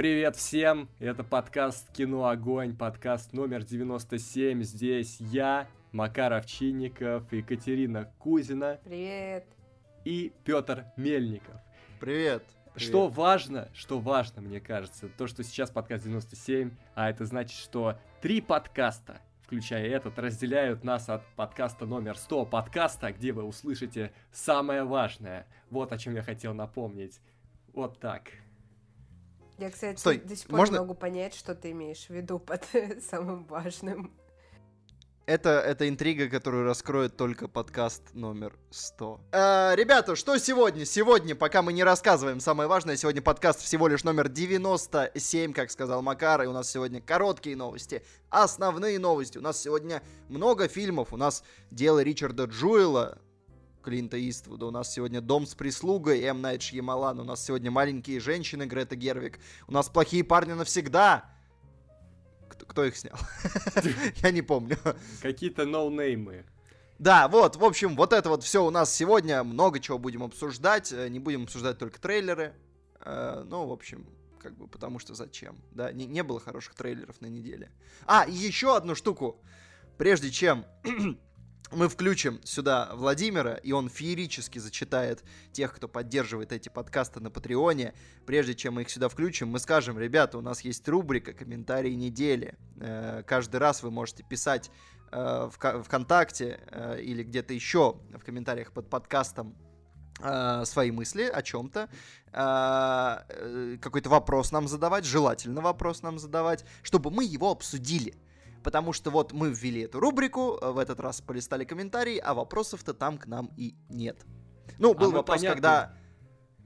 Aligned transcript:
Привет 0.00 0.34
всем! 0.34 0.88
Это 0.98 1.22
подкаст 1.22 1.92
«Кино 1.92 2.26
Огонь», 2.26 2.74
подкаст 2.74 3.34
номер 3.34 3.64
97. 3.64 4.62
Здесь 4.62 5.20
я, 5.20 5.68
Макар 5.92 6.32
Овчинников, 6.32 7.30
Екатерина 7.30 8.10
Кузина. 8.18 8.80
Привет! 8.82 9.44
И 10.06 10.32
Петр 10.42 10.86
Мельников. 10.96 11.60
Привет! 12.00 12.42
Что 12.76 13.08
важно, 13.08 13.68
что 13.74 13.98
важно, 13.98 14.40
мне 14.40 14.58
кажется, 14.58 15.10
то, 15.10 15.26
что 15.26 15.44
сейчас 15.44 15.70
подкаст 15.70 16.04
97, 16.04 16.70
а 16.94 17.10
это 17.10 17.26
значит, 17.26 17.58
что 17.58 17.98
три 18.22 18.40
подкаста, 18.40 19.20
включая 19.42 19.86
этот, 19.86 20.18
разделяют 20.18 20.82
нас 20.82 21.10
от 21.10 21.26
подкаста 21.36 21.84
номер 21.84 22.16
100, 22.16 22.46
подкаста, 22.46 23.12
где 23.12 23.32
вы 23.32 23.42
услышите 23.42 24.14
самое 24.32 24.82
важное. 24.84 25.46
Вот 25.68 25.92
о 25.92 25.98
чем 25.98 26.14
я 26.14 26.22
хотел 26.22 26.54
напомнить. 26.54 27.20
Вот 27.74 28.00
так. 28.00 28.30
Я, 29.60 29.70
кстати, 29.70 29.98
Стой, 30.00 30.16
до 30.16 30.34
сих 30.34 30.46
пор 30.46 30.58
можно- 30.60 30.72
не 30.76 30.80
могу 30.80 30.94
понять, 30.94 31.34
что 31.34 31.54
ты 31.54 31.72
имеешь 31.72 32.06
в 32.06 32.10
виду 32.10 32.38
под 32.38 32.64
самым 33.10 33.44
важным. 33.44 34.10
Это, 35.26 35.50
это 35.60 35.86
интрига, 35.86 36.30
которую 36.30 36.64
раскроет 36.64 37.18
только 37.18 37.46
подкаст 37.46 38.02
номер 38.14 38.58
100. 38.70 39.20
Э, 39.32 39.72
ребята, 39.76 40.16
что 40.16 40.38
сегодня? 40.38 40.86
Сегодня, 40.86 41.36
пока 41.36 41.60
мы 41.60 41.74
не 41.74 41.84
рассказываем 41.84 42.40
самое 42.40 42.70
важное, 42.70 42.96
сегодня 42.96 43.20
подкаст 43.20 43.60
всего 43.60 43.86
лишь 43.86 44.02
номер 44.02 44.30
97, 44.30 45.52
как 45.52 45.70
сказал 45.70 46.00
Макар, 46.00 46.42
и 46.42 46.46
у 46.46 46.52
нас 46.52 46.70
сегодня 46.70 47.02
короткие 47.02 47.54
новости, 47.54 48.02
основные 48.30 48.98
новости. 48.98 49.36
У 49.36 49.42
нас 49.42 49.60
сегодня 49.60 50.02
много 50.28 50.68
фильмов, 50.68 51.12
у 51.12 51.18
нас 51.18 51.44
дело 51.70 52.02
Ричарда 52.02 52.44
Джуэла, 52.44 53.18
Клинта 53.82 54.16
Иствуда. 54.28 54.66
У 54.66 54.70
нас 54.70 54.92
сегодня 54.92 55.20
«Дом 55.20 55.46
с 55.46 55.54
прислугой» 55.54 56.20
М. 56.22 56.40
Найт 56.42 56.62
Шьямалан. 56.62 57.18
У 57.20 57.24
нас 57.24 57.44
сегодня 57.44 57.70
«Маленькие 57.70 58.20
женщины» 58.20 58.64
Грета 58.64 58.96
Гервик. 58.96 59.38
У 59.66 59.72
нас 59.72 59.88
«Плохие 59.88 60.22
парни 60.24 60.52
навсегда». 60.52 61.24
Кто, 62.66 62.84
их 62.84 62.96
снял? 62.96 63.16
Я 64.22 64.30
не 64.30 64.42
помню. 64.42 64.76
Какие-то 65.22 65.64
ноунеймы. 65.64 66.44
Да, 66.98 67.26
вот, 67.28 67.56
в 67.56 67.64
общем, 67.64 67.96
вот 67.96 68.12
это 68.12 68.28
вот 68.28 68.44
все 68.44 68.64
у 68.64 68.70
нас 68.70 68.94
сегодня. 68.94 69.42
Много 69.42 69.80
чего 69.80 69.98
будем 69.98 70.22
обсуждать. 70.22 70.92
Э, 70.92 71.08
Не 71.08 71.18
будем 71.18 71.44
обсуждать 71.44 71.78
только 71.78 71.98
трейлеры. 72.00 72.54
Э, 73.00 73.42
Ну, 73.48 73.66
в 73.66 73.72
общем, 73.72 74.06
как 74.38 74.56
бы, 74.56 74.68
потому 74.68 74.98
что 74.98 75.14
зачем? 75.14 75.56
Да, 75.72 75.90
не, 75.92 76.04
не 76.06 76.22
было 76.22 76.38
хороших 76.38 76.74
трейлеров 76.74 77.20
на 77.22 77.26
неделе. 77.26 77.70
А, 78.06 78.26
еще 78.28 78.76
одну 78.76 78.94
штуку. 78.94 79.40
Прежде 79.96 80.30
чем 80.30 80.64
мы 81.72 81.88
включим 81.88 82.40
сюда 82.44 82.90
Владимира, 82.94 83.54
и 83.54 83.72
он 83.72 83.88
феерически 83.88 84.58
зачитает 84.58 85.22
тех, 85.52 85.74
кто 85.74 85.88
поддерживает 85.88 86.52
эти 86.52 86.68
подкасты 86.68 87.20
на 87.20 87.30
Патреоне. 87.30 87.94
Прежде 88.26 88.54
чем 88.54 88.74
мы 88.74 88.82
их 88.82 88.90
сюда 88.90 89.08
включим, 89.08 89.48
мы 89.48 89.58
скажем, 89.58 89.98
ребята, 89.98 90.38
у 90.38 90.40
нас 90.40 90.62
есть 90.62 90.88
рубрика 90.88 91.32
«Комментарии 91.32 91.92
недели». 91.92 92.56
Э, 92.80 93.22
Каждый 93.26 93.56
раз 93.56 93.82
вы 93.82 93.90
можете 93.90 94.22
писать 94.22 94.70
э, 95.12 95.48
в 95.60 95.82
ВКонтакте 95.84 96.60
э, 96.66 97.00
или 97.02 97.22
где-то 97.22 97.54
еще 97.54 97.96
в 98.14 98.24
комментариях 98.24 98.72
под 98.72 98.88
подкастом 98.88 99.56
свои 100.64 100.90
мысли 100.90 101.22
о 101.22 101.40
чем-то, 101.40 101.88
какой-то 103.80 104.10
вопрос 104.10 104.52
нам 104.52 104.68
задавать, 104.68 105.06
желательно 105.06 105.62
вопрос 105.62 106.02
нам 106.02 106.18
задавать, 106.18 106.66
чтобы 106.82 107.10
мы 107.10 107.24
его 107.24 107.50
обсудили. 107.50 108.14
Потому 108.62 108.92
что 108.92 109.10
вот 109.10 109.32
мы 109.32 109.50
ввели 109.50 109.82
эту 109.82 110.00
рубрику, 110.00 110.58
э, 110.60 110.70
в 110.70 110.78
этот 110.78 111.00
раз 111.00 111.20
полистали 111.20 111.64
комментарии, 111.64 112.18
а 112.18 112.34
вопросов-то 112.34 112.94
там 112.94 113.18
к 113.18 113.26
нам 113.26 113.50
и 113.56 113.74
нет. 113.88 114.24
Ну, 114.78 114.94
был 114.94 115.10
мы 115.10 115.18
вопрос, 115.18 115.38
понятно. 115.38 115.54
когда... 115.54 115.94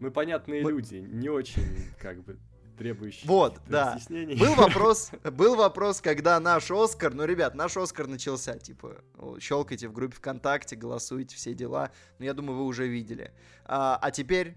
Мы 0.01 0.11
понятные 0.11 0.63
Мы- 0.63 0.73
люди, 0.73 0.97
не 0.97 1.29
очень, 1.29 1.63
как 2.01 2.23
бы, 2.25 2.39
требующие 2.77 3.29
Вот, 3.29 3.61
да. 3.69 3.99
Был 4.09 4.55
вопрос, 4.55 5.11
был 5.33 5.55
вопрос, 5.55 6.01
когда 6.01 6.39
наш 6.41 6.71
Оскар, 6.71 7.15
ну, 7.15 7.25
ребят, 7.25 7.55
наш 7.55 7.77
Оскар 7.77 8.07
начался, 8.07 8.59
типа, 8.59 9.03
щелкайте 9.41 9.89
в 9.89 9.93
группе 9.93 10.17
ВКонтакте, 10.17 10.77
голосуйте, 10.77 11.37
все 11.37 11.55
дела. 11.55 11.91
Ну, 12.19 12.25
я 12.25 12.35
думаю, 12.35 12.59
вы 12.59 12.65
уже 12.65 12.89
видели. 12.89 13.33
А, 13.65 13.99
а 14.01 14.11
теперь 14.11 14.57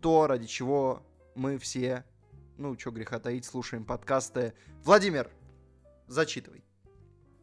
то, 0.00 0.26
ради 0.26 0.46
чего 0.46 1.02
мы 1.34 1.58
все, 1.58 2.04
ну, 2.58 2.78
что 2.78 2.90
греха 2.90 3.18
таить, 3.18 3.44
слушаем 3.44 3.84
подкасты. 3.84 4.54
Владимир, 4.84 5.30
зачитывай. 6.06 6.64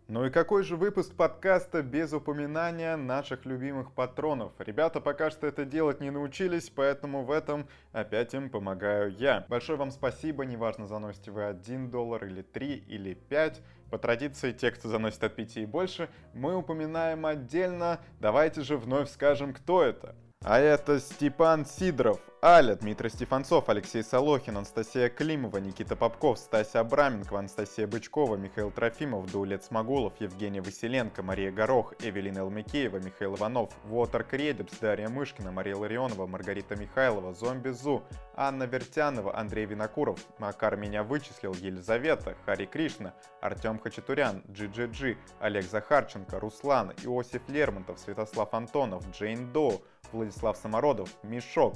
Ну 0.09 0.25
и 0.25 0.31
какой 0.31 0.63
же 0.63 0.75
выпуск 0.75 1.13
подкаста 1.13 1.83
без 1.83 2.13
упоминания 2.13 2.95
наших 2.95 3.45
любимых 3.45 3.91
патронов? 3.91 4.53
Ребята 4.57 5.01
пока 5.01 5.29
что 5.29 5.45
это 5.45 5.65
делать 5.65 6.01
не 6.01 6.09
научились, 6.09 6.71
поэтому 6.71 7.23
в 7.23 7.29
этом 7.29 7.67
опять 7.91 8.33
им 8.33 8.49
помогаю 8.49 9.11
я. 9.11 9.45
Большое 9.49 9.77
вам 9.77 9.91
спасибо, 9.91 10.45
неважно, 10.45 10.87
заносите 10.87 11.29
вы 11.29 11.43
1 11.43 11.91
доллар 11.91 12.25
или 12.25 12.41
3 12.41 12.85
или 12.87 13.13
5. 13.13 13.61
По 13.91 13.99
традиции, 13.99 14.51
те, 14.51 14.71
кто 14.71 14.89
заносит 14.89 15.23
от 15.23 15.35
5 15.35 15.57
и 15.57 15.65
больше, 15.67 16.09
мы 16.33 16.55
упоминаем 16.55 17.27
отдельно. 17.27 17.99
Давайте 18.19 18.63
же 18.63 18.77
вновь 18.77 19.11
скажем, 19.11 19.53
кто 19.53 19.83
это. 19.83 20.15
А 20.41 20.57
это 20.57 20.99
Степан 20.99 21.67
Сидоров, 21.67 22.19
Аля, 22.41 22.75
Дмитрий 22.75 23.09
Стефанцов, 23.09 23.67
Алексей 23.67 24.01
Солохин, 24.01 24.55
Анастасия 24.55 25.09
Климова, 25.09 25.57
Никита 25.57 25.97
Попков, 25.97 26.39
Стася 26.39 26.79
Абраменко, 26.79 27.38
Анастасия 27.38 27.85
Бычкова, 27.85 28.38
Михаил 28.38 28.72
Трофимов, 28.72 29.29
Даулет 29.29 29.66
Смогулов, 29.66 30.13
Евгения 30.22 30.61
Василенко, 30.61 31.22
Мария 31.22 31.51
Горох, 31.51 31.95
Эвелина 32.00 32.39
Элмикеева, 32.39 33.00
Михаил 33.00 33.35
Иванов, 33.35 33.72
Вотер 33.83 34.23
Кредепс, 34.23 34.72
Дарья 34.79 35.09
Мышкина, 35.09 35.51
Мария 35.51 35.75
Ларионова, 35.75 36.27
Маргарита 36.27 36.77
Михайлова, 36.77 37.33
Зомби 37.33 37.72
Зу, 37.72 38.03
Анна 38.38 38.63
Вертянова, 38.63 39.38
Андрей 39.38 39.66
Винокуров, 39.66 40.21
Макар 40.38 40.77
меня 40.77 41.03
вычислил, 41.03 41.53
Елизавета, 41.56 42.38
Хари 42.45 42.67
Кришна, 42.67 43.16
Артем 43.41 43.79
Хачатурян, 43.79 44.44
GGG, 44.47 45.17
Олег 45.41 45.66
Захарченко, 45.66 46.39
Руслан, 46.39 46.94
Иосиф 47.03 47.41
Лермонтов, 47.50 48.00
Святослав 48.00 48.53
Антонов, 48.53 49.03
Джейн 49.11 49.51
Доу, 49.51 49.81
Владислав 50.11 50.57
Самородов, 50.57 51.09
Мишок, 51.23 51.75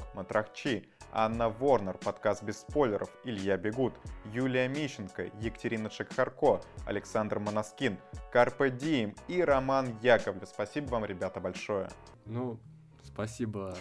Матрахчи, 0.53 0.88
Анна 1.12 1.50
Ворнер, 1.50 1.97
подкаст 1.97 2.44
без 2.44 2.59
спойлеров, 2.59 3.09
Илья 3.24 3.58
Бегут, 3.58 3.94
Юлия 4.31 4.68
Мищенко, 4.68 5.31
Екатерина 5.41 5.90
Шекхарко, 5.90 6.62
Александр 6.86 7.40
Моноскин, 7.40 7.97
Карпе 8.31 8.69
Дием 8.69 9.16
и 9.28 9.42
Роман 9.42 9.97
Яковлев. 10.03 10.47
Спасибо 10.47 10.92
вам, 10.92 11.06
ребята, 11.06 11.40
большое. 11.40 11.90
Ну, 12.25 12.59
спасибо, 13.03 13.75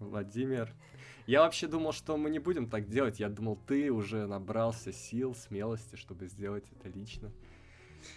Владимир. 0.00 0.72
Я 1.26 1.42
вообще 1.42 1.68
думал, 1.68 1.92
что 1.92 2.16
мы 2.16 2.28
не 2.30 2.40
будем 2.40 2.68
так 2.68 2.88
делать. 2.88 3.20
Я 3.20 3.28
думал, 3.28 3.56
ты 3.68 3.92
уже 3.92 4.26
набрался 4.26 4.92
сил, 4.92 5.34
смелости, 5.36 5.94
чтобы 5.94 6.26
сделать 6.26 6.64
это 6.72 6.88
лично. 6.88 7.30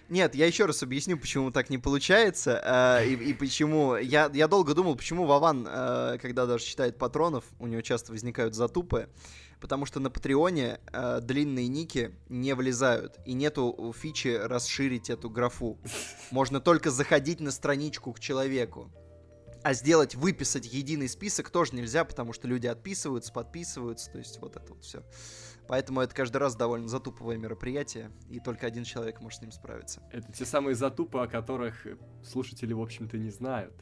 Нет, 0.09 0.35
я 0.35 0.45
еще 0.45 0.65
раз 0.65 0.83
объясню, 0.83 1.17
почему 1.17 1.51
так 1.51 1.69
не 1.69 1.77
получается, 1.77 2.99
э, 3.01 3.07
и, 3.07 3.13
и 3.13 3.33
почему... 3.33 3.95
Я, 3.95 4.29
я 4.33 4.47
долго 4.47 4.73
думал, 4.73 4.95
почему 4.95 5.25
Вован, 5.25 5.67
э, 5.69 6.17
когда 6.21 6.45
даже 6.45 6.63
читает 6.65 6.97
патронов, 6.97 7.45
у 7.59 7.67
него 7.67 7.81
часто 7.81 8.11
возникают 8.11 8.55
затупы, 8.55 9.09
потому 9.59 9.85
что 9.85 9.99
на 9.99 10.09
Патреоне 10.09 10.79
э, 10.91 11.19
длинные 11.21 11.67
ники 11.67 12.15
не 12.29 12.53
влезают, 12.53 13.19
и 13.25 13.33
нету 13.33 13.93
фичи 13.97 14.39
расширить 14.43 15.09
эту 15.09 15.29
графу. 15.29 15.79
Можно 16.31 16.59
только 16.59 16.91
заходить 16.91 17.39
на 17.39 17.51
страничку 17.51 18.13
к 18.13 18.19
человеку. 18.19 18.91
А 19.63 19.73
сделать, 19.73 20.15
выписать 20.15 20.65
единый 20.65 21.07
список 21.07 21.49
тоже 21.49 21.73
нельзя, 21.75 22.03
потому 22.03 22.33
что 22.33 22.49
люди 22.49 22.67
отписываются, 22.67 23.31
подписываются, 23.31 24.11
то 24.11 24.17
есть 24.17 24.37
вот 24.41 24.57
это 24.57 24.73
вот 24.73 24.83
все. 24.83 25.03
Поэтому 25.73 26.01
это 26.01 26.13
каждый 26.13 26.37
раз 26.37 26.55
довольно 26.55 26.87
затуповое 26.87 27.35
мероприятие, 27.35 28.11
и 28.29 28.39
только 28.39 28.67
один 28.67 28.83
человек 28.83 29.21
может 29.21 29.39
с 29.39 29.41
ним 29.41 29.51
справиться. 29.51 30.03
Это 30.11 30.31
те 30.31 30.45
самые 30.45 30.75
затупы, 30.75 31.17
о 31.17 31.25
которых 31.25 31.87
слушатели, 32.23 32.73
в 32.73 32.79
общем-то, 32.79 33.17
не 33.17 33.31
знают. 33.31 33.73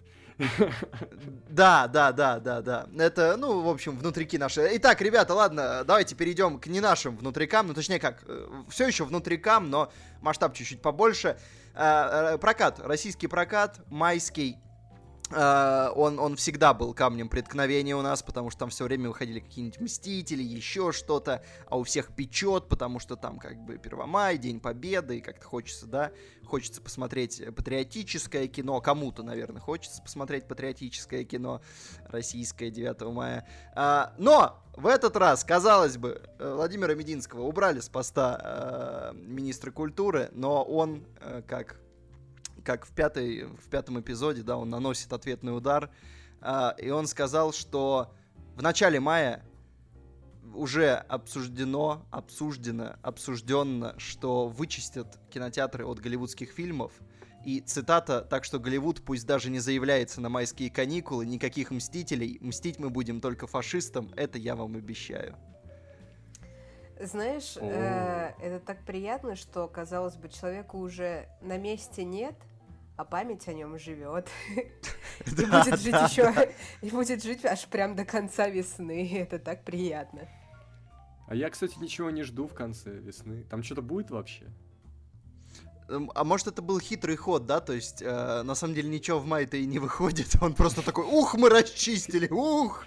Да, 1.49 1.87
да, 1.87 2.13
да, 2.13 2.39
да, 2.39 2.61
да. 2.61 2.87
Это, 2.97 3.35
ну, 3.35 3.59
в 3.59 3.67
общем, 3.67 3.97
внутрики 3.97 4.37
наши. 4.37 4.69
Итак, 4.75 5.01
ребята, 5.01 5.33
ладно, 5.33 5.83
давайте 5.83 6.15
перейдем 6.15 6.61
к 6.61 6.67
не 6.67 6.79
нашим 6.79 7.17
внутрикам, 7.17 7.67
ну, 7.67 7.73
точнее 7.73 7.99
как, 7.99 8.23
все 8.69 8.87
еще 8.87 9.03
внутрикам, 9.03 9.69
но 9.69 9.91
масштаб 10.21 10.53
чуть-чуть 10.53 10.81
побольше. 10.81 11.37
Э, 11.73 12.35
э, 12.35 12.37
Прокат, 12.37 12.79
российский 12.79 13.27
прокат, 13.27 13.81
майский. 13.89 14.55
Э, 15.33 15.91
Он, 15.95 16.19
он 16.19 16.35
всегда 16.35 16.73
был 16.73 16.93
камнем 16.93 17.29
преткновения 17.29 17.95
у 17.95 18.01
нас, 18.01 18.21
потому 18.23 18.49
что 18.49 18.59
там 18.61 18.69
все 18.69 18.85
время 18.85 19.09
выходили 19.09 19.39
какие-нибудь 19.39 19.79
Мстители, 19.79 20.43
еще 20.43 20.91
что-то, 20.91 21.43
а 21.67 21.77
у 21.77 21.83
всех 21.83 22.13
печет, 22.15 22.67
потому 22.67 22.99
что 22.99 23.15
там 23.15 23.39
как 23.39 23.57
бы 23.57 23.77
Первомай, 23.77 24.37
День 24.37 24.59
Победы, 24.59 25.17
и 25.17 25.21
как-то 25.21 25.45
хочется, 25.45 25.87
да, 25.87 26.11
хочется 26.45 26.81
посмотреть 26.81 27.43
патриотическое 27.55 28.47
кино, 28.47 28.81
кому-то, 28.81 29.23
наверное, 29.23 29.61
хочется 29.61 30.01
посмотреть 30.01 30.47
патриотическое 30.47 31.23
кино 31.23 31.61
российское 32.05 32.69
9 32.69 33.01
мая. 33.13 33.47
А, 33.75 34.13
но 34.17 34.61
в 34.75 34.87
этот 34.87 35.15
раз, 35.17 35.43
казалось 35.43 35.97
бы, 35.97 36.21
э, 36.39 36.53
Владимира 36.53 36.95
Мединского 36.95 37.41
убрали 37.41 37.79
с 37.79 37.89
поста 37.89 39.11
э, 39.13 39.15
министра 39.15 39.71
культуры, 39.71 40.29
но 40.33 40.63
он, 40.63 41.05
э, 41.19 41.41
как 41.47 41.79
как 42.63 42.85
в, 42.85 42.91
пятой, 42.93 43.45
в 43.45 43.69
пятом 43.69 43.99
эпизоде, 43.99 44.43
да, 44.43 44.57
он 44.57 44.69
наносит 44.69 45.11
ответный 45.13 45.55
удар, 45.55 45.89
а, 46.41 46.75
и 46.77 46.89
он 46.89 47.07
сказал, 47.07 47.53
что 47.53 48.13
в 48.55 48.61
начале 48.61 48.99
мая 48.99 49.43
уже 50.53 50.93
обсуждено, 50.93 52.05
обсуждено, 52.11 52.95
обсужденно, 53.01 53.95
что 53.97 54.47
вычистят 54.47 55.19
кинотеатры 55.29 55.85
от 55.85 55.99
голливудских 55.99 56.51
фильмов. 56.51 56.91
И 57.45 57.59
цитата, 57.61 58.21
так 58.21 58.43
что 58.43 58.59
Голливуд 58.59 59.01
пусть 59.03 59.25
даже 59.25 59.49
не 59.49 59.59
заявляется 59.59 60.21
на 60.21 60.29
майские 60.29 60.69
каникулы, 60.69 61.25
никаких 61.25 61.71
мстителей, 61.71 62.37
мстить 62.39 62.77
мы 62.77 62.91
будем 62.91 63.19
только 63.19 63.47
фашистам, 63.47 64.11
это 64.15 64.37
я 64.37 64.55
вам 64.55 64.75
обещаю. 64.75 65.35
Знаешь, 66.99 67.57
э, 67.59 68.33
это 68.39 68.59
так 68.59 68.85
приятно, 68.85 69.35
что, 69.35 69.67
казалось 69.67 70.17
бы, 70.17 70.29
человеку 70.29 70.77
уже 70.77 71.27
на 71.41 71.57
месте 71.57 72.03
нет, 72.03 72.35
а 73.01 73.05
память 73.05 73.47
о 73.47 73.53
нем 73.53 73.79
живет. 73.79 74.29
И 75.25 75.45
будет 75.45 75.79
жить 75.79 75.95
еще, 75.95 76.53
и 76.81 76.89
будет 76.91 77.23
жить 77.23 77.43
аж 77.45 77.65
прям 77.65 77.95
до 77.95 78.05
конца 78.05 78.47
весны. 78.47 79.11
Это 79.17 79.39
так 79.39 79.63
приятно. 79.63 80.29
А 81.27 81.33
я, 81.33 81.49
кстати, 81.49 81.79
ничего 81.79 82.11
не 82.11 82.21
жду 82.23 82.47
в 82.47 82.53
конце 82.53 82.91
весны. 82.91 83.43
Там 83.49 83.63
что-то 83.63 83.81
будет 83.81 84.11
вообще? 84.11 84.45
Эм, 85.89 86.11
а 86.13 86.23
может 86.23 86.47
это 86.47 86.61
был 86.61 86.79
хитрый 86.79 87.15
ход, 87.15 87.47
да? 87.47 87.59
То 87.59 87.73
есть, 87.73 88.03
э, 88.03 88.41
на 88.43 88.53
самом 88.53 88.75
деле 88.75 88.89
ничего 88.89 89.17
в 89.17 89.25
мае-то 89.25 89.57
и 89.57 89.65
не 89.65 89.79
выходит. 89.79 90.35
Он 90.41 90.53
просто 90.53 90.83
такой, 90.83 91.05
ух, 91.05 91.33
мы 91.33 91.49
расчистили, 91.49 92.27
ух! 92.29 92.85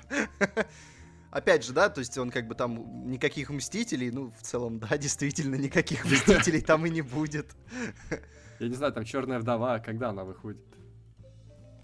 Опять 1.32 1.64
же, 1.64 1.72
да, 1.72 1.88
то 1.88 1.98
есть 1.98 2.16
он 2.16 2.30
как 2.30 2.46
бы 2.46 2.54
там 2.54 3.10
никаких 3.10 3.50
мстителей, 3.50 4.12
ну, 4.12 4.30
в 4.30 4.42
целом, 4.42 4.78
да, 4.78 4.96
действительно, 4.96 5.56
никаких 5.56 6.04
мстителей 6.04 6.60
там 6.60 6.86
и 6.86 6.90
не 6.90 7.02
будет. 7.02 7.56
Я 8.60 8.68
не 8.68 8.74
знаю, 8.74 8.92
там 8.92 9.04
Черная 9.04 9.38
вдова, 9.38 9.78
когда 9.78 10.10
она 10.10 10.24
выходит? 10.24 10.62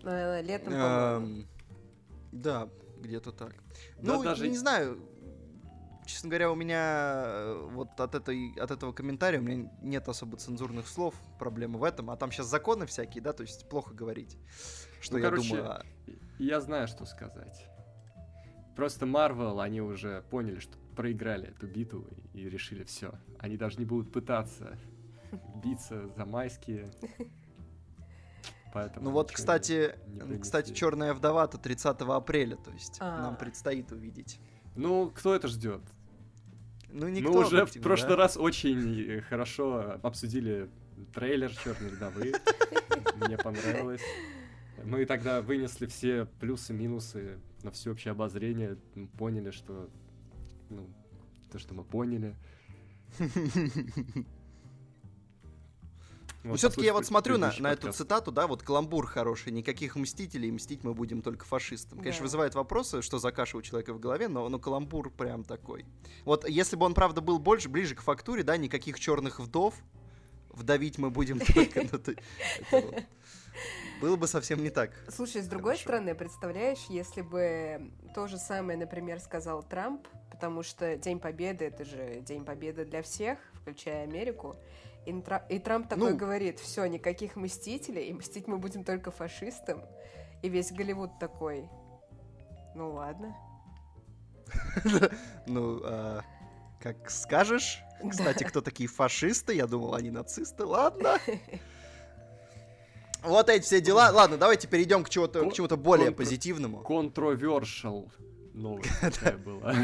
Наверное, 0.03 0.41
летом, 0.43 0.73
по-моему. 0.73 1.27
Эм, 1.27 1.49
Да, 2.33 2.69
где-то 3.01 3.33
так. 3.33 3.55
Ну, 4.01 4.23
даже- 4.23 4.49
не 4.49 4.57
знаю. 4.57 4.99
Честно 6.07 6.29
говоря, 6.29 6.51
у 6.51 6.55
меня 6.57 7.23
э, 7.27 7.69
вот 7.71 8.01
от, 8.01 8.15
этой, 8.17 8.53
от 8.59 8.71
этого 8.71 8.93
комментария 8.93 9.39
у 9.39 9.43
меня 9.43 9.71
нет 9.81 10.09
особо 10.09 10.37
цензурных 10.39 10.89
слов, 10.89 11.15
проблема 11.39 11.79
в 11.79 11.85
этом. 11.85 12.11
А 12.11 12.17
там 12.17 12.33
сейчас 12.33 12.47
законы 12.47 12.87
всякие, 12.87 13.23
да, 13.23 13.33
то 13.33 13.43
есть 13.43 13.69
плохо 13.69 13.95
говорить. 13.95 14.37
Что 15.01 15.15
Ну, 15.15 15.19
я 15.21 15.25
короче, 15.31 15.49
думаю, 15.51 15.71
а- 15.71 15.83
Я 16.39 16.61
знаю, 16.61 16.89
что 16.89 17.05
сказать. 17.05 17.65
Просто 18.75 19.07
Marvel, 19.07 19.63
они 19.63 19.81
уже 19.83 20.23
поняли, 20.31 20.59
что 20.59 20.77
проиграли 20.97 21.49
эту 21.49 21.67
битву 21.69 22.07
и 22.33 22.49
решили 22.49 22.83
все. 22.85 23.13
Они 23.39 23.57
даже 23.57 23.79
не 23.79 23.85
будут 23.85 24.13
пытаться 24.13 24.77
биться 25.63 26.09
за 26.09 26.25
майские. 26.25 26.91
Поэтому 28.73 29.07
Ну 29.07 29.11
вот, 29.13 29.33
кстати, 29.33 29.97
кстати. 30.41 30.73
Черная 30.73 31.13
вдова-то 31.13 31.59
30 31.59 32.01
апреля, 32.03 32.57
то 32.57 32.71
есть 32.71 32.99
А. 33.01 33.23
нам 33.23 33.37
предстоит 33.37 33.91
увидеть. 33.93 34.41
Ну, 34.77 35.11
кто 35.11 35.35
это 35.35 35.49
ждет? 35.49 35.83
Ну, 36.89 37.09
никто 37.09 37.33
Мы 37.33 37.41
уже 37.41 37.67
в 37.67 37.81
прошлый 37.81 38.11
да? 38.11 38.17
раз 38.17 38.37
очень 38.37 39.21
хорошо 39.23 39.99
обсудили 40.03 40.71
трейлер 41.15 41.55
Черной 41.57 41.91
вдовы. 41.91 42.33
Мне 43.17 43.37
понравилось. 43.37 44.03
Мы 44.85 45.05
тогда 45.05 45.43
вынесли 45.43 45.87
все 45.87 46.27
плюсы-минусы 46.41 47.39
на 47.63 47.71
всеобщее 47.71 48.13
обозрение, 48.13 48.79
поняли, 49.19 49.51
что 49.51 49.91
ну, 50.71 50.89
то, 51.51 51.59
что 51.59 51.75
мы 51.75 51.85
поняли. 51.85 52.35
Ну, 56.43 56.57
все-таки 56.57 56.87
я 56.87 56.93
вот 56.95 57.05
смотрю 57.07 57.37
на, 57.37 57.53
на 57.59 57.73
эту 57.73 57.93
цитату, 57.93 58.33
да, 58.33 58.47
вот 58.47 58.63
каламбур 58.63 59.07
хороший, 59.07 59.53
никаких 59.53 59.97
мстителей, 59.97 60.51
мстить 60.51 60.85
мы 60.85 60.95
будем 60.95 61.21
только 61.21 61.45
фашистам. 61.45 61.99
Конечно, 61.99 62.21
Да. 62.21 62.25
вызывает 62.25 62.55
вопросы, 62.55 63.03
что 63.03 63.19
за 63.19 63.31
каша 63.31 63.59
у 63.59 63.63
человека 63.63 63.93
в 63.93 64.01
голове, 64.01 64.29
но, 64.29 64.49
но 64.49 64.59
каламбур 64.59 65.11
прям 65.11 65.45
такой. 65.45 65.85
Вот 66.25 66.49
если 66.49 66.77
бы 66.77 66.87
он, 66.87 66.95
правда, 66.95 67.21
был 67.21 67.39
больше, 67.39 67.69
ближе 67.69 67.95
к 67.95 68.01
фактуре, 68.01 68.43
да, 68.43 68.57
никаких 68.57 68.99
черных 68.99 69.39
вдов, 69.39 69.75
вдавить 70.51 70.97
мы 70.99 71.11
будем 71.11 71.41
только, 71.55 71.83
ну, 72.73 72.95
было 74.01 74.17
бы 74.17 74.27
совсем 74.27 74.63
не 74.63 74.71
так. 74.71 74.93
Слушай, 75.09 75.43
с 75.43 75.47
другой 75.47 75.73
Хорошо. 75.75 75.83
стороны, 75.83 76.15
представляешь, 76.15 76.87
если 76.89 77.21
бы 77.21 77.91
то 78.15 78.29
же 78.29 78.39
самое, 78.39 78.79
например, 78.79 79.21
сказал 79.21 79.63
Трамп, 79.63 80.07
потому 80.31 80.63
что 80.63 80.97
День 80.97 81.21
Победы 81.21 81.67
это 81.67 81.85
же 81.85 82.23
День 82.23 82.45
Победы 82.45 82.87
для 82.87 83.03
всех, 83.03 83.39
включая 83.61 84.05
Америку. 84.05 84.57
И, 85.07 85.13
Тра- 85.21 85.47
и 85.49 85.59
Трамп 85.59 85.89
такой 85.89 86.13
Ну. 86.13 86.17
говорит: 86.17 86.61
все, 86.61 86.85
никаких 86.87 87.37
мстителей, 87.37 88.09
и 88.09 88.13
мстить 88.13 88.47
мы 88.47 88.59
будем 88.59 88.85
только 88.85 89.11
фашистам. 89.11 89.83
И 90.43 90.49
весь 90.49 90.73
Голливуд 90.73 91.19
такой. 91.19 91.69
Ну 92.75 92.93
ладно. 92.93 93.35
Ну, 95.47 95.81
а, 95.85 96.21
как 96.81 97.11
скажешь. 97.11 97.81
Кстати, 98.09 98.45
кто 98.45 98.61
такие 98.61 98.89
фашисты? 98.89 99.55
Я 99.55 99.67
думал, 99.67 99.95
они 99.95 100.11
нацисты. 100.11 100.65
Ладно. 100.65 101.19
Вот 103.23 103.51
эти 103.51 103.63
все 103.65 103.83
дела. 103.83 104.11
Ладно, 104.11 104.39
давайте 104.39 104.67
перейдем 104.67 105.05
к 105.05 105.11
чему-то, 105.11 105.45
к 105.51 105.53
чему-то 105.53 105.77
более 105.77 106.11
позитивному. 106.11 106.81
Controversial 106.83 108.11
новость 108.61 108.91
такая 109.01 109.37
была. 109.39 109.75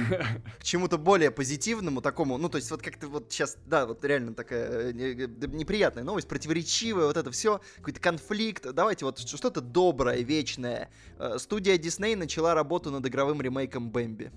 К 0.58 0.62
чему-то 0.62 0.98
более 0.98 1.30
позитивному, 1.30 2.00
такому, 2.00 2.38
ну, 2.38 2.48
то 2.48 2.56
есть 2.56 2.70
вот 2.70 2.82
как-то 2.82 3.08
вот 3.08 3.32
сейчас, 3.32 3.56
да, 3.66 3.86
вот 3.86 4.04
реально 4.04 4.34
такая 4.34 4.90
э, 4.90 4.92
э, 4.92 5.46
неприятная 5.48 6.04
новость, 6.04 6.28
противоречивая, 6.28 7.06
вот 7.06 7.16
это 7.16 7.30
все, 7.30 7.60
какой-то 7.76 8.00
конфликт. 8.00 8.72
Давайте 8.72 9.04
вот 9.04 9.18
что-то 9.18 9.60
доброе, 9.60 10.22
вечное. 10.22 10.90
Э, 11.18 11.38
Студия 11.38 11.78
Дисней 11.78 12.14
начала 12.14 12.54
работу 12.54 12.90
над 12.90 13.06
игровым 13.06 13.40
ремейком 13.42 13.90
Бэмби. 13.90 14.32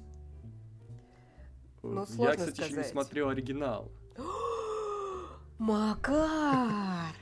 Ну, 1.83 2.01
Я, 2.01 2.05
сложно 2.07 2.35
кстати, 2.35 2.55
еще 2.55 2.63
не 2.63 2.71
сказать. 2.73 2.91
смотрел 2.91 3.29
оригинал. 3.29 3.91
Макар! 5.59 7.13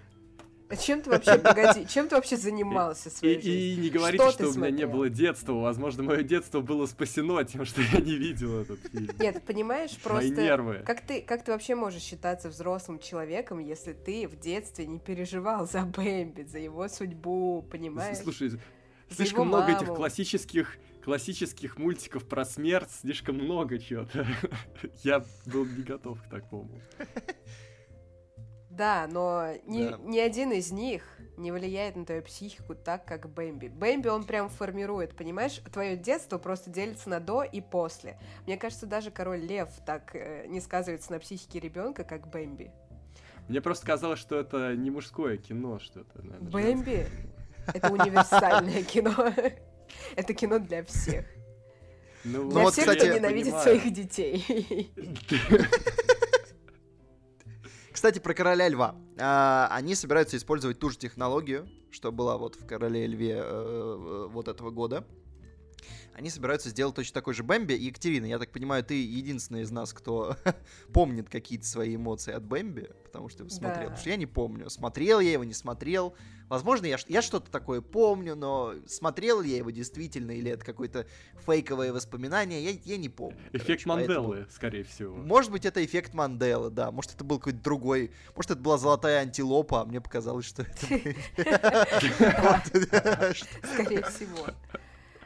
А 0.69 0.75
чем 0.75 1.01
ты 1.01 1.09
вообще, 1.09 1.37
погоди, 1.37 1.87
чем 1.87 2.09
ты 2.09 2.15
вообще 2.15 2.35
занимался 2.35 3.09
в 3.09 3.13
И, 3.13 3.15
своей 3.15 3.35
жизни? 3.41 3.51
и 3.53 3.75
не 3.77 3.89
говорите, 3.89 4.23
Что 4.31 4.31
что, 4.31 4.49
у 4.49 4.53
меня 4.55 4.69
не 4.71 4.87
было 4.87 5.09
детства. 5.09 5.53
Возможно, 5.53 6.03
мое 6.03 6.23
детство 6.23 6.59
было 6.61 6.85
спасено 6.87 7.43
тем, 7.45 7.63
что 7.65 7.81
я 7.81 7.99
не 8.01 8.15
видел 8.17 8.61
этот 8.61 8.79
фильм. 8.91 9.09
Нет, 9.19 9.43
понимаешь, 9.45 9.91
Мои 9.91 9.99
просто 10.03 10.41
нервы. 10.41 10.83
как 10.85 11.01
ты, 11.05 11.21
как 11.21 11.43
ты 11.43 11.51
вообще 11.53 11.75
можешь 11.75 12.01
считаться 12.01 12.49
взрослым 12.49 12.99
человеком, 12.99 13.59
если 13.59 13.93
ты 13.93 14.27
в 14.27 14.37
детстве 14.37 14.85
не 14.87 14.99
переживал 14.99 15.67
за 15.67 15.83
Бэмби, 15.83 16.43
за 16.43 16.59
его 16.59 16.87
судьбу, 16.89 17.65
понимаешь? 17.71 18.17
Слушай, 18.17 18.59
слишком 19.09 19.47
много 19.47 19.71
этих 19.71 19.87
классических 19.87 20.77
классических 21.03 21.77
мультиков 21.77 22.27
про 22.27 22.43
смерть, 22.43 22.89
слишком 22.91 23.35
много 23.37 23.79
чего-то. 23.79 24.27
Я 25.05 25.23
был 25.45 25.63
не 25.65 25.81
готов 25.81 26.21
к 26.21 26.29
такому. 26.29 26.81
Да, 28.77 29.07
но 29.11 29.53
ни, 29.65 29.87
Да. 29.89 29.97
ни 30.03 30.19
один 30.19 30.51
из 30.51 30.71
них 30.71 31.03
не 31.35 31.51
влияет 31.51 31.95
на 31.95 32.05
твою 32.05 32.21
психику 32.21 32.75
так, 32.75 33.05
как 33.05 33.27
Бэмби. 33.29 33.67
Бэмби 33.69 34.07
он 34.07 34.23
прям 34.23 34.49
формирует, 34.49 35.15
понимаешь? 35.15 35.61
Твое 35.73 35.97
детство 35.97 36.37
просто 36.37 36.69
делится 36.69 37.09
на 37.09 37.19
до 37.19 37.43
и 37.43 37.59
после. 37.61 38.19
Мне 38.45 38.57
кажется, 38.57 38.85
даже 38.85 39.09
король 39.11 39.39
Лев 39.39 39.69
так 39.85 40.15
э, 40.15 40.45
не 40.47 40.61
сказывается 40.61 41.11
на 41.11 41.19
психике 41.19 41.59
ребенка, 41.59 42.03
как 42.03 42.27
Бэмби. 42.29 42.71
Мне 43.47 43.61
просто 43.61 43.85
казалось, 43.85 44.19
что 44.19 44.39
это 44.39 44.75
не 44.75 44.91
мужское 44.91 45.37
кино, 45.37 45.79
что-то. 45.79 46.21
наверное, 46.21 46.49
Бэмби 46.51 47.07
это 47.73 47.91
универсальное 47.91 48.83
кино. 48.83 49.33
Это 50.15 50.33
кино 50.33 50.59
для 50.59 50.83
всех. 50.83 51.25
Ну, 52.23 52.49
Для 52.51 52.63
вот, 52.63 52.73
всех, 52.73 52.85
кстати, 52.85 53.05
кто 53.07 53.15
ненавидит 53.15 53.55
своих 53.55 53.91
детей. 53.93 54.91
Кстати, 57.97 58.19
про 58.19 58.35
короля 58.35 58.69
льва. 58.69 58.93
А, 59.17 59.69
они 59.71 59.95
собираются 59.95 60.37
использовать 60.37 60.77
ту 60.77 60.91
же 60.91 60.99
технологию, 60.99 61.67
что 61.89 62.11
была 62.11 62.37
вот 62.37 62.53
в 62.53 62.63
короле 62.67 63.07
льве 63.07 63.37
э, 63.37 63.41
э, 63.41 64.27
вот 64.31 64.47
этого 64.47 64.69
года. 64.69 65.03
Они 66.17 66.31
собираются 66.31 66.69
сделать 66.69 66.95
точно 66.95 67.13
такой 67.13 67.35
же 67.35 67.43
Бэмби. 67.43 67.73
Екатерина, 67.73 68.25
я 68.25 68.39
так 68.39 68.51
понимаю, 68.51 68.83
ты 68.83 68.95
единственная 69.03 69.61
из 69.61 69.69
нас, 69.69 69.93
кто 69.93 70.35
помнит 70.91 71.29
какие-то 71.29 71.67
свои 71.67 71.95
эмоции 71.95 72.33
от 72.33 72.43
Бэмби, 72.43 72.89
потому 73.03 73.29
что 73.29 73.43
его 73.43 73.51
смотрел. 73.51 73.75
Да. 73.75 73.81
Потому 73.81 73.97
что 73.97 74.09
я 74.09 74.15
не 74.15 74.25
помню, 74.25 74.67
смотрел 74.71 75.19
я 75.19 75.33
его, 75.33 75.43
не 75.43 75.53
смотрел. 75.53 76.15
Возможно, 76.49 76.87
я, 76.87 76.97
я 77.07 77.21
что-то 77.21 77.51
такое 77.51 77.81
помню, 77.81 78.35
но 78.35 78.73
смотрел 78.87 79.43
я 79.43 79.57
его 79.57 79.69
действительно, 79.69 80.31
или 80.31 80.49
это 80.49 80.65
какое-то 80.65 81.05
фейковое 81.45 81.93
воспоминание, 81.93 82.63
я, 82.63 82.71
я 82.83 82.97
не 82.97 83.09
помню. 83.09 83.37
Эффект 83.53 83.83
короче, 83.83 83.87
поэтому- 83.87 84.27
Манделы, 84.29 84.47
скорее 84.49 84.83
всего. 84.85 85.15
может 85.17 85.51
быть, 85.51 85.65
это 85.65 85.85
эффект 85.85 86.15
Манделы, 86.15 86.71
да. 86.71 86.91
Может, 86.91 87.13
это 87.13 87.23
был 87.23 87.37
какой-то 87.37 87.59
другой. 87.59 88.09
Может, 88.35 88.49
это 88.51 88.59
была 88.59 88.79
золотая 88.79 89.21
антилопа, 89.21 89.81
а 89.81 89.85
мне 89.85 90.01
показалось, 90.01 90.47
что 90.47 90.63
это... 90.63 90.87
Скорее 93.73 94.03
всего. 94.05 94.47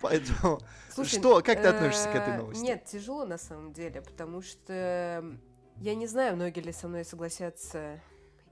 Поэтому... 0.01 0.59
Слушай, 0.89 1.19
Что, 1.19 1.41
как 1.41 1.61
ты 1.61 1.67
относишься 1.67 2.09
к 2.09 2.15
этой 2.15 2.33
э, 2.33 2.37
новости? 2.37 2.61
Нет, 2.61 2.85
тяжело 2.85 3.25
на 3.25 3.37
самом 3.37 3.71
деле, 3.73 4.01
потому 4.01 4.41
что 4.41 5.39
я 5.77 5.95
не 5.95 6.07
знаю, 6.07 6.35
многие 6.35 6.59
ли 6.59 6.71
со 6.71 6.87
мной 6.87 7.05
согласятся 7.05 7.99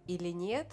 или 0.07 0.29
нет, 0.29 0.71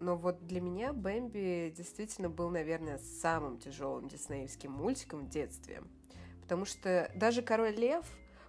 но 0.00 0.16
вот 0.16 0.46
для 0.46 0.60
меня 0.60 0.92
Бэмби 0.92 1.72
действительно 1.76 2.28
был, 2.28 2.50
наверное, 2.50 2.98
самым 2.98 3.58
тяжелым 3.58 4.08
диснеевским 4.08 4.70
мультиком 4.70 5.26
в 5.26 5.28
детстве. 5.28 5.82
Потому 6.42 6.64
что 6.64 7.10
даже 7.14 7.42
Король 7.42 7.74
Лев, 7.74 8.04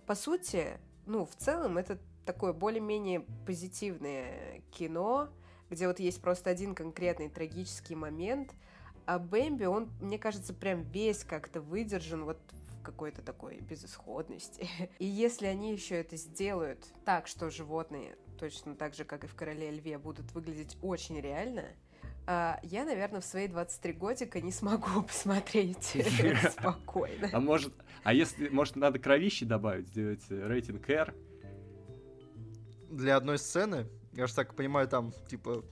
по 0.05 0.15
сути, 0.15 0.79
ну, 1.05 1.25
в 1.25 1.35
целом, 1.35 1.77
это 1.77 1.99
такое 2.25 2.53
более-менее 2.53 3.21
позитивное 3.45 4.61
кино, 4.71 5.29
где 5.69 5.87
вот 5.87 5.99
есть 5.99 6.21
просто 6.21 6.49
один 6.49 6.75
конкретный 6.75 7.29
трагический 7.29 7.95
момент, 7.95 8.53
а 9.09 9.17
Бэмби, 9.17 9.65
он, 9.65 9.89
мне 9.99 10.19
кажется, 10.19 10.53
прям 10.53 10.83
весь 10.83 11.23
как-то 11.23 11.61
выдержан 11.61 12.25
вот 12.25 12.37
в 12.51 12.83
какой-то 12.83 13.23
такой 13.23 13.59
безысходности. 13.59 14.69
И 14.99 15.05
если 15.05 15.47
они 15.47 15.73
еще 15.73 15.95
это 15.95 16.15
сделают 16.15 16.85
так, 17.05 17.25
что 17.25 17.49
животные 17.49 18.17
точно 18.37 18.75
так 18.75 18.93
же, 18.93 19.05
как 19.05 19.23
и 19.23 19.27
в 19.27 19.33
«Короле 19.33 19.71
льве», 19.71 19.97
будут 19.97 20.31
выглядеть 20.33 20.77
очень 20.83 21.19
реально, 21.19 21.65
а, 22.27 22.59
я, 22.61 22.85
наверное, 22.85 23.19
в 23.19 23.25
свои 23.25 23.47
23 23.47 23.93
годика 23.93 24.39
не 24.41 24.51
смогу 24.51 25.01
посмотреть 25.07 25.97
спокойно. 26.51 27.29
А 27.33 27.39
может, 27.39 27.73
а 28.03 28.13
если, 28.13 28.47
может, 28.49 28.75
надо 28.75 28.99
кровищи 28.99 29.43
добавить, 29.43 29.87
сделать 29.87 30.23
э, 30.29 30.47
рейтинг 30.47 30.87
R? 30.87 31.15
Для 32.91 33.17
одной 33.17 33.39
сцены? 33.39 33.87
Я 34.13 34.27
же 34.27 34.35
так 34.35 34.53
понимаю, 34.53 34.87
там, 34.87 35.13
типа... 35.27 35.63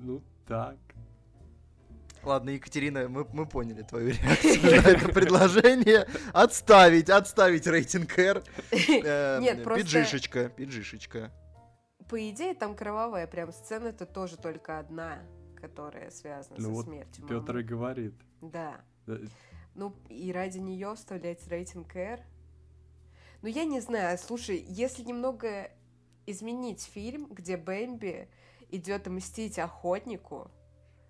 Ну, 0.00 0.22
так. 0.46 0.76
Ладно, 2.26 2.50
Екатерина, 2.50 3.08
мы, 3.08 3.24
мы 3.32 3.46
поняли 3.46 3.82
твою 3.82 4.08
реакцию 4.10 4.82
на 4.82 4.88
это 4.88 5.08
предложение. 5.12 6.08
Отставить, 6.32 7.08
отставить 7.08 7.66
рейтинг 7.68 8.18
R. 8.18 8.42
Э, 8.72 9.38
Нет, 9.40 9.62
просто... 9.62 9.84
Пиджишечка, 9.84 10.48
пиджишечка. 10.48 11.32
По 12.08 12.28
идее, 12.28 12.54
там 12.54 12.74
кровавая 12.74 13.28
прям 13.28 13.52
сцена, 13.52 13.88
это 13.88 14.06
тоже 14.06 14.36
только 14.36 14.80
одна, 14.80 15.22
которая 15.60 16.10
связана 16.10 16.56
ну 16.58 16.74
со 16.74 16.82
смертью. 16.82 17.26
Петр 17.28 17.58
и 17.58 17.62
говорит. 17.62 18.14
Да. 18.40 18.80
Да, 19.06 19.18
Ну, 19.76 19.94
и 20.08 20.32
ради 20.32 20.58
нее 20.58 20.94
вставлять 20.96 21.46
рейтинг 21.46 21.94
R. 21.94 22.20
Ну, 23.42 23.48
я 23.48 23.64
не 23.64 23.80
знаю, 23.80 24.18
слушай, 24.18 24.64
если 24.68 25.04
немного 25.04 25.70
изменить 26.26 26.82
фильм, 26.82 27.26
где 27.30 27.56
Бэмби 27.56 28.28
идет 28.70 29.06
мстить 29.06 29.58
охотнику 29.58 30.50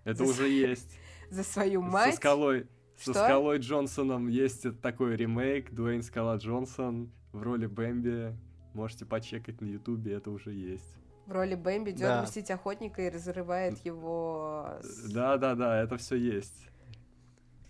Это 0.03 0.23
За 0.25 0.31
уже 0.31 0.49
есть. 0.49 0.97
за 1.29 1.43
свою 1.43 1.81
Со 1.81 1.87
мать. 1.87 2.15
скалой. 2.15 2.67
Со 2.97 3.11
Что? 3.11 3.23
скалой 3.25 3.59
Джонсоном 3.59 4.27
есть 4.27 4.65
такой 4.81 5.15
ремейк. 5.15 5.71
Дуэйн 5.71 6.01
Скала 6.01 6.37
Джонсон 6.37 7.11
в 7.31 7.41
роли 7.43 7.67
Бэмби. 7.67 8.35
Можете 8.73 9.05
почекать 9.05 9.61
на 9.61 9.65
Ютубе, 9.65 10.13
это 10.13 10.31
уже 10.31 10.51
есть. 10.51 10.95
В 11.25 11.31
роли 11.31 11.55
Бэмби 11.55 11.89
идет 11.91 12.01
Да. 12.07 12.23
мстить 12.23 12.49
охотника 12.51 13.01
и 13.01 13.09
разрывает 13.09 13.77
его... 13.85 14.77
с- 14.81 15.11
Да, 15.11 15.37
да, 15.37 15.55
да, 15.55 15.81
это 15.81 15.97
все 15.97 16.15
есть. 16.15 16.69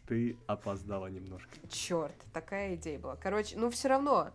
Ты 0.07 0.37
опоздала 0.47 1.07
немножко. 1.07 1.49
Черт, 1.69 2.15
такая 2.31 2.75
идея 2.75 2.99
была. 2.99 3.15
Короче, 3.17 3.57
ну 3.57 3.69
все 3.69 3.89
равно, 3.89 4.29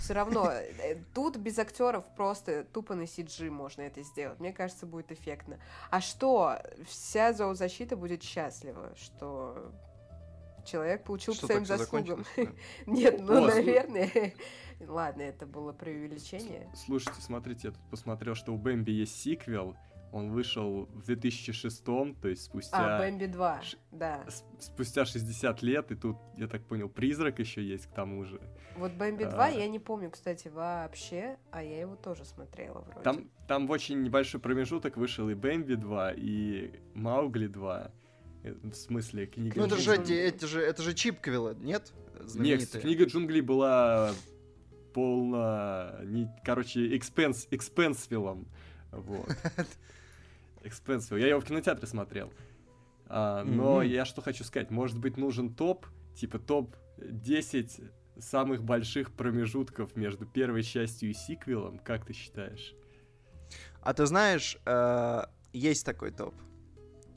все 0.00 0.14
равно, 0.14 0.50
э, 0.50 0.96
тут 1.14 1.36
без 1.36 1.58
актеров 1.58 2.04
просто 2.16 2.64
тупо 2.64 2.94
на 2.94 3.02
CG 3.02 3.50
можно 3.50 3.82
это 3.82 4.02
сделать. 4.02 4.40
Мне 4.40 4.52
кажется, 4.52 4.86
будет 4.86 5.12
эффектно. 5.12 5.60
А 5.90 6.00
что, 6.00 6.58
вся 6.86 7.32
зоозащита 7.32 7.96
будет 7.96 8.22
счастлива, 8.22 8.94
что 8.96 9.72
человек 10.64 11.04
получил 11.04 11.34
Что 11.34 11.42
по 11.42 11.52
своим 11.52 11.66
заслугам. 11.66 12.24
Нет, 12.86 13.20
ну, 13.20 13.44
О, 13.44 13.46
наверное. 13.48 14.34
Ладно, 14.80 15.22
это 15.22 15.44
было 15.44 15.72
преувеличение. 15.72 16.70
Слушайте, 16.74 17.20
смотрите, 17.20 17.68
я 17.68 17.72
тут 17.72 17.82
посмотрел, 17.90 18.34
что 18.34 18.54
у 18.54 18.56
Бэмби 18.56 18.90
есть 18.90 19.20
сиквел. 19.20 19.76
Он 20.12 20.32
вышел 20.32 20.86
в 20.92 21.04
2006, 21.04 21.84
то 21.84 22.14
есть 22.24 22.42
спустя... 22.42 22.96
А, 22.96 22.98
Бэмби 22.98 23.26
2, 23.26 23.62
ш- 23.62 23.76
да. 23.92 24.24
Спустя 24.58 25.04
60 25.04 25.62
лет, 25.62 25.92
и 25.92 25.94
тут, 25.94 26.16
я 26.36 26.48
так 26.48 26.64
понял, 26.66 26.88
призрак 26.88 27.38
еще 27.38 27.62
есть 27.62 27.86
к 27.86 27.92
тому 27.94 28.24
же. 28.24 28.40
Вот 28.76 28.92
Бэмби 28.92 29.24
2 29.24 29.44
А. 29.44 29.48
я 29.50 29.68
не 29.68 29.78
помню, 29.78 30.10
кстати, 30.10 30.48
вообще, 30.48 31.36
а 31.52 31.62
я 31.62 31.80
его 31.80 31.94
тоже 31.94 32.24
смотрела 32.24 32.80
вроде. 32.80 33.02
Там, 33.02 33.30
там 33.46 33.66
в 33.68 33.70
очень 33.70 34.02
небольшой 34.02 34.40
промежуток 34.40 34.96
вышел 34.96 35.28
и 35.28 35.34
Бэмби 35.34 35.74
2, 35.74 36.12
и 36.16 36.80
Маугли 36.94 37.46
2. 37.46 37.90
Э, 38.42 38.54
В 38.64 38.74
смысле, 38.74 39.26
книга 39.26 39.60
Ну 39.60 39.66
это 39.66 39.76
же, 39.76 39.94
эти- 39.94 40.12
это 40.12 40.46
же, 40.48 40.60
это 40.60 40.82
же 40.82 40.92
Чипквилла, 40.94 41.54
нет? 41.54 41.92
Нет, 42.18 42.28
Знаменитые. 42.28 42.82
книга 42.82 43.04
джунглей 43.04 43.42
была 43.42 44.12
полно... 44.92 46.00
Не, 46.02 46.28
короче, 46.44 46.96
экспенс, 46.96 47.46
экспенсвиллом. 47.52 48.48
Вот. 48.90 49.28
Экспенсвилл. 50.62 51.18
Я 51.18 51.28
его 51.28 51.40
в 51.40 51.44
кинотеатре 51.44 51.86
смотрел. 51.86 52.32
А, 53.06 53.42
но 53.44 53.78
Мгм. 53.78 53.88
я 53.88 54.04
что 54.04 54.22
хочу 54.22 54.44
сказать, 54.44 54.70
может 54.70 54.98
быть 54.98 55.16
нужен 55.16 55.54
топ, 55.54 55.86
типа 56.14 56.38
топ 56.38 56.76
10 56.98 57.80
самых 58.18 58.62
больших 58.62 59.12
промежутков 59.12 59.96
между 59.96 60.26
первой 60.26 60.62
частью 60.62 61.10
и 61.10 61.14
сиквелом, 61.14 61.78
как 61.78 62.06
ты 62.06 62.12
считаешь? 62.12 62.74
А 63.80 63.94
ты 63.94 64.06
знаешь, 64.06 64.58
э, 64.66 65.22
есть 65.52 65.84
такой 65.86 66.12
топ 66.12 66.34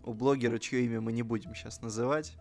у 0.04 0.14
блогера, 0.14 0.58
чье 0.58 0.86
имя 0.86 1.02
мы 1.02 1.12
не 1.12 1.24
будем 1.24 1.54
сейчас 1.56 1.82
называть. 1.82 2.38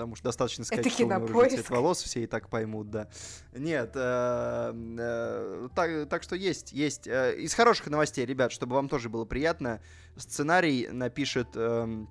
Потому 0.00 0.16
что 0.16 0.24
достаточно 0.24 0.64
сказать, 0.64 0.86
Это 0.86 0.94
что 0.94 1.04
у 1.04 1.08
него 1.10 1.26
Кинопоиск. 1.26 1.54
цвет 1.56 1.68
волос, 1.70 2.02
все 2.02 2.22
и 2.22 2.26
так 2.26 2.48
поймут, 2.48 2.88
да. 2.90 3.08
Нет, 3.52 3.90
э, 3.94 4.72
э, 4.98 5.68
так, 5.74 6.08
так 6.08 6.22
что 6.22 6.36
есть, 6.36 6.72
есть. 6.72 7.06
Э, 7.06 7.36
Из 7.36 7.52
хороших 7.52 7.88
новостей, 7.88 8.24
ребят, 8.24 8.50
чтобы 8.50 8.76
вам 8.76 8.88
тоже 8.88 9.10
было 9.10 9.26
приятно, 9.26 9.82
сценарий 10.16 10.88
напишет 10.88 11.48
эм, 11.54 12.08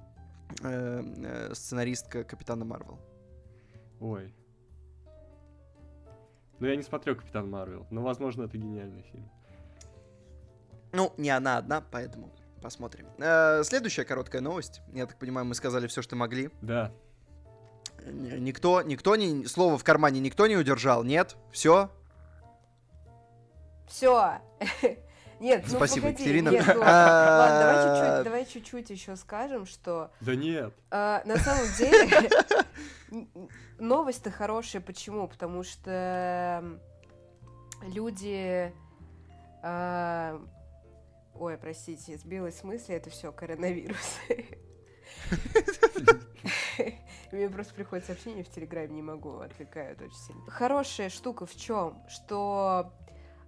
э, 0.61 1.01
э, 1.17 1.53
сценаристка 1.55 2.23
Капитана 2.23 2.63
Марвел. 2.63 2.99
Ой. 3.99 4.35
Ну, 6.59 6.67
я 6.67 6.75
не 6.75 6.83
смотрел 6.83 7.15
Капитан 7.15 7.49
Марвел, 7.49 7.87
но, 7.89 8.03
возможно, 8.03 8.43
это 8.43 8.55
гениальный 8.55 9.01
фильм. 9.01 9.27
Ну, 10.91 11.11
не 11.17 11.31
она 11.31 11.57
одна, 11.57 11.81
поэтому 11.81 12.31
посмотрим. 12.61 13.07
Э, 13.17 13.63
Следующая 13.63 14.05
короткая 14.05 14.43
новость. 14.43 14.81
Я 14.93 15.07
так 15.07 15.17
понимаю, 15.17 15.47
мы 15.47 15.55
сказали 15.55 15.87
все, 15.87 16.03
что 16.03 16.15
могли. 16.15 16.51
Да. 16.61 16.91
Никто, 18.11 18.81
никто 18.81 19.15
не... 19.15 19.45
Слово 19.45 19.77
в 19.77 19.83
кармане 19.83 20.19
никто 20.19 20.47
не 20.47 20.55
удержал, 20.57 21.03
нет? 21.03 21.35
Все? 21.51 21.89
Все. 23.87 24.39
Нет, 25.39 25.63
ну 25.69 25.77
Спасибо, 25.77 26.07
погоди, 26.07 26.23
Екатерина. 26.23 26.49
нет, 26.49 26.65
ну, 26.67 26.81
ладно, 26.81 27.59
давай 27.59 27.75
чуть-чуть, 27.85 28.23
давай 28.25 28.45
чуть-чуть 28.45 28.89
еще 28.89 29.15
скажем, 29.15 29.65
что 29.65 30.11
Да 30.19 30.35
нет. 30.35 30.73
э, 30.91 31.21
на 31.23 31.37
самом 31.37 31.65
деле 31.77 32.29
новость-то 33.79 34.31
хорошая. 34.31 34.81
Почему? 34.81 35.29
Потому 35.29 35.63
что 35.63 36.59
м, 36.61 36.81
люди... 37.83 38.73
э, 39.63 40.39
Ой, 41.35 41.57
простите, 41.57 42.17
сбилась 42.17 42.59
с 42.59 42.63
мысли, 42.65 42.93
это 42.95 43.09
все 43.09 43.31
коронавирус. 43.31 44.17
Мне 47.31 47.49
просто 47.49 47.73
приходит 47.73 48.05
сообщение 48.05 48.43
в 48.43 48.49
Телеграме, 48.49 48.93
не 48.95 49.01
могу, 49.01 49.37
отвлекают 49.39 50.01
очень 50.01 50.15
сильно. 50.15 50.49
Хорошая 50.49 51.09
штука 51.09 51.45
в 51.45 51.55
чем? 51.55 52.01
Что 52.07 52.91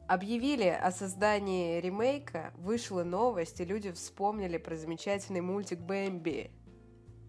объявили 0.08 0.68
о 0.68 0.92
создании 0.92 1.80
ремейка, 1.80 2.54
вышла 2.58 3.04
новость, 3.04 3.60
и 3.60 3.66
люди 3.66 3.92
вспомнили 3.92 4.58
про 4.58 4.76
замечательный 4.76 5.42
мультик 5.42 5.80
Бэмби. 5.80 6.52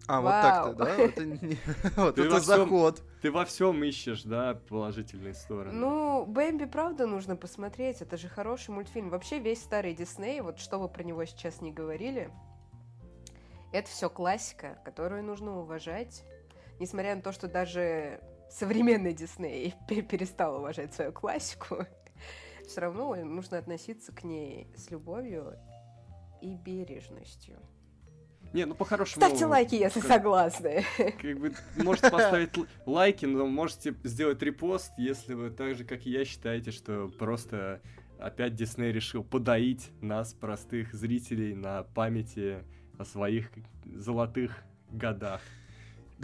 А, 0.05 0.19
вот 0.19 0.27
Вау. 0.27 0.75
так-то, 0.75 0.83
да? 0.83 0.95
Это, 1.01 1.25
не- 1.25 1.57
вот 1.95 2.15
Ты 2.15 2.23
это 2.23 2.33
во 2.35 2.39
всем- 2.41 2.57
заход. 2.57 3.01
Ты 3.21 3.31
во 3.31 3.45
всем 3.45 3.81
ищешь, 3.85 4.23
да, 4.23 4.55
положительные 4.67 5.33
стороны. 5.33 5.71
Ну, 5.71 6.25
Бэмби, 6.25 6.65
правда, 6.65 7.07
нужно 7.07 7.37
посмотреть, 7.37 8.01
это 8.01 8.17
же 8.17 8.27
хороший 8.27 8.71
мультфильм. 8.71 9.09
Вообще, 9.09 9.39
весь 9.39 9.61
старый 9.61 9.93
Дисней, 9.95 10.41
вот 10.41 10.59
что 10.59 10.77
вы 10.77 10.89
про 10.89 11.03
него 11.03 11.23
сейчас 11.23 11.61
не 11.61 11.71
говорили, 11.71 12.29
это 13.71 13.89
все 13.89 14.09
классика, 14.09 14.77
которую 14.83 15.23
нужно 15.23 15.57
уважать. 15.61 16.23
Несмотря 16.79 17.15
на 17.15 17.21
то, 17.21 17.31
что 17.31 17.47
даже 17.47 18.19
современный 18.49 19.13
Дисней 19.13 19.73
пе- 19.87 20.01
перестал 20.01 20.57
уважать 20.57 20.93
свою 20.93 21.11
классику, 21.11 21.85
все 22.67 22.81
равно 22.81 23.15
нужно 23.15 23.57
относиться 23.57 24.11
к 24.11 24.23
ней 24.23 24.67
с 24.75 24.91
любовью 24.91 25.55
и 26.41 26.55
бережностью. 26.55 27.57
Не, 28.53 28.65
ну 28.65 28.75
по-хорошему... 28.75 29.25
Ставьте 29.25 29.45
лайки, 29.47 29.73
если 29.75 29.99
как- 29.99 30.09
согласны. 30.09 30.83
Как 30.97 31.39
бы 31.39 31.53
можете 31.77 32.11
поставить 32.11 32.51
лайки, 32.85 33.25
но 33.25 33.47
можете 33.47 33.95
сделать 34.03 34.43
репост, 34.43 34.91
если 34.97 35.33
вы 35.33 35.49
так 35.49 35.75
же, 35.75 35.83
как 35.85 36.05
и 36.05 36.11
я, 36.11 36.23
считаете, 36.23 36.69
что 36.69 37.07
просто 37.17 37.81
опять 38.19 38.53
Дисней 38.55 38.91
решил 38.91 39.23
подоить 39.23 39.89
нас, 40.01 40.35
простых 40.35 40.93
зрителей, 40.93 41.55
на 41.55 41.81
памяти 41.81 42.63
о 42.99 43.05
своих 43.05 43.51
золотых 43.85 44.63
годах. 44.91 45.41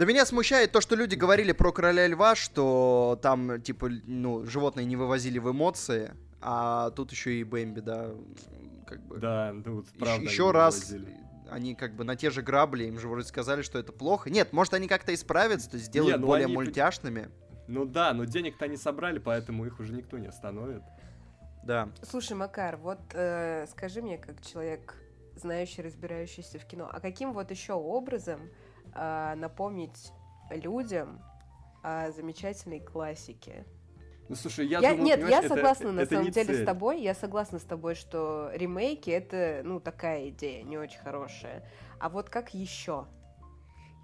Да 0.00 0.06
меня 0.06 0.24
смущает 0.24 0.72
то, 0.72 0.80
что 0.80 0.96
люди 0.96 1.14
говорили 1.14 1.52
про 1.52 1.72
короля 1.72 2.06
льва, 2.06 2.34
что 2.34 3.18
там, 3.20 3.60
типа, 3.60 3.90
ну, 4.06 4.46
животные 4.46 4.86
не 4.86 4.96
вывозили 4.96 5.38
в 5.38 5.50
эмоции, 5.50 6.14
а 6.40 6.88
тут 6.92 7.12
еще 7.12 7.34
и 7.34 7.44
Бэмби, 7.44 7.80
да, 7.80 8.10
как 8.86 9.02
бы. 9.02 9.18
Да, 9.18 9.52
ну 9.52 9.76
вот 9.76 9.88
правда. 9.98 10.24
еще 10.24 10.52
раз 10.52 10.88
вывозили. 10.88 11.18
они 11.50 11.74
как 11.74 11.96
бы 11.96 12.04
на 12.04 12.16
те 12.16 12.30
же 12.30 12.40
грабли, 12.40 12.84
им 12.84 12.98
же 12.98 13.08
вроде 13.08 13.28
сказали, 13.28 13.60
что 13.60 13.78
это 13.78 13.92
плохо. 13.92 14.30
Нет, 14.30 14.54
может 14.54 14.72
они 14.72 14.88
как-то 14.88 15.12
исправятся, 15.12 15.68
то 15.68 15.76
есть 15.76 15.88
сделают 15.88 16.16
Не, 16.16 16.20
ну 16.22 16.28
более 16.28 16.46
они- 16.46 16.54
мультяшными. 16.54 17.28
Ну 17.66 17.84
да, 17.84 18.14
но 18.14 18.24
денег-то 18.24 18.64
они 18.64 18.78
собрали, 18.78 19.18
поэтому 19.18 19.66
их 19.66 19.80
уже 19.80 19.92
никто 19.92 20.16
не 20.16 20.28
остановит. 20.28 20.82
Да. 21.62 21.90
Слушай, 22.08 22.38
Макар, 22.38 22.78
вот 22.78 23.00
э, 23.12 23.66
скажи 23.70 24.00
мне, 24.00 24.16
как 24.16 24.40
человек, 24.40 24.94
знающий, 25.36 25.82
разбирающийся 25.82 26.58
в 26.58 26.64
кино, 26.64 26.88
а 26.90 27.00
каким 27.00 27.34
вот 27.34 27.50
еще 27.50 27.74
образом 27.74 28.40
э, 28.94 29.34
напомнить 29.36 30.12
людям 30.50 31.20
о 31.82 32.10
замечательной 32.10 32.80
классике? 32.80 33.64
Ну 34.28 34.36
слушай, 34.36 34.66
я, 34.66 34.78
Я, 34.78 34.90
думаю, 34.90 35.06
нет, 35.06 35.18
я 35.18 35.24
понимаешь, 35.24 35.44
это- 35.46 35.54
согласна 35.54 35.92
на 35.92 36.00
это 36.02 36.14
самом 36.16 36.30
деле 36.30 36.54
цель. 36.54 36.62
с 36.62 36.66
тобой. 36.66 37.00
Я 37.02 37.14
согласна 37.14 37.58
с 37.58 37.64
тобой, 37.64 37.94
что 37.96 38.50
ремейки 38.54 39.10
это 39.10 39.62
ну 39.64 39.80
такая 39.80 40.28
идея, 40.28 40.62
не 40.62 40.78
очень 40.78 41.00
хорошая. 41.00 41.68
А 41.98 42.08
вот 42.08 42.30
как 42.30 42.54
еще? 42.54 43.06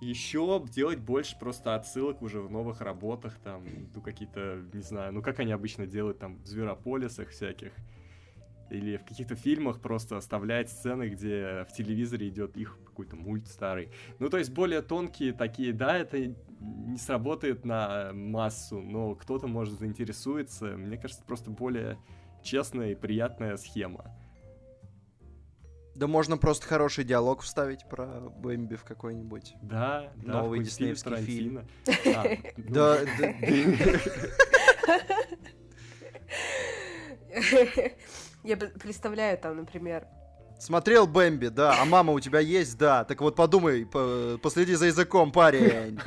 Еще 0.00 0.62
делать 0.70 0.98
больше 0.98 1.38
просто 1.38 1.74
отсылок 1.74 2.20
уже 2.22 2.40
в 2.42 2.50
новых 2.50 2.80
работах, 2.82 3.38
там, 3.38 3.64
ну, 3.94 4.02
какие-то, 4.02 4.62
не 4.74 4.82
знаю, 4.82 5.12
ну, 5.14 5.22
как 5.22 5.38
они 5.38 5.52
обычно 5.52 5.86
делают, 5.86 6.18
там, 6.18 6.36
в 6.42 6.46
зверополисах 6.46 7.30
всяких. 7.30 7.72
Или 8.70 8.96
в 8.96 9.04
каких-то 9.04 9.36
фильмах 9.36 9.80
просто 9.80 10.16
оставлять 10.16 10.70
сцены, 10.70 11.08
где 11.08 11.64
в 11.68 11.72
телевизоре 11.72 12.28
идет 12.28 12.56
их 12.56 12.78
какой-то 12.84 13.16
мульт 13.16 13.46
старый. 13.46 13.90
Ну, 14.18 14.28
то 14.28 14.38
есть 14.38 14.50
более 14.50 14.82
тонкие 14.82 15.32
такие, 15.32 15.72
да, 15.72 15.96
это 15.96 16.18
не 16.60 16.98
сработает 16.98 17.64
на 17.64 18.12
массу, 18.12 18.80
но 18.80 19.14
кто-то 19.14 19.46
может 19.46 19.78
заинтересуется. 19.78 20.76
Мне 20.76 20.96
кажется, 20.96 21.22
просто 21.24 21.50
более 21.50 21.98
честная 22.42 22.92
и 22.92 22.94
приятная 22.94 23.56
схема. 23.56 24.12
Да 25.94 26.06
можно 26.06 26.36
просто 26.36 26.66
хороший 26.66 27.04
диалог 27.04 27.40
вставить 27.40 27.88
про 27.88 28.20
Бэмби 28.20 28.74
в 28.74 28.84
какой-нибудь. 28.84 29.54
Да, 29.62 30.12
да. 30.16 30.42
Новый 30.42 30.58
фильм 30.58 30.64
диснеевский 30.64 31.16
фильм. 31.16 31.66
Ну, 32.56 32.74
Да, 32.74 32.98
да. 33.18 33.32
Я 38.46 38.56
представляю 38.56 39.36
там, 39.38 39.56
например, 39.56 40.06
Смотрел 40.58 41.06
Бэмби, 41.06 41.48
да. 41.48 41.82
А 41.82 41.84
мама 41.84 42.12
у 42.12 42.20
тебя 42.20 42.40
есть, 42.40 42.78
да. 42.78 43.04
Так 43.04 43.20
вот 43.20 43.36
подумай, 43.36 43.84
по- 43.84 44.38
последи 44.42 44.74
за 44.74 44.86
языком, 44.86 45.30
парень. 45.30 45.98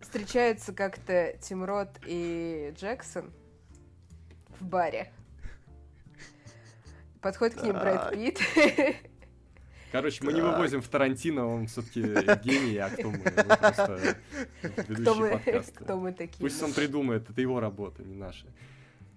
встречаются 0.00 0.72
как-то 0.74 1.34
Тим 1.40 1.64
Рот 1.64 1.88
и 2.06 2.74
Джексон 2.76 3.32
в 4.60 4.64
баре. 4.64 5.10
Подходит 7.22 7.58
к 7.58 7.62
ним 7.62 7.74
Брэд. 7.78 8.10
Питт. 8.10 8.40
Короче, 9.92 10.22
мы 10.24 10.32
не 10.32 10.42
вывозим 10.42 10.82
в 10.82 10.88
Тарантино, 10.88 11.46
он 11.46 11.66
все-таки 11.68 12.02
гений, 12.44 12.76
а 12.76 12.90
кто 12.90 13.10
мы? 13.10 13.18
Мы 13.18 13.56
просто 13.56 14.16
Кто 14.62 15.14
мы, 15.14 15.40
кто 15.74 15.96
мы 15.96 16.12
такие? 16.12 16.40
Пусть 16.40 16.62
он 16.62 16.74
придумает, 16.74 17.30
это 17.30 17.40
его 17.40 17.60
работа, 17.60 18.02
не 18.02 18.14
наша. 18.14 18.46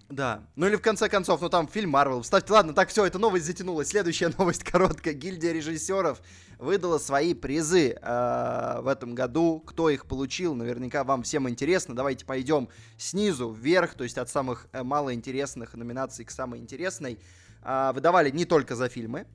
Да. 0.10 0.42
Ну 0.56 0.66
или 0.66 0.76
в 0.76 0.82
конце 0.82 1.08
концов, 1.08 1.40
ну 1.42 1.50
там 1.50 1.68
фильм 1.68 1.92
Марвел. 1.92 2.24
Вставьте, 2.24 2.52
ладно, 2.52 2.74
так 2.74 2.90
все, 2.90 3.06
эта 3.06 3.20
новость 3.20 3.46
затянулась. 3.46 3.90
Следующая 3.90 4.34
новость 4.38 4.64
короткая. 4.64 5.14
Гильдия 5.14 5.52
режиссеров 5.52 6.20
выдала 6.58 6.98
свои 6.98 7.36
призы 7.36 7.92
э, 7.92 8.80
в 8.82 8.88
этом 8.88 9.14
году. 9.14 9.60
Кто 9.60 9.90
их 9.90 10.08
получил, 10.08 10.56
наверняка 10.56 11.04
вам 11.04 11.22
всем 11.22 11.48
интересно. 11.48 11.96
Давайте 11.96 12.26
пойдем 12.26 12.70
снизу 12.98 13.52
вверх, 13.52 13.94
то 13.94 14.04
есть 14.04 14.18
от 14.18 14.30
самых 14.30 14.68
э, 14.72 14.82
малоинтересных 14.82 15.76
номинаций 15.76 16.26
к 16.26 16.32
самой 16.32 16.60
интересной. 16.60 17.20
А, 17.62 17.94
выдавали 17.94 18.32
не 18.32 18.46
только 18.46 18.76
за 18.76 18.90
фильмы, 18.90 19.28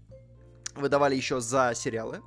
выдавали 0.75 1.15
еще 1.15 1.41
за 1.41 1.73
сериалы. 1.75 2.21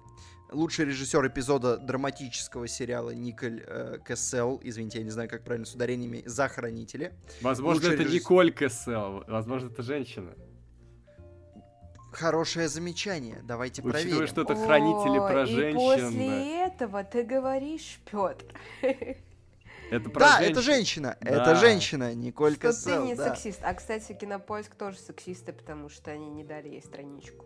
Лучший 0.51 0.85
режиссер 0.85 1.27
эпизода 1.27 1.77
драматического 1.77 2.67
сериала 2.69 3.09
Николь 3.09 3.63
э, 3.67 3.97
Кессел, 4.07 4.61
извините, 4.63 4.99
я 4.99 5.03
не 5.03 5.09
знаю, 5.09 5.27
как 5.29 5.43
правильно 5.43 5.65
с 5.65 5.75
ударениями, 5.75 6.23
за 6.25 6.47
хранители. 6.47 7.13
Возможно, 7.41 7.81
Лучший 7.81 7.95
это 7.95 8.03
режисс- 8.03 8.13
Николь 8.13 8.51
Кэссел, 8.53 9.25
возможно, 9.27 9.67
это 9.67 9.83
женщина. 9.83 10.31
Хорошее 12.13 12.69
замечание. 12.69 13.41
Давайте 13.43 13.81
Учитывая, 13.81 14.03
проверим. 14.03 14.27
что 14.27 14.41
это 14.43 14.55
хранители 14.55 15.17
О, 15.19 15.27
про 15.27 15.43
И 15.43 15.45
женщин. 15.47 15.79
после 15.79 16.65
этого 16.65 17.03
ты 17.03 17.23
говоришь, 17.23 17.99
Петр, 18.09 18.45
Это 19.91 20.09
про 20.09 20.19
Да, 20.19 20.37
женщин. 20.37 20.51
это 20.53 20.61
женщина. 20.61 21.17
Да. 21.21 21.29
Это 21.29 21.55
женщина, 21.55 22.13
Николь 22.15 22.53
что 22.53 22.61
ты 22.61 22.67
Кассел, 22.67 23.05
не 23.05 23.15
да. 23.15 23.35
сексист. 23.35 23.59
А, 23.63 23.73
кстати, 23.73 24.13
Кинопоиск 24.13 24.75
тоже 24.75 24.97
сексисты, 24.97 25.51
потому 25.51 25.89
что 25.89 26.09
они 26.11 26.29
не 26.29 26.43
дали 26.45 26.69
ей 26.69 26.81
страничку. 26.81 27.45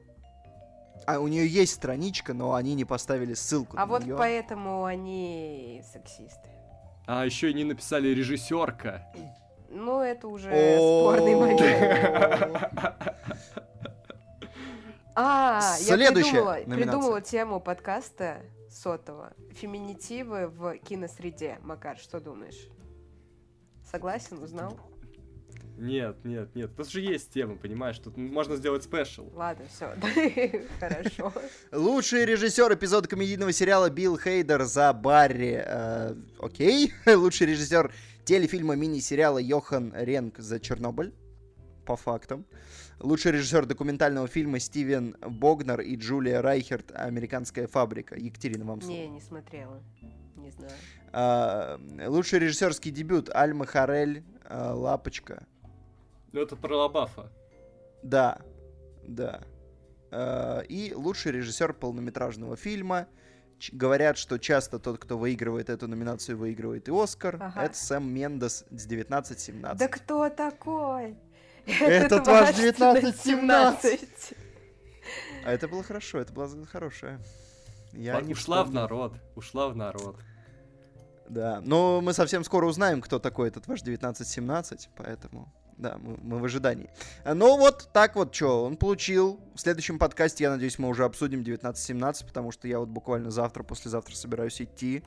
А 1.06 1.20
у 1.20 1.28
нее 1.28 1.48
есть 1.48 1.74
страничка, 1.74 2.34
но 2.34 2.54
они 2.54 2.76
не 2.76 2.86
поставили 2.86 3.34
ссылку 3.34 3.76
А 3.78 3.82
на 3.82 3.86
вот 3.88 4.06
неё. 4.06 4.18
поэтому 4.18 4.86
они 4.86 5.84
сексисты. 5.92 6.50
А 7.08 7.26
еще 7.26 7.52
и 7.52 7.54
не 7.54 7.64
написали 7.64 8.10
режиссерка. 8.10 9.06
Ну, 9.70 10.02
это 10.02 10.28
уже 10.28 10.50
спорный 10.50 11.36
момент. 11.36 11.62
А, 15.14 15.76
я 15.82 15.98
придумала, 15.98 16.58
придумала 16.66 17.22
тему 17.22 17.60
подкаста 17.60 18.42
сотого. 18.70 19.34
Феминитивы 19.52 20.48
в 20.48 20.78
киносреде. 20.78 21.60
Макар, 21.64 21.98
что 21.98 22.22
думаешь? 22.22 22.70
Согласен, 23.92 24.42
узнал? 24.42 24.80
Нет, 25.78 26.24
нет, 26.24 26.54
нет. 26.56 26.76
Тут 26.76 26.90
же 26.90 27.02
есть 27.02 27.32
тема, 27.32 27.56
понимаешь? 27.56 27.98
Тут 27.98 28.18
можно 28.18 28.56
сделать 28.56 28.84
спешл. 28.84 29.30
Ладно, 29.34 29.66
все, 29.68 29.96
хорошо. 30.80 31.34
Лучший 31.72 32.26
режиссер 32.26 32.74
эпизода 32.74 33.08
комедийного 33.08 33.52
сериала 33.52 33.90
Билл 33.90 34.18
Хейдер 34.18 34.64
за 34.64 34.94
Барри. 34.94 35.64
э, 35.66 36.16
окей. 36.40 36.94
Лучший 37.08 37.48
режиссер 37.48 37.92
телефильма 38.26 38.76
мини-сериала 38.76 39.40
Йохан 39.40 39.94
Ренк 39.96 40.38
за 40.38 40.60
Чернобыль. 40.60 41.14
По 41.86 41.96
фактам. 41.96 42.46
Лучший 43.00 43.32
режиссер 43.32 43.66
документального 43.66 44.28
фильма 44.28 44.60
Стивен 44.60 45.16
Богнер 45.20 45.82
и 45.82 45.96
Джулия 45.96 46.42
Райхерт 46.44 46.92
«Американская 46.94 47.66
фабрика». 47.66 48.16
Екатерина, 48.16 48.64
вам 48.66 48.82
слово. 48.82 48.96
Не, 48.96 49.08
не 49.08 49.22
смотрела. 49.22 49.82
Не 50.36 50.52
знаю. 50.52 50.72
А, 51.12 51.80
лучший 52.08 52.38
режиссерский 52.38 52.92
дебют 52.92 53.30
Альма 53.34 53.66
Харель 53.66 54.24
а, 54.46 54.76
Лапочка. 54.76 55.48
Ну, 56.32 56.42
это 56.42 56.56
про 56.56 56.76
Лабафа. 56.78 57.32
Да, 58.04 58.40
да. 59.04 59.42
А, 60.12 60.60
и 60.62 60.94
лучший 60.94 61.32
режиссер 61.32 61.74
полнометражного 61.74 62.56
фильма. 62.56 63.08
Говорят, 63.72 64.18
что 64.18 64.40
часто 64.40 64.80
тот, 64.80 64.98
кто 64.98 65.18
выигрывает 65.18 65.70
эту 65.70 65.88
номинацию, 65.88 66.38
выигрывает 66.38 66.88
и 66.90 66.92
Оскар. 66.92 67.38
Ага. 67.40 67.64
Это 67.66 67.78
Сэм 67.78 68.12
Мендес 68.12 68.66
с 68.72 68.86
1917. 68.86 69.78
Да 69.78 69.88
кто 69.88 70.30
такой? 70.30 71.16
Этот 71.66 72.26
ваш 72.26 72.50
1917. 72.50 73.86
1917. 73.86 74.34
А 75.46 75.52
это 75.52 75.68
было 75.68 75.84
хорошо, 75.84 76.20
это 76.20 76.34
было 76.34 76.66
хорошее. 76.66 77.20
Я 77.94 78.22
не 78.22 78.34
ушла 78.34 78.64
в 78.64 78.68
вспомнил. 78.68 78.82
народ. 78.82 79.14
Ушла 79.36 79.70
в 79.70 79.76
народ. 79.76 80.18
Да, 81.30 81.62
но 81.62 82.02
мы 82.02 82.14
совсем 82.14 82.44
скоро 82.44 82.66
узнаем, 82.66 83.02
кто 83.02 83.20
такой 83.20 83.48
этот 83.48 83.68
ваш 83.68 83.82
1917, 83.82 84.90
поэтому, 84.98 85.54
да, 85.78 85.98
мы, 85.98 86.18
мы 86.22 86.40
в 86.40 86.46
ожидании. 86.46 86.90
А, 87.24 87.34
Ну 87.34 87.58
вот, 87.58 87.90
так 87.94 88.16
вот, 88.16 88.34
что 88.34 88.64
он 88.64 88.78
получил. 88.78 89.40
В 89.56 89.60
следующем 89.60 90.00
подкасте, 90.00 90.46
я 90.46 90.52
надеюсь, 90.52 90.80
мы 90.80 90.88
уже 90.88 91.06
обсудим 91.06 91.42
1917, 91.42 92.28
потому 92.28 92.52
что 92.52 92.68
я 92.68 92.80
вот 92.80 92.90
буквально 92.90 93.32
завтра, 93.32 93.64
послезавтра 93.64 94.16
собираюсь 94.16 94.62
идти. 94.62 95.04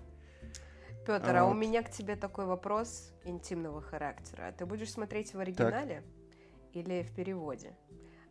Петр, 1.07 1.37
а 1.37 1.45
у 1.45 1.49
Вот. 1.49 1.55
меня 1.55 1.83
к 1.83 1.91
тебе 1.91 2.17
такой 2.17 2.47
вопрос 2.47 3.13
интимного 3.25 3.83
характера. 3.83 4.55
Ты 4.57 4.65
будешь 4.65 4.91
смотреть 4.91 5.35
в 5.35 5.39
оригинале 5.39 6.03
или 6.73 7.03
в 7.03 7.15
переводе? 7.15 7.77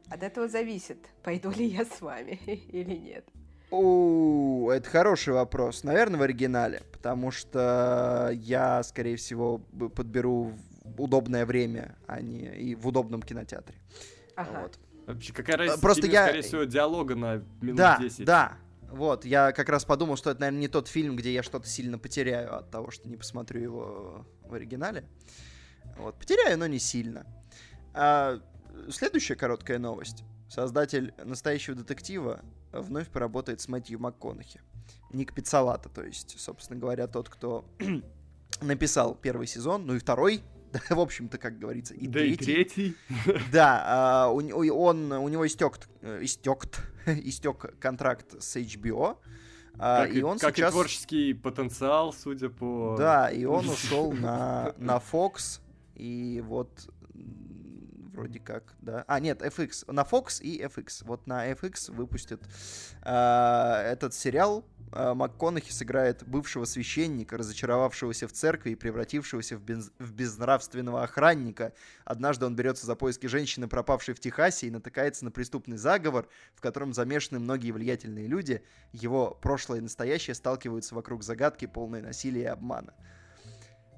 От 0.10 0.24
этого 0.24 0.48
зависит, 0.48 1.08
пойду 1.24 1.52
ли 1.52 1.66
я 1.66 1.86
с 1.86 2.02
вами 2.02 2.40
или 2.46 2.96
нет. 2.96 3.26
О, 3.72 4.72
это 4.72 4.88
хороший 4.88 5.34
вопрос. 5.34 5.84
Наверное, 5.84 6.20
в 6.20 6.24
оригинале, 6.24 6.84
потому 6.92 7.32
что 7.32 8.30
я, 8.34 8.84
скорее 8.84 9.16
всего, 9.16 9.60
подберу 9.96 10.54
удобное 10.98 11.46
время, 11.46 11.96
а 12.08 12.22
не 12.22 12.46
и 12.56 12.76
в 12.76 12.88
удобном 12.88 13.22
кинотеатре. 13.22 13.78
Ага. 14.36 14.62
Вот. 14.64 14.80
Вообще, 15.08 15.34
какая 15.34 15.58
разница? 15.58 15.82
Просто 15.82 16.02
Фильм, 16.04 16.14
я- 16.14 16.24
скорее 16.26 16.42
всего, 16.44 16.64
диалога 16.64 17.16
на 17.16 17.36
минут 17.62 17.78
Да, 17.78 17.98
10. 18.00 18.26
да. 18.26 18.58
Вот, 18.90 19.26
я 19.26 19.52
как 19.54 19.70
раз 19.70 19.86
подумал, 19.86 20.18
что 20.18 20.30
это, 20.30 20.42
наверное, 20.42 20.62
не 20.62 20.68
тот 20.68 20.88
фильм, 20.88 21.16
где 21.16 21.34
я 21.34 21.42
что-то 21.42 21.68
сильно 21.68 21.98
потеряю 21.98 22.56
от 22.56 22.70
того, 22.70 22.92
что 22.92 23.10
не 23.10 23.18
посмотрю 23.18 23.60
его 23.62 24.28
в 24.44 24.54
оригинале. 24.54 25.04
Вот, 25.98 26.18
потеряю, 26.20 26.58
но 26.60 26.68
не 26.68 26.78
сильно. 26.80 27.26
А, 27.94 28.40
следующая 28.90 29.36
короткая 29.36 29.80
новость. 29.80 30.24
Создатель 30.48 31.14
настоящего 31.24 31.76
детектива 31.76 32.42
вновь 32.72 33.10
поработает 33.10 33.62
с 33.62 33.68
Мэтью 33.68 34.00
МакКонахи. 34.00 34.62
Ник 35.12 35.34
Пиццалата, 35.34 35.90
то 35.90 36.04
есть, 36.04 36.40
собственно 36.40 36.80
говоря, 36.80 37.08
тот, 37.08 37.30
кто 37.30 37.66
написал 38.62 39.16
первый 39.16 39.48
сезон, 39.48 39.86
ну 39.88 39.96
и 39.96 40.00
второй 40.00 40.44
в 40.90 41.00
общем-то, 41.00 41.38
как 41.38 41.60
говорится, 41.60 41.94
и 41.94 42.08
да 42.08 42.20
третий. 42.20 42.34
и 42.34 42.46
третий. 42.46 42.96
Да, 43.52 43.84
а, 43.86 44.30
у, 44.30 44.40
он, 44.40 45.12
у 45.12 45.28
него 45.30 45.46
истек, 45.46 45.80
истек, 46.22 46.66
истек 47.06 47.78
контракт 47.80 48.42
с 48.42 48.56
HBO, 48.58 49.18
а, 49.78 50.06
как 50.06 50.16
и 50.16 50.24
он 50.24 50.40
как 50.40 50.56
сейчас... 50.56 50.70
и 50.70 50.72
творческий 50.72 51.34
потенциал, 51.34 52.14
судя 52.14 52.50
по... 52.50 52.96
Да, 52.98 53.30
и 53.30 53.46
он 53.46 53.68
ушел 53.70 54.12
на, 54.14 54.74
на 54.78 54.98
Fox, 54.98 55.62
и 55.96 56.44
вот 56.46 56.90
вроде 58.14 58.40
как, 58.40 58.76
да. 58.82 59.04
А, 59.08 59.20
нет, 59.20 59.42
FX. 59.42 59.92
На 59.92 60.04
Fox 60.04 60.42
и 60.42 60.62
FX. 60.62 61.04
Вот 61.06 61.28
на 61.28 61.52
FX 61.52 61.92
выпустят 61.92 62.42
э, 63.04 63.12
этот 63.12 64.14
сериал. 64.14 64.64
Э, 64.96 65.16
МакКонахи 65.16 65.72
сыграет 65.72 66.24
бывшего 66.24 66.66
священника, 66.66 67.36
разочаровавшегося 67.38 68.28
в 68.28 68.32
церкви 68.32 68.72
и 68.72 68.76
превратившегося 68.76 69.58
в, 69.58 69.62
без, 69.64 69.92
в 69.98 70.14
безнравственного 70.14 71.04
охранника. 71.04 71.74
Однажды 72.06 72.46
он 72.46 72.56
берется 72.56 72.86
за 72.86 72.96
поиски 72.96 73.26
женщины, 73.26 73.68
пропавшей 73.68 74.14
в 74.14 74.20
Техасе, 74.20 74.68
и 74.68 74.72
натыкается 74.72 75.26
на 75.26 75.32
преступный 75.32 75.78
заговор, 75.78 76.28
в 76.54 76.62
котором 76.62 76.94
замешаны 76.94 77.40
многие 77.40 77.72
влиятельные 77.72 78.28
люди. 78.28 78.64
Его 78.92 79.32
прошлое 79.32 79.80
и 79.80 79.82
настоящее 79.82 80.36
сталкиваются 80.36 80.94
вокруг 80.94 81.24
загадки, 81.24 81.66
полной 81.66 82.02
насилия 82.02 82.44
и 82.44 82.46
обмана. 82.46 82.94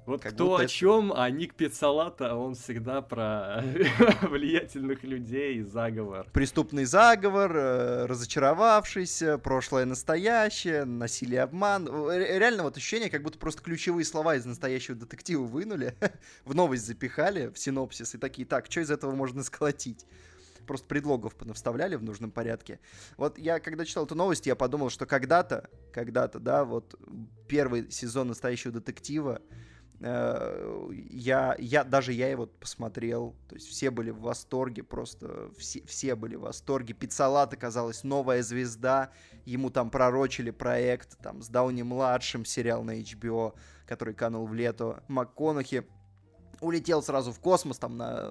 Вот 0.06 0.22
как 0.22 0.34
кто 0.34 0.56
о 0.56 0.62
это... 0.62 0.72
чем, 0.72 1.12
а 1.12 1.28
Ник 1.30 1.54
Пиццалата, 1.54 2.36
он 2.36 2.54
всегда 2.54 3.02
про 3.02 3.64
влиятельных 4.22 5.02
людей 5.02 5.56
и 5.56 5.62
заговор. 5.62 6.28
Преступный 6.32 6.84
заговор, 6.84 7.56
э, 7.56 8.06
разочаровавшийся, 8.06 9.38
прошлое 9.38 9.84
настоящее, 9.84 10.84
насилие, 10.84 11.42
обман. 11.42 11.88
Реально 11.88 12.62
вот 12.62 12.76
ощущение, 12.76 13.10
как 13.10 13.24
будто 13.24 13.38
просто 13.38 13.62
ключевые 13.62 14.04
слова 14.04 14.36
из 14.36 14.46
настоящего 14.46 14.96
детектива 14.96 15.42
вынули, 15.42 15.96
в 16.44 16.54
новость 16.54 16.86
запихали, 16.86 17.48
в 17.48 17.58
синопсис, 17.58 18.14
и 18.14 18.18
такие, 18.18 18.46
так, 18.46 18.66
что 18.70 18.80
из 18.80 18.90
этого 18.90 19.12
можно 19.12 19.42
сколотить? 19.42 20.06
просто 20.66 20.88
предлогов 20.88 21.36
понавставляли 21.36 21.94
в 21.94 22.02
нужном 22.02 22.32
порядке. 22.32 22.80
Вот 23.16 23.38
я, 23.38 23.60
когда 23.60 23.84
читал 23.84 24.04
эту 24.04 24.16
новость, 24.16 24.46
я 24.46 24.56
подумал, 24.56 24.90
что 24.90 25.06
когда-то, 25.06 25.70
когда-то, 25.92 26.40
да, 26.40 26.64
вот 26.64 27.00
первый 27.46 27.88
сезон 27.92 28.26
настоящего 28.26 28.72
детектива, 28.72 29.40
Э, 29.40 29.75
я, 30.00 31.56
я, 31.58 31.84
даже 31.84 32.12
я 32.12 32.28
его 32.28 32.46
посмотрел, 32.46 33.34
то 33.48 33.54
есть 33.54 33.68
все 33.68 33.90
были 33.90 34.10
в 34.10 34.20
восторге, 34.20 34.82
просто 34.82 35.50
все, 35.58 35.82
все 35.86 36.14
были 36.14 36.36
в 36.36 36.42
восторге. 36.42 36.94
Пиццалат 36.94 37.52
оказалась 37.54 38.04
новая 38.04 38.42
звезда, 38.42 39.10
ему 39.44 39.70
там 39.70 39.90
пророчили 39.90 40.50
проект 40.50 41.16
там 41.18 41.42
с 41.42 41.48
Дауни-младшим, 41.48 42.44
сериал 42.44 42.82
на 42.82 43.00
HBO, 43.00 43.54
который 43.86 44.14
канул 44.14 44.46
в 44.46 44.54
лето. 44.54 45.02
МакКонахи 45.08 45.86
улетел 46.60 47.02
сразу 47.02 47.32
в 47.32 47.40
космос, 47.40 47.78
там 47.78 47.96
на, 47.96 48.30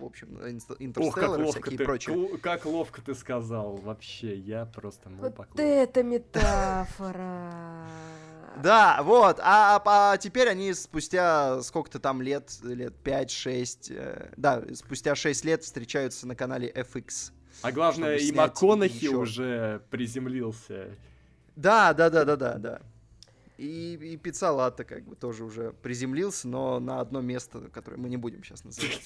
в 0.00 0.04
общем, 0.04 0.38
интерстеллар 0.78 1.42
и 1.42 1.50
всякие 1.50 1.78
ты, 1.78 1.84
прочие. 1.84 2.38
Как 2.38 2.64
ловко 2.66 3.02
ты 3.02 3.14
сказал, 3.14 3.76
вообще, 3.76 4.36
я 4.36 4.66
просто 4.66 5.10
мой 5.10 5.20
Вот 5.20 5.34
поклон. 5.34 5.64
это 5.64 6.02
метафора! 6.02 7.86
Да, 8.56 9.02
вот. 9.02 9.38
А, 9.40 9.80
а, 9.84 10.16
теперь 10.18 10.48
они 10.48 10.74
спустя 10.74 11.62
сколько-то 11.62 11.98
там 11.98 12.20
лет, 12.22 12.52
лет 12.62 12.94
5-6, 13.04 13.94
э, 13.94 14.32
да, 14.36 14.62
спустя 14.74 15.14
6 15.14 15.44
лет 15.44 15.62
встречаются 15.62 16.26
на 16.26 16.34
канале 16.34 16.70
FX. 16.70 17.32
А 17.62 17.72
главное, 17.72 18.16
и 18.16 18.32
МакКонахи 18.32 19.04
еще... 19.04 19.16
уже 19.16 19.82
приземлился. 19.90 20.96
Да, 21.56 21.92
да, 21.92 22.10
да, 22.10 22.24
да, 22.24 22.36
да, 22.36 22.54
да. 22.58 22.80
И, 23.58 23.94
и 23.94 24.16
Пиццалата 24.16 24.84
как 24.84 25.04
бы 25.04 25.14
тоже 25.14 25.44
уже 25.44 25.72
приземлился, 25.72 26.48
но 26.48 26.80
на 26.80 27.00
одно 27.00 27.20
место, 27.20 27.68
которое 27.68 27.96
мы 27.96 28.08
не 28.08 28.16
будем 28.16 28.42
сейчас 28.42 28.64
называть. 28.64 29.00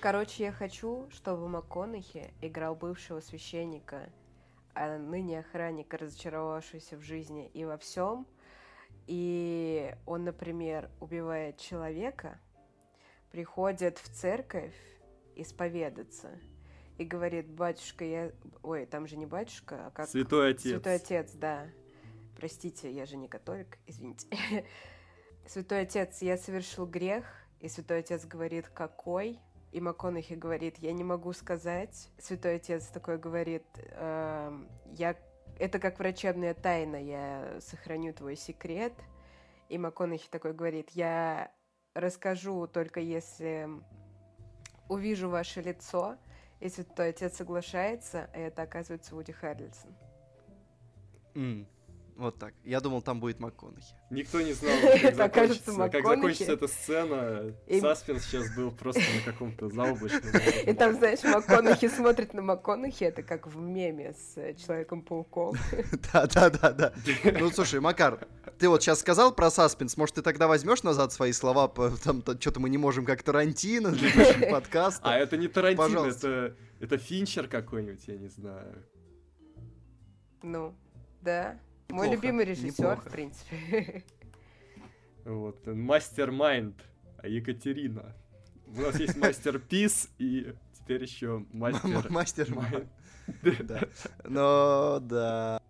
Короче, 0.00 0.44
я 0.44 0.52
хочу, 0.52 1.06
чтобы 1.12 1.48
МакКонахи 1.48 2.32
играл 2.40 2.74
бывшего 2.74 3.20
священника 3.20 4.10
а 4.74 4.98
ныне 4.98 5.40
охранник, 5.40 5.92
разочаровавшийся 5.94 6.96
в 6.96 7.02
жизни 7.02 7.50
и 7.54 7.64
во 7.64 7.76
всем. 7.76 8.26
И 9.06 9.94
он, 10.06 10.24
например, 10.24 10.90
убивает 11.00 11.58
человека, 11.58 12.38
приходит 13.30 13.98
в 13.98 14.08
церковь 14.08 14.74
исповедаться 15.34 16.30
и 16.98 17.04
говорит, 17.04 17.48
батюшка, 17.48 18.04
я... 18.04 18.32
Ой, 18.62 18.86
там 18.86 19.06
же 19.06 19.16
не 19.16 19.26
батюшка, 19.26 19.86
а 19.86 19.90
как... 19.90 20.08
Святой 20.08 20.50
отец. 20.50 20.62
Святой 20.62 20.94
отец, 20.96 21.32
да. 21.32 21.66
Простите, 22.36 22.90
я 22.90 23.06
же 23.06 23.16
не 23.16 23.28
католик, 23.28 23.78
извините. 23.86 24.26
Святой 25.46 25.82
отец, 25.82 26.22
я 26.22 26.36
совершил 26.36 26.86
грех, 26.86 27.24
и 27.60 27.68
святой 27.68 28.00
отец 28.00 28.24
говорит, 28.24 28.68
какой? 28.68 29.40
И 29.72 29.80
МакКонахи 29.80 30.34
говорит, 30.34 30.78
я 30.78 30.92
не 30.92 31.02
могу 31.02 31.32
сказать. 31.32 32.10
Святой 32.18 32.56
Отец 32.56 32.86
такой 32.88 33.18
говорит, 33.18 33.64
э, 33.76 34.64
я... 34.92 35.16
это 35.58 35.78
как 35.78 35.98
врачебная 35.98 36.52
тайна, 36.52 36.96
я 36.96 37.58
сохраню 37.60 38.12
твой 38.12 38.36
секрет. 38.36 38.92
И 39.70 39.78
МакКонахи 39.78 40.28
такой 40.30 40.52
говорит, 40.52 40.90
я 40.90 41.50
расскажу 41.94 42.66
только 42.66 43.00
если 43.00 43.68
увижу 44.90 45.30
ваше 45.30 45.62
лицо. 45.62 46.18
И 46.60 46.68
Святой 46.68 47.08
Отец 47.08 47.36
соглашается, 47.36 48.30
и 48.36 48.40
это 48.40 48.62
оказывается 48.62 49.14
Вуди 49.14 49.32
Харрельсон. 49.32 49.90
Mm. 51.34 51.66
Вот 52.22 52.38
так. 52.38 52.54
Я 52.62 52.80
думал, 52.80 53.02
там 53.02 53.18
будет 53.18 53.40
МакКонахи. 53.40 53.96
Никто 54.10 54.40
не 54.40 54.52
знал, 54.52 54.72
как 55.02 55.16
закончится, 55.16 55.72
как 55.88 56.06
закончится 56.06 56.52
эта 56.52 56.68
сцена. 56.68 57.52
И... 57.66 57.80
Саспенс 57.80 58.22
сейчас 58.22 58.54
был 58.54 58.70
просто 58.70 59.00
на 59.00 59.32
каком-то 59.32 59.68
заоблачном. 59.68 60.22
И 60.66 60.72
там, 60.72 60.94
знаешь, 60.94 61.20
МакКонахи 61.24 61.88
смотрит 61.88 62.32
на 62.32 62.42
МакКонахи, 62.42 63.02
это 63.02 63.24
как 63.24 63.48
в 63.48 63.58
меме 63.58 64.12
с 64.14 64.36
э, 64.36 64.54
Человеком-пауком. 64.54 65.56
Да-да-да-да. 66.12 66.92
Ну, 67.24 67.50
слушай, 67.50 67.80
Макар, 67.80 68.24
ты 68.56 68.68
вот 68.68 68.84
сейчас 68.84 69.00
сказал 69.00 69.34
про 69.34 69.50
Саспенс, 69.50 69.96
может, 69.96 70.14
ты 70.14 70.22
тогда 70.22 70.46
возьмешь 70.46 70.84
назад 70.84 71.12
свои 71.12 71.32
слова, 71.32 71.66
там 72.04 72.22
что-то 72.22 72.60
мы 72.60 72.70
не 72.70 72.78
можем, 72.78 73.04
как 73.04 73.24
Тарантино, 73.24 73.90
для 73.90 74.48
подкаста. 74.48 75.02
А 75.02 75.18
это 75.18 75.36
не 75.36 75.48
Тарантино, 75.48 76.06
это, 76.06 76.54
это 76.78 76.98
Финчер 76.98 77.48
какой-нибудь, 77.48 78.06
я 78.06 78.16
не 78.16 78.28
знаю. 78.28 78.86
Ну, 80.44 80.72
да. 81.20 81.58
Мой 81.90 82.10
любимый 82.10 82.44
режиссер, 82.44 83.00
в 83.00 83.10
принципе. 83.10 84.04
Вот, 85.24 85.66
мастер-майнд 85.66 86.76
Екатерина. 87.22 88.14
У 88.66 88.80
нас 88.80 88.98
есть 88.98 89.16
мастер 89.16 89.58
Пис 89.58 90.08
и 90.18 90.54
теперь 90.72 91.02
еще 91.02 91.44
мастер... 91.52 92.10
Мастер 92.10 92.48
Да. 93.62 93.80
Но, 94.24 94.98
да. 95.00 95.60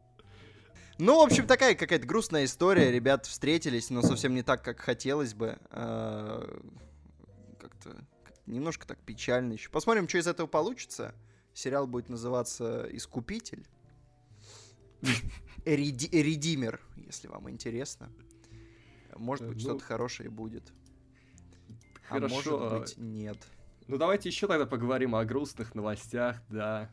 Ну, 0.99 1.19
в 1.21 1.25
общем, 1.25 1.47
такая 1.47 1.75
какая-то 1.75 2.07
грустная 2.07 2.45
история. 2.45 2.91
Ребята 2.91 3.29
встретились, 3.29 3.91
но 3.91 4.03
совсем 4.03 4.35
не 4.35 4.43
так, 4.43 4.63
как 4.63 4.81
хотелось 4.81 5.35
бы. 5.35 5.59
А, 5.71 6.63
как-то 7.61 8.05
немножко 8.47 8.87
так 8.87 8.99
печально 9.01 9.55
еще. 9.55 9.69
Посмотрим, 9.71 10.09
что 10.09 10.19
из 10.19 10.27
этого 10.27 10.47
получится. 10.47 11.15
Сериал 11.55 11.87
будет 11.87 12.09
называться 12.09 12.89
«Искупитель». 12.93 13.67
Реди 15.65 16.09
Редимер, 16.11 16.81
если 16.97 17.29
вам 17.29 17.49
интересно. 17.51 18.11
Может 19.17 19.47
быть, 19.47 19.57
ну, 19.57 19.61
что-то 19.61 19.85
хорошее 19.85 20.31
будет. 20.31 20.73
Хорошо. 22.09 22.25
А 22.25 22.29
может 22.29 22.81
быть, 22.81 22.99
нет. 22.99 23.37
Ну, 23.89 23.97
давайте 23.97 24.29
еще 24.29 24.47
тогда 24.47 24.67
поговорим 24.67 25.15
о 25.15 25.25
грустных 25.25 25.75
новостях, 25.75 26.43
да. 26.49 26.91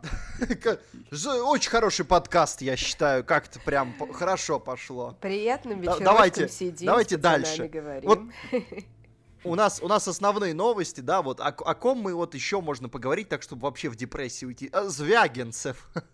Очень 1.10 1.70
хороший 1.70 2.04
подкаст, 2.04 2.62
я 2.62 2.76
считаю. 2.76 3.24
Как-то 3.24 3.58
прям 3.60 3.94
хорошо 4.12 4.60
пошло. 4.60 5.16
Приятным 5.20 5.80
вечером 5.80 6.04
давайте, 6.04 6.48
сидим, 6.48 6.86
давайте 6.86 7.16
дальше. 7.16 7.68
Вот 8.04 8.20
у 9.44 9.54
нас, 9.54 9.82
у 9.82 9.88
нас 9.88 10.06
основные 10.06 10.54
новости, 10.54 11.00
да, 11.00 11.22
вот 11.22 11.40
о, 11.40 11.48
о 11.48 11.74
ком 11.74 11.98
мы 11.98 12.14
вот 12.14 12.34
еще 12.34 12.60
можно 12.60 12.88
поговорить, 12.88 13.28
так 13.28 13.42
чтобы 13.42 13.62
вообще 13.62 13.88
в 13.88 13.96
депрессии 13.96 14.46
уйти. 14.46 14.70
А, 14.72 14.84
Звягинцев. 14.84 15.90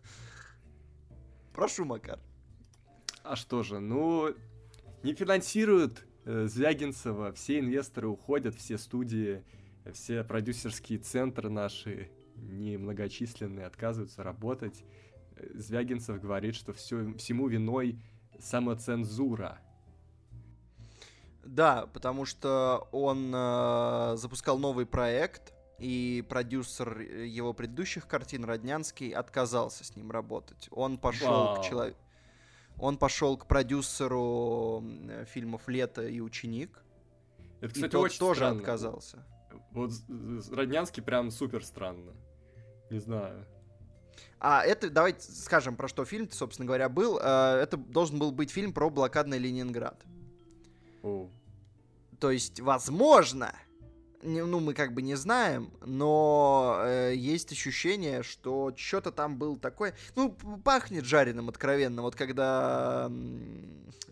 Прошу, 1.54 1.84
Макар. 1.84 2.18
А 3.22 3.36
что 3.36 3.62
же, 3.62 3.78
ну, 3.78 4.34
не 5.02 5.14
финансируют 5.14 6.04
э, 6.24 6.46
Звягинцева, 6.46 7.32
все 7.32 7.60
инвесторы 7.60 8.08
уходят, 8.08 8.54
все 8.56 8.76
студии, 8.76 9.42
все 9.92 10.24
продюсерские 10.24 10.98
центры 10.98 11.48
наши 11.48 12.10
немногочисленные 12.36 13.66
отказываются 13.66 14.22
работать. 14.22 14.84
Э, 15.36 15.46
Звягинцев 15.54 16.20
говорит, 16.20 16.56
что 16.56 16.72
все, 16.72 17.14
всему 17.14 17.46
виной 17.46 17.98
самоцензура. 18.38 19.60
Да, 21.44 21.86
потому 21.86 22.24
что 22.24 22.88
он 22.90 23.32
э, 23.32 24.16
запускал 24.16 24.58
новый 24.58 24.86
проект, 24.86 25.53
и 25.78 26.24
продюсер 26.28 26.98
его 27.00 27.52
предыдущих 27.52 28.06
картин 28.06 28.44
Роднянский 28.44 29.10
отказался 29.10 29.84
с 29.84 29.96
ним 29.96 30.10
работать. 30.10 30.68
Он 30.70 30.98
пошел 30.98 31.56
к 31.56 31.62
человеку. 31.64 31.98
Он 32.78 32.96
пошел 32.96 33.36
к 33.36 33.46
продюсеру 33.46 34.84
фильмов 35.26 35.68
«Лето» 35.68 36.06
и 36.06 36.20
«Ученик». 36.20 36.82
Это, 37.60 37.66
и 37.66 37.68
кстати, 37.74 37.92
тот 37.92 38.04
очень 38.04 38.18
тоже 38.18 38.40
странно. 38.40 38.58
отказался. 38.58 39.26
Вот 39.70 39.92
Роднянский 40.50 41.02
прям 41.02 41.30
супер 41.30 41.64
странно. 41.64 42.12
Не 42.90 42.98
знаю. 42.98 43.46
А 44.38 44.62
это, 44.62 44.90
давайте 44.90 45.32
скажем, 45.32 45.76
про 45.76 45.88
что 45.88 46.04
фильм, 46.04 46.30
собственно 46.30 46.66
говоря, 46.66 46.88
был. 46.88 47.18
Э, 47.18 47.60
Это 47.62 47.76
должен 47.76 48.18
был 48.18 48.30
быть 48.32 48.50
фильм 48.50 48.72
про 48.72 48.90
блокадный 48.90 49.38
Ленинград. 49.38 50.04
О, 51.02 51.30
То 52.20 52.30
есть, 52.30 52.60
возможно, 52.60 53.54
ну, 54.24 54.60
мы 54.60 54.74
как 54.74 54.94
бы 54.94 55.02
не 55.02 55.14
знаем, 55.14 55.70
но 55.84 56.80
э, 56.82 57.14
есть 57.14 57.52
ощущение, 57.52 58.22
что 58.22 58.72
что-то 58.74 59.12
там 59.12 59.38
был 59.38 59.56
такое... 59.58 59.94
Ну, 60.16 60.36
пахнет 60.64 61.04
жареным 61.04 61.48
откровенно. 61.48 62.02
Вот 62.02 62.16
когда... 62.16 63.10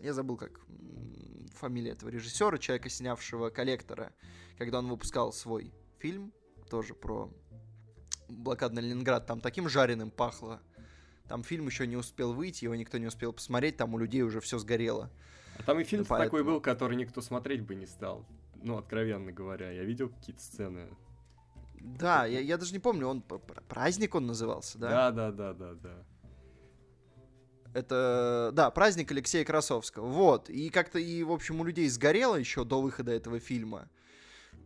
Я 0.01 0.13
забыл, 0.13 0.37
как 0.37 0.59
фамилия 1.55 1.91
этого 1.91 2.09
режиссера, 2.09 2.57
человека, 2.57 2.89
снявшего 2.89 3.49
«Коллектора», 3.49 4.11
когда 4.57 4.79
он 4.79 4.87
выпускал 4.87 5.33
свой 5.33 5.73
фильм, 5.99 6.31
тоже 6.69 6.93
про 6.93 7.31
блокадный 8.29 8.81
Ленинград, 8.81 9.25
там 9.25 9.39
таким 9.39 9.67
жареным 9.67 10.11
пахло. 10.11 10.61
Там 11.27 11.43
фильм 11.43 11.67
еще 11.67 11.87
не 11.87 11.95
успел 11.95 12.33
выйти, 12.33 12.65
его 12.65 12.75
никто 12.75 12.97
не 12.97 13.07
успел 13.07 13.33
посмотреть, 13.33 13.77
там 13.77 13.93
у 13.93 13.97
людей 13.97 14.21
уже 14.21 14.41
все 14.41 14.59
сгорело. 14.59 15.09
А 15.57 15.63
там 15.63 15.79
и 15.79 15.83
фильм 15.83 16.01
Ну, 16.01 16.07
такой 16.07 16.29
поэтому. 16.29 16.51
был, 16.51 16.61
который 16.61 16.97
никто 16.97 17.21
смотреть 17.21 17.61
бы 17.61 17.75
не 17.75 17.85
стал. 17.85 18.25
Ну, 18.63 18.77
откровенно 18.77 19.31
говоря. 19.31 19.71
Я 19.71 19.83
видел 19.83 20.09
какие-то 20.09 20.41
сцены. 20.41 20.89
Да, 21.75 22.25
я, 22.25 22.39
я 22.39 22.57
даже 22.57 22.71
не 22.71 22.79
помню, 22.79 23.07
он 23.07 23.21
праздник 23.21 24.15
он 24.15 24.25
назывался, 24.25 24.79
да? 24.79 25.11
Да, 25.11 25.31
да, 25.31 25.31
да, 25.31 25.53
да, 25.53 25.73
да. 25.73 26.05
Это, 27.73 28.51
да, 28.53 28.69
праздник 28.71 29.11
Алексея 29.11 29.43
Красовского. 29.43 30.07
Вот. 30.07 30.49
И 30.49 30.69
как-то, 30.69 30.99
и, 30.99 31.23
в 31.23 31.31
общем, 31.31 31.59
у 31.59 31.65
людей 31.65 31.89
сгорело 31.89 32.35
еще 32.35 32.63
до 32.63 32.81
выхода 32.81 33.11
этого 33.11 33.39
фильма. 33.39 33.89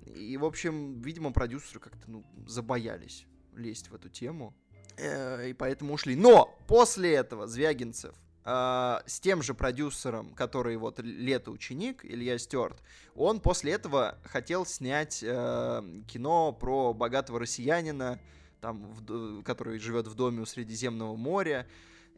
И, 0.06 0.38
в 0.38 0.46
общем, 0.46 1.02
видимо, 1.02 1.32
продюсеры 1.32 1.80
как-то, 1.80 2.10
ну, 2.10 2.24
забоялись 2.46 3.26
лезть 3.56 3.90
в 3.90 3.96
эту 3.96 4.10
тему. 4.10 4.54
Э, 4.98 5.50
И 5.50 5.54
поэтому 5.54 5.94
ушли. 5.94 6.16
Но 6.16 6.56
после 6.68 7.14
этого 7.14 7.48
Звягинцев 7.48 8.16
с 8.48 9.20
тем 9.20 9.44
же 9.44 9.54
продюсером, 9.54 10.34
который 10.34 10.78
вот 10.78 11.00
лето 11.00 11.52
ученик, 11.52 12.06
Илья 12.06 12.38
Стюарт, 12.38 12.82
он 13.14 13.42
после 13.42 13.74
этого 13.74 14.18
хотел 14.24 14.66
снять 14.66 15.22
э, 15.22 15.84
кино 16.08 16.54
про 16.54 16.94
богатого 16.94 17.40
россиянина, 17.40 18.22
там, 18.62 18.84
в 18.84 19.44
который 19.44 19.80
живет 19.80 20.08
в 20.08 20.16
доме 20.16 20.42
у 20.42 20.46
Средиземного 20.46 21.18
моря. 21.18 21.68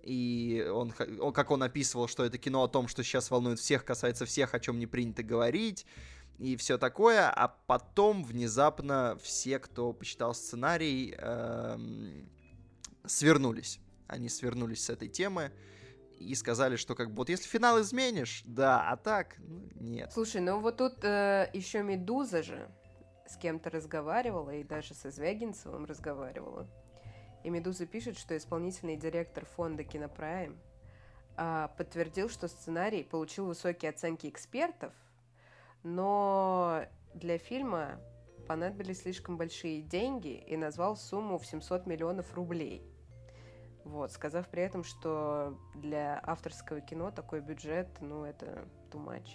И 0.04 0.64
он, 0.72 0.94
он, 1.20 1.34
как 1.34 1.50
он 1.50 1.64
описывал, 1.64 2.08
что 2.08 2.24
это 2.24 2.38
кино 2.38 2.64
о 2.64 2.68
том, 2.68 2.88
что 2.88 3.04
сейчас 3.04 3.32
волнует 3.32 3.58
всех, 3.58 3.84
касается 3.84 4.28
всех, 4.28 4.54
о 4.54 4.60
чем 4.60 4.78
не 4.78 4.86
принято 4.86 5.24
говорить, 5.24 5.88
и 6.38 6.56
все 6.58 6.78
такое. 6.78 7.28
А 7.28 7.48
потом 7.48 8.24
внезапно 8.24 9.18
все, 9.24 9.58
кто 9.58 9.94
почитал 9.94 10.36
сценарий, 10.36 11.16
эм, 11.18 12.30
свернулись. 13.06 13.80
Они 14.08 14.30
свернулись 14.30 14.86
с 14.86 14.90
этой 14.92 15.08
темы 15.08 15.52
и 16.20 16.36
сказали, 16.36 16.76
что 16.76 16.96
как 16.96 17.10
бы 17.10 17.18
вот 17.18 17.30
если 17.30 17.48
финал 17.48 17.82
изменишь, 17.82 18.44
да, 18.46 18.90
а 18.90 18.98
так, 18.98 19.36
ну, 19.40 19.70
нет. 19.76 20.12
Слушай, 20.12 20.42
ну 20.42 20.60
вот 20.60 20.78
тут 20.78 21.04
еще 21.04 21.82
Медуза 21.82 22.44
же 22.44 22.70
с 23.26 23.38
кем-то 23.38 23.70
разговаривала, 23.70 24.52
и 24.52 24.64
даже 24.64 24.94
со 24.94 25.12
Звягинцевым 25.12 25.86
разговаривала. 25.86 26.68
И 27.44 27.50
Медуза 27.50 27.86
пишет, 27.86 28.18
что 28.18 28.36
исполнительный 28.36 28.98
директор 28.98 29.46
фонда 29.46 29.84
Кинопрайм 29.84 30.60
а, 31.38 31.70
подтвердил, 31.78 32.30
что 32.30 32.48
сценарий 32.48 33.04
получил 33.04 33.46
высокие 33.46 33.92
оценки 33.92 34.28
экспертов, 34.28 34.94
но 35.84 36.86
для 37.14 37.38
фильма 37.38 38.02
понадобились 38.48 39.04
слишком 39.04 39.38
большие 39.38 39.82
деньги 39.82 40.44
и 40.48 40.58
назвал 40.58 40.98
сумму 40.98 41.38
в 41.38 41.46
700 41.46 41.86
миллионов 41.86 42.34
рублей. 42.34 42.84
Вот, 43.90 44.12
сказав 44.12 44.48
при 44.50 44.62
этом, 44.62 44.84
что 44.84 45.58
для 45.74 46.20
авторского 46.24 46.80
кино 46.80 47.10
такой 47.10 47.42
бюджет, 47.42 47.90
ну, 48.02 48.24
это 48.24 48.68
too 48.92 49.04
much. 49.04 49.30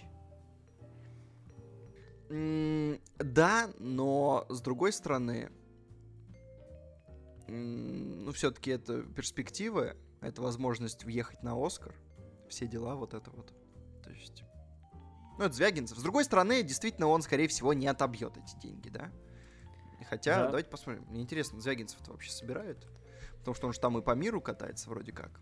М, 2.29 2.99
Да, 3.19 3.69
но 3.79 4.45
с 4.49 4.61
другой 4.61 4.93
стороны, 4.93 5.51
ну, 7.47 8.31
все-таки 8.31 8.71
это 8.71 9.03
перспективы, 9.03 9.97
это 10.21 10.41
возможность 10.41 11.03
въехать 11.03 11.43
на 11.43 11.53
Оскар, 11.63 11.93
все 12.49 12.65
дела, 12.65 12.95
вот 12.95 13.13
это 13.13 13.29
вот. 13.31 13.53
То 14.03 14.09
есть, 14.11 14.43
ну, 15.37 15.43
это 15.45 15.53
Звягинцев. 15.53 15.97
С 15.97 16.01
другой 16.01 16.23
стороны, 16.23 16.63
действительно, 16.63 17.07
он, 17.07 17.21
скорее 17.21 17.49
всего, 17.49 17.73
не 17.73 17.87
отобьет 17.87 18.37
эти 18.37 18.57
деньги, 18.57 18.87
да? 18.87 19.11
Хотя, 20.09 20.37
Да. 20.43 20.45
давайте 20.47 20.69
посмотрим. 20.69 21.03
Мне 21.09 21.21
интересно, 21.23 21.59
Звягинцев-то 21.59 22.11
вообще 22.11 22.31
собирают? 22.31 22.87
Потому 23.45 23.55
что 23.55 23.67
он 23.67 23.73
же 23.73 23.79
там 23.79 23.95
и 23.99 24.01
по 24.01 24.15
миру 24.15 24.41
катается 24.41 24.89
вроде 24.89 25.11
как. 25.11 25.39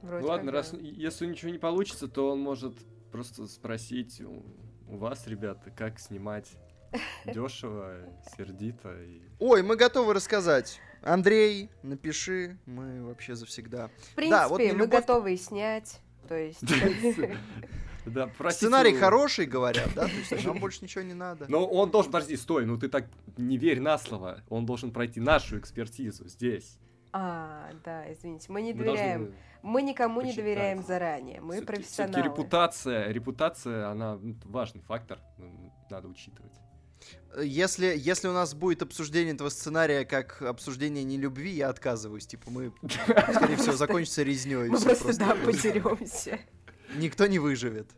Вроде 0.00 0.22
Ну 0.22 0.28
ладно, 0.30 0.46
как, 0.46 0.54
раз 0.54 0.70
да. 0.70 0.78
если 0.80 1.26
ничего 1.26 1.50
не 1.50 1.58
получится, 1.58 2.08
то 2.08 2.32
он 2.32 2.40
может 2.40 2.78
просто 3.12 3.46
спросить 3.46 4.22
у, 4.22 4.42
у 4.88 4.96
вас, 4.96 5.26
ребята, 5.26 5.70
как 5.70 6.00
снимать 6.00 6.56
дешево, 7.26 7.94
сердито 8.34 9.02
и. 9.02 9.20
Ой, 9.38 9.62
мы 9.62 9.76
готовы 9.76 10.14
рассказать. 10.14 10.80
Андрей, 11.02 11.68
напиши, 11.82 12.56
мы 12.64 13.04
вообще 13.04 13.34
завсегда. 13.34 13.88
В 13.88 14.14
принципе, 14.14 14.30
Да, 14.30 14.48
вот 14.48 14.60
мы 14.60 14.64
«Нелюбовь» 14.64 14.88
готовы 14.88 15.34
и 15.34 15.36
снять. 15.36 16.00
То 16.26 16.38
есть... 16.38 16.64
Да, 18.06 18.30
Сценарий 18.50 18.94
хороший, 18.94 19.46
говорят, 19.46 19.88
да? 19.94 20.04
То 20.06 20.10
есть 20.34 20.46
нам 20.46 20.58
больше 20.58 20.80
ничего 20.82 21.02
не 21.02 21.14
надо. 21.14 21.46
Но 21.48 21.66
он 21.66 21.90
должен, 21.90 22.12
подожди, 22.12 22.36
стой, 22.36 22.66
ну 22.66 22.78
ты 22.78 22.88
так 22.88 23.06
не 23.36 23.56
верь 23.56 23.80
на 23.80 23.96
слово. 23.98 24.42
Он 24.48 24.66
должен 24.66 24.92
пройти 24.92 25.20
нашу 25.20 25.58
экспертизу 25.58 26.28
здесь. 26.28 26.78
А, 27.16 27.70
да, 27.84 28.12
извините, 28.12 28.50
мы 28.50 28.60
не 28.60 28.72
Мы 28.74 28.84
должны 28.84 28.96
доверяем. 29.04 29.34
Мы 29.62 29.82
никому 29.82 30.20
не 30.20 30.32
доверяем 30.32 30.82
заранее. 30.82 31.40
Мы 31.40 31.54
всё-таки- 31.58 31.76
профессионалы. 31.76 32.12
всё-таки 32.14 32.28
репутация, 32.40 33.10
репутация, 33.12 33.88
она 33.88 34.16
ну, 34.20 34.34
важный 34.46 34.80
фактор, 34.82 35.20
надо 35.90 36.08
учитывать. 36.08 36.52
Если, 37.40 37.94
если 37.96 38.26
у 38.26 38.32
нас 38.32 38.52
будет 38.54 38.82
обсуждение 38.82 39.32
этого 39.34 39.48
сценария 39.50 40.04
как 40.04 40.42
обсуждение 40.42 41.04
нелюбви, 41.04 41.50
я 41.52 41.68
отказываюсь. 41.68 42.26
Типа 42.26 42.50
мы, 42.50 42.72
скорее 42.82 43.56
всего, 43.56 43.72
закончится 43.76 44.24
резней. 44.24 44.68
Мы 44.68 44.80
просто, 44.80 45.16
да, 45.16 45.36
потеремся. 45.36 46.38
Никто 46.96 47.26
не 47.28 47.38
выживет. 47.38 47.90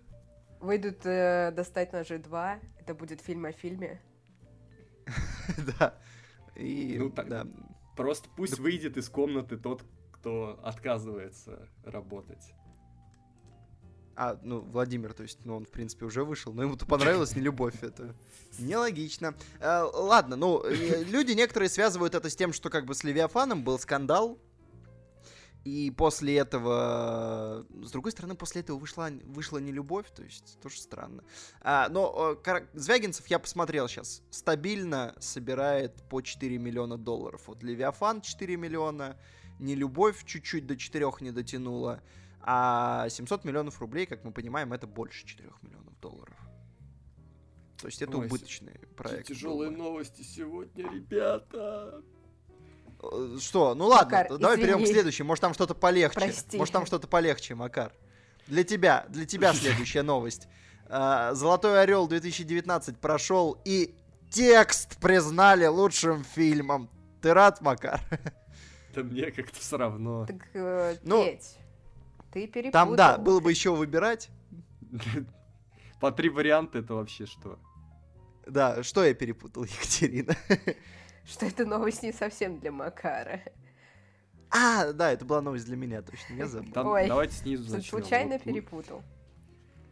Выйдут 0.61 1.07
э, 1.07 1.53
«Достать 1.53 1.93
ножи 1.93 2.17
2», 2.19 2.61
это 2.81 2.95
будет 2.95 3.21
фильм 3.23 3.47
о 3.47 3.53
фильме. 3.53 3.99
Да. 5.79 5.95
И, 6.55 6.97
Ну, 6.99 7.11
так- 7.11 7.29
да. 7.29 7.47
Просто 7.97 8.29
пусть 8.37 8.59
выйдет 8.59 8.97
из 8.97 9.09
комнаты 9.09 9.57
тот, 9.57 9.83
кто 10.13 10.61
отказывается 10.63 11.69
работать. 11.85 12.53
А, 14.19 14.39
ну, 14.43 14.61
Владимир, 14.61 15.13
то 15.13 15.23
есть, 15.23 15.41
ну, 15.45 15.57
он, 15.57 15.67
в 15.67 15.71
принципе, 15.71 16.07
уже 16.07 16.25
вышел, 16.25 16.55
но 16.55 16.63
ему-то 16.63 16.87
понравилась 16.87 17.37
нелюбовь, 17.37 17.83
это 17.83 18.15
нелогично. 18.59 19.35
Э, 19.61 19.83
ладно, 19.93 20.37
ну, 20.37 20.63
э, 20.65 21.05
люди 21.05 21.33
некоторые 21.33 21.69
связывают 21.69 22.15
это 22.15 22.31
с 22.31 22.37
тем, 22.37 22.55
что 22.55 22.71
как 22.71 22.87
бы 22.87 22.95
с 22.95 23.05
Левиафаном 23.05 23.63
был 23.63 23.79
скандал, 23.79 24.39
и 25.67 25.91
после 25.91 26.37
этого, 26.37 27.67
с 27.83 27.91
другой 27.91 28.13
стороны, 28.13 28.37
после 28.37 28.61
этого 28.61 28.79
вышла, 28.79 29.11
вышла 29.25 29.59
нелюбовь, 29.59 30.09
то 30.15 30.23
есть 30.23 30.61
тоже 30.61 30.79
странно. 30.79 31.25
А, 31.61 31.89
но 31.89 32.35
э, 32.35 32.37
Кар- 32.37 32.69
Звягинцев, 32.73 33.27
я 33.27 33.41
посмотрел 33.41 33.89
сейчас, 33.89 34.23
стабильно 34.31 35.17
собирает 35.19 36.09
по 36.09 36.21
4 36.21 36.57
миллиона 36.59 36.97
долларов. 36.97 37.49
Вот 37.49 37.65
Левиафан 37.65 38.21
4 38.21 38.57
миллиона, 38.57 39.17
нелюбовь 39.59 40.25
чуть-чуть 40.25 40.69
до 40.69 40.77
4 40.77 41.05
не 41.19 41.33
дотянула. 41.33 42.01
А 42.43 43.09
700 43.09 43.45
миллионов 43.45 43.81
рублей, 43.81 44.07
как 44.07 44.23
мы 44.23 44.31
понимаем, 44.31 44.73
это 44.73 44.87
больше 44.87 45.27
4 45.27 45.51
миллионов 45.63 45.99
долларов. 45.99 46.37
То 47.79 47.89
есть 47.89 48.01
это 48.03 48.17
Ой, 48.19 48.27
убыточный 48.27 48.79
проект. 48.97 49.27
Тяжелые 49.27 49.73
бы. 49.73 49.79
новости 49.79 50.23
сегодня, 50.23 50.89
ребята. 50.93 52.05
Э, 53.13 53.39
Что? 53.41 53.75
Ну 53.75 53.87
ладно, 53.87 54.19
Макар, 54.19 54.39
давай 54.39 54.57
перейдем 54.57 54.79
к 54.79 54.83
извини. 54.83 54.93
следующей. 54.95 55.23
Может 55.23 55.43
там 55.43 55.55
что-то 55.55 55.75
полегче. 55.75 56.15
Прости. 56.21 56.57
Может 56.57 56.73
там 56.73 56.87
что-то 56.87 57.07
полегче, 57.09 57.55
Макар. 57.55 57.93
Для 58.47 58.65
тебя, 58.65 59.07
для 59.09 59.27
тебя 59.27 59.53
следующая 59.55 60.03
новость. 60.03 60.49
А, 60.89 61.35
Золотой 61.35 61.83
орел 61.83 62.07
2019 62.07 62.99
прошел 62.99 63.61
и 63.65 63.95
текст 64.31 64.97
признали 64.99 65.67
лучшим 65.67 66.25
фильмом. 66.25 66.89
Ты 67.23 67.35
рад, 67.35 67.61
Макар? 67.61 68.01
Да 68.95 69.03
мне 69.03 69.31
как-то 69.31 69.59
все 69.59 69.77
равно. 69.77 70.27
Так, 70.27 70.37
э, 70.55 70.97
Ну, 71.03 71.25
Петь, 71.25 71.57
ты 72.33 72.47
перепутал. 72.47 72.73
Там, 72.87 72.97
да, 72.97 73.19
было 73.19 73.41
бы 73.41 73.51
еще 73.51 73.75
выбирать. 73.75 74.31
По 76.01 76.13
три 76.13 76.29
варианта 76.29 76.79
это 76.79 76.95
вообще 76.95 77.27
что? 77.27 77.59
Да, 78.47 78.83
что 78.83 79.05
я 79.05 79.13
перепутал, 79.15 79.65
Екатерина? 79.65 80.37
Что 81.27 81.47
эта 81.47 81.67
новость 81.67 82.03
не 82.03 82.13
совсем 82.13 82.59
для 82.61 82.71
Макара. 82.71 83.41
А, 84.51 84.93
да, 84.93 85.13
это 85.13 85.25
была 85.25 85.43
новость 85.43 85.67
для 85.67 85.77
меня, 85.77 86.03
точно, 86.03 86.35
я 86.35 86.47
забыл. 86.47 86.73
Там, 86.73 86.87
Ой, 86.87 87.09
давайте 87.09 87.35
снизу 87.35 87.65
начнем. 87.65 87.91
случайно 87.91 88.35
Вот 88.35 88.43
перепутал. 88.45 89.03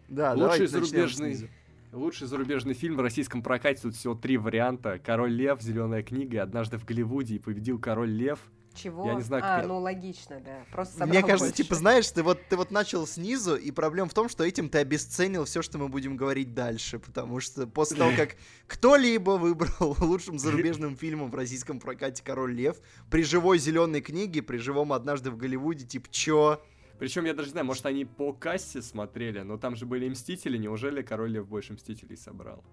Да, 0.08 0.32
Лучший 0.34 0.66
зарубежный 0.66 1.34
снизу. 1.34 1.48
Лучший 1.92 2.26
зарубежный 2.26 2.74
фильм 2.74 2.96
в 2.96 3.00
российском 3.00 3.42
прокате 3.42 3.82
тут 3.82 3.94
всего 3.94 4.14
три 4.14 4.36
варианта. 4.36 4.98
Король 4.98 5.32
Лев, 5.32 5.60
Зеленая 5.60 6.02
книга, 6.02 6.42
однажды 6.42 6.76
в 6.76 6.84
Голливуде 6.84 7.36
и 7.36 7.38
победил 7.38 7.78
Король 7.78 8.10
Лев. 8.10 8.40
Чего? 8.74 9.06
Я 9.06 9.14
не 9.14 9.22
знаю, 9.22 9.42
а, 9.44 9.58
как- 9.58 9.66
ну 9.68 9.78
логично, 9.78 10.40
да. 10.40 10.64
Просто 10.72 11.06
Мне 11.06 11.20
кажется, 11.22 11.46
больше. 11.46 11.56
типа, 11.62 11.74
знаешь, 11.76 12.10
ты 12.10 12.22
вот, 12.22 12.40
ты 12.48 12.56
вот 12.56 12.70
начал 12.70 13.06
снизу, 13.06 13.54
и 13.56 13.70
проблема 13.70 14.08
в 14.08 14.14
том, 14.14 14.28
что 14.28 14.44
этим 14.44 14.68
ты 14.68 14.78
обесценил 14.78 15.44
все, 15.44 15.62
что 15.62 15.78
мы 15.78 15.88
будем 15.88 16.16
говорить 16.16 16.54
дальше, 16.54 16.98
потому 16.98 17.40
что 17.40 17.66
после 17.66 17.96
того, 17.96 18.10
как 18.16 18.36
кто-либо 18.66 19.32
выбрал 19.32 19.96
лучшим 20.00 20.38
зарубежным 20.38 20.96
фильмом 20.96 21.30
в 21.30 21.34
российском 21.34 21.78
прокате 21.80 22.22
«Король 22.24 22.54
Лев», 22.54 22.76
при 23.10 23.22
живой 23.22 23.58
зеленой 23.58 24.00
книге, 24.00 24.42
при 24.42 24.58
живом 24.58 24.92
«Однажды 24.92 25.30
в 25.30 25.36
Голливуде», 25.36 25.86
типа, 25.86 26.08
чё? 26.10 26.62
Причем 26.98 27.24
я 27.24 27.34
даже 27.34 27.48
не 27.48 27.52
знаю, 27.52 27.66
может 27.66 27.86
они 27.86 28.04
по 28.04 28.32
кассе 28.32 28.80
смотрели, 28.80 29.40
но 29.40 29.58
там 29.58 29.74
же 29.76 29.84
были 29.86 30.08
Мстители, 30.08 30.56
неужели 30.58 31.02
Король 31.02 31.30
Лев 31.30 31.46
больше 31.46 31.72
Мстителей 31.72 32.16
собрал? 32.16 32.64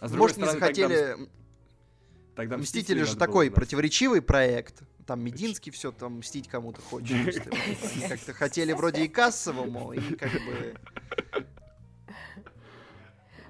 А 0.00 0.08
Может, 0.08 0.36
не 0.36 0.44
стороны, 0.44 0.60
тогда 0.60 0.88
захотели... 0.88 1.14
Мс- 1.14 1.28
тогда 2.34 2.56
Мстители 2.56 2.98
же 3.02 3.06
надо 3.06 3.18
было 3.18 3.26
такой 3.26 3.48
нас. 3.50 3.54
противоречивый 3.56 4.22
проект. 4.22 4.82
Там 5.06 5.20
Мединский 5.22 5.72
все 5.72 5.90
там 5.92 6.18
мстить 6.18 6.48
кому-то 6.48 6.80
хочет. 6.80 7.44
Как-то 8.08 8.32
хотели 8.32 8.72
вроде 8.72 9.04
и 9.04 9.08
кассовому, 9.08 9.92
и 9.92 10.00
как 10.14 10.30
бы... 10.32 10.74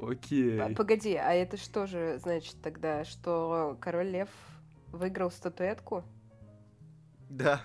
Окей. 0.01 0.75
Погоди, 0.75 1.14
а 1.14 1.33
это 1.33 1.57
что 1.57 1.87
же 1.87 2.18
значит 2.21 2.57
тогда, 2.62 3.05
что 3.05 3.77
король 3.81 4.09
лев 4.09 4.29
выиграл 4.90 5.31
статуэтку, 5.31 6.05
Да. 7.31 7.62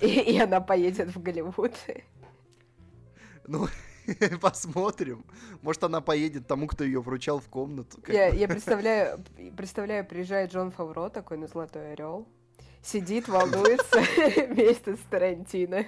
и, 0.00 0.06
и 0.06 0.38
она 0.38 0.60
поедет 0.60 1.14
в 1.14 1.22
Голливуд? 1.22 1.74
Ну, 3.46 3.66
посмотрим. 4.40 5.24
Может, 5.62 5.84
она 5.84 6.00
поедет 6.00 6.46
тому, 6.46 6.66
кто 6.66 6.84
ее 6.84 7.00
вручал 7.00 7.40
в 7.40 7.48
комнату. 7.48 8.00
Я, 8.08 8.28
я 8.28 8.48
представляю, 8.48 9.24
представляю, 9.56 10.04
приезжает 10.04 10.52
Джон 10.52 10.70
Фавро, 10.70 11.08
такой 11.08 11.38
на 11.38 11.46
Золотой 11.46 11.92
Орел, 11.92 12.28
сидит, 12.82 13.28
волнуется 13.28 14.00
вместе 14.46 14.96
с 14.96 15.00
Тарантино. 15.10 15.84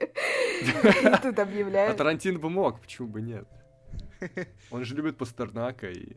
И 0.00 1.22
тут 1.22 1.38
А 1.38 1.42
объявляют. 1.42 1.96
Тарантино 1.96 2.38
бы 2.38 2.50
мог, 2.50 2.80
почему 2.80 3.08
бы 3.08 3.20
нет? 3.20 3.46
Он 4.70 4.84
же 4.84 4.94
любит 4.94 5.18
Пастернака 5.18 5.90
и... 5.90 6.16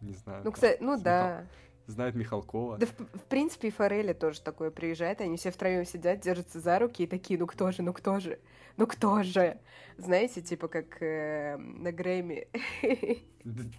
Не 0.00 0.12
знаю. 0.12 0.42
Ну, 0.44 0.52
кстати, 0.52 0.78
ну 0.80 1.00
да. 1.00 1.46
Знает 1.86 2.16
Михалкова. 2.16 2.78
Да, 2.78 2.86
в, 2.86 3.18
в 3.18 3.24
принципе, 3.28 3.68
и 3.68 3.70
Форели 3.70 4.12
тоже 4.12 4.40
такое 4.40 4.70
приезжает, 4.70 5.20
они 5.20 5.36
все 5.36 5.50
втроем 5.52 5.84
сидят, 5.84 6.20
держатся 6.20 6.58
за 6.58 6.78
руки 6.78 7.04
и 7.04 7.06
такие, 7.06 7.38
ну 7.38 7.46
кто 7.46 7.70
же, 7.70 7.82
ну 7.82 7.92
кто 7.92 8.18
же, 8.18 8.40
ну 8.76 8.86
кто 8.86 9.22
же? 9.22 9.58
Знаете, 9.96 10.42
типа 10.42 10.68
как 10.68 11.00
э, 11.00 11.56
на 11.56 11.92
Грэмми 11.92 12.48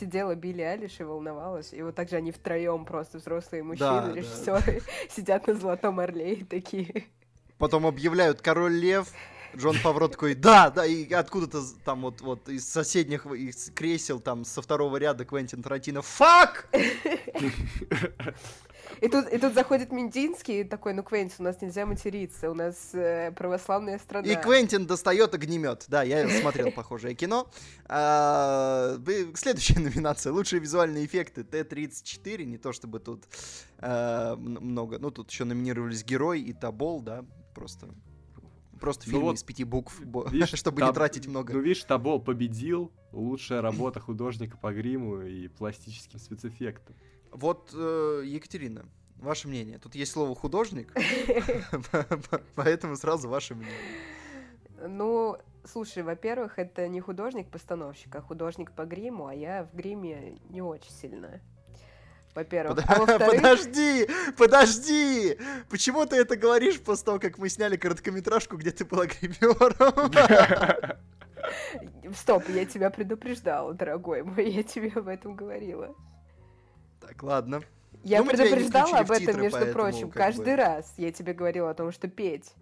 сидела 0.00 0.34
Билли 0.34 0.62
Алиш 0.62 1.00
и 1.00 1.04
волновалась, 1.04 1.72
и 1.72 1.82
вот 1.82 1.94
так 1.94 2.08
же 2.08 2.16
они 2.16 2.32
втроем 2.32 2.84
просто 2.84 3.18
взрослые 3.18 3.62
мужчины, 3.62 4.08
да. 4.08 4.12
режиссеры, 4.14 4.82
сидят 5.10 5.46
на 5.46 5.54
Золотом 5.54 6.00
Орле 6.00 6.34
и 6.34 6.44
такие. 6.44 7.06
Потом 7.58 7.86
объявляют 7.86 8.40
король 8.40 8.74
лев. 8.74 9.12
Джон 9.56 9.74
Фавро 9.76 10.08
такой, 10.08 10.34
да, 10.34 10.70
да, 10.70 10.84
и 10.84 11.10
откуда-то 11.12 11.62
там 11.84 12.02
вот, 12.02 12.20
вот 12.20 12.48
из 12.48 12.68
соседних 12.68 13.24
из 13.26 13.70
кресел, 13.70 14.20
там 14.20 14.44
со 14.44 14.60
второго 14.60 14.98
ряда 14.98 15.24
Квентин 15.24 15.62
Тарантино, 15.62 16.02
фак! 16.02 16.68
И 19.00 19.08
тут, 19.08 19.28
и 19.28 19.38
тут 19.38 19.54
заходит 19.54 19.92
Миндинский 19.92 20.60
и 20.60 20.64
такой, 20.64 20.94
ну, 20.94 21.02
Квентин, 21.02 21.36
у 21.40 21.42
нас 21.44 21.60
нельзя 21.60 21.86
материться, 21.86 22.50
у 22.50 22.54
нас 22.54 22.90
э, 22.94 23.32
православная 23.32 23.98
страна. 23.98 24.26
И 24.26 24.34
Квентин 24.34 24.86
достает 24.86 25.34
огнемет. 25.34 25.84
Да, 25.88 26.02
я 26.02 26.28
смотрел 26.28 26.72
похожее 26.72 27.14
кино. 27.14 27.50
А, 27.86 28.96
Следующая 29.34 29.78
номинация. 29.78 30.32
Лучшие 30.32 30.60
визуальные 30.60 31.06
эффекты. 31.06 31.44
Т-34. 31.44 32.44
Не 32.44 32.58
то 32.58 32.72
чтобы 32.72 32.98
тут 32.98 33.24
а, 33.78 34.36
много. 34.36 34.98
Ну, 34.98 35.10
тут 35.10 35.30
еще 35.30 35.44
номинировались 35.44 36.04
Герой 36.04 36.40
и 36.40 36.52
Табол, 36.52 37.00
да. 37.02 37.24
Просто 37.54 37.88
Просто 38.80 39.06
Ну 39.06 39.10
фильмы 39.12 39.26
вот, 39.26 39.36
из 39.36 39.42
пяти 39.42 39.64
букв, 39.64 40.00
видишь, 40.30 40.50
чтобы 40.54 40.80
не 40.82 40.88
Таб- 40.88 40.94
тратить 40.94 41.26
много. 41.26 41.52
Ну, 41.52 41.60
видишь, 41.60 41.84
Табол 41.84 42.20
победил. 42.20 42.92
Лучшая 43.12 43.62
работа 43.62 44.00
художника 44.00 44.56
по 44.56 44.72
гриму 44.72 45.22
и 45.22 45.48
пластическим 45.48 46.18
спецэффектам. 46.18 46.94
Вот, 47.30 47.70
э, 47.74 48.22
Екатерина, 48.24 48.86
ваше 49.16 49.48
мнение. 49.48 49.78
Тут 49.78 49.94
есть 49.94 50.12
слово 50.12 50.34
художник, 50.34 50.92
поэтому 52.54 52.96
сразу 52.96 53.28
ваше 53.28 53.54
мнение. 53.54 53.74
Ну, 54.86 55.36
слушай, 55.64 56.02
во-первых, 56.02 56.58
это 56.58 56.88
не 56.88 57.00
художник-постановщик, 57.00 58.14
а 58.16 58.20
художник 58.20 58.72
по 58.72 58.84
гриму, 58.84 59.26
а 59.26 59.34
я 59.34 59.64
в 59.64 59.76
гриме 59.76 60.38
не 60.48 60.62
очень 60.62 60.92
сильно. 60.92 61.40
Во-первых. 62.34 62.76
Под- 62.76 62.84
А 62.88 63.18
Подожди, 63.30 64.08
подожди! 64.36 65.38
Почему 65.68 66.06
ты 66.06 66.16
это 66.16 66.36
говоришь 66.36 66.80
после 66.80 67.04
того, 67.04 67.18
как 67.18 67.38
мы 67.38 67.48
сняли 67.48 67.76
короткометражку, 67.76 68.56
где 68.56 68.70
ты 68.70 68.84
была 68.84 69.06
гримером? 69.06 70.12
стоп, 72.14 72.48
я 72.48 72.64
тебя 72.64 72.90
предупреждала, 72.90 73.74
дорогой 73.74 74.22
мой, 74.22 74.50
я 74.50 74.62
тебе 74.62 74.92
об 74.94 75.08
этом 75.08 75.34
говорила. 75.34 75.94
Так, 77.08 77.22
ладно. 77.22 77.62
Я 78.04 78.18
Ну, 78.18 78.24
мы 78.26 78.30
предупреждала 78.32 78.98
об 78.98 79.10
этом, 79.10 79.26
титры, 79.26 79.42
между 79.42 79.58
поэтому 79.58 79.72
прочим, 79.72 80.10
каждый 80.10 80.44
бы- 80.44 80.56
раз 80.56 80.94
я 80.98 81.10
тебе 81.10 81.32
говорила 81.32 81.70
о 81.70 81.74
том, 81.74 81.90
что 81.90 82.06
петь. 82.08 82.52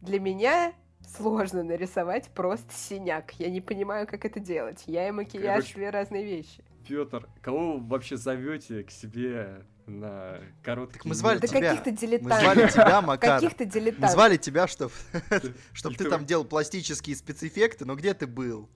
Для 0.00 0.20
меня 0.20 0.72
сложно 1.16 1.62
нарисовать 1.64 2.28
просто 2.28 2.72
синяк. 2.72 3.32
Я 3.38 3.50
не 3.50 3.60
понимаю, 3.60 4.06
как 4.06 4.24
это 4.24 4.38
делать. 4.38 4.84
Я 4.86 5.08
и 5.08 5.10
макияж 5.10 5.56
Короче, 5.64 5.74
две 5.74 5.90
разные 5.90 6.24
вещи. 6.24 6.62
Петр, 6.86 7.26
кого 7.42 7.78
вы 7.78 7.86
вообще 7.88 8.16
зовете 8.16 8.84
к 8.84 8.90
себе 8.90 9.64
на 9.86 10.38
короткий 10.62 10.98
Так 10.98 11.04
мы 11.04 11.14
звали 11.14 11.38
Да 11.38 11.46
тебя. 11.48 11.60
каких-то 11.70 11.90
Мы 11.90 11.96
дилетантов. 11.96 12.40
звали 12.40 12.68
тебя, 12.70 13.02
Макар. 13.02 13.40
Каких-то 13.40 13.64
Мы 13.64 13.70
дилетантов. 13.70 14.10
звали 14.10 14.36
тебя, 14.36 14.66
чтобы 14.68 14.92
чтоб 15.72 15.96
ты 15.96 16.08
там 16.08 16.24
делал 16.26 16.44
пластические 16.44 17.16
спецэффекты, 17.16 17.84
но 17.86 17.96
где 17.96 18.14
ты 18.14 18.26
был? 18.26 18.68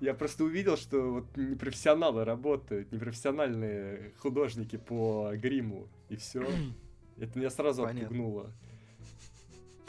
Я 0.00 0.14
просто 0.14 0.44
увидел, 0.44 0.76
что 0.76 1.00
вот 1.12 1.36
непрофессионалы 1.36 2.24
работают, 2.24 2.92
непрофессиональные 2.92 4.12
художники 4.18 4.76
по 4.76 5.32
гриму, 5.34 5.88
и 6.08 6.16
все. 6.16 6.46
Это 7.18 7.38
меня 7.38 7.50
сразу 7.50 7.82
Понятно. 7.82 8.02
отпугнуло. 8.02 8.50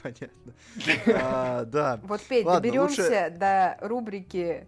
Понятно. 0.01 0.53
А, 1.21 1.65
Да. 1.65 1.99
Вот, 2.03 2.21
Петь, 2.23 2.45
Ладно, 2.45 2.61
доберемся 2.61 3.01
лучше- 3.03 3.29
до 3.37 3.77
рубрики 3.81 4.67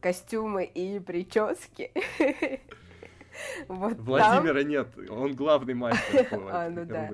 костюмы 0.00 0.64
и 0.64 0.98
прически. 1.00 1.90
Вот 3.68 3.96
там... 3.96 4.04
Владимира 4.04 4.62
нет, 4.62 4.88
он 5.08 5.34
главный 5.34 5.74
мастер 5.74 6.24
по 6.30 6.64
А, 6.64 6.68
ну 6.68 6.84
да. 6.84 7.10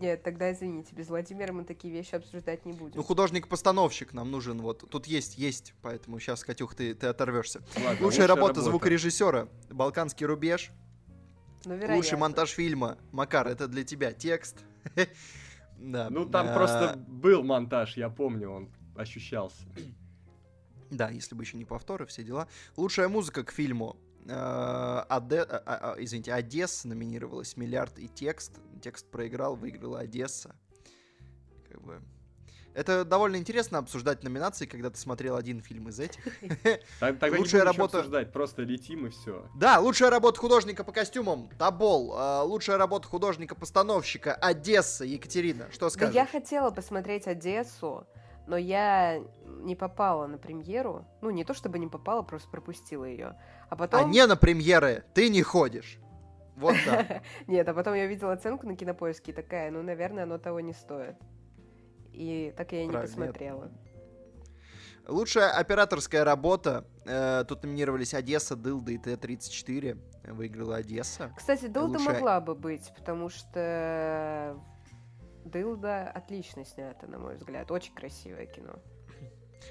Нет, 0.00 0.22
тогда 0.22 0.52
извините, 0.52 0.94
без 0.94 1.08
Владимира 1.08 1.52
мы 1.52 1.64
такие 1.64 1.92
вещи 1.92 2.14
обсуждать 2.14 2.64
не 2.64 2.72
будем. 2.72 2.96
Ну, 2.96 3.02
художник-постановщик 3.02 4.12
нам 4.12 4.30
нужен. 4.30 4.60
Вот 4.60 4.88
тут 4.88 5.06
есть, 5.06 5.38
есть, 5.38 5.74
поэтому 5.82 6.18
сейчас, 6.20 6.44
Катюх, 6.44 6.74
ты, 6.74 6.94
ты 6.94 7.06
оторвешься. 7.06 7.62
Ладно, 7.84 8.04
Лучшая 8.04 8.26
работа 8.26 8.60
звукорежиссера. 8.60 9.48
Балканский 9.70 10.26
рубеж. 10.26 10.70
Ну, 11.64 11.78
Лучший 11.94 12.18
монтаж 12.18 12.50
фильма. 12.50 12.98
Макар, 13.12 13.48
это 13.48 13.66
для 13.66 13.84
тебя 13.84 14.12
текст. 14.12 14.64
Да. 15.80 16.08
Ну 16.10 16.26
там 16.26 16.48
А, 16.48 16.54
просто 16.54 17.04
был 17.06 17.44
монтаж, 17.44 17.96
я 17.96 18.08
помню, 18.08 18.50
он 18.50 18.68
ощущался. 18.96 19.62
Да, 20.90 21.08
если 21.10 21.34
бы 21.34 21.44
еще 21.44 21.56
не 21.56 21.64
повторы, 21.64 22.06
все 22.06 22.24
дела. 22.24 22.48
Лучшая 22.76 23.08
музыка 23.08 23.44
к 23.44 23.52
фильму. 23.52 23.96
Э, 24.28 25.04
Оде- 25.08 25.42
а, 25.42 25.62
а, 25.66 25.92
а, 25.92 25.96
Извините, 25.98 26.32
Одесса 26.32 26.86
номинировалась, 26.88 27.56
миллиард 27.56 27.98
и 27.98 28.08
текст. 28.08 28.52
Текст 28.82 29.10
проиграл, 29.10 29.56
выиграла 29.56 30.00
Одесса. 30.00 30.54
Как 31.68 31.80
бы... 31.82 32.00
Это 32.74 33.04
довольно 33.04 33.36
интересно 33.36 33.78
обсуждать 33.78 34.22
номинации, 34.22 34.64
когда 34.66 34.88
ты 34.90 34.98
смотрел 34.98 35.34
один 35.34 35.60
фильм 35.62 35.88
из 35.88 35.98
этих. 35.98 36.22
Тогда 37.00 37.26
Лучшая 37.36 37.64
работа- 37.64 37.98
обсуждать, 37.98 38.32
просто 38.32 38.62
летим 38.62 39.06
и 39.06 39.10
все. 39.10 39.48
Да, 39.56 39.80
лучшая 39.80 40.10
работа 40.10 40.38
художника 40.38 40.84
по 40.84 40.92
костюмам 40.92 41.48
Табол. 41.58 42.14
э, 42.16 42.42
Лучшая 42.42 42.76
работа 42.76 43.08
художника-постановщика 43.08 44.32
Одесса. 44.34 45.04
Екатерина, 45.04 45.66
что 45.72 45.86
Да 45.86 45.90
скажешь? 45.90 46.14
я 46.14 46.24
хотела 46.26 46.70
посмотреть 46.70 47.26
Одессу, 47.26 48.06
но 48.48 48.56
я 48.56 49.22
не 49.46 49.76
попала 49.76 50.26
на 50.26 50.38
премьеру. 50.38 51.04
Ну, 51.20 51.30
не 51.30 51.44
то 51.44 51.54
чтобы 51.54 51.78
не 51.78 51.86
попала, 51.86 52.22
просто 52.22 52.48
пропустила 52.50 53.04
ее. 53.04 53.36
А 53.68 53.74
А 53.74 53.76
потом... 53.76 54.10
не 54.10 54.26
на 54.26 54.36
премьеры 54.36 55.04
ты 55.14 55.28
не 55.28 55.42
ходишь. 55.42 55.98
Вот 56.56 56.74
так. 56.84 57.22
Нет, 57.46 57.68
а 57.68 57.74
потом 57.74 57.94
я 57.94 58.06
видела 58.06 58.32
оценку 58.32 58.66
на 58.66 58.74
кинопоиске 58.74 59.30
и 59.30 59.34
такая, 59.34 59.70
ну, 59.70 59.82
наверное, 59.82 60.24
оно 60.24 60.38
того 60.38 60.60
не 60.60 60.72
стоит. 60.72 61.14
И 62.12 62.52
так 62.56 62.72
я 62.72 62.82
и 62.82 62.86
не 62.86 62.90
Правильно, 62.92 63.14
посмотрела. 63.16 63.70
Лучшая 65.06 65.50
операторская 65.50 66.24
работа. 66.24 66.84
э, 67.06 67.44
Тут 67.48 67.62
номинировались 67.62 68.12
Одесса, 68.12 68.56
Дылда 68.56 68.92
и 68.92 68.98
Т-34. 68.98 70.32
Выиграла 70.32 70.76
Одесса. 70.76 71.32
Кстати, 71.36 71.66
Дылда 71.66 71.98
Лучшая- 71.98 72.14
могла 72.14 72.40
бы 72.40 72.54
быть, 72.54 72.92
потому 72.96 73.28
что 73.30 74.58
Дылда 75.48 76.10
отлично 76.10 76.64
снята, 76.64 77.06
на 77.06 77.18
мой 77.18 77.36
взгляд. 77.36 77.70
Очень 77.70 77.94
красивое 77.94 78.46
кино. 78.46 78.74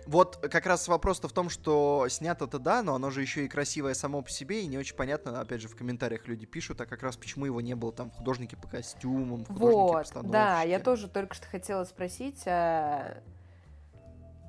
Вот 0.06 0.38
как 0.38 0.66
раз 0.66 0.88
вопрос-то 0.88 1.28
в 1.28 1.34
том, 1.34 1.50
что 1.50 2.08
снято-то 2.10 2.60
да, 2.60 2.84
но 2.84 2.96
оно 2.96 3.10
же 3.10 3.22
еще 3.22 3.46
и 3.46 3.48
красивое 3.48 3.94
само 3.94 4.22
по 4.22 4.30
себе, 4.30 4.64
и 4.64 4.68
не 4.68 4.78
очень 4.78 4.96
понятно, 4.96 5.40
опять 5.40 5.62
же, 5.62 5.68
в 5.68 5.76
комментариях 5.76 6.28
люди 6.28 6.46
пишут, 6.46 6.80
а 6.82 6.86
как 6.86 7.04
раз 7.04 7.18
почему 7.18 7.46
его 7.46 7.62
не 7.62 7.76
было 7.76 7.92
там 7.92 8.12
художники 8.12 8.56
по 8.56 8.68
костюмам, 8.68 9.46
художники 9.46 10.16
вот, 10.16 10.32
да, 10.32 10.62
я 10.62 10.80
тоже 10.80 11.08
только 11.08 11.36
что 11.36 11.48
хотела 11.48 11.84
спросить, 11.84 12.44
а 12.46 13.22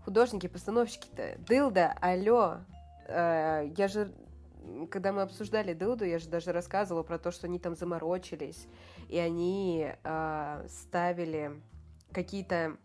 художники-постановщики-то, 0.05 1.37
Дылда, 1.47 1.95
алло, 2.01 2.59
э, 3.07 3.70
я 3.76 3.89
же, 3.89 4.12
когда 4.91 5.12
мы 5.12 5.23
обсуждали 5.23 5.73
Дылду, 5.73 6.05
я 6.05 6.19
же 6.19 6.29
даже 6.29 6.53
рассказывала 6.53 7.03
про 7.03 7.19
то, 7.19 7.31
что 7.31 7.47
они 7.47 7.59
там 7.59 7.75
заморочились, 7.75 8.66
и 9.09 9.19
они 9.19 9.91
э, 10.03 10.66
ставили 10.69 11.61
какие-то 12.12 12.77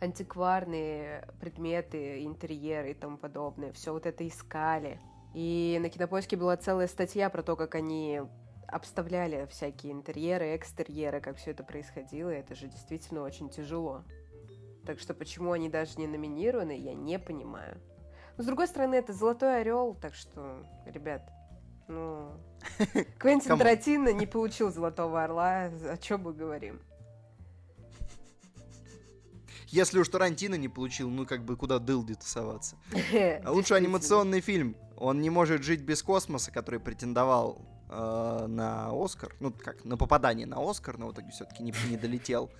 антикварные 0.00 1.28
предметы, 1.40 2.24
интерьеры 2.24 2.90
и 2.90 2.94
тому 2.94 3.16
подобное. 3.16 3.72
Все 3.72 3.92
вот 3.92 4.06
это 4.06 4.26
искали. 4.26 5.00
И 5.34 5.78
на 5.80 5.88
Кинопоиске 5.88 6.36
была 6.36 6.56
целая 6.56 6.86
статья 6.86 7.28
про 7.30 7.42
то, 7.42 7.56
как 7.56 7.74
они 7.74 8.22
обставляли 8.68 9.46
всякие 9.50 9.92
интерьеры, 9.92 10.56
экстерьеры, 10.56 11.20
как 11.20 11.36
все 11.36 11.52
это 11.52 11.64
происходило. 11.64 12.30
И 12.30 12.38
это 12.38 12.54
же 12.54 12.66
действительно 12.68 13.22
очень 13.22 13.48
тяжело. 13.48 14.04
Так 14.86 15.00
что 15.00 15.14
почему 15.14 15.52
они 15.52 15.68
даже 15.68 15.98
не 15.98 16.06
номинированы, 16.06 16.78
я 16.78 16.94
не 16.94 17.18
понимаю. 17.18 17.80
С 18.36 18.44
другой 18.44 18.66
стороны, 18.66 18.96
это 18.96 19.12
золотой 19.12 19.60
орел, 19.60 19.94
так 19.94 20.14
что, 20.14 20.66
ребят, 20.86 21.22
ну, 21.86 22.32
Квентин 23.18 23.58
Тарантино 23.58 24.12
не 24.12 24.26
получил 24.26 24.72
золотого 24.72 25.22
орла, 25.22 25.64
о 25.64 25.96
чем 25.98 26.22
мы 26.22 26.32
говорим? 26.32 26.80
Если 29.68 29.98
уж 29.98 30.08
Тарантино 30.08 30.54
не 30.54 30.68
получил, 30.68 31.10
ну 31.10 31.26
как 31.26 31.44
бы 31.44 31.56
куда 31.56 31.78
дылди 31.78 32.14
тусоваться. 32.14 32.76
А 33.44 33.50
лучше 33.50 33.74
анимационный 33.74 34.40
фильм. 34.40 34.76
Он 34.96 35.20
не 35.20 35.30
может 35.30 35.64
жить 35.64 35.80
без 35.80 36.02
космоса, 36.02 36.52
который 36.52 36.78
претендовал 36.78 37.60
э, 37.90 38.46
на 38.46 38.90
Оскар. 38.92 39.34
Ну, 39.40 39.52
как, 39.52 39.84
на 39.84 39.96
попадание 39.96 40.46
на 40.46 40.58
Оскар, 40.58 40.96
но 40.96 41.08
в 41.08 41.12
итоге 41.12 41.30
все-таки 41.32 41.64
не, 41.64 41.74
не 41.90 41.96
долетел. 41.96 42.50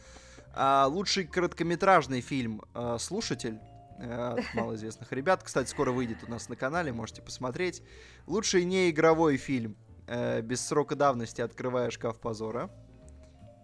А 0.55 0.87
лучший 0.89 1.25
короткометражный 1.25 2.21
фильм 2.21 2.63
э, 2.75 2.97
«Слушатель» 2.99 3.61
от 3.99 4.55
малоизвестных 4.55 5.13
ребят. 5.13 5.43
Кстати, 5.43 5.69
скоро 5.69 5.93
выйдет 5.93 6.25
у 6.27 6.31
нас 6.31 6.49
на 6.49 6.57
канале, 6.57 6.93
можете 6.93 7.23
посмотреть. 7.23 7.83
Лучший 8.27 8.65
неигровой 8.65 9.37
фильм 9.37 9.77
э, 10.07 10.41
«Без 10.43 10.61
срока 10.65 10.97
давности. 10.97 11.41
Открывая 11.41 11.91
шкаф 11.91 12.19
позора». 12.21 12.71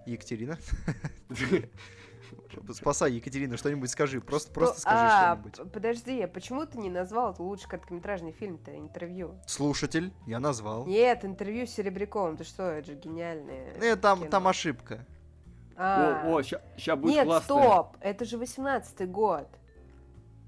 Екатерина. 0.07 0.59
Спасай, 2.73 3.13
Екатерина, 3.13 3.57
что-нибудь 3.57 3.91
скажи. 3.91 4.21
Просто, 4.21 4.53
просто 4.53 4.81
скажи 4.81 4.97
а, 4.99 5.37
что-нибудь. 5.37 5.73
Подожди, 5.73 6.27
почему 6.27 6.67
ты 6.67 6.79
не 6.79 6.91
назвал 6.91 7.35
лучший 7.39 7.69
короткометражный 7.69 8.33
фильм-то, 8.33 8.77
интервью? 8.77 9.35
Слушатель, 9.47 10.13
я 10.27 10.41
назвал. 10.41 10.87
Нет, 10.87 11.25
интервью 11.25 11.67
с 11.67 11.71
Серебряковым, 11.71 12.37
ты 12.37 12.45
что, 12.45 12.65
это 12.65 12.93
же 12.93 12.95
гениальное 12.95 13.77
Нет, 13.81 14.01
там, 14.01 14.29
там 14.29 14.49
ошибка. 14.49 15.07
А. 15.77 16.25
О, 16.27 16.39
о, 16.39 16.43
сейчас 16.43 16.99
будет 16.99 17.15
Нет, 17.15 17.25
классно. 17.25 17.45
стоп, 17.45 17.97
это 18.01 18.25
же 18.25 18.37
18-й 18.37 19.07
год. 19.07 19.49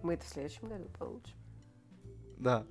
Мы 0.02 0.14
это 0.14 0.24
в 0.24 0.28
следующем 0.28 0.68
году 0.68 0.84
получим. 0.98 1.36
Да. 2.38 2.66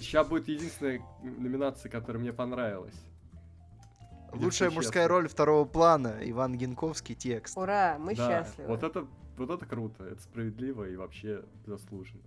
Сейчас 0.00 0.28
будет 0.28 0.48
единственная 0.48 1.02
номинация, 1.22 1.90
которая 1.90 2.20
мне 2.20 2.32
понравилась. 2.32 2.94
Лучшая 4.32 4.70
мужская 4.70 5.08
роль 5.08 5.28
второго 5.28 5.64
плана. 5.64 6.18
Иван 6.22 6.56
Генковский 6.56 7.14
текст. 7.14 7.56
Ура, 7.56 7.96
мы 7.98 8.14
да, 8.14 8.44
счастливы. 8.44 8.68
Вот 8.68 8.82
это, 8.82 9.06
вот 9.36 9.50
это 9.50 9.66
круто, 9.66 10.04
это 10.04 10.22
справедливо 10.22 10.84
и 10.88 10.96
вообще 10.96 11.44
заслуженно. 11.66 12.22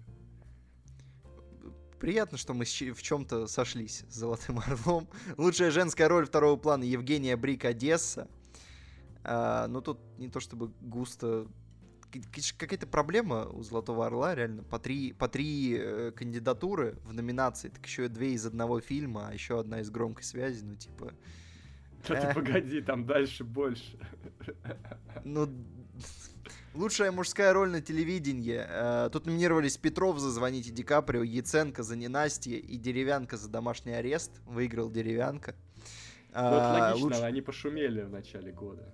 Приятно, 1.99 2.37
что 2.37 2.53
мы 2.53 2.65
в 2.65 3.01
чем-то 3.01 3.47
сошлись 3.47 4.03
с 4.09 4.15
Золотым 4.15 4.59
Орлом. 4.59 5.07
Лучшая 5.37 5.71
женская 5.71 6.09
роль 6.09 6.25
второго 6.25 6.57
плана 6.57 6.83
Евгения 6.83 7.37
Брик 7.37 7.63
Одесса. 7.63 8.27
А, 9.23 9.67
ну, 9.67 9.79
тут 9.79 9.99
не 10.17 10.27
то 10.27 10.41
чтобы 10.41 10.73
густо 10.81 11.47
какая-то 12.57 12.87
проблема 12.87 13.45
у 13.45 13.63
Золотого 13.63 14.05
Орла, 14.05 14.35
реально. 14.35 14.63
По 14.63 14.79
три, 14.79 15.13
по 15.13 15.27
три 15.27 15.77
э, 15.79 16.11
кандидатуры 16.11 16.97
в 17.03 17.13
номинации, 17.13 17.69
так 17.69 17.85
еще 17.85 18.07
две 18.07 18.33
из 18.33 18.45
одного 18.45 18.79
фильма, 18.79 19.29
а 19.29 19.33
еще 19.33 19.59
одна 19.59 19.81
из 19.81 19.89
громкой 19.89 20.23
связи, 20.23 20.63
ну, 20.63 20.75
типа... 20.75 21.13
Да 22.07 22.19
ты 22.19 22.33
погоди, 22.33 22.81
там 22.81 23.05
дальше 23.05 23.43
больше. 23.43 23.97
Ну, 25.23 25.47
лучшая 26.73 27.11
мужская 27.11 27.53
роль 27.53 27.69
на 27.69 27.81
телевидении. 27.81 28.61
Э, 28.61 29.09
тут 29.11 29.25
номинировались 29.25 29.77
Петров 29.77 30.19
за 30.19 30.29
«Звоните 30.29 30.71
Ди 30.71 30.83
Каприо», 30.83 31.23
Яценко 31.23 31.83
за 31.83 31.95
«Ненастье» 31.95 32.59
и 32.59 32.77
Деревянка 32.77 33.37
за 33.37 33.49
«Домашний 33.49 33.93
арест». 33.93 34.41
Выиграл 34.45 34.91
Деревянка. 34.91 35.55
Ну, 36.33 36.39
это 36.39 36.71
логично, 36.79 37.05
Луч... 37.05 37.15
они 37.21 37.41
пошумели 37.41 38.01
в 38.01 38.09
начале 38.09 38.51
года. 38.51 38.93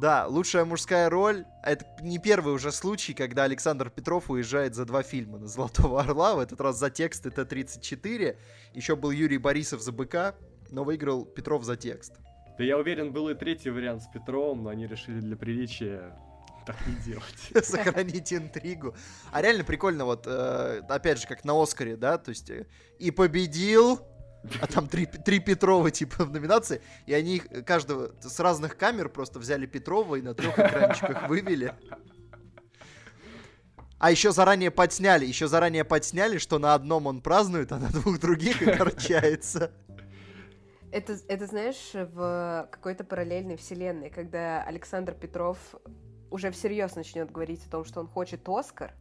Да, 0.00 0.26
лучшая 0.26 0.64
мужская 0.64 1.08
роль. 1.08 1.44
Это 1.62 1.86
не 2.02 2.18
первый 2.18 2.54
уже 2.54 2.70
случай, 2.70 3.14
когда 3.14 3.44
Александр 3.44 3.88
Петров 3.90 4.30
уезжает 4.30 4.74
за 4.74 4.84
два 4.84 5.02
фильма 5.02 5.38
на 5.38 5.46
Золотого 5.46 6.00
Орла. 6.00 6.34
В 6.34 6.38
этот 6.38 6.60
раз 6.60 6.78
за 6.78 6.90
тексты 6.90 7.30
Т-34. 7.30 8.36
Еще 8.74 8.96
был 8.96 9.10
Юрий 9.10 9.38
Борисов 9.38 9.80
за 9.80 9.92
БК 9.92 10.34
но 10.70 10.84
выиграл 10.84 11.24
Петров 11.24 11.64
за 11.64 11.76
текст. 11.76 12.14
Да 12.58 12.64
я 12.64 12.78
уверен, 12.78 13.12
был 13.12 13.28
и 13.28 13.34
третий 13.34 13.70
вариант 13.70 14.02
с 14.02 14.06
Петровым, 14.06 14.64
но 14.64 14.70
они 14.70 14.86
решили 14.86 15.20
для 15.20 15.36
приличия 15.36 16.18
так 16.64 16.76
не 16.86 16.96
делать. 16.96 17.64
Сохранить 17.64 18.32
интригу. 18.32 18.96
А 19.30 19.42
реально 19.42 19.62
прикольно, 19.62 20.04
вот, 20.04 20.26
э, 20.26 20.82
опять 20.88 21.20
же, 21.20 21.28
как 21.28 21.44
на 21.44 21.60
Оскаре, 21.60 21.96
да, 21.96 22.18
то 22.18 22.30
есть 22.30 22.50
э, 22.50 22.66
и 22.98 23.10
победил, 23.10 24.00
а 24.60 24.66
там 24.66 24.88
три, 24.88 25.06
три 25.06 25.40
Петрова, 25.40 25.90
типа, 25.90 26.24
в 26.24 26.30
номинации, 26.30 26.80
и 27.06 27.14
они 27.14 27.36
их, 27.36 27.64
каждого 27.64 28.12
с 28.20 28.40
разных 28.40 28.76
камер 28.76 29.08
просто 29.08 29.38
взяли 29.38 29.66
Петрова 29.66 30.16
и 30.16 30.22
на 30.22 30.34
трех 30.34 30.58
экранчиках 30.58 31.28
вывели. 31.28 31.74
А 33.98 34.10
еще 34.10 34.32
заранее 34.32 34.70
подсняли, 34.70 35.24
еще 35.24 35.48
заранее 35.48 35.84
подсняли, 35.84 36.38
что 36.38 36.58
на 36.58 36.74
одном 36.74 37.06
он 37.06 37.22
празднует, 37.22 37.72
а 37.72 37.78
на 37.78 37.88
двух 37.88 38.18
других 38.20 38.60
огорчается. 38.60 39.72
Это, 40.92 41.18
это 41.28 41.46
знаешь, 41.46 41.92
в 41.92 42.68
какой-то 42.70 43.04
параллельной 43.04 43.56
вселенной, 43.56 44.10
когда 44.10 44.62
Александр 44.62 45.14
Петров 45.14 45.58
уже 46.30 46.50
всерьез 46.50 46.94
начнет 46.94 47.30
говорить 47.30 47.66
о 47.66 47.70
том, 47.70 47.84
что 47.84 48.00
он 48.00 48.06
хочет 48.06 48.46
Оскар. 48.48 48.92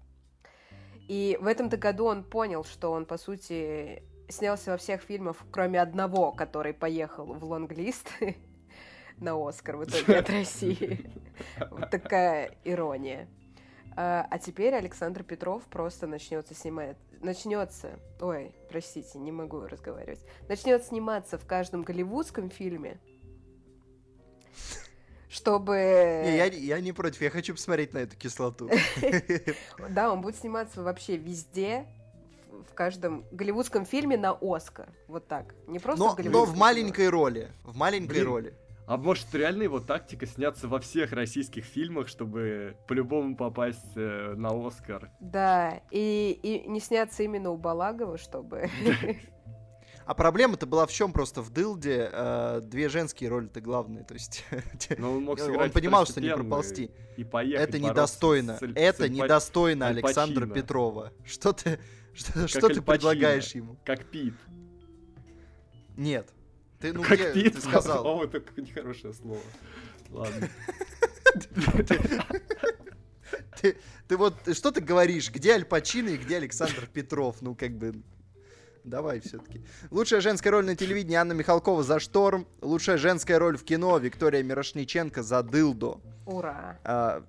И 1.08 1.38
в 1.39 1.48
этом-то 1.48 1.78
году 1.78 2.06
он 2.06 2.24
понял, 2.24 2.64
что 2.64 2.91
он, 2.91 3.06
по 3.06 3.18
сути, 3.18 4.04
снялся 4.30 4.71
во 4.71 4.78
всех 4.78 5.01
фильмах, 5.01 5.38
кроме 5.51 5.82
одного, 5.82 6.32
который 6.32 6.73
поехал 6.73 7.26
в 7.26 7.43
лонглист 7.43 8.09
на 9.17 9.36
Оскар 9.47 9.78
в 9.78 9.84
итоге 9.86 10.19
от 10.19 10.30
России. 10.32 11.09
Вот 11.69 11.89
такая 11.89 12.51
ирония. 12.63 13.28
А, 13.95 14.28
а 14.30 14.39
теперь 14.39 14.73
Александр 14.73 15.23
Петров 15.23 15.63
просто 15.63 16.05
начнется 16.05 16.53
снимать, 16.53 16.97
начнется, 17.21 17.97
ой, 18.19 18.53
простите, 18.69 19.17
не 19.19 19.32
могу 19.32 19.61
разговаривать, 19.61 20.19
начнет 20.49 20.84
сниматься 20.84 21.38
в 21.38 21.45
каждом 21.45 21.84
голливудском 21.84 22.49
фильме, 22.49 22.99
чтобы... 25.30 25.76
Не, 26.26 26.38
я, 26.38 26.45
я 26.45 26.80
не 26.82 26.91
против, 26.91 27.21
я 27.21 27.30
хочу 27.30 27.53
посмотреть 27.53 27.93
на 27.93 27.99
эту 27.99 28.15
кислоту. 28.17 28.69
Да, 29.89 30.11
он 30.11 30.21
будет 30.21 30.38
сниматься 30.38 30.82
вообще 30.82 31.15
везде, 31.15 31.86
в 32.64 32.74
каждом 32.74 33.26
голливудском 33.32 33.86
фильме 33.86 34.18
на 34.18 34.38
Оскар. 34.41 34.89
Вот 35.08 35.28
так. 35.28 35.56
Не 35.68 35.80
просто 35.80 36.03
но, 36.03 36.16
в 36.16 36.30
Но 36.30 36.45
в 36.45 36.58
маленькой 36.58 37.10
роли. 37.10 37.51
В 37.64 37.76
маленькой 37.76 38.24
роли. 38.24 38.53
А 38.88 38.97
может, 38.97 39.34
реально 39.34 39.64
его 39.64 39.80
тактика 39.80 40.28
сняться 40.28 40.68
во 40.68 40.80
всех 40.80 41.12
российских 41.12 41.66
фильмах, 41.66 42.08
чтобы 42.08 42.78
по-любому 42.88 43.36
попасть 43.36 43.95
э, 43.95 44.36
на 44.38 44.49
Оскар? 44.49 45.10
Да, 45.20 45.82
и, 45.89 46.39
и 46.43 46.70
не 46.70 46.80
сняться 46.80 47.24
именно 47.24 47.49
у 47.49 47.58
Балагова, 47.58 48.18
чтобы... 48.18 48.70
А 50.06 50.14
проблема-то 50.14 50.68
была 50.68 50.86
в 50.86 50.91
чем 50.91 51.12
просто 51.12 51.41
в 51.41 51.49
Дылде 51.49 52.12
э, 52.12 52.62
две 52.64 52.89
женские 52.89 53.28
роли-то 53.32 53.60
главные, 53.60 54.03
то 54.03 54.14
есть 54.14 54.45
ну, 54.99 55.18
он, 55.18 55.28
он 55.28 55.72
понимал, 55.72 56.06
что 56.06 56.22
не 56.22 56.32
проползти. 56.32 56.91
И 57.18 57.24
поехать, 57.24 57.70
это 57.70 57.80
недостойно, 57.80 58.58
с, 58.58 58.62
это 58.62 59.08
с, 59.08 59.10
недостойно 59.10 59.88
Аль 59.88 59.97
Александра 59.97 60.45
Петрова. 60.45 61.12
Что 61.26 61.53
ты, 61.53 61.80
что, 62.16 62.47
что 62.47 62.70
ты 62.70 62.82
предлагаешь 62.82 63.53
ему? 63.53 63.78
Как 63.86 64.05
Пит. 64.05 64.34
Нет, 65.97 66.30
ты, 66.80 66.93
ну, 66.93 67.03
как 67.03 67.20
где, 67.20 67.32
Пит, 67.34 67.55
ты 67.55 67.61
сказал. 67.61 68.03
По-моему, 68.03 68.32
это 68.34 68.61
нехорошее 68.61 69.13
слово. 69.13 69.41
Ладно. 70.09 70.49
Ты, 73.61 73.78
ты 74.07 74.18
вот, 74.18 74.36
что 74.53 74.72
ты 74.72 74.82
говоришь? 74.82 75.32
Где 75.32 75.53
Аль 75.53 75.66
Пачино 75.66 76.09
и 76.09 76.18
где 76.18 76.38
Александр 76.38 76.88
Петров? 76.91 77.38
Ну, 77.41 77.55
как 77.55 77.72
бы, 77.72 77.95
давай 78.84 79.20
все-таки. 79.22 79.66
Лучшая 79.91 80.22
женская 80.22 80.51
роль 80.51 80.66
на 80.66 80.76
телевидении 80.76 81.16
Анна 81.16 81.34
Михалкова 81.34 81.84
за 81.84 81.99
«Шторм». 81.99 82.47
Лучшая 82.61 82.97
женская 82.97 83.39
роль 83.39 83.57
в 83.57 83.63
кино 83.63 83.97
Виктория 83.97 84.43
Мирошниченко 84.43 85.24
за 85.24 85.41
«Дылдо». 85.41 85.99
Ура! 86.26 86.80
А, 86.84 87.24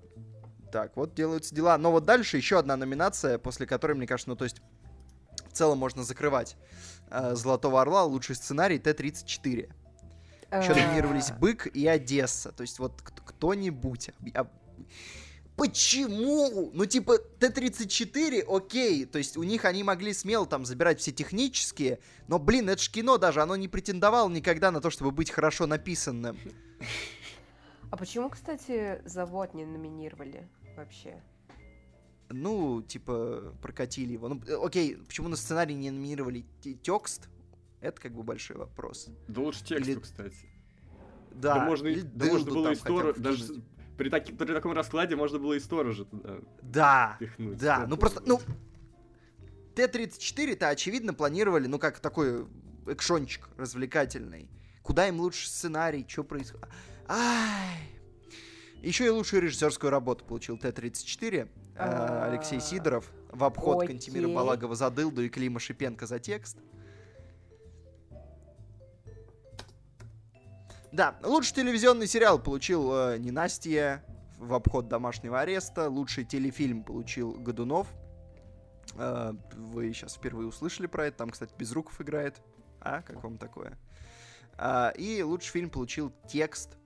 Так, 0.71 0.95
вот 0.95 1.15
делаются 1.15 1.55
дела. 1.55 1.77
Но 1.77 1.91
вот 1.91 2.05
дальше 2.05 2.37
еще 2.37 2.59
одна 2.59 2.77
номинация, 2.77 3.37
после 3.39 3.65
которой, 3.65 3.93
мне 3.93 4.05
кажется, 4.05 4.29
ну 4.29 4.35
то 4.35 4.43
есть 4.43 4.61
целом 5.57 5.77
можно 5.77 6.03
закрывать 6.03 6.55
э, 7.09 7.35
Золотого 7.35 7.81
Орла, 7.81 8.03
лучший 8.03 8.35
сценарий 8.35 8.79
Т-34. 8.79 9.69
Еще 10.51 10.75
номинировались 10.75 11.31
Бык 11.31 11.67
и 11.67 11.85
Одесса. 11.87 12.51
То 12.51 12.61
есть 12.61 12.79
вот 12.79 13.01
кто-нибудь... 13.01 14.11
Почему? 15.57 16.69
Ну, 16.71 16.85
типа, 16.85 17.17
Т-34, 17.17 18.43
окей, 18.47 19.05
то 19.05 19.17
есть 19.17 19.37
у 19.37 19.43
них 19.43 19.65
они 19.65 19.83
могли 19.83 20.13
смело 20.13 20.45
там 20.45 20.67
забирать 20.67 20.99
все 20.99 21.11
технические, 21.11 21.99
но, 22.27 22.37
блин, 22.37 22.69
это 22.69 22.79
ж 22.79 22.91
кино 22.91 23.17
даже, 23.17 23.41
оно 23.41 23.55
не 23.55 23.67
претендовало 23.67 24.29
никогда 24.29 24.69
на 24.69 24.81
то, 24.81 24.91
чтобы 24.91 25.09
быть 25.09 25.31
хорошо 25.31 25.65
написанным. 25.65 26.37
А 27.89 27.97
почему, 27.97 28.29
кстати, 28.29 29.01
завод 29.05 29.55
не 29.55 29.65
номинировали 29.65 30.47
вообще? 30.75 31.23
Ну, 32.29 32.81
типа, 32.81 33.53
прокатили 33.61 34.13
его. 34.13 34.29
Ну, 34.29 34.41
окей, 34.63 34.97
почему 34.97 35.29
на 35.29 35.35
сценарий 35.35 35.75
не 35.75 35.91
номинировали 35.91 36.45
текст? 36.81 37.29
Это 37.79 38.01
как 38.01 38.13
бы 38.13 38.23
большой 38.23 38.57
вопрос. 38.57 39.09
Да 39.27 39.41
лучше 39.41 39.63
тексту, 39.63 39.91
Или... 39.91 39.99
кстати. 39.99 40.35
Да, 41.31 41.55
да 41.55 41.65
можно, 41.65 41.89
да 42.03 42.25
можно 42.25 42.51
было 42.51 42.73
историю, 42.73 43.13
даже 43.15 43.61
при, 43.97 44.09
таки, 44.09 44.33
при 44.33 44.53
таком 44.53 44.71
раскладе 44.73 45.15
можно 45.15 45.37
было 45.37 45.53
и 45.53 45.59
сторожа 45.59 46.05
туда 46.05 46.39
Да, 46.63 47.17
пихнуть. 47.19 47.57
да, 47.57 47.85
ну 47.87 47.95
просто, 47.95 48.23
ну, 48.25 48.41
Т-34-то, 49.75 50.69
очевидно, 50.69 51.13
планировали, 51.13 51.67
ну, 51.67 51.77
как 51.77 51.99
такой 51.99 52.47
экшончик 52.87 53.47
развлекательный. 53.57 54.49
Куда 54.81 55.07
им 55.07 55.19
лучше 55.19 55.47
сценарий, 55.47 56.05
что 56.07 56.23
происходит? 56.23 56.67
Ай! 57.07 57.77
Еще 58.81 59.05
и 59.05 59.09
лучшую 59.09 59.43
режиссерскую 59.43 59.91
работу 59.91 60.25
получил 60.25 60.57
Т-34 60.57 61.35
э, 61.35 61.47
Алексей 61.77 62.59
Сидоров 62.59 63.11
в 63.31 63.43
обход 63.43 63.85
Кантемира 63.85 64.27
Балагова 64.27 64.75
за 64.75 64.89
дылду 64.89 65.23
и 65.23 65.29
Клима 65.29 65.59
Шипенко 65.59 66.05
за 66.05 66.19
текст. 66.19 66.57
Да, 70.91 71.15
лучший 71.23 71.53
телевизионный 71.53 72.07
сериал 72.07 72.39
получил 72.39 72.91
э, 72.91 73.17
Ненастье 73.19 74.03
в 74.39 74.53
обход 74.53 74.87
домашнего 74.87 75.39
ареста. 75.39 75.89
Лучший 75.89 76.23
телефильм 76.23 76.83
получил 76.83 77.33
Годунов. 77.33 77.87
Э, 78.95 79.33
вы 79.53 79.93
сейчас 79.93 80.15
впервые 80.15 80.47
услышали 80.47 80.87
про 80.87 81.07
это. 81.07 81.17
Там, 81.17 81.29
кстати, 81.29 81.53
Безруков 81.57 82.01
играет. 82.01 82.41
А, 82.79 83.01
как 83.01 83.21
вам 83.23 83.37
такое? 83.37 83.77
Э, 84.57 84.91
и 84.97 85.21
лучший 85.21 85.51
фильм 85.51 85.69
получил 85.69 86.11
текст. 86.27 86.77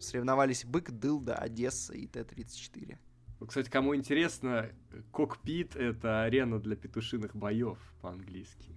Соревновались 0.00 0.64
Бык, 0.64 0.90
Дылда, 0.90 1.36
Одесса 1.36 1.94
и 1.94 2.06
Т-34. 2.06 2.98
Кстати, 3.46 3.70
кому 3.70 3.96
интересно, 3.96 4.70
кокпит— 5.12 5.74
это 5.76 6.22
арена 6.22 6.60
для 6.60 6.76
петушиных 6.76 7.34
боев 7.34 7.78
по-английски. 8.02 8.76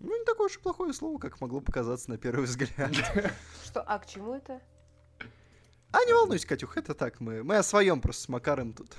Ну, 0.00 0.18
не 0.18 0.24
такое 0.24 0.46
уж 0.46 0.56
и 0.56 0.60
плохое 0.60 0.92
слово, 0.92 1.18
как 1.18 1.40
могло 1.40 1.60
показаться 1.60 2.10
на 2.10 2.18
первый 2.18 2.46
взгляд. 2.46 2.92
Что, 3.64 3.82
а 3.82 3.98
к 3.98 4.06
чему 4.06 4.34
это? 4.34 4.60
А 5.92 6.04
не 6.04 6.12
волнуйся, 6.12 6.46
Катюх, 6.46 6.76
это 6.76 6.94
так, 6.94 7.20
мы, 7.20 7.42
мы 7.42 7.56
о 7.56 7.62
своем 7.62 8.00
просто 8.00 8.22
с 8.22 8.28
Макаром 8.28 8.72
тут. 8.72 8.96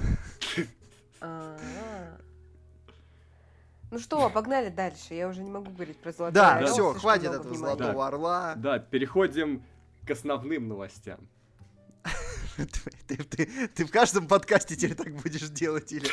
Ну 3.91 3.99
что, 3.99 4.29
погнали 4.29 4.69
дальше. 4.69 5.13
Я 5.13 5.27
уже 5.27 5.41
не 5.43 5.49
могу 5.49 5.71
говорить 5.71 5.97
про 5.97 6.13
золотой 6.13 6.33
Да, 6.33 6.65
все, 6.65 6.93
хватит 6.93 7.31
этого 7.31 7.53
золотого 7.53 8.07
орла. 8.07 8.53
Да, 8.55 8.79
переходим 8.79 9.63
к 10.07 10.11
основным 10.11 10.69
новостям. 10.69 11.27
Ты, 13.07 13.17
ты, 13.17 13.67
ты 13.67 13.85
в 13.85 13.91
каждом 13.91 14.27
подкасте 14.27 14.75
теперь 14.75 14.95
так 14.95 15.13
будешь 15.15 15.49
делать 15.49 15.91
или, 15.91 16.07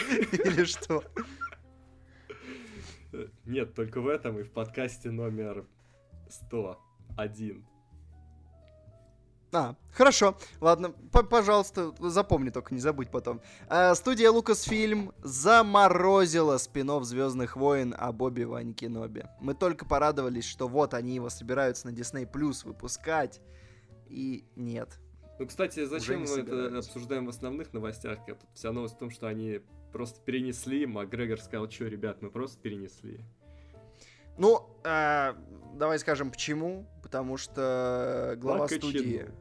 или 0.47 0.64
что? 0.64 1.05
Нет, 3.45 3.74
только 3.74 4.01
в 4.01 4.09
этом 4.09 4.39
и 4.39 4.43
в 4.43 4.51
подкасте 4.51 5.11
номер 5.11 5.66
101. 6.28 7.66
А, 9.51 9.76
хорошо. 9.93 10.36
Ладно, 10.61 10.91
пожалуйста, 11.30 11.95
запомни 12.01 12.51
только, 12.51 12.74
не 12.74 12.80
забудь 12.80 13.11
потом. 13.11 13.41
А, 13.68 13.95
студия 13.95 14.30
Lucasfilm 14.30 15.14
заморозила 15.22 16.59
спинов 16.59 17.05
Звездных 17.05 17.57
войн 17.57 17.95
о 17.97 18.12
Бобби 18.12 18.45
Ване 18.45 18.74
Кеноби. 18.74 19.24
Мы 19.41 19.55
только 19.55 19.86
порадовались, 19.86 20.45
что 20.45 20.68
вот 20.68 20.93
они 20.93 21.14
его 21.14 21.30
собираются 21.30 21.86
на 21.89 21.93
Disney 21.93 22.30
Plus 22.30 22.66
выпускать. 22.66 23.41
И 24.09 24.45
нет. 24.55 24.99
Ну, 25.39 25.47
кстати, 25.47 25.84
зачем 25.84 26.22
мы 26.22 26.39
это 26.39 26.78
обсуждаем 26.78 27.26
в 27.26 27.28
основных 27.28 27.72
новостях? 27.72 28.18
Вся 28.55 28.72
новость 28.72 28.97
в 28.97 28.99
том, 28.99 29.11
что 29.11 29.28
они 29.28 29.61
просто 29.93 30.20
перенесли. 30.20 30.84
Макгрегор 30.86 31.41
сказал, 31.41 31.70
что, 31.70 31.86
ребят, 31.86 32.22
мы 32.22 32.30
просто 32.30 32.61
перенесли. 32.61 33.24
Ну, 34.36 34.68
э, 34.84 35.34
давай 35.74 35.99
скажем, 35.99 36.30
почему. 36.30 36.86
Потому 37.03 37.36
что 37.36 38.34
глава 38.39 38.61
Лака 38.62 38.76
студии... 38.76 39.18
Чену. 39.18 39.34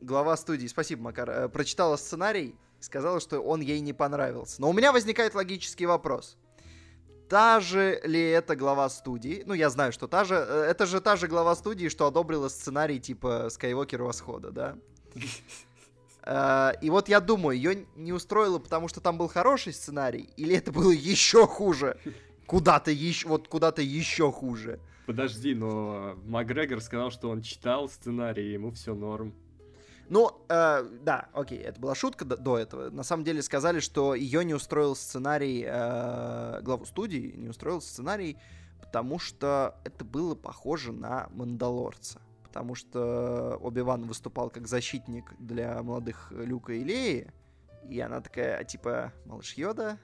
Глава 0.00 0.36
студии, 0.36 0.68
спасибо, 0.68 1.02
Макар, 1.02 1.28
э, 1.28 1.48
прочитала 1.48 1.96
сценарий 1.96 2.54
и 2.78 2.82
сказала, 2.82 3.18
что 3.18 3.40
он 3.40 3.60
ей 3.60 3.80
не 3.80 3.92
понравился. 3.92 4.60
Но 4.60 4.70
у 4.70 4.72
меня 4.72 4.92
возникает 4.92 5.34
логический 5.34 5.86
вопрос. 5.86 6.38
Та 7.28 7.58
же 7.58 8.00
ли 8.04 8.20
это 8.20 8.54
глава 8.54 8.88
студии? 8.88 9.42
Ну, 9.44 9.54
я 9.54 9.68
знаю, 9.70 9.92
что 9.92 10.06
та 10.06 10.24
же... 10.24 10.34
Э, 10.36 10.62
это 10.70 10.86
же 10.86 11.00
та 11.00 11.16
же 11.16 11.26
глава 11.26 11.56
студии, 11.56 11.88
что 11.88 12.06
одобрила 12.06 12.48
сценарий 12.48 13.00
типа 13.00 13.48
Скайуокер 13.50 14.02
Восхода, 14.02 14.52
да? 14.52 14.78
Э, 16.30 16.72
и 16.82 16.90
вот 16.90 17.08
я 17.08 17.20
думаю, 17.20 17.56
ее 17.56 17.86
не 17.96 18.12
устроило, 18.12 18.58
потому 18.58 18.88
что 18.88 19.00
там 19.00 19.16
был 19.16 19.28
хороший 19.28 19.72
сценарий, 19.72 20.28
или 20.36 20.56
это 20.56 20.70
было 20.70 20.90
еще 20.90 21.46
хуже? 21.46 21.98
Куда-то 22.46 22.90
еще, 22.90 23.28
вот 23.28 23.48
куда-то 23.48 23.80
еще 23.80 24.30
хуже. 24.30 24.78
Подожди, 25.06 25.54
но 25.54 26.18
Макгрегор 26.26 26.82
сказал, 26.82 27.10
что 27.10 27.30
он 27.30 27.40
читал 27.40 27.88
сценарий, 27.88 28.50
и 28.50 28.52
ему 28.52 28.72
все 28.72 28.94
норм. 28.94 29.32
Ну, 30.10 30.30
э, 30.50 30.86
да, 31.02 31.28
окей, 31.32 31.60
это 31.60 31.80
была 31.80 31.94
шутка 31.94 32.26
до, 32.26 32.36
до 32.36 32.58
этого. 32.58 32.90
На 32.90 33.04
самом 33.04 33.24
деле 33.24 33.40
сказали, 33.42 33.80
что 33.80 34.14
ее 34.14 34.44
не 34.44 34.52
устроил 34.52 34.96
сценарий, 34.96 35.64
э, 35.66 36.60
главу 36.62 36.84
студии 36.84 37.32
не 37.36 37.48
устроил 37.48 37.80
сценарий, 37.80 38.36
потому 38.80 39.18
что 39.18 39.76
это 39.84 40.04
было 40.04 40.34
похоже 40.34 40.92
на 40.92 41.28
Мандалорца 41.30 42.20
потому 42.48 42.74
что 42.74 43.58
Оби-Ван 43.60 44.04
выступал 44.04 44.50
как 44.50 44.66
защитник 44.66 45.32
для 45.38 45.82
молодых 45.82 46.32
Люка 46.32 46.72
и 46.72 46.82
Леи, 46.82 47.32
и 47.88 48.00
она 48.00 48.20
такая, 48.20 48.64
типа, 48.64 49.12
малыш 49.24 49.54
Йода, 49.54 49.98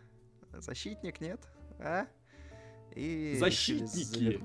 защитник, 0.52 1.20
нет? 1.20 1.40
А? 1.78 2.06
И 2.94 3.36
Защитники! 3.40 4.40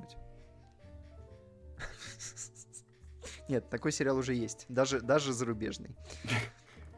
Нет, 3.47 3.70
такой 3.70 3.91
сериал 3.91 4.18
уже 4.18 4.36
есть, 4.36 4.66
даже, 4.70 5.02
даже 5.02 5.34
зарубежный. 5.34 5.95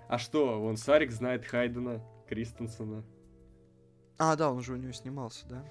А 0.07 0.17
что, 0.17 0.59
вон 0.59 0.75
Сарик 0.75 1.11
знает 1.11 1.45
Хайдена, 1.45 2.03
Кристенсена. 2.27 3.05
А, 4.17 4.35
да, 4.35 4.51
он 4.51 4.61
же 4.61 4.73
у 4.73 4.75
него 4.75 4.91
снимался, 4.91 5.47
да? 5.47 5.65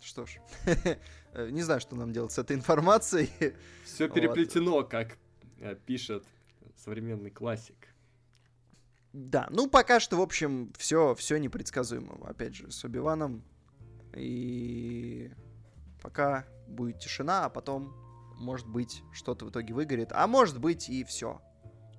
Что 0.00 0.24
ж, 0.24 0.38
не 1.50 1.62
знаю, 1.62 1.80
что 1.80 1.96
нам 1.96 2.12
делать 2.12 2.32
с 2.32 2.38
этой 2.38 2.56
информацией. 2.56 3.30
Все 3.84 4.08
переплетено, 4.08 4.72
вот. 4.72 4.90
как 4.90 5.18
э, 5.60 5.76
пишет 5.86 6.24
современный 6.76 7.30
классик. 7.30 7.88
Да, 9.12 9.46
ну 9.50 9.68
пока 9.68 10.00
что, 10.00 10.16
в 10.16 10.20
общем, 10.20 10.72
все, 10.76 11.14
все 11.14 11.36
непредсказуемо. 11.38 12.18
Опять 12.26 12.56
же, 12.56 12.70
с 12.70 12.82
Убиваном. 12.84 13.44
И 14.16 15.30
пока 16.02 16.46
будет 16.66 16.98
тишина, 16.98 17.44
а 17.44 17.48
потом, 17.48 17.94
может 18.38 18.66
быть, 18.66 19.02
что-то 19.12 19.46
в 19.46 19.50
итоге 19.50 19.72
выгорит. 19.72 20.10
А 20.12 20.26
может 20.26 20.58
быть 20.58 20.88
и 20.88 21.04
все. 21.04 21.40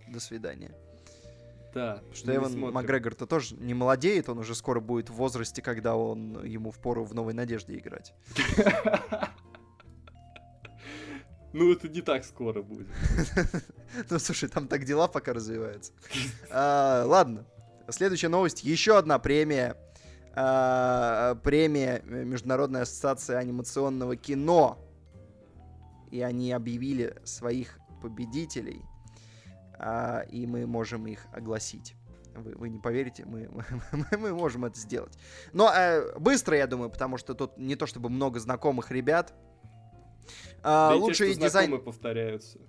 До 0.10 0.20
свидания. 0.20 0.76
Да. 1.76 2.02
Что 2.14 2.34
Эван 2.34 2.58
Макгрегор-то 2.58 3.28
тоже 3.28 3.54
не 3.58 3.74
молодеет, 3.74 4.30
он 4.30 4.40
уже 4.40 4.56
скоро 4.56 4.80
будет 4.80 5.10
в 5.10 5.14
возрасте, 5.14 5.62
когда 5.62 5.98
он 5.98 6.42
ему 6.46 6.72
в 6.72 6.80
пору 6.80 7.04
в 7.04 7.14
новой 7.14 7.34
надежде 7.34 7.78
играть. 7.78 8.14
Ну, 11.58 11.72
это 11.72 11.88
не 11.88 12.02
так 12.02 12.26
скоро 12.26 12.62
будет. 12.62 12.88
Ну, 14.10 14.20
слушай, 14.20 14.50
там 14.50 14.68
так 14.68 14.84
дела 14.84 15.08
пока 15.08 15.32
развиваются. 15.32 15.94
А, 16.52 17.06
ладно. 17.06 17.46
Следующая 17.88 18.28
новость. 18.28 18.66
Еще 18.66 18.98
одна 18.98 19.20
премия. 19.20 19.78
А, 20.36 21.36
премия 21.36 22.02
Международной 22.04 22.82
ассоциации 22.82 23.36
анимационного 23.36 24.18
кино. 24.18 24.78
И 26.12 26.20
они 26.20 26.52
объявили 26.52 27.16
своих 27.24 27.80
победителей 28.02 28.82
а, 29.80 30.22
и 30.30 30.46
мы 30.46 30.66
можем 30.66 31.08
их 31.08 31.26
огласить. 31.32 31.96
Вы, 32.36 32.54
вы 32.56 32.70
не 32.70 32.80
поверите, 32.80 33.26
мы, 33.26 33.50
мы, 33.92 34.18
мы 34.18 34.34
можем 34.34 34.66
это 34.66 34.78
сделать. 34.80 35.18
Но 35.54 35.72
э, 35.74 36.18
быстро, 36.20 36.58
я 36.58 36.68
думаю, 36.68 36.90
потому 36.90 37.18
что 37.18 37.34
тут 37.34 37.58
не 37.58 37.76
то 37.76 37.86
чтобы 37.86 38.10
много 38.10 38.40
знакомых 38.40 38.92
ребят. 38.92 39.34
А, 40.64 40.90
да 40.92 40.96
лучший 40.96 41.34
те, 41.34 41.42
дизайн... 41.42 41.80
повторяются. 41.82 42.60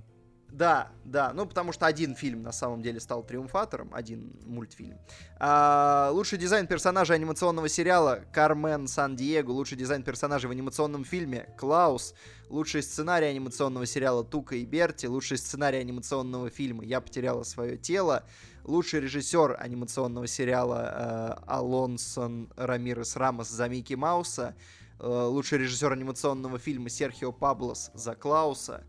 Да, 0.57 0.88
да, 1.04 1.34
ну 1.34 1.44
потому 1.44 1.72
что 1.72 1.84
один 1.84 2.14
фильм 2.14 2.42
на 2.42 2.50
самом 2.50 2.80
деле 2.80 2.98
стал 2.98 3.22
триумфатором, 3.22 3.90
один 3.92 4.32
мультфильм. 4.46 4.98
А, 5.38 6.09
лучший 6.14 6.38
дизайн 6.38 6.66
персонажа 6.66 7.12
анимационного 7.12 7.68
сериала 7.68 8.20
Кармен 8.32 8.88
Сан-Диего, 8.88 9.50
лучший 9.50 9.76
дизайн 9.76 10.02
персонажа 10.02 10.48
в 10.48 10.52
анимационном 10.52 11.04
фильме 11.04 11.46
Клаус, 11.59 12.14
лучший 12.48 12.82
сценарий 12.82 13.26
анимационного 13.26 13.84
сериала 13.84 14.24
Тука 14.24 14.57
и 14.57 14.64
Берти, 14.64 15.04
лучший 15.04 15.36
сценарий 15.36 15.76
анимационного 15.76 16.48
фильма 16.48 16.84
Я 16.84 17.02
потеряла 17.02 17.42
свое 17.42 17.76
тело, 17.76 18.24
лучший 18.64 19.00
режиссер 19.00 19.59
анимационного 19.61 20.26
сериала 20.26 21.36
э, 21.38 21.44
Алонсо 21.49 22.51
Рамирес 22.57 23.14
Рамос 23.16 23.50
за 23.50 23.68
Микки 23.68 23.92
Мауса, 23.92 24.57
э, 25.00 25.07
лучший 25.07 25.59
режиссер 25.59 25.92
анимационного 25.92 26.59
фильма 26.59 26.88
Серхио 26.88 27.30
Паблос 27.30 27.90
за 27.92 28.14
Клауса, 28.14 28.84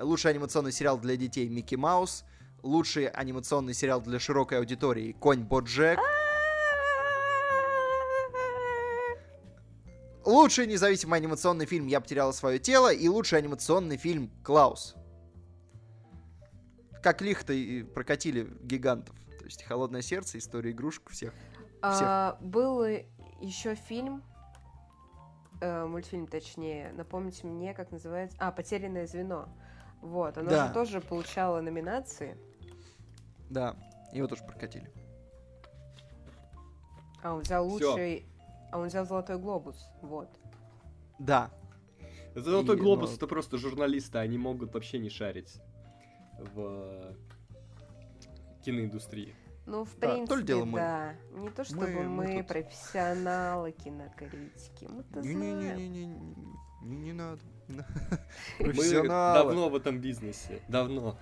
лучший 0.00 0.30
анимационный 0.30 0.72
сериал 0.72 0.98
для 0.98 1.16
детей 1.16 1.48
Микки 1.48 1.74
Маус, 1.74 2.24
лучший 2.62 3.08
анимационный 3.08 3.74
сериал 3.74 4.00
для 4.00 4.18
широкой 4.18 4.58
аудитории 4.58 5.12
Конь 5.12 5.42
Боджек, 5.42 5.98
лучший 10.24 10.66
независимый 10.66 11.18
анимационный 11.18 11.66
фильм 11.66 11.86
Я 11.86 12.00
потеряла 12.00 12.32
свое 12.32 12.58
тело 12.58 12.92
и 12.92 13.08
лучший 13.08 13.38
анимационный 13.38 13.96
фильм 13.96 14.30
Клаус. 14.42 14.96
Как 17.02 17.22
лихо 17.22 17.52
и 17.52 17.82
прокатили 17.82 18.46
гигантов. 18.62 19.16
То 19.38 19.44
есть 19.44 19.62
Холодное 19.64 20.02
сердце, 20.02 20.38
история 20.38 20.72
игрушек 20.72 21.08
всех. 21.10 21.32
А, 21.82 22.36
был 22.42 22.84
еще 23.40 23.74
фильм, 23.74 24.22
э, 25.62 25.86
мультфильм 25.86 26.26
точнее, 26.26 26.92
напомните 26.92 27.46
мне, 27.46 27.72
как 27.72 27.90
называется. 27.90 28.36
А, 28.38 28.52
Потерянное 28.52 29.06
звено. 29.06 29.48
Вот, 30.00 30.36
оно 30.38 30.48
Да. 30.50 30.68
же 30.68 30.72
тоже 30.74 31.00
получало 31.00 31.60
номинации. 31.60 32.36
Да, 33.50 33.76
его 34.12 34.26
тоже 34.28 34.44
прокатили. 34.44 34.90
А 37.22 37.34
он 37.34 37.40
взял 37.42 37.68
Всё. 37.68 37.90
лучший... 37.90 38.24
А 38.72 38.78
он 38.78 38.86
взял 38.86 39.04
Золотой 39.04 39.38
глобус. 39.38 39.76
Вот. 40.00 40.28
Да, 41.18 41.50
Золотой 42.34 42.76
И, 42.76 42.78
глобус 42.78 43.10
ну, 43.10 43.16
это 43.16 43.26
просто 43.26 43.58
журналисты, 43.58 44.18
они 44.18 44.38
могут 44.38 44.72
вообще 44.72 44.98
не 44.98 45.10
шарить 45.10 45.60
в 46.38 47.14
киноиндустрии. 48.64 49.34
Ну, 49.66 49.84
в 49.84 49.98
Да, 49.98 50.06
то 50.06 50.06
ли 50.06 50.26
принципе, 50.26 50.42
дело 50.46 50.64
мы. 50.64 50.78
да. 50.78 51.14
Не 51.32 51.50
то 51.50 51.64
чтобы 51.64 51.88
Мы- 51.88 52.04
мы, 52.04 52.26
мы 52.26 52.38
тут- 52.38 52.46
профессионалы 52.48 53.72
кинокритики. 53.72 54.86
Мы-то 54.88 55.22
знаем. 55.22 55.38
Не-не-не-не, 55.60 56.06
не, 56.06 56.96
не 56.96 57.12
надо. 57.12 57.40
Мы 58.58 59.02
давно 59.02 59.68
в 59.68 59.74
этом 59.74 59.98
бизнесе, 59.98 60.62
давно. 60.68 61.16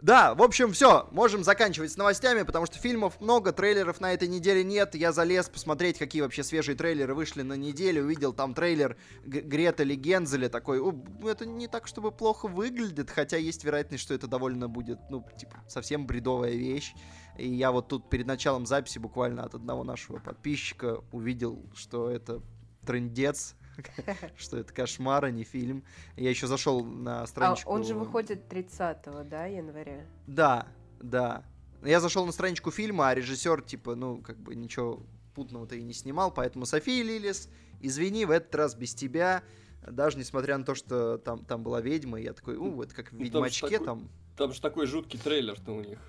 Да, 0.00 0.36
в 0.36 0.42
общем, 0.42 0.72
все, 0.72 1.08
можем 1.10 1.42
заканчивать 1.42 1.90
с 1.90 1.96
новостями, 1.96 2.42
потому 2.42 2.66
что 2.66 2.78
фильмов 2.78 3.20
много, 3.20 3.50
трейлеров 3.50 4.00
на 4.00 4.12
этой 4.12 4.28
неделе 4.28 4.62
нет. 4.62 4.94
Я 4.94 5.10
залез 5.10 5.48
посмотреть, 5.48 5.98
какие 5.98 6.22
вообще 6.22 6.44
свежие 6.44 6.76
трейлеры 6.76 7.16
вышли 7.16 7.42
на 7.42 7.54
неделю. 7.54 8.04
Увидел 8.04 8.32
там 8.32 8.54
трейлер 8.54 8.96
Г- 9.24 9.40
Гретели 9.40 9.96
Гензеля 9.96 10.48
такой. 10.48 10.80
«О, 10.80 10.94
это 11.24 11.46
не 11.46 11.66
так, 11.66 11.88
чтобы 11.88 12.12
плохо 12.12 12.46
выглядит, 12.46 13.10
хотя 13.10 13.38
есть 13.38 13.64
вероятность, 13.64 14.04
что 14.04 14.14
это 14.14 14.28
довольно 14.28 14.68
будет, 14.68 15.00
ну, 15.10 15.26
типа, 15.36 15.64
совсем 15.66 16.06
бредовая 16.06 16.52
вещь. 16.52 16.94
И 17.36 17.48
я 17.48 17.72
вот 17.72 17.88
тут 17.88 18.08
перед 18.08 18.26
началом 18.26 18.66
записи 18.66 19.00
буквально 19.00 19.42
от 19.42 19.56
одного 19.56 19.82
нашего 19.82 20.18
подписчика 20.18 21.00
увидел, 21.10 21.66
что 21.74 22.08
это 22.08 22.40
трендец, 22.86 23.56
что 24.36 24.56
это 24.58 24.72
кошмар, 24.72 25.24
а 25.24 25.30
не 25.30 25.44
фильм. 25.44 25.84
Я 26.16 26.30
еще 26.30 26.46
зашел 26.46 26.84
на 26.84 27.22
А 27.22 27.26
страничку. 27.26 27.70
он 27.70 27.84
же 27.84 27.94
выходит 27.94 28.48
30 28.48 28.98
да, 29.28 29.46
января? 29.46 30.06
Да, 30.26 30.66
да. 31.00 31.44
Я 31.84 32.00
зашел 32.00 32.26
на 32.26 32.32
страничку 32.32 32.70
фильма, 32.70 33.08
а 33.08 33.14
режиссер, 33.14 33.62
типа, 33.62 33.94
ну, 33.94 34.20
как 34.20 34.38
бы 34.38 34.54
ничего 34.54 35.02
путного-то 35.34 35.76
и 35.76 35.82
не 35.82 35.92
снимал, 35.92 36.32
поэтому 36.32 36.66
София 36.66 37.04
Лилис, 37.04 37.48
извини, 37.80 38.24
в 38.24 38.30
этот 38.32 38.52
раз 38.56 38.74
без 38.74 38.94
тебя, 38.94 39.44
даже 39.86 40.18
несмотря 40.18 40.58
на 40.58 40.64
то, 40.64 40.74
что 40.74 41.18
там, 41.18 41.44
там 41.44 41.62
была 41.62 41.80
ведьма, 41.80 42.20
и 42.20 42.24
я 42.24 42.32
такой, 42.32 42.56
у, 42.56 42.82
это 42.82 42.94
как 42.94 43.12
в 43.12 43.12
Ну, 43.12 43.18
там 43.18 43.26
же 43.26 43.26
Ведьмачке, 43.34 43.68
такой- 43.70 43.86
там 43.86 44.08
Там 44.36 44.52
же 44.52 44.60
такой 44.60 44.86
жуткий 44.86 45.18
трейлер-то 45.20 45.72
у 45.72 45.80
них. 45.82 46.00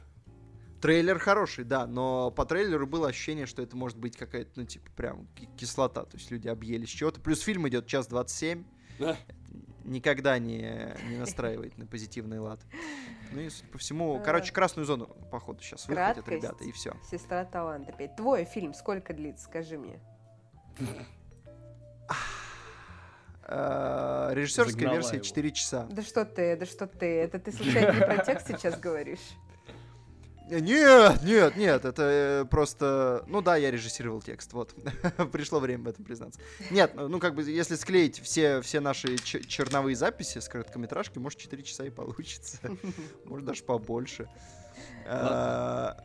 Трейлер 0.82 1.20
хороший, 1.20 1.64
да, 1.66 1.86
но 1.88 2.32
по 2.32 2.46
трейлеру 2.46 2.88
было 2.88 3.10
ощущение, 3.10 3.46
что 3.46 3.62
это 3.62 3.76
может 3.76 3.98
быть 3.98 4.16
какая-то, 4.18 4.52
ну, 4.56 4.66
типа, 4.66 4.90
прям 4.96 5.28
ки- 5.36 5.50
кислота, 5.58 6.06
то 6.06 6.18
есть 6.18 6.32
люди 6.32 6.48
объелись 6.48 6.90
чего-то, 6.90 7.20
плюс 7.22 7.42
фильм 7.42 7.68
идет 7.68 7.86
час 7.88 8.08
27, 8.08 8.64
Да. 9.00 9.18
никогда 9.84 10.38
не, 10.40 10.96
не 11.10 11.18
настраивает 11.18 11.78
на 11.78 11.86
позитивный 11.86 12.40
лад. 12.40 12.60
Ну 13.32 13.42
и, 13.42 13.50
судя 13.50 13.70
по 13.72 13.78
всему, 13.78 14.16
А. 14.18 14.20
короче, 14.20 14.52
красную 14.54 14.86
зону, 14.86 15.08
походу, 15.32 15.62
сейчас 15.62 15.88
выходят 15.88 16.28
ребята, 16.28 16.64
и 16.64 16.72
все. 16.72 16.94
Сестра 17.10 17.46
таланта 17.46 17.92
опять. 17.94 18.16
Твой 18.16 18.46
фильм 18.46 18.74
сколько 18.74 19.14
длится, 19.14 19.46
скажи 19.46 19.78
мне? 19.78 20.00
Э, 23.52 24.30
Режиссерская 24.34 24.92
версия 24.92 25.16
его. 25.16 25.24
4 25.26 25.52
часа. 25.52 25.88
Да 25.90 26.02
что 26.04 26.24
ты, 26.26 26.56
да 26.56 26.66
что 26.66 26.86
ты, 26.88 27.06
это 27.06 27.40
ты 27.40 27.52
случайно 27.52 27.94
не 27.98 28.06
про 28.06 28.24
текст 28.24 28.48
сейчас 28.48 28.80
говоришь? 28.80 29.20
Э, 30.50 30.60
Нет, 30.60 31.24
нет, 31.24 31.56
нет, 31.58 31.86
это 31.86 32.04
э, 32.44 32.46
просто... 32.46 33.24
Ну 33.28 33.42
да, 33.42 33.56
я 33.56 33.72
режиссировал 33.72 34.22
текст, 34.22 34.54
вот. 34.54 34.74
Пришло 35.32 35.60
время 35.60 35.84
в 35.84 35.88
этом 35.88 36.06
признаться. 36.06 36.40
Нет, 36.72 36.94
ну 36.96 37.08
ну, 37.08 37.20
как 37.20 37.36
бы, 37.36 37.44
если 37.44 37.76
склеить 37.76 38.20
все, 38.22 38.62
все 38.62 38.80
наши 38.80 39.18
черновые 39.18 39.96
записи 39.96 40.40
с 40.40 40.48
короткометражки, 40.48 41.20
может 41.20 41.40
4 41.40 41.64
часа 41.64 41.86
и 41.86 41.90
получится. 41.90 42.58
Может 43.26 43.46
даже 43.46 43.64
побольше. 43.64 44.28
А 45.06 45.98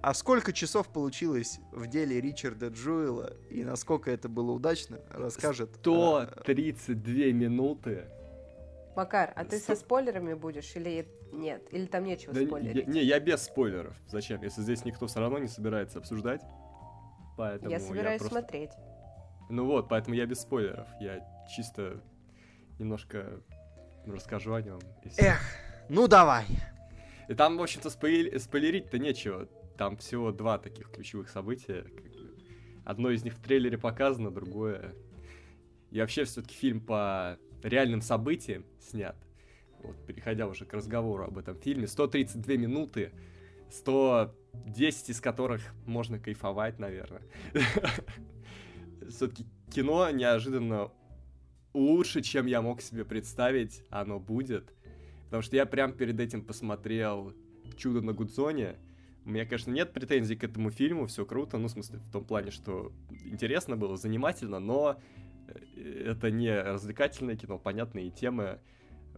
а 0.00 0.14
сколько 0.14 0.52
часов 0.52 0.88
получилось 0.88 1.58
в 1.72 1.88
деле 1.88 2.20
Ричарда 2.20 2.68
Джуэла 2.68 3.36
и 3.50 3.64
насколько 3.64 4.10
это 4.10 4.28
было 4.28 4.52
удачно, 4.52 5.00
расскажет... 5.10 5.82
э, 6.22 6.40
132 6.44 7.12
минуты. 7.32 8.04
Макар, 8.94 9.32
а 9.34 9.44
ты 9.44 9.58
со 9.58 9.74
спойлерами 9.74 10.34
будешь 10.34 10.74
или 10.76 11.08
нет? 11.32 11.62
Или 11.72 11.86
там 11.86 12.04
нечего 12.04 12.32
Да, 12.34 12.40
я- 12.40 12.46
спойлерить? 12.46 12.88
не, 12.88 13.02
я 13.02 13.20
без 13.20 13.42
спойлеров. 13.42 13.96
Зачем? 14.06 14.42
Если 14.42 14.62
здесь 14.62 14.84
никто 14.84 15.06
все 15.06 15.20
равно 15.20 15.38
не 15.38 15.48
собирается 15.48 15.98
обсуждать. 15.98 16.42
Поэтому 17.36 17.70
Я 17.70 17.80
собираюсь 17.80 18.20
просто- 18.20 18.40
смотреть. 18.40 18.70
Ну 19.50 19.64
вот, 19.66 19.88
поэтому 19.88 20.14
я 20.16 20.26
без 20.26 20.40
спойлеров. 20.40 20.88
Я 21.00 21.24
чисто 21.54 22.02
немножко 22.78 23.40
расскажу 24.06 24.54
о 24.54 24.62
нем. 24.62 24.78
Эх, 25.16 25.40
ну 25.88 26.06
давай. 26.08 26.44
И 27.28 27.34
там, 27.34 27.56
в 27.58 27.62
общем-то, 27.62 27.88
спойл- 27.88 28.38
спойлерить-то 28.38 28.98
нечего. 28.98 29.46
Там 29.76 29.96
всего 29.98 30.32
два 30.32 30.58
таких 30.58 30.90
ключевых 30.90 31.28
события. 31.28 31.84
Одно 32.84 33.10
из 33.10 33.22
них 33.22 33.34
в 33.34 33.42
трейлере 33.42 33.78
показано, 33.78 34.30
другое... 34.30 34.94
И 35.90 36.00
вообще, 36.00 36.24
все-таки 36.24 36.54
фильм 36.54 36.80
по 36.80 37.38
реальным 37.62 38.02
событиям 38.02 38.66
снят. 38.78 39.16
Вот, 39.82 39.96
переходя 40.06 40.46
уже 40.46 40.64
к 40.64 40.72
разговору 40.72 41.24
об 41.24 41.38
этом 41.38 41.56
фильме. 41.56 41.86
132 41.86 42.54
минуты, 42.56 43.12
110 43.70 45.10
из 45.10 45.20
которых 45.20 45.62
можно 45.86 46.18
кайфовать, 46.18 46.78
наверное. 46.78 47.22
Все-таки 49.08 49.46
кино 49.70 50.10
неожиданно 50.10 50.90
лучше, 51.74 52.22
чем 52.22 52.46
я 52.46 52.62
мог 52.62 52.80
себе 52.80 53.04
представить, 53.04 53.84
оно 53.90 54.18
будет. 54.18 54.74
Потому 55.24 55.42
что 55.42 55.56
я 55.56 55.66
прям 55.66 55.92
перед 55.92 56.18
этим 56.18 56.42
посмотрел 56.42 57.34
«Чудо 57.76 58.00
на 58.00 58.12
Гудзоне». 58.12 58.76
У 59.24 59.30
меня, 59.30 59.44
конечно, 59.44 59.70
нет 59.70 59.92
претензий 59.92 60.36
к 60.36 60.44
этому 60.44 60.70
фильму, 60.70 61.06
все 61.06 61.26
круто, 61.26 61.58
ну, 61.58 61.68
в 61.68 61.70
смысле, 61.70 61.98
в 61.98 62.10
том 62.10 62.24
плане, 62.24 62.50
что 62.50 62.92
интересно 63.24 63.76
было, 63.76 63.98
занимательно, 63.98 64.58
но 64.58 64.98
э, 65.76 66.04
это 66.06 66.30
не 66.30 66.58
развлекательное 66.58 67.36
кино, 67.36 67.58
понятные 67.58 68.08
темы 68.08 68.58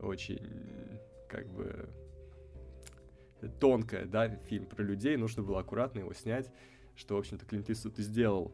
очень, 0.00 0.98
как 1.28 1.48
бы, 1.48 1.88
тонкое, 3.58 4.04
да, 4.04 4.28
фильм 4.48 4.66
про 4.66 4.82
людей, 4.82 5.16
нужно 5.16 5.42
было 5.42 5.60
аккуратно 5.60 6.00
его 6.00 6.12
снять, 6.12 6.50
что, 6.96 7.16
в 7.16 7.18
общем-то, 7.18 7.46
Клинт 7.46 7.70
Иствуд 7.70 7.98
и 7.98 8.02
сделал 8.02 8.52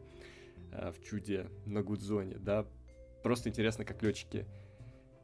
э, 0.71 0.91
в 0.91 1.03
«Чуде 1.03 1.49
на 1.65 1.83
Гудзоне», 1.83 2.37
да, 2.37 2.65
просто 3.23 3.49
интересно, 3.49 3.83
как 3.83 4.01
летчики 4.03 4.45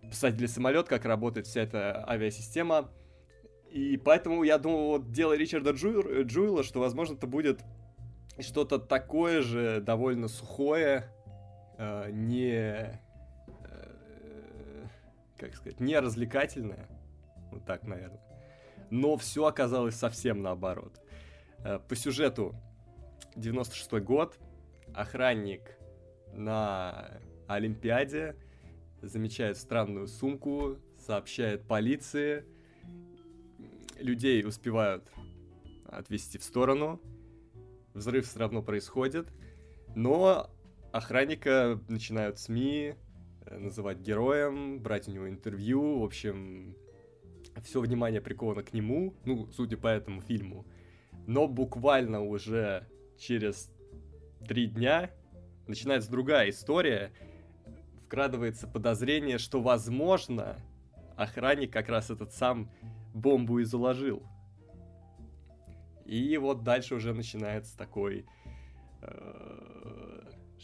посадили 0.02 0.48
самолет, 0.48 0.88
как 0.88 1.06
работает 1.06 1.48
вся 1.48 1.62
эта 1.62 2.08
авиасистема. 2.10 2.92
И 3.70 3.98
поэтому 3.98 4.44
я 4.44 4.58
думал, 4.58 4.88
вот 4.90 5.12
дело 5.12 5.36
Ричарда 5.36 5.72
Джуэл- 5.72 6.24
Джуэла, 6.24 6.64
что, 6.64 6.80
возможно, 6.80 7.16
это 7.16 7.26
будет 7.26 7.62
что-то 8.40 8.78
такое 8.78 9.42
же, 9.42 9.82
довольно 9.82 10.28
сухое, 10.28 11.06
э, 11.78 12.12
не... 12.12 13.00
как 15.48 15.56
сказать, 15.56 15.80
не 15.80 16.00
развлекательное. 16.00 16.88
Вот 17.52 17.66
так, 17.66 17.84
наверное. 17.84 18.22
Но 18.90 19.18
все 19.18 19.46
оказалось 19.46 19.96
совсем 19.96 20.42
наоборот. 20.42 21.02
Э, 21.60 21.80
по 21.80 21.96
сюжету 21.96 22.56
96 23.36 23.92
год, 24.04 24.40
охранник 24.94 25.78
на 26.34 27.12
Олимпиаде 27.48 28.36
замечает 29.02 29.58
странную 29.58 30.08
сумку, 30.08 30.78
сообщает 30.98 31.68
полиции, 31.68 32.46
людей 33.98 34.46
успевают 34.46 35.04
отвести 35.86 36.38
в 36.38 36.44
сторону, 36.44 37.02
взрыв 37.94 38.28
все 38.28 38.40
равно 38.40 38.62
происходит, 38.62 39.28
но 39.96 40.50
охранника 40.92 41.80
начинают 41.90 42.40
СМИ 42.40 42.96
называть 43.50 44.00
героем, 44.00 44.80
брать 44.80 45.08
у 45.08 45.12
него 45.12 45.30
интервью, 45.30 46.00
в 46.00 46.04
общем, 46.04 46.76
все 47.64 47.82
внимание 47.82 48.22
приковано 48.22 48.64
к 48.64 48.74
нему, 48.74 49.14
ну, 49.26 49.48
судя 49.52 49.78
по 49.78 49.88
этому 49.88 50.22
фильму. 50.22 50.66
Но 51.28 51.48
буквально 51.48 52.22
уже 52.22 52.88
через 53.18 53.72
три 54.48 54.68
дня 54.68 55.12
начинается 55.68 56.10
другая 56.12 56.50
история, 56.50 57.12
вкрадывается 58.06 58.68
подозрение, 58.68 59.38
что, 59.38 59.62
возможно, 59.62 60.58
охранник 61.16 61.72
как 61.72 61.90
раз 61.90 62.10
этот 62.10 62.34
сам 62.34 62.70
бомбу 63.14 63.60
и 63.60 63.64
заложил. 63.64 64.24
И 66.06 66.38
вот 66.38 66.64
дальше 66.64 66.96
уже 66.96 67.14
начинается 67.14 67.78
такой 67.78 68.26
э, 69.02 70.13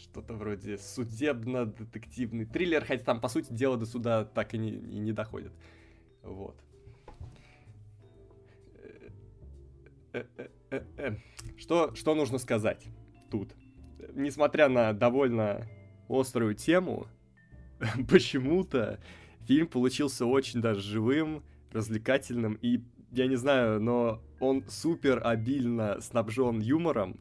что-то 0.00 0.34
вроде 0.34 0.78
судебно-детективный 0.78 2.44
триллер, 2.44 2.84
хотя 2.84 3.04
там, 3.04 3.20
по 3.20 3.28
сути 3.28 3.52
дела, 3.52 3.76
до 3.76 3.86
суда 3.86 4.24
так 4.24 4.54
и 4.54 4.58
не, 4.58 4.70
и 4.70 4.98
не 4.98 5.12
доходит. 5.12 5.52
Вот. 6.22 6.56
Что, 11.56 11.94
что 11.94 12.14
нужно 12.14 12.38
сказать 12.38 12.86
тут? 13.30 13.54
Несмотря 14.14 14.68
на 14.68 14.92
довольно 14.92 15.66
острую 16.08 16.54
тему, 16.54 17.06
почему-то 18.08 19.00
фильм 19.46 19.68
получился 19.68 20.26
очень 20.26 20.60
даже 20.60 20.80
живым, 20.80 21.44
развлекательным 21.72 22.54
и 22.54 22.82
я 23.12 23.26
не 23.26 23.36
знаю, 23.36 23.80
но 23.80 24.22
он 24.38 24.64
супер 24.68 25.20
обильно 25.24 26.00
снабжен 26.00 26.60
юмором. 26.60 27.18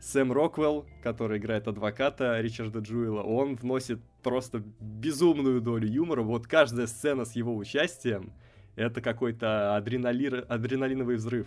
Сэм 0.00 0.32
Роквелл, 0.32 0.86
который 1.02 1.38
играет 1.38 1.68
адвоката 1.68 2.40
Ричарда 2.40 2.78
Джуэла, 2.80 3.22
он 3.22 3.54
вносит 3.54 4.00
просто 4.22 4.62
безумную 4.80 5.60
долю 5.60 5.86
юмора. 5.86 6.22
Вот 6.22 6.46
каждая 6.46 6.86
сцена 6.86 7.24
с 7.24 7.36
его 7.36 7.54
участием— 7.54 8.32
это 8.76 9.02
какой-то 9.02 9.76
адреналин, 9.76 10.44
адреналиновый 10.48 11.16
взрыв. 11.16 11.46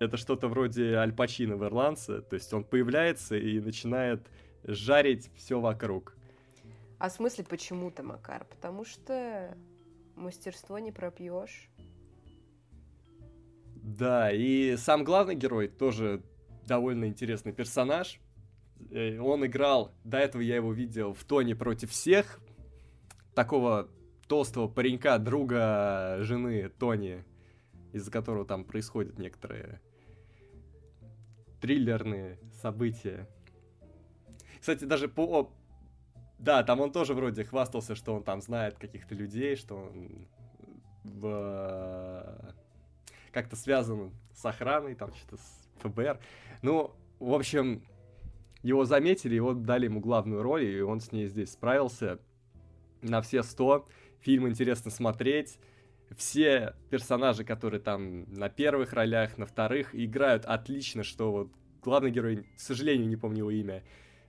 Это 0.00 0.16
что-то 0.16 0.48
вроде 0.48 0.94
Аль 0.94 1.12
Пачино 1.12 1.56
в 1.56 1.64
«Ирландце», 1.64 2.22
то 2.22 2.34
есть 2.34 2.52
он 2.52 2.64
появляется 2.64 3.36
и 3.36 3.60
начинает 3.60 4.26
жарить 4.64 5.30
все 5.36 5.60
вокруг. 5.60 6.16
А 6.98 7.08
в 7.08 7.12
смысле 7.12 7.44
почему-то, 7.44 8.02
Макар? 8.02 8.44
Потому 8.44 8.84
что 8.84 9.56
мастерство 10.16 10.78
не 10.78 10.90
пропьешь. 10.90 11.70
Да, 13.76 14.30
и 14.32 14.76
сам 14.76 15.04
главный 15.04 15.34
герой 15.34 15.68
тоже 15.68 16.22
довольно 16.70 17.06
интересный 17.06 17.52
персонаж. 17.52 18.20
Э, 18.92 19.18
он 19.18 19.44
играл, 19.44 19.92
до 20.04 20.18
этого 20.18 20.40
я 20.40 20.54
его 20.54 20.72
видел 20.72 21.12
в 21.12 21.24
Тоне 21.24 21.56
против 21.56 21.90
всех, 21.90 22.40
такого 23.34 23.88
толстого 24.28 24.68
паренька, 24.68 25.18
друга 25.18 26.18
жены 26.20 26.68
Тони, 26.68 27.24
из-за 27.92 28.12
которого 28.12 28.44
там 28.44 28.64
происходят 28.64 29.18
некоторые 29.18 29.80
триллерные 31.60 32.38
события. 32.62 33.28
Кстати, 34.60 34.84
даже 34.84 35.08
по... 35.08 35.52
Да, 36.38 36.62
там 36.62 36.80
он 36.80 36.92
тоже 36.92 37.14
вроде 37.14 37.42
хвастался, 37.42 37.96
что 37.96 38.14
он 38.14 38.22
там 38.22 38.40
знает 38.40 38.78
каких-то 38.78 39.16
людей, 39.16 39.56
что 39.56 39.74
он 39.74 40.28
в 41.02 42.54
как-то 43.32 43.56
связан 43.56 44.12
с 44.32 44.44
охраной, 44.46 44.94
там 44.94 45.12
что-то 45.14 45.36
с 45.36 45.59
ФБР. 45.80 46.18
Ну, 46.62 46.92
в 47.18 47.34
общем, 47.34 47.82
его 48.62 48.84
заметили, 48.84 49.34
его 49.34 49.54
дали 49.54 49.86
ему 49.86 50.00
главную 50.00 50.42
роль, 50.42 50.64
и 50.64 50.80
он 50.80 51.00
с 51.00 51.12
ней 51.12 51.26
здесь 51.28 51.52
справился 51.52 52.18
на 53.02 53.22
все 53.22 53.42
сто. 53.42 53.88
Фильм 54.20 54.48
интересно 54.48 54.90
смотреть. 54.90 55.58
Все 56.16 56.74
персонажи, 56.90 57.44
которые 57.44 57.80
там 57.80 58.24
на 58.32 58.48
первых 58.48 58.92
ролях, 58.92 59.38
на 59.38 59.46
вторых, 59.46 59.94
играют 59.94 60.44
отлично, 60.44 61.04
что 61.04 61.30
вот 61.30 61.52
главный 61.82 62.10
герой, 62.10 62.46
к 62.56 62.60
сожалению, 62.60 63.08
не 63.08 63.16
помню 63.16 63.38
его 63.38 63.50
имя, 63.50 63.84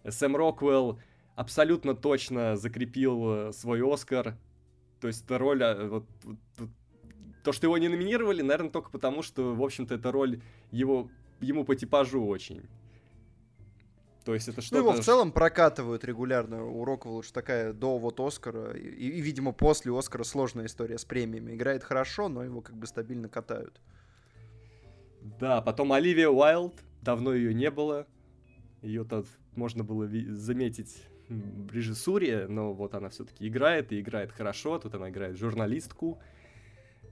Сэм 0.07 0.35
Роквелл 0.35 0.99
абсолютно 1.35 1.95
точно 1.95 2.55
закрепил 2.55 3.33
э, 3.33 3.51
свой 3.51 3.81
Оскар. 3.81 4.35
То 4.99 5.07
есть 5.07 5.25
эта 5.25 5.37
роль, 5.37 5.63
а, 5.63 5.87
вот, 5.87 6.05
вот, 6.23 6.69
то, 7.43 7.51
что 7.51 7.67
его 7.67 7.77
не 7.77 7.87
номинировали, 7.87 8.41
наверное, 8.41 8.69
только 8.69 8.91
потому, 8.91 9.23
что, 9.23 9.55
в 9.55 9.63
общем-то, 9.63 9.95
эта 9.95 10.11
роль 10.11 10.41
его, 10.71 11.09
ему 11.41 11.65
по 11.65 11.75
типажу 11.75 12.25
очень. 12.25 12.63
То 14.23 14.33
есть 14.33 14.47
это 14.47 14.61
что-то... 14.61 14.83
Ну, 14.83 14.89
его 14.89 15.01
в 15.01 15.03
целом 15.03 15.31
прокатывают 15.31 16.03
регулярно. 16.05 16.63
У 16.63 16.85
Роквелла 16.85 17.17
уж 17.17 17.31
такая 17.31 17.73
до 17.73 17.97
вот 17.97 18.19
Оскара. 18.19 18.71
И, 18.73 18.87
и, 18.87 19.21
видимо, 19.21 19.51
после 19.51 19.97
Оскара 19.97 20.23
сложная 20.23 20.67
история 20.67 20.97
с 20.97 21.05
премиями. 21.05 21.55
Играет 21.55 21.83
хорошо, 21.83 22.29
но 22.29 22.43
его 22.43 22.61
как 22.61 22.75
бы 22.75 22.85
стабильно 22.85 23.29
катают. 23.29 23.81
Да, 25.39 25.61
потом 25.61 25.91
Оливия 25.91 26.29
Уайлд. 26.29 26.75
Давно 27.01 27.33
ее 27.33 27.53
не 27.53 27.71
было. 27.71 28.05
Ее 28.83 29.03
тут 29.03 29.27
можно 29.55 29.83
было 29.83 30.07
заметить 30.35 31.03
в 31.27 31.73
режиссуре, 31.73 32.45
но 32.47 32.73
вот 32.73 32.93
она 32.93 33.09
все-таки 33.09 33.47
играет, 33.47 33.91
и 33.91 33.99
играет 33.99 34.31
хорошо. 34.31 34.77
Тут 34.77 34.93
она 34.93 35.09
играет 35.09 35.37
журналистку 35.37 36.19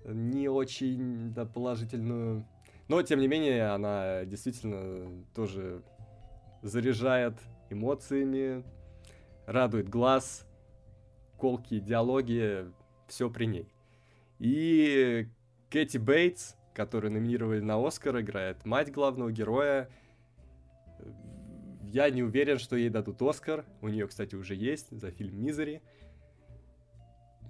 не 0.05 0.47
очень 0.47 1.33
да, 1.33 1.45
положительную. 1.45 2.45
Но, 2.89 3.03
тем 3.03 3.19
не 3.19 3.27
менее, 3.27 3.67
она 3.67 4.25
действительно 4.25 5.23
тоже 5.35 5.83
заряжает 6.63 7.35
эмоциями, 7.69 8.63
радует 9.45 9.87
глаз, 9.87 10.45
колки, 11.37 11.79
диалоги, 11.79 12.65
все 13.07 13.29
при 13.29 13.45
ней. 13.45 13.71
И 14.39 15.27
Кэти 15.69 15.99
Бейтс, 15.99 16.55
которую 16.73 17.13
номинировали 17.13 17.59
на 17.59 17.85
Оскар, 17.85 18.19
играет 18.21 18.65
мать 18.65 18.91
главного 18.91 19.31
героя. 19.31 19.87
Я 21.83 22.09
не 22.09 22.23
уверен, 22.23 22.57
что 22.57 22.75
ей 22.75 22.89
дадут 22.89 23.21
Оскар. 23.21 23.65
У 23.81 23.87
нее, 23.87 24.07
кстати, 24.07 24.33
уже 24.33 24.55
есть 24.55 24.89
за 24.89 25.11
фильм 25.11 25.39
«Мизери». 25.39 25.83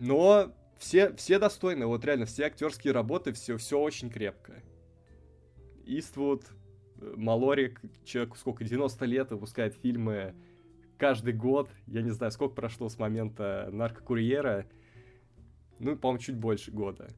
Но 0.02 0.54
все, 0.78 1.14
все 1.16 1.40
достойны, 1.40 1.86
вот 1.86 2.04
реально, 2.04 2.26
все 2.26 2.46
актерские 2.46 2.92
работы, 2.92 3.32
все, 3.32 3.56
все 3.56 3.80
очень 3.80 4.10
крепко. 4.10 4.62
Иствуд, 5.98 6.46
э, 7.02 7.14
Малорик, 7.18 7.82
человек 8.06 8.38
сколько, 8.38 8.64
90 8.64 9.06
лет, 9.06 9.32
выпускает 9.32 9.74
фильмы 9.76 10.36
каждый 10.98 11.34
год. 11.34 11.70
Я 11.88 12.04
не 12.04 12.12
знаю, 12.12 12.32
сколько 12.32 12.54
прошло 12.54 12.90
с 12.90 13.00
момента 13.00 13.70
наркокурьера. 13.72 14.68
Ну, 15.80 15.96
по-моему, 15.96 16.20
чуть 16.20 16.36
больше 16.36 16.72
года. 16.72 17.10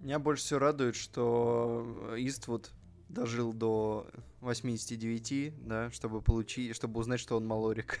Меня 0.00 0.18
больше 0.18 0.44
всего 0.44 0.60
радует, 0.60 0.94
что 0.94 2.14
Иствуд 2.16 2.70
дожил 3.08 3.52
до 3.52 4.06
89, 4.40 5.66
да, 5.66 5.90
чтобы 5.90 6.22
получить, 6.22 6.74
чтобы 6.74 7.00
узнать, 7.00 7.20
что 7.20 7.36
он 7.36 7.46
Малорик. 7.46 8.00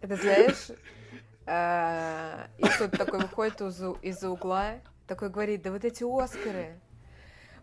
Это 0.00 0.16
знаешь, 0.16 0.70
а, 1.46 2.48
и 2.58 2.64
тут 2.78 2.92
такой 2.92 3.20
выходит 3.20 3.60
из-за 3.60 4.30
угла, 4.30 4.80
такой 5.06 5.30
говорит, 5.30 5.62
да 5.62 5.72
вот 5.72 5.84
эти 5.84 6.02
Оскары, 6.04 6.80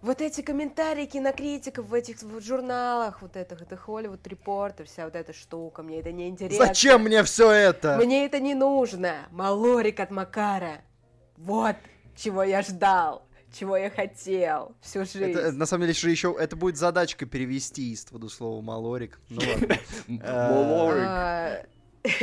вот 0.02 0.22
эти 0.22 0.42
комментарии 0.42 1.06
кинокритиков 1.06 1.86
в 1.86 1.94
этих 1.94 2.18
журналах, 2.42 3.22
вот 3.22 3.36
этих, 3.36 3.62
это 3.62 3.78
Холливуд 3.78 4.26
Репорт, 4.28 4.82
вся 4.86 5.06
вот 5.06 5.16
эта 5.16 5.34
штука, 5.34 5.84
мне 5.84 6.00
это 6.00 6.12
не 6.12 6.28
интересно. 6.28 6.66
Зачем 6.66 7.04
мне 7.04 7.24
все 7.24 7.52
это? 7.52 7.98
Мне 7.98 8.26
это 8.26 8.39
не 8.39 8.56
нужно. 8.56 9.28
Малорик 9.32 10.00
от 10.00 10.12
Макара. 10.12 10.82
Вот 11.38 11.76
чего 12.16 12.44
я 12.44 12.62
ждал, 12.62 13.28
чего 13.52 13.78
я 13.78 13.89
хотел 13.89 14.76
всю 14.82 15.06
жизнь. 15.06 15.32
Это, 15.32 15.52
на 15.52 15.66
самом 15.66 15.88
деле, 15.88 16.12
еще 16.12 16.36
это 16.39 16.56
будет 16.56 16.78
задачка 16.78 17.26
перевести 17.26 17.94
из 17.94 18.06
твоего 18.06 18.30
слова 18.30 18.62
Малорик. 18.62 19.20
Ну 19.30 19.42
ладно. 19.48 19.78
Малорик. 20.08 21.04
А, 21.08 21.66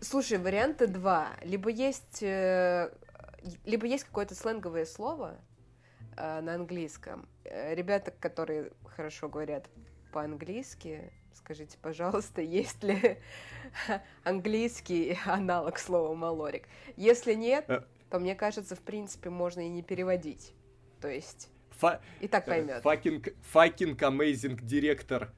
Слушай, 0.00 0.38
варианты 0.38 0.86
два. 0.86 1.30
Либо 1.42 1.70
есть, 1.70 2.22
э, 2.22 2.90
либо 3.64 3.86
есть 3.86 4.04
какое-то 4.04 4.34
сленговое 4.34 4.84
слово 4.84 5.40
э, 6.16 6.40
на 6.40 6.54
английском. 6.54 7.28
Э, 7.44 7.74
ребята, 7.74 8.10
которые 8.10 8.72
хорошо 8.84 9.28
говорят 9.28 9.68
по-английски, 10.12 11.12
скажите, 11.34 11.78
пожалуйста, 11.80 12.40
есть 12.42 12.82
ли 12.82 13.18
английский 14.24 15.18
аналог 15.26 15.78
слова 15.78 16.14
малорик? 16.14 16.68
Если 16.96 17.34
нет, 17.34 17.66
то 18.10 18.18
мне 18.18 18.34
кажется, 18.34 18.76
в 18.76 18.80
принципе, 18.80 19.30
можно 19.30 19.60
и 19.60 19.68
не 19.68 19.82
переводить. 19.82 20.54
То 21.00 21.08
есть 21.08 21.50
и 22.20 22.28
так 22.28 22.46
поймет. 22.46 22.82
Fucking, 22.84 23.34
fucking 23.52 23.96
amazing 23.98 24.62
директор 24.62 25.32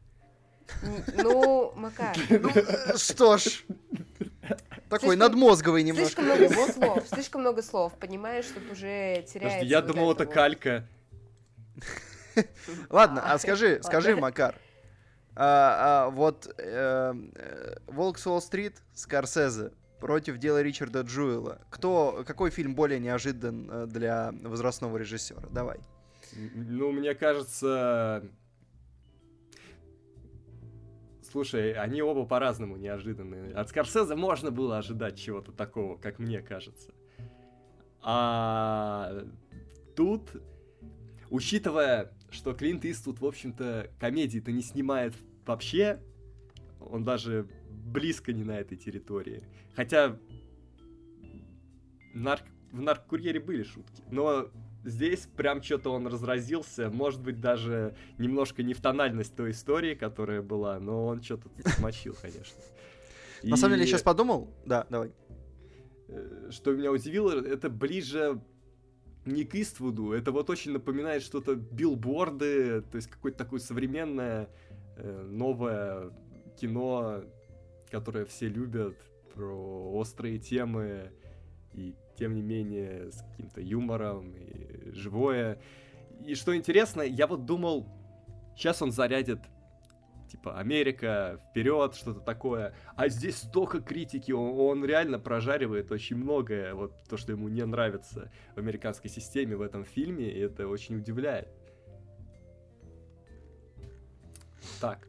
ну, 1.15 1.73
Макар. 1.77 2.17
Ну, 2.31 2.51
что 2.97 3.39
ж. 3.39 3.65
Такой 4.89 5.17
Слишком- 5.17 5.19
надмозговый 5.19 5.83
немножко. 5.83 6.23
Слишком 6.23 6.25
много 6.25 6.73
слов, 6.73 7.09
слишком 7.09 7.41
много 7.41 7.63
слов, 7.63 7.93
понимаешь, 7.99 8.47
тут 8.47 8.71
уже 8.71 9.25
теряется. 9.27 9.39
Подожди, 9.41 9.67
я 9.67 9.81
вот 9.81 9.91
думал, 9.91 10.13
это 10.13 10.25
вот. 10.25 10.35
калька. 10.35 10.89
Ладно, 12.91 13.23
а 13.25 13.39
скажи, 13.39 13.81
скажи, 13.83 14.17
Макар, 14.17 14.57
а, 15.35 16.07
а, 16.07 16.11
вот 16.11 16.53
э, 16.59 17.15
Волк 17.87 18.19
с 18.19 18.27
Уолл-стрит, 18.27 18.77
Скорсезе 18.95 19.73
против 20.01 20.39
дела 20.39 20.63
Ричарда 20.63 21.03
Джуэла. 21.03 21.61
Кто, 21.71 22.25
какой 22.27 22.51
фильм 22.51 22.75
более 22.75 22.99
неожидан 22.99 23.69
э, 23.71 23.87
для 23.87 24.33
возрастного 24.43 24.97
режиссера? 24.97 25.43
Давай. 25.51 25.79
Ну, 26.33 26.93
мне 26.93 27.15
кажется... 27.15 28.23
Слушай, 31.37 31.75
они 31.75 32.01
оба 32.01 32.25
по-разному 32.25 32.79
неожиданные. 32.79 33.53
От 33.53 33.69
Скорсезе 33.69 34.15
можно 34.15 34.51
было 34.51 34.79
ожидать 34.79 35.19
чего-то 35.19 35.53
такого, 35.53 35.99
как 35.99 36.19
мне 36.19 36.41
кажется. 36.41 36.95
А 38.01 39.27
тут, 39.95 40.31
учитывая, 41.29 42.11
что 42.31 42.55
Клинт 42.55 42.87
Иствуд, 42.87 43.21
в 43.21 43.27
общем-то, 43.27 43.91
комедии-то 44.01 44.51
не 44.51 44.63
снимает 44.63 45.13
вообще, 45.45 46.01
он 46.81 47.05
даже 47.05 47.47
близко 47.69 48.33
не 48.33 48.43
на 48.43 48.59
этой 48.59 48.79
территории. 48.79 49.43
Хотя 49.75 50.19
нарк- 52.15 52.49
в 52.73 52.81
наркокурьере 52.81 53.41
были 53.41 53.63
шутки, 53.63 54.03
но 54.11 54.49
здесь 54.87 55.29
прям 55.37 55.63
что-то 55.63 55.91
он 55.91 56.07
разразился, 56.07 56.89
может 56.91 57.21
быть, 57.21 57.41
даже 57.41 57.95
немножко 58.19 58.63
не 58.63 58.73
в 58.73 58.81
тональность 58.81 59.35
той 59.37 59.51
истории, 59.51 59.95
которая 59.95 60.43
была, 60.43 60.79
но 60.79 61.07
он 61.07 61.23
что-то 61.23 61.49
смочил, 61.77 62.17
конечно. 62.21 62.57
На 63.43 63.57
самом 63.57 63.75
деле, 63.75 63.83
я 63.83 63.89
И, 63.89 63.91
сейчас 63.91 64.03
подумал. 64.03 64.49
Да, 64.65 64.87
давай. 64.89 65.13
э, 66.09 66.49
Что 66.51 66.73
меня 66.73 66.91
удивило, 66.93 67.33
это 67.33 67.69
ближе 67.69 68.41
не 69.25 69.45
к 69.45 69.55
Иствуду, 69.57 70.13
это 70.13 70.31
вот 70.31 70.49
очень 70.51 70.73
напоминает 70.73 71.23
что-то 71.23 71.57
билборды, 71.57 72.83
то 72.83 72.97
есть 72.97 73.09
какое-то 73.09 73.39
такое 73.39 73.59
современное, 73.61 74.49
э, 74.97 75.27
новое 75.29 76.13
кино, 76.61 77.25
которое 77.91 78.25
все 78.25 78.49
любят, 78.49 78.97
про 79.35 79.93
острые 79.93 80.39
темы, 80.39 81.11
и 81.75 81.95
тем 82.17 82.35
не 82.35 82.43
менее 82.43 83.11
с 83.11 83.23
каким-то 83.23 83.61
юмором, 83.61 84.35
и 84.35 84.93
живое. 84.93 85.61
И 86.25 86.35
что 86.35 86.57
интересно, 86.57 87.03
я 87.03 87.27
вот 87.27 87.45
думал, 87.45 87.87
сейчас 88.57 88.83
он 88.83 88.91
зарядит 88.91 89.41
типа 90.29 90.59
Америка, 90.59 91.41
вперед, 91.51 91.95
что-то 91.95 92.21
такое. 92.21 92.75
А 92.95 93.09
здесь 93.09 93.37
столько 93.37 93.81
критики, 93.81 94.33
он, 94.33 94.59
он 94.59 94.85
реально 94.85 95.19
прожаривает 95.19 95.91
очень 95.91 96.17
многое, 96.17 96.75
вот 96.75 96.93
то, 97.09 97.17
что 97.17 97.33
ему 97.33 97.49
не 97.49 97.65
нравится 97.65 98.31
в 98.55 98.59
американской 98.59 99.11
системе 99.11 99.57
в 99.57 99.63
этом 99.63 99.85
фильме, 99.85 100.31
и 100.31 100.39
это 100.39 100.69
очень 100.69 100.97
удивляет. 100.97 101.49
Так, 104.81 105.07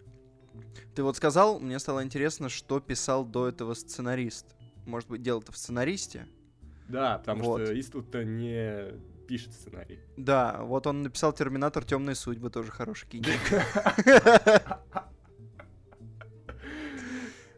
Ты 0.96 1.04
вот 1.04 1.18
сказал, 1.18 1.60
мне 1.60 1.80
стало 1.80 2.04
интересно, 2.04 2.50
что 2.50 2.80
писал 2.80 3.26
до 3.26 3.48
этого 3.48 3.74
сценарист. 3.74 4.56
Может 4.86 5.10
быть, 5.10 5.22
дело-то 5.22 5.52
в 5.52 5.58
сценаристе? 5.58 6.28
Да, 6.88 7.18
потому 7.20 7.44
Вот. 7.44 7.62
что 7.62 7.80
Иствуд-то 7.80 8.24
не 8.24 8.94
пишет 9.28 9.54
сценарий. 9.54 10.00
Да, 10.16 10.60
вот 10.62 10.88
он 10.88 11.04
написал 11.04 11.34
Терминатор 11.34 11.84
Темные 11.84 12.16
судьбы, 12.16 12.50
тоже 12.50 12.72
хороший 12.72 13.08
кино. 13.08 13.28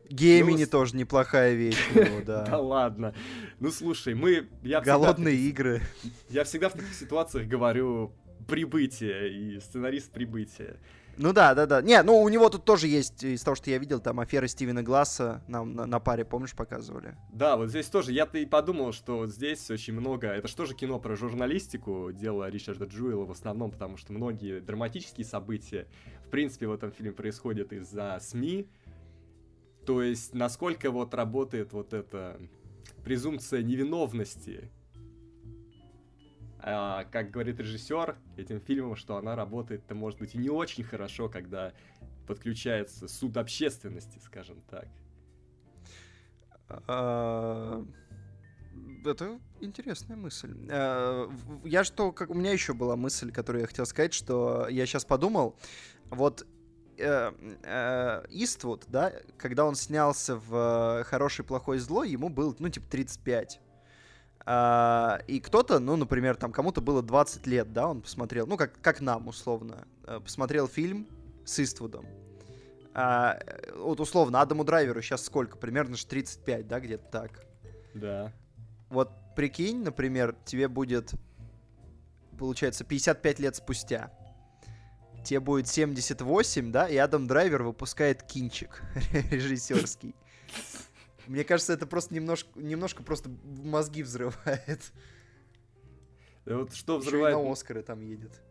Гемини 0.10 0.64
Ну, 0.64 0.70
тоже 0.70 0.96
неплохая 0.96 1.54
вещь 1.54 1.78
у 1.94 2.00
него, 2.00 2.22
Да 2.26 2.44
да. 2.50 2.58
ладно. 2.58 3.14
Ну 3.60 3.70
слушай, 3.72 4.16
мы... 4.16 4.48
Я 4.64 4.82
всегда 4.82 4.98
Голодные 4.98 5.36
таких- 5.36 5.50
игры. 5.50 5.82
Я 6.30 6.44
всегда 6.46 6.70
в 6.70 6.74
таких 6.74 6.94
ситуациях 6.96 7.48
говорю 7.48 8.12
прибытие 8.48 9.30
и 9.32 9.60
сценарист 9.60 10.12
прибытия. 10.12 10.78
Ну 11.22 11.34
да, 11.34 11.54
да, 11.54 11.66
да. 11.66 11.82
Не, 11.82 12.02
ну 12.02 12.18
у 12.22 12.30
него 12.30 12.50
тут 12.50 12.64
тоже 12.64 12.88
есть, 12.88 13.26
из 13.26 13.44
того, 13.44 13.54
что 13.54 13.70
я 13.70 13.78
видел, 13.78 14.00
там 14.00 14.22
афера 14.22 14.48
Стивена 14.48 14.84
Гласса 14.84 15.44
нам 15.50 15.74
на, 15.74 15.86
на 15.86 16.00
паре, 16.00 16.24
помнишь, 16.24 16.56
показывали? 16.56 17.18
Да, 17.34 17.58
вот 17.58 17.68
здесь 17.68 17.88
тоже, 17.88 18.14
я-то 18.14 18.38
и 18.38 18.46
подумал, 18.46 18.94
что 18.94 19.18
вот 19.18 19.30
здесь 19.30 19.70
очень 19.70 19.94
много, 19.94 20.28
это 20.28 20.48
же 20.66 20.74
кино 20.74 20.98
про 20.98 21.18
журналистику, 21.18 22.12
дело 22.14 22.50
Ричарда 22.50 22.86
Джуэла 22.86 23.26
в 23.26 23.32
основном, 23.32 23.72
потому 23.72 23.98
что 23.98 24.14
многие 24.14 24.62
драматические 24.62 25.26
события, 25.26 25.88
в 26.26 26.30
принципе, 26.30 26.68
в 26.68 26.72
этом 26.72 26.94
фильме 26.94 27.12
происходят 27.12 27.74
из-за 27.74 28.18
СМИ, 28.22 28.70
то 29.86 30.02
есть 30.02 30.34
насколько 30.34 30.90
вот 30.90 31.14
работает 31.14 31.74
вот 31.74 31.94
эта 31.94 32.40
презумпция 33.04 33.62
невиновности, 33.62 34.72
А, 36.62 37.06
как 37.06 37.32
говорит 37.32 37.60
режиссер 37.60 38.18
этим 38.38 38.60
фильмом, 38.60 38.96
что 38.96 39.18
она 39.18 39.36
работает-то, 39.36 39.96
может 39.96 40.20
быть, 40.20 40.36
и 40.36 40.38
не 40.38 40.50
очень 40.50 40.84
хорошо, 40.84 41.30
когда 41.30 41.74
подключается 42.28 43.08
суд 43.08 43.38
общественности, 43.38 44.20
скажем 44.24 44.62
так. 44.70 44.88
А, 46.88 47.86
Это 49.06 49.40
интересная 49.62 50.18
мысль. 50.18 50.54
А, 50.70 51.32
Я 51.64 51.84
что, 51.84 52.12
как 52.12 52.30
у 52.30 52.34
меня 52.34 52.52
еще 52.52 52.74
была 52.74 52.96
мысль, 52.96 53.32
которую 53.32 53.62
я 53.62 53.68
хотел 53.68 53.86
сказать, 53.86 54.14
что 54.14 54.68
я 54.68 54.86
сейчас 54.86 55.06
подумал, 55.06 55.56
вот 56.10 56.46
э, 56.98 57.32
э, 57.64 58.26
Иствуд, 58.30 58.84
да, 58.88 59.14
когда 59.38 59.66
он 59.66 59.76
снялся 59.76 60.36
в 60.36 61.04
«Хороший, 61.06 61.46
плохой, 61.46 61.80
злой», 61.80 62.10
ему 62.10 62.30
было, 62.30 62.54
ну, 62.60 62.68
типа, 62.68 62.88
35. 62.90 63.62
А, 64.52 65.22
и 65.28 65.40
кто-то, 65.40 65.78
ну, 65.78 65.96
например, 65.96 66.36
там 66.36 66.52
кому-то 66.52 66.82
было 66.82 67.04
20 67.04 67.46
лет, 67.46 67.72
да, 67.72 67.88
он 67.88 68.02
посмотрел, 68.02 68.48
ну, 68.48 68.58
как, 68.58 68.82
как 68.82 69.00
нам, 69.00 69.28
условно, 69.28 69.88
э, 70.08 70.20
посмотрел 70.24 70.68
фильм 70.68 71.08
с 71.46 71.60
Иствудом. 71.60 72.04
А, 72.96 73.38
э, 73.46 73.76
вот 73.78 74.00
условно, 74.00 74.42
Адаму 74.42 74.64
Драйверу 74.64 75.04
сейчас 75.04 75.24
сколько? 75.24 75.56
Примерно 75.56 75.96
ж 75.96 76.04
35, 76.04 76.68
да, 76.68 76.80
где-то 76.80 77.04
так. 77.12 77.46
Да. 77.94 78.34
Вот 78.90 79.12
прикинь, 79.36 79.84
например, 79.84 80.36
тебе 80.46 80.68
будет, 80.68 81.12
получается, 82.36 82.84
55 82.84 83.38
лет 83.38 83.56
спустя. 83.56 84.12
Тебе 85.24 85.42
будет 85.42 85.68
78, 85.68 86.72
да, 86.72 86.90
и 86.90 86.98
Адам 86.98 87.28
Драйвер 87.28 87.62
выпускает 87.62 88.24
кинчик 88.24 88.82
режиссерский. 89.30 90.16
Мне 91.30 91.44
кажется, 91.44 91.74
это 91.74 91.86
просто 91.86 92.16
немножко, 92.16 92.50
немножко 92.56 93.04
просто 93.04 93.30
мозги 93.44 94.02
взрывает. 94.02 94.92
И 96.48 96.52
Вот 96.52 96.74
что 96.74 96.96
Ещё 96.98 97.04
и 97.04 97.08
взрывает, 97.08 97.38
на 97.38 97.52
Оскары 97.52 97.84
там 97.84 98.02
едет. 98.02 98.42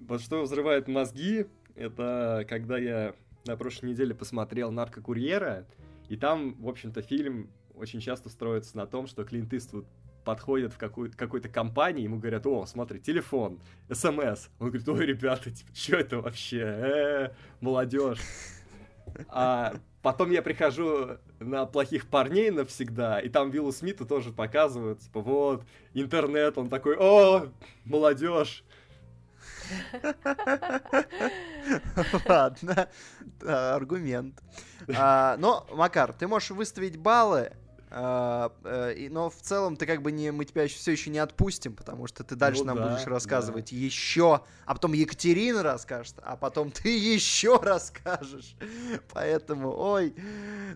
вот 0.00 0.20
что 0.20 0.42
взрывает 0.42 0.88
мозги, 0.88 1.46
это 1.76 2.44
когда 2.48 2.78
я 2.78 3.14
на 3.46 3.56
прошлой 3.56 3.90
неделе 3.90 4.12
посмотрел 4.12 4.72
«Наркокурьера», 4.72 5.68
и 6.08 6.16
там, 6.16 6.60
в 6.60 6.68
общем-то, 6.68 7.00
фильм 7.00 7.48
очень 7.74 8.00
часто 8.00 8.28
строится 8.28 8.76
на 8.76 8.86
том, 8.88 9.06
что 9.06 9.24
Клинт 9.24 9.54
Иствуд 9.54 9.86
подходит 10.24 10.72
в 10.72 10.78
какую- 10.78 11.12
какой-то 11.16 11.48
компании, 11.48 12.02
ему 12.02 12.18
говорят, 12.18 12.44
о, 12.46 12.66
смотри, 12.66 12.98
телефон, 12.98 13.60
смс. 13.92 14.48
Он 14.58 14.68
говорит, 14.70 14.88
ой, 14.88 15.06
ребята, 15.06 15.50
типа, 15.52 15.70
что 15.72 15.96
это 15.96 16.20
вообще? 16.20 16.60
Э, 16.60 17.28
молодежь. 17.60 18.20
А 19.28 19.74
потом 20.02 20.30
я 20.32 20.42
прихожу 20.42 21.18
на 21.40 21.66
плохих 21.66 22.06
парней 22.06 22.50
навсегда, 22.50 23.20
и 23.20 23.28
там 23.28 23.50
Виллу 23.50 23.72
Смиту 23.72 24.06
тоже 24.06 24.32
показывают, 24.32 25.00
типа, 25.00 25.20
вот, 25.20 25.64
интернет, 25.92 26.56
он 26.58 26.68
такой, 26.68 26.96
о, 26.98 27.48
молодежь. 27.84 28.64
Ладно, 32.26 32.88
аргумент. 33.46 34.42
А, 34.94 35.36
но, 35.38 35.66
Макар, 35.72 36.12
ты 36.12 36.26
можешь 36.26 36.50
выставить 36.50 36.96
баллы, 36.96 37.52
но 37.96 39.30
в 39.30 39.40
целом 39.40 39.76
ты 39.76 39.86
как 39.86 40.02
бы 40.02 40.10
не, 40.10 40.32
мы 40.32 40.44
тебя 40.44 40.66
все 40.66 40.90
еще 40.92 41.10
не 41.10 41.18
отпустим, 41.20 41.76
потому 41.76 42.08
что 42.08 42.24
ты 42.24 42.34
дальше 42.34 42.62
Ну 42.62 42.66
нам 42.66 42.76
да, 42.78 42.88
будешь 42.88 43.04
да. 43.04 43.10
рассказывать 43.10 43.70
еще, 43.70 44.40
а 44.66 44.74
потом 44.74 44.94
Екатерина 44.94 45.62
расскажет, 45.62 46.16
а 46.22 46.36
потом 46.36 46.72
ты 46.72 46.88
еще 46.88 47.56
расскажешь. 47.62 48.56
Поэтому, 49.12 49.70
ой, 49.70 50.12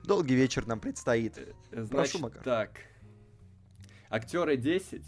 долгий 0.05 0.37
вечер 0.37 0.67
нам 0.69 0.79
предстоит. 0.79 1.39
Э, 1.73 1.83
Значит, 1.83 2.21
Макар. 2.21 2.43
так. 2.45 2.71
Актеры 4.11 4.57
10. 4.57 5.03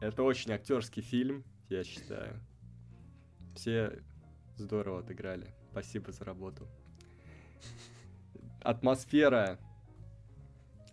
Это 0.00 0.22
очень 0.22 0.52
актерский 0.52 1.02
фильм, 1.02 1.44
я 1.68 1.84
считаю. 1.84 2.40
Все 3.54 3.98
здорово 4.56 5.00
отыграли. 5.00 5.54
Спасибо 5.70 6.12
за 6.12 6.24
работу. 6.24 6.66
Атмосфера. 8.62 9.58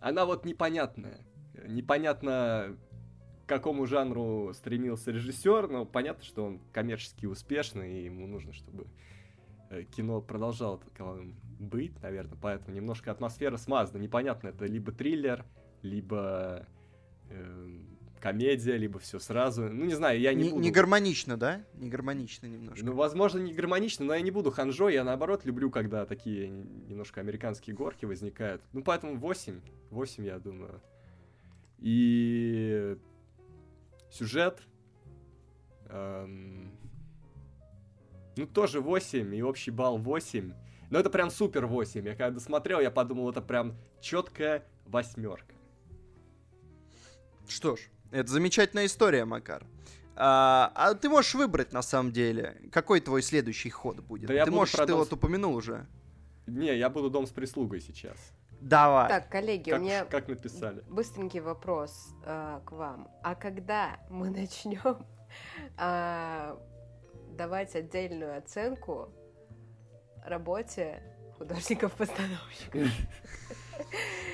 Она 0.03 0.25
вот 0.25 0.43
непонятная. 0.43 1.21
Непонятно, 1.65 2.75
к 3.45 3.49
какому 3.49 3.85
жанру 3.85 4.51
стремился 4.53 5.11
режиссер, 5.11 5.69
но 5.69 5.85
понятно, 5.85 6.25
что 6.25 6.43
он 6.43 6.59
коммерчески 6.73 7.25
успешный, 7.25 8.01
и 8.01 8.03
ему 8.03 8.27
нужно, 8.27 8.51
чтобы 8.51 8.87
э, 9.69 9.83
кино 9.83 10.19
продолжало 10.19 10.79
таковым 10.79 11.39
быть, 11.57 12.01
наверное, 12.01 12.37
поэтому 12.41 12.75
немножко 12.75 13.11
атмосфера 13.11 13.55
смазана. 13.55 14.01
Непонятно, 14.01 14.49
это 14.49 14.65
либо 14.65 14.91
триллер, 14.91 15.45
либо 15.83 16.67
комедия, 18.23 18.77
либо 18.77 18.99
все 18.99 19.19
сразу. 19.19 19.63
Ну, 19.63 19.83
не 19.83 19.95
знаю, 19.95 20.17
я 20.17 20.33
не, 20.33 20.45
Не, 20.45 20.49
буду... 20.51 20.61
не 20.61 20.71
гармонично, 20.71 21.35
да? 21.35 21.65
Не 21.73 21.89
гармонично 21.89 22.47
немножко. 22.47 22.85
Ну, 22.85 22.93
возможно, 22.93 23.39
не 23.39 23.53
гармонично, 23.53 24.05
но 24.05 24.13
я 24.13 24.21
не 24.21 24.31
буду 24.31 24.49
ханжой. 24.49 24.93
Я, 24.93 25.03
наоборот, 25.03 25.43
люблю, 25.43 25.69
когда 25.69 26.05
такие 26.05 26.47
немножко 26.47 27.19
американские 27.19 27.75
горки 27.75 28.05
возникают. 28.05 28.61
Ну, 28.71 28.81
поэтому 28.81 29.17
8. 29.17 29.59
8, 29.89 30.25
я 30.25 30.39
думаю. 30.39 30.81
И 31.79 32.95
сюжет... 34.09 34.61
эм, 35.89 36.71
ну, 38.37 38.47
тоже 38.47 38.79
8, 38.79 39.35
и 39.35 39.43
общий 39.43 39.71
балл 39.71 39.97
8. 39.97 40.53
Но 40.91 40.97
это 40.97 41.09
прям 41.09 41.29
супер 41.29 41.65
8. 41.65 42.07
Я 42.07 42.15
когда 42.15 42.39
смотрел, 42.39 42.79
я 42.79 42.89
подумал, 42.89 43.29
это 43.29 43.41
прям 43.41 43.75
четкая 43.99 44.63
восьмерка. 44.85 45.55
Что 47.49 47.75
ж, 47.75 47.81
это 48.13 48.31
замечательная 48.31 48.85
история, 48.85 49.25
Макар. 49.25 49.65
А, 50.15 50.71
а 50.75 50.93
ты 50.93 51.09
можешь 51.09 51.33
выбрать 51.33 51.73
на 51.73 51.81
самом 51.81 52.11
деле, 52.11 52.57
какой 52.71 53.01
твой 53.01 53.23
следующий 53.23 53.69
ход 53.71 53.99
будет. 53.99 54.27
Да 54.27 54.45
ты 54.45 54.51
можешь, 54.51 54.75
ты 54.75 54.93
вот 54.93 55.11
упомянул 55.11 55.55
уже. 55.55 55.87
Не, 56.45 56.77
я 56.77 56.89
буду 56.89 57.09
дом 57.09 57.25
с 57.25 57.31
прислугой 57.31 57.81
сейчас. 57.81 58.17
Давай. 58.61 59.09
Так, 59.09 59.29
коллеги, 59.29 59.71
Как, 59.71 59.79
у 59.79 59.83
меня 59.83 60.05
как 60.05 60.27
написали. 60.27 60.83
быстренький 60.87 61.39
вопрос 61.41 62.13
э, 62.25 62.61
к 62.65 62.71
вам. 62.71 63.09
А 63.23 63.35
когда 63.35 63.99
мы 64.09 64.29
начнем 64.29 65.05
а, 65.77 66.57
давать 67.31 67.75
отдельную 67.75 68.37
оценку 68.37 69.09
работе 70.23 71.01
художников-постановщиков? 71.37 72.87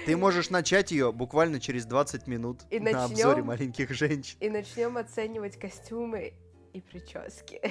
Ты 0.06 0.18
можешь 0.18 0.50
начать 0.50 0.92
ее 0.92 1.12
буквально 1.12 1.60
через 1.60 1.86
20 1.86 2.28
минут 2.28 2.62
И 2.70 2.80
на 2.80 2.86
начнем? 2.92 3.02
обзоре 3.06 3.44
маленьких 3.44 3.92
женщин. 3.92 4.38
И 4.40 4.50
начнем 4.50 4.98
оценивать 4.98 5.60
костюмы 5.60 6.34
и 6.74 6.82
прически. 6.82 7.62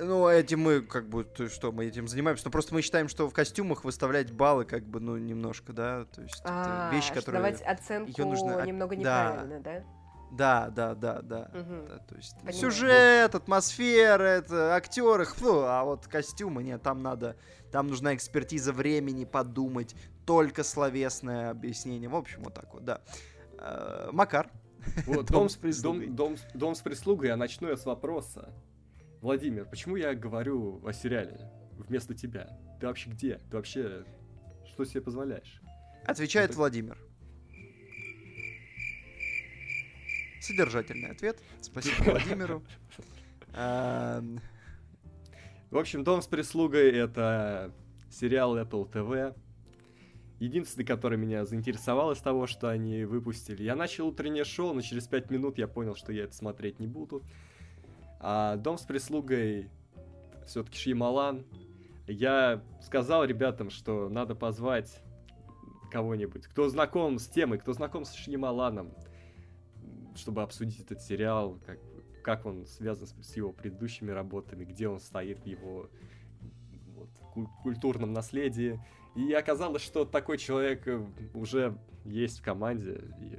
Ну, 0.00 0.28
этим 0.28 0.60
мы, 0.60 0.80
как 0.82 1.08
бы, 1.08 1.22
то, 1.24 1.48
что 1.48 1.70
мы 1.70 1.86
этим 1.86 2.08
занимаемся. 2.08 2.44
Ну, 2.46 2.50
просто 2.50 2.74
мы 2.74 2.82
считаем, 2.82 3.08
что 3.08 3.28
в 3.28 3.32
костюмах 3.32 3.84
выставлять 3.84 4.32
баллы, 4.32 4.64
как 4.64 4.84
бы, 4.84 4.98
ну, 5.00 5.16
немножко, 5.16 5.72
да. 5.72 6.04
То 6.06 6.22
есть 6.22 6.40
это 6.40 6.88
А, 6.88 6.90
вещи, 6.92 7.06
что 7.06 7.14
которые. 7.20 7.40
давать 7.42 7.62
оценку 7.62 8.10
её 8.10 8.26
нужно 8.28 8.66
немного 8.66 8.96
неправильно, 8.96 9.60
да? 9.60 9.84
Да, 10.32 10.68
да, 10.70 10.94
да, 10.94 11.22
да. 11.22 11.50
Мгм. 11.54 11.86
Да, 11.88 11.98
то 11.98 12.14
есть 12.16 12.34
Понимаю. 12.36 12.54
сюжет, 12.56 13.34
атмосфера, 13.34 14.22
это 14.24 14.74
актеры, 14.74 15.24
фу, 15.24 15.60
а 15.60 15.84
вот 15.84 16.06
костюмы, 16.08 16.62
нет, 16.62 16.82
там 16.82 17.02
надо, 17.02 17.36
там 17.70 17.86
нужна 17.88 18.14
экспертиза 18.14 18.72
времени, 18.72 19.24
подумать, 19.24 19.94
только 20.26 20.64
словесное 20.64 21.50
объяснение. 21.50 22.08
В 22.08 22.16
общем, 22.16 22.42
вот 22.42 22.54
так 22.54 22.72
вот, 22.74 22.84
да. 22.84 23.00
Э, 23.58 24.08
Макар. 24.12 24.50
Вот, 25.06 25.26
Дом 25.30 25.42
дом, 25.42 25.48
с 25.48 25.56
прислугой. 25.56 26.06
Дом, 26.06 26.16
дом, 26.16 26.36
с- 26.36 26.46
дом 26.54 26.74
с 26.74 26.80
прислугой, 26.80 27.30
а 27.30 27.36
начну 27.36 27.68
я 27.68 27.76
с 27.76 27.86
вопроса. 27.86 28.52
Владимир, 29.22 29.64
почему 29.64 29.96
я 29.96 30.14
говорю 30.14 30.84
о 30.86 30.92
сериале 30.92 31.50
вместо 31.72 32.14
тебя? 32.14 32.48
Ты 32.80 32.86
вообще 32.86 33.10
где? 33.10 33.38
Ты 33.50 33.56
вообще 33.56 34.04
что 34.72 34.84
себе 34.84 35.00
позволяешь? 35.00 35.60
Отвечает 36.04 36.50
Это- 36.50 36.58
Владимир. 36.58 36.98
Содержательный 40.46 41.10
ответ. 41.10 41.40
Спасибо 41.60 41.96
Владимиру. 42.10 42.62
Эм, 43.54 44.38
В 45.70 45.76
общем, 45.76 46.04
Дом 46.04 46.22
с 46.22 46.28
прислугой 46.28 46.92
это 46.92 47.72
сериал 48.10 48.56
Apple 48.56 48.88
TV. 48.88 49.36
Единственный, 50.38 50.84
который 50.84 51.18
меня 51.18 51.44
заинтересовал 51.44 52.12
из 52.12 52.18
того, 52.18 52.46
что 52.46 52.68
они 52.68 53.04
выпустили. 53.04 53.64
Я 53.64 53.74
начал 53.74 54.06
утреннее 54.06 54.44
шоу, 54.44 54.72
но 54.72 54.82
через 54.82 55.08
пять 55.08 55.30
минут 55.30 55.58
я 55.58 55.66
понял, 55.66 55.96
что 55.96 56.12
я 56.12 56.24
это 56.24 56.34
смотреть 56.36 56.78
не 56.78 56.86
буду. 56.86 57.24
А 58.20 58.54
Дом 58.56 58.78
с 58.78 58.82
прислугой 58.82 59.68
все-таки 60.46 60.78
Шьямалан. 60.78 61.44
Я 62.06 62.62
сказал 62.82 63.24
ребятам, 63.24 63.70
что 63.70 64.08
надо 64.08 64.36
позвать 64.36 65.02
кого-нибудь, 65.90 66.46
кто 66.46 66.68
знаком 66.68 67.18
с 67.18 67.26
темой, 67.26 67.58
кто 67.58 67.72
знаком 67.72 68.04
с 68.04 68.12
Шьямаланом, 68.12 68.92
чтобы 70.16 70.42
обсудить 70.42 70.80
этот 70.80 71.00
сериал, 71.00 71.58
как, 71.66 71.78
как 72.22 72.46
он 72.46 72.66
связан 72.66 73.06
с, 73.06 73.14
с 73.22 73.36
его 73.36 73.52
предыдущими 73.52 74.10
работами, 74.10 74.64
где 74.64 74.88
он 74.88 75.00
стоит 75.00 75.40
в 75.40 75.46
его 75.46 75.88
вот, 76.94 77.10
ку- 77.32 77.50
культурном 77.62 78.12
наследии. 78.12 78.80
И 79.14 79.32
оказалось, 79.32 79.82
что 79.82 80.04
такой 80.04 80.38
человек 80.38 80.86
э, 80.86 81.06
уже 81.34 81.78
есть 82.04 82.40
в 82.40 82.42
команде. 82.42 83.02
И 83.20 83.38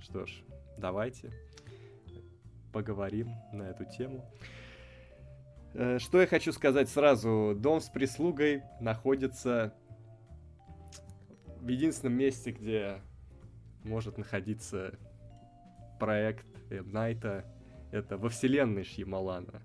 что 0.00 0.26
ж, 0.26 0.42
давайте 0.76 1.30
поговорим 2.72 3.30
на 3.52 3.64
эту 3.64 3.84
тему. 3.84 4.24
Э, 5.74 5.98
Что 5.98 6.20
я 6.20 6.26
хочу 6.26 6.52
сказать 6.52 6.88
сразу. 6.88 7.54
Дом 7.56 7.80
с 7.80 7.88
прислугой 7.88 8.62
находится 8.80 9.74
в 11.60 11.68
единственном 11.68 12.14
месте, 12.18 12.52
где 12.52 13.00
может 13.84 14.18
находиться 14.18 14.98
проект. 16.00 16.46
Найта. 16.70 17.44
Это 17.92 18.16
во 18.16 18.28
вселенной 18.28 18.82
Шьямалана. 18.84 19.62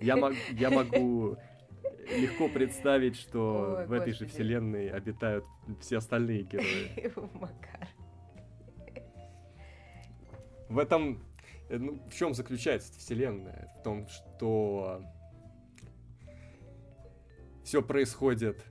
Я, 0.00 0.16
мог- 0.16 0.34
я 0.52 0.70
могу 0.70 1.36
легко 2.16 2.48
представить, 2.48 3.16
что 3.16 3.76
Ой, 3.78 3.86
в 3.86 3.92
этой 3.92 4.12
же 4.12 4.24
господи. 4.24 4.30
вселенной 4.32 4.88
обитают 4.90 5.44
все 5.80 5.98
остальные 5.98 6.42
герои. 6.44 7.12
Макар. 7.34 7.88
В 10.68 10.78
этом... 10.78 11.22
э, 11.70 11.78
ну, 11.78 12.00
в 12.08 12.14
чем 12.14 12.34
заключается 12.34 12.90
эта 12.90 12.98
вселенная? 12.98 13.72
В 13.78 13.82
том, 13.82 14.06
что 14.08 15.02
все 17.64 17.82
происходит 17.82 18.62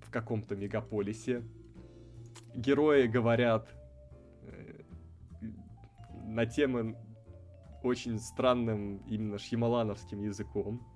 в 0.00 0.10
каком-то 0.10 0.56
мегаполисе. 0.56 1.42
Герои 2.54 3.06
говорят 3.06 3.68
на 6.34 6.46
темы 6.46 6.96
очень 7.82 8.18
странным 8.18 8.98
именно 9.08 9.38
шьямалановским 9.38 10.22
языком. 10.22 10.86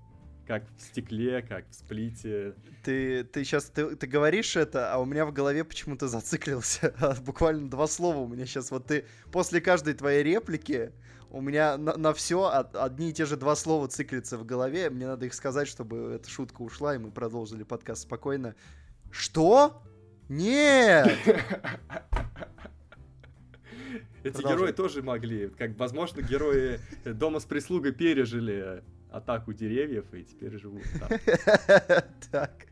Как 0.46 0.64
в 0.76 0.80
стекле, 0.80 1.42
как 1.42 1.68
в 1.68 1.74
сплите. 1.74 2.54
Ты, 2.84 3.24
ты 3.24 3.42
сейчас 3.42 3.64
ты, 3.64 3.96
ты 3.96 4.06
говоришь 4.06 4.54
это, 4.54 4.92
а 4.92 4.98
у 4.98 5.04
меня 5.04 5.26
в 5.26 5.32
голове 5.32 5.64
почему-то 5.64 6.06
зациклился. 6.06 6.94
Буквально 7.26 7.68
два 7.68 7.88
слова 7.88 8.18
у 8.18 8.28
меня 8.28 8.46
сейчас. 8.46 8.70
Вот 8.70 8.86
ты 8.86 9.06
после 9.32 9.60
каждой 9.60 9.94
твоей 9.94 10.22
реплики 10.22 10.92
у 11.30 11.40
меня 11.40 11.76
на, 11.76 12.14
все 12.14 12.48
одни 12.74 13.10
и 13.10 13.12
те 13.12 13.26
же 13.26 13.36
два 13.36 13.56
слова 13.56 13.88
циклятся 13.88 14.38
в 14.38 14.46
голове. 14.46 14.88
Мне 14.88 15.08
надо 15.08 15.26
их 15.26 15.34
сказать, 15.34 15.66
чтобы 15.66 16.12
эта 16.14 16.30
шутка 16.30 16.62
ушла, 16.62 16.94
и 16.94 16.98
мы 16.98 17.10
продолжили 17.10 17.64
подкаст 17.64 18.02
спокойно. 18.02 18.54
Что? 19.10 19.82
Нет! 20.28 21.18
Эти 24.26 24.34
Продолжай. 24.34 24.58
герои 24.58 24.72
тоже 24.72 25.02
могли. 25.02 25.48
Как, 25.50 25.78
возможно, 25.78 26.20
герои 26.20 26.80
дома 27.04 27.38
с 27.38 27.44
прислугой 27.44 27.92
пережили 27.92 28.82
атаку 29.10 29.52
деревьев 29.52 30.12
и 30.12 30.24
теперь 30.24 30.58
живут 30.58 30.82
там. 30.98 31.08
Так. 32.32 32.66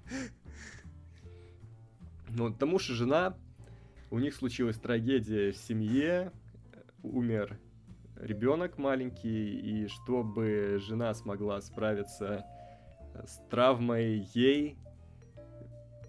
Ну, 2.30 2.48
вот 2.48 2.60
муж 2.62 2.90
и 2.90 2.92
жена, 2.94 3.36
у 4.10 4.18
них 4.18 4.34
случилась 4.34 4.76
трагедия 4.76 5.52
в 5.52 5.56
семье, 5.56 6.32
умер 7.04 7.56
ребенок 8.16 8.76
маленький, 8.76 9.60
и 9.60 9.86
чтобы 9.86 10.80
жена 10.80 11.14
смогла 11.14 11.60
справиться 11.60 12.44
с 13.24 13.38
травмой 13.48 14.28
ей, 14.34 14.76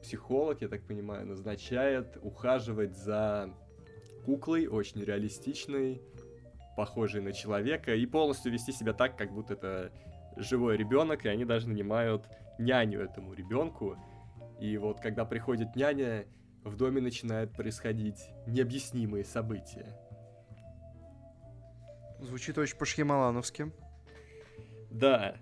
психолог, 0.01 0.61
я 0.61 0.69
так 0.69 0.81
понимаю, 0.87 1.27
назначает 1.27 2.17
ухаживать 2.21 2.97
за 2.97 3.53
куклой, 4.26 4.67
очень 4.67 5.03
реалистичной, 5.03 6.01
похожей 6.76 7.21
на 7.21 7.32
человека, 7.32 7.95
и 7.95 8.05
полностью 8.05 8.51
вести 8.51 8.71
себя 8.71 8.93
так, 8.93 9.17
как 9.17 9.32
будто 9.32 9.53
это 9.53 9.91
живой 10.36 10.78
ребенок, 10.78 11.26
и 11.26 11.30
они 11.30 11.45
даже 11.45 11.69
нанимают 11.69 12.28
няню 12.59 13.01
этому 13.01 13.34
ребенку. 13.34 13.97
И 14.59 14.78
вот 14.78 14.99
когда 14.99 15.26
приходит 15.26 15.76
няня, 15.76 16.26
в 16.63 16.76
доме 16.76 16.99
начинают 16.99 17.53
происходить 17.53 18.19
необъяснимые 18.47 19.23
события. 19.23 19.97
Звучит 22.19 22.57
очень 22.57 22.78
по-шьямалановски. 22.78 23.71
Да. 24.89 25.38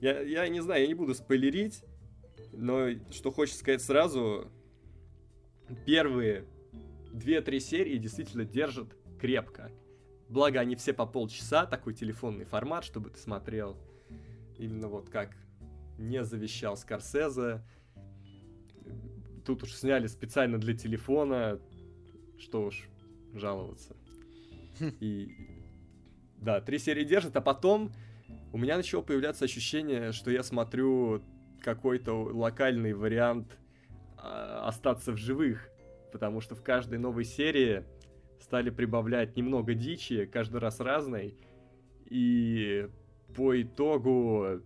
Я, 0.00 0.20
я 0.20 0.48
не 0.48 0.60
знаю, 0.60 0.82
я 0.82 0.86
не 0.86 0.94
буду 0.94 1.14
спойлерить, 1.14 1.82
но 2.52 2.90
что 3.10 3.30
хочется 3.32 3.60
сказать 3.60 3.82
сразу, 3.82 4.50
первые 5.86 6.44
две-три 7.14 7.60
серии 7.60 7.96
действительно 7.96 8.44
держат 8.44 8.96
крепко. 9.18 9.70
Благо, 10.28 10.60
они 10.60 10.74
все 10.74 10.92
по 10.92 11.06
полчаса, 11.06 11.66
такой 11.66 11.94
телефонный 11.94 12.44
формат, 12.44 12.84
чтобы 12.84 13.10
ты 13.10 13.18
смотрел 13.18 13.76
именно 14.58 14.88
вот 14.88 15.08
как 15.08 15.36
не 15.98 16.24
завещал 16.24 16.76
Скорсезе. 16.76 17.62
Тут 19.44 19.62
уж 19.62 19.74
сняли 19.74 20.06
специально 20.06 20.58
для 20.58 20.74
телефона, 20.74 21.60
что 22.38 22.64
уж 22.64 22.88
жаловаться. 23.32 23.94
И 25.00 25.28
да, 26.38 26.60
три 26.60 26.78
серии 26.78 27.04
держит, 27.04 27.36
а 27.36 27.40
потом 27.40 27.92
у 28.52 28.58
меня 28.58 28.76
начало 28.76 29.02
появляться 29.02 29.44
ощущение, 29.44 30.12
что 30.12 30.30
я 30.30 30.42
смотрю 30.42 31.22
какой-то 31.62 32.22
локальный 32.22 32.92
вариант 32.92 33.58
а, 34.16 34.68
остаться 34.68 35.12
в 35.12 35.16
живых, 35.16 35.70
потому 36.14 36.40
что 36.40 36.54
в 36.54 36.62
каждой 36.62 37.00
новой 37.00 37.24
серии 37.24 37.82
стали 38.38 38.70
прибавлять 38.70 39.36
немного 39.36 39.74
дичи, 39.74 40.26
каждый 40.26 40.60
раз 40.60 40.78
разной, 40.78 41.36
и 42.08 42.88
по 43.34 43.60
итогу 43.60 44.60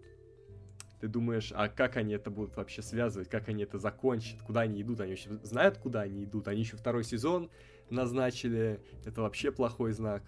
ты 1.01 1.09
думаешь, 1.09 1.51
а 1.55 1.71
как 1.71 1.97
они 1.97 2.13
это 2.13 2.31
будут 2.31 2.55
вообще 2.55 2.83
связывать, 2.83 3.31
как 3.31 3.49
они 3.49 3.63
это 3.63 3.79
закончат, 3.79 4.43
куда 4.43 4.61
они 4.61 4.83
идут, 4.83 5.01
они 5.01 5.13
вообще 5.13 5.39
знают, 5.43 5.79
куда 5.79 6.03
они 6.03 6.25
идут, 6.25 6.49
они 6.49 6.61
еще 6.61 6.77
второй 6.77 7.03
сезон 7.03 7.49
назначили, 7.89 8.83
это 9.07 9.23
вообще 9.23 9.51
плохой 9.51 9.93
знак. 9.93 10.23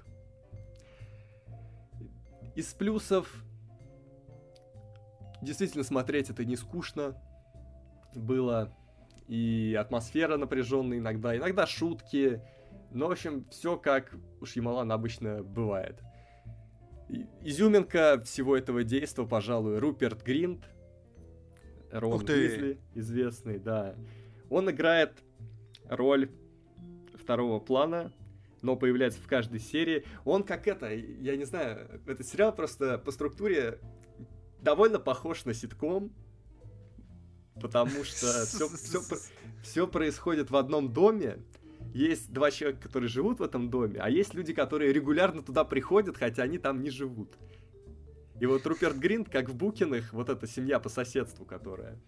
Из 2.55 2.73
плюсов 2.73 3.45
действительно 5.43 5.85
смотреть 5.85 6.31
это 6.31 6.47
не 6.47 6.57
скучно. 6.57 7.15
Было, 8.15 8.75
и 9.31 9.77
атмосфера 9.79 10.37
напряженная 10.37 10.99
иногда, 10.99 11.37
иногда 11.37 11.65
шутки, 11.65 12.43
но, 12.91 13.07
в 13.07 13.13
общем, 13.13 13.47
все 13.49 13.77
как 13.77 14.13
у 14.41 14.45
Шьямалана 14.45 14.93
обычно 14.95 15.45
бывает. 15.45 16.03
Изюминка 17.41 18.21
всего 18.25 18.57
этого 18.57 18.83
действа, 18.83 19.25
пожалуй, 19.27 19.79
Руперт 19.79 20.25
Гринт, 20.25 20.65
Рон 21.93 22.25
Уизли, 22.29 22.81
известный, 22.97 23.61
да. 23.61 23.95
Он 24.49 24.69
играет 24.69 25.23
роль 25.89 26.29
второго 27.15 27.61
плана, 27.61 28.13
но 28.63 28.75
появляется 28.75 29.21
в 29.21 29.29
каждой 29.29 29.61
серии. 29.61 30.05
Он 30.25 30.43
как 30.43 30.67
это, 30.67 30.93
я 30.93 31.37
не 31.37 31.45
знаю, 31.45 32.01
этот 32.05 32.27
сериал 32.27 32.53
просто 32.53 32.99
по 32.99 33.13
структуре 33.13 33.79
довольно 34.61 34.99
похож 34.99 35.45
на 35.45 35.55
ситком, 35.55 36.13
потому 37.61 38.05
что 38.05 38.47
все, 38.47 38.69
все, 38.69 39.01
все 39.63 39.87
происходит 39.87 40.51
в 40.51 40.57
одном 40.57 40.93
доме. 40.93 41.39
Есть 41.95 42.33
два 42.33 42.51
человека, 42.51 42.83
которые 42.83 43.09
живут 43.09 43.41
в 43.41 43.43
этом 43.43 43.71
доме, 43.71 44.01
а 44.01 44.11
есть 44.11 44.35
люди, 44.35 44.53
которые 44.53 44.93
регулярно 44.93 45.43
туда 45.43 45.65
приходят, 45.65 46.17
хотя 46.17 46.43
они 46.45 46.59
там 46.59 46.83
не 46.83 46.91
живут. 46.91 47.37
И 48.39 48.47
вот 48.47 48.67
Руперт 48.67 48.97
Гринт, 48.97 49.29
как 49.29 49.49
в 49.49 49.55
Букиных, 49.55 50.13
вот 50.13 50.29
эта 50.29 50.47
семья 50.47 50.79
по 50.79 50.89
соседству, 50.89 51.45
которая 51.45 51.99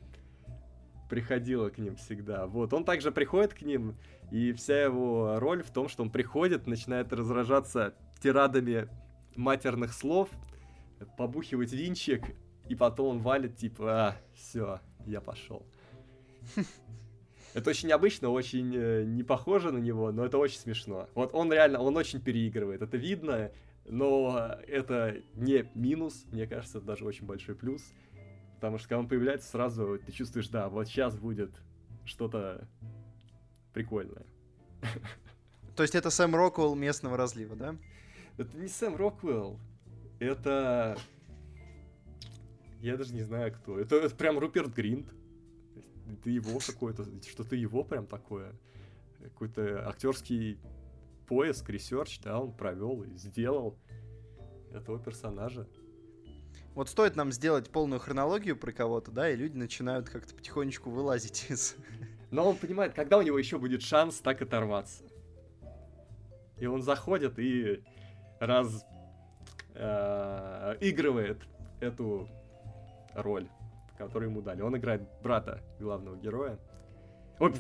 приходила 1.11 1.69
к 1.69 1.77
ним 1.77 1.97
всегда. 1.97 2.47
Вот, 2.47 2.73
он 2.73 2.85
также 2.85 3.13
приходит 3.13 3.53
к 3.53 3.61
ним, 3.61 3.97
и 4.31 4.53
вся 4.53 4.85
его 4.85 5.39
роль 5.39 5.63
в 5.63 5.71
том, 5.71 5.89
что 5.89 6.03
он 6.03 6.11
приходит, 6.11 6.67
начинает 6.67 7.13
разражаться 7.13 7.95
тирадами 8.23 8.89
матерных 9.37 9.93
слов, 9.93 10.31
побухивать 11.19 11.73
винчик, 11.73 12.25
и 12.69 12.75
потом 12.75 13.17
он 13.17 13.19
валит, 13.19 13.57
типа, 13.57 13.93
а, 13.93 14.17
все, 14.35 14.81
я 15.07 15.21
пошел. 15.21 15.65
Это 17.55 17.71
очень 17.71 17.89
необычно, 17.89 18.31
очень 18.31 18.75
э, 18.75 19.05
не 19.05 19.23
похоже 19.23 19.73
на 19.73 19.79
него, 19.79 20.11
но 20.11 20.25
это 20.25 20.39
очень 20.39 20.59
смешно. 20.59 21.07
Вот 21.15 21.35
он 21.35 21.53
реально, 21.53 21.81
он 21.81 21.95
очень 21.99 22.19
переигрывает, 22.19 22.81
это 22.81 22.97
видно, 22.97 23.53
но 23.85 24.57
это 24.67 25.17
не 25.35 25.69
минус, 25.75 26.25
мне 26.33 26.47
кажется, 26.47 26.79
это 26.79 26.87
даже 26.87 27.05
очень 27.05 27.27
большой 27.27 27.55
плюс. 27.55 27.83
Потому 28.55 28.79
что 28.79 28.89
когда 28.89 29.01
он 29.01 29.09
появляется, 29.09 29.51
сразу 29.51 29.99
ты 29.99 30.13
чувствуешь, 30.13 30.49
да, 30.49 30.69
вот 30.69 30.87
сейчас 30.87 31.17
будет 31.17 31.51
что-то 32.05 32.67
прикольное. 33.75 34.25
То 35.77 35.83
есть 35.83 35.95
это 35.95 36.11
Сэм 36.11 36.35
Роквелл 36.35 36.75
местного 36.75 37.17
разлива, 37.17 37.57
да? 37.57 37.77
Это 38.39 38.57
не 38.57 38.69
Сэм 38.69 38.97
Роквелл. 38.97 39.59
Это 40.21 40.97
я 42.83 42.97
даже 42.97 43.15
не 43.15 43.23
знаю, 43.23 43.53
кто. 43.53 43.79
Это, 43.79 43.97
это 43.97 44.15
прям 44.15 44.39
Руперт 44.39 44.75
Гринт. 44.75 45.09
Ты 46.25 46.31
его 46.31 46.59
какой-то, 46.59 47.05
что-то 47.23 47.55
его 47.55 47.85
прям 47.85 48.07
такое. 48.07 48.53
Какой-то 49.23 49.89
актерский 49.89 50.59
поиск, 51.27 51.71
research, 51.71 52.21
да, 52.21 52.41
он 52.41 52.53
провел 52.53 53.05
и 53.05 53.15
сделал 53.17 53.79
этого 54.73 54.99
персонажа. 54.99 55.69
Вот 56.75 56.89
стоит 56.89 57.15
нам 57.15 57.31
сделать 57.31 57.71
полную 57.71 58.01
хронологию 58.01 58.57
про 58.57 58.73
кого-то, 58.73 59.13
да, 59.13 59.31
и 59.31 59.37
люди 59.37 59.57
начинают 59.57 60.09
как-то 60.09 60.35
потихонечку 60.35 60.91
вылазить 60.91 61.47
из... 61.51 61.77
Но 62.31 62.49
он 62.49 62.57
понимает, 62.57 62.95
когда 62.95 63.19
у 63.19 63.23
него 63.23 63.39
еще 63.39 63.59
будет 63.59 63.83
шанс 63.83 64.19
так 64.19 64.43
оторваться. 64.43 65.05
И 66.59 66.67
он 66.67 66.83
заходит 66.83 67.39
и 67.39 67.83
раз 68.41 68.85
э, 69.75 70.77
игрывает 70.81 71.39
эту 71.81 72.29
роль, 73.15 73.49
которую 73.97 74.31
ему 74.31 74.43
дали. 74.43 74.63
Он 74.63 74.77
играет 74.77 75.03
брата 75.23 75.63
главного 75.79 76.17
героя. 76.17 76.59
Ой, 77.39 77.53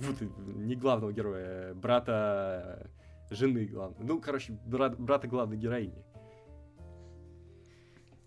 не 0.54 0.76
главного 0.76 1.12
героя, 1.12 1.70
а 1.70 1.74
брата 1.74 2.90
жены 3.30 3.66
главного. 3.66 4.02
Ну, 4.02 4.20
короче, 4.20 4.52
брат, 4.66 4.98
брата 4.98 5.26
главной 5.28 5.56
героини. 5.56 6.04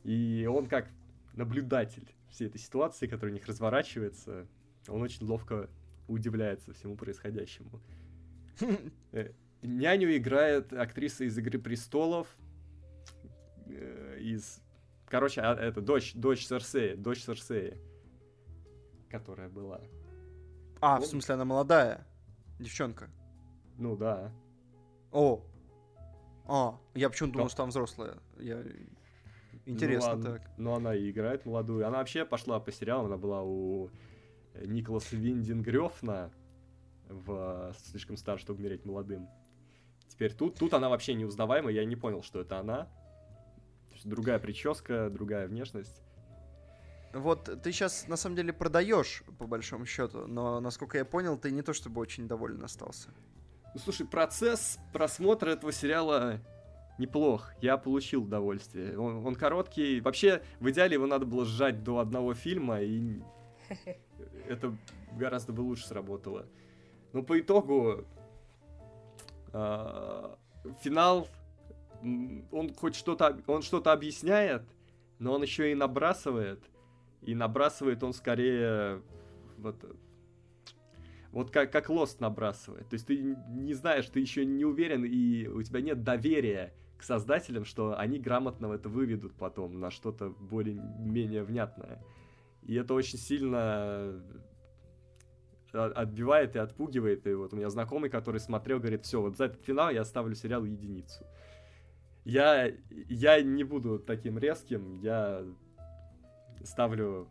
И 0.03 0.47
он 0.49 0.67
как 0.67 0.89
наблюдатель 1.33 2.07
всей 2.29 2.47
этой 2.47 2.59
ситуации, 2.59 3.07
которая 3.07 3.31
у 3.31 3.35
них 3.35 3.47
разворачивается, 3.47 4.47
он 4.87 5.01
очень 5.01 5.25
ловко 5.25 5.69
удивляется 6.07 6.73
всему 6.73 6.95
происходящему. 6.95 7.81
Э, 9.11 9.31
няню 9.61 10.15
играет 10.15 10.71
актриса 10.73 11.23
из 11.23 11.37
«Игры 11.37 11.59
престолов», 11.59 12.37
э, 13.65 14.17
из 14.19 14.61
Короче, 15.07 15.41
а, 15.41 15.53
это 15.53 15.81
дочь, 15.81 16.13
дочь 16.15 16.45
Серсея, 16.45 16.95
дочь 16.95 17.23
Серсея, 17.23 17.77
которая 19.09 19.49
была. 19.49 19.81
А, 20.81 20.99
в 20.99 21.05
смысле, 21.05 21.35
она 21.35 21.45
молодая? 21.45 22.05
Девчонка? 22.59 23.09
Ну 23.77 23.95
да. 23.95 24.31
О! 25.11 25.43
А, 26.47 26.79
я 26.93 27.09
почему-то 27.09 27.33
думал, 27.33 27.49
что 27.49 27.57
там 27.57 27.69
взрослая. 27.69 28.17
Я... 28.37 28.63
Интересно 29.65 30.15
ну, 30.15 30.23
так. 30.23 30.41
Ну, 30.57 30.73
она 30.73 30.93
и 30.93 31.09
играет 31.09 31.45
молодую. 31.45 31.87
Она 31.87 31.97
вообще 31.97 32.23
пошла 32.23 32.59
по 32.59 32.71
сериалам, 32.71 33.07
она 33.07 33.17
была 33.17 33.41
у 33.41 33.89
Николаса 34.63 35.15
Виндингрёфна 35.15 36.31
в 37.09 37.73
«Слишком 37.77 38.17
стар, 38.17 38.39
чтобы 38.39 38.59
умереть 38.59 38.85
молодым». 38.85 39.27
Теперь 40.07 40.33
тут, 40.33 40.55
тут 40.55 40.73
она 40.73 40.89
вообще 40.89 41.13
неузнаваемая, 41.15 41.73
я 41.73 41.83
не 41.83 41.95
понял, 41.95 42.21
что 42.21 42.41
это 42.41 42.59
она 42.59 42.89
другая 44.05 44.39
прическа, 44.39 45.09
другая 45.09 45.47
внешность. 45.47 46.01
Вот 47.13 47.61
ты 47.61 47.71
сейчас 47.71 48.07
на 48.07 48.17
самом 48.17 48.35
деле 48.35 48.51
продаешь, 48.53 49.23
по 49.39 49.47
большому 49.47 49.85
счету, 49.85 50.27
но 50.27 50.59
насколько 50.59 50.97
я 50.97 51.05
понял, 51.05 51.37
ты 51.37 51.51
не 51.51 51.61
то 51.61 51.73
чтобы 51.73 52.01
очень 52.01 52.27
доволен 52.27 52.63
остался. 52.63 53.09
Ну 53.73 53.79
слушай, 53.79 54.05
процесс 54.05 54.79
просмотра 54.93 55.51
этого 55.51 55.71
сериала 55.71 56.41
неплох. 56.97 57.51
Я 57.61 57.77
получил 57.77 58.23
удовольствие. 58.23 58.97
Он, 58.97 59.25
он 59.25 59.35
короткий. 59.35 60.01
Вообще, 60.01 60.41
в 60.59 60.69
идеале 60.69 60.93
его 60.93 61.07
надо 61.07 61.25
было 61.25 61.45
сжать 61.45 61.83
до 61.83 61.99
одного 61.99 62.33
фильма, 62.33 62.81
и 62.81 63.21
это 64.47 64.75
гораздо 65.13 65.53
бы 65.53 65.61
лучше 65.61 65.87
сработало. 65.87 66.45
Но 67.13 67.23
по 67.23 67.39
итогу 67.39 68.05
э, 69.53 70.35
финал 70.81 71.27
он 72.51 72.73
хоть 72.75 72.95
что-то, 72.95 73.41
он 73.47 73.61
что-то 73.61 73.91
объясняет, 73.91 74.63
но 75.19 75.33
он 75.33 75.41
еще 75.41 75.71
и 75.71 75.75
набрасывает. 75.75 76.63
И 77.21 77.33
набрасывает 77.33 78.03
он 78.03 78.13
скорее 78.13 79.01
вот, 79.57 79.83
вот 81.31 81.51
как, 81.51 81.71
как 81.71 81.89
Lost 81.89 82.17
набрасывает. 82.19 82.87
То 82.89 82.93
есть 82.93 83.07
ты 83.07 83.35
не 83.49 83.73
знаешь, 83.73 84.07
ты 84.07 84.19
еще 84.19 84.45
не 84.45 84.65
уверен, 84.65 85.03
и 85.03 85.47
у 85.47 85.61
тебя 85.63 85.81
нет 85.81 86.03
доверия 86.03 86.73
к 86.97 87.03
создателям, 87.03 87.65
что 87.65 87.97
они 87.97 88.19
грамотно 88.19 88.71
это 88.73 88.89
выведут 88.89 89.33
потом 89.35 89.79
на 89.79 89.91
что-то 89.91 90.29
более-менее 90.29 91.43
внятное. 91.43 92.03
И 92.63 92.75
это 92.75 92.93
очень 92.93 93.17
сильно 93.17 94.21
отбивает 95.71 96.55
и 96.55 96.59
отпугивает. 96.59 97.27
И 97.27 97.33
вот 97.33 97.53
у 97.53 97.57
меня 97.57 97.69
знакомый, 97.69 98.09
который 98.09 98.39
смотрел, 98.39 98.79
говорит, 98.79 99.03
все, 99.03 99.21
вот 99.21 99.37
за 99.37 99.45
этот 99.45 99.63
финал 99.63 99.89
я 99.89 100.03
ставлю 100.05 100.35
сериал 100.35 100.63
единицу. 100.63 101.25
Я, 102.25 102.71
я 102.89 103.41
не 103.41 103.63
буду 103.63 103.99
таким 103.99 104.39
резким, 104.39 104.95
я 104.95 105.43
ставлю... 106.63 107.29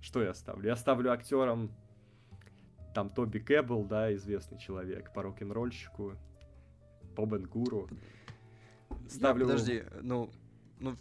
Что 0.00 0.22
я 0.22 0.34
ставлю? 0.34 0.66
Я 0.66 0.76
ставлю 0.76 1.12
актерам 1.12 1.70
там 2.92 3.08
Тоби 3.08 3.38
Кэббл, 3.38 3.84
да, 3.84 4.12
известный 4.14 4.58
человек, 4.58 5.12
по 5.12 5.22
рок-н-ролльщику, 5.22 6.16
по 7.14 7.24
Бенгуру. 7.24 7.88
Ставлю... 9.08 9.46
Я, 9.46 9.52
подожди, 9.52 9.84
ну, 10.02 10.30
ну 10.80 10.96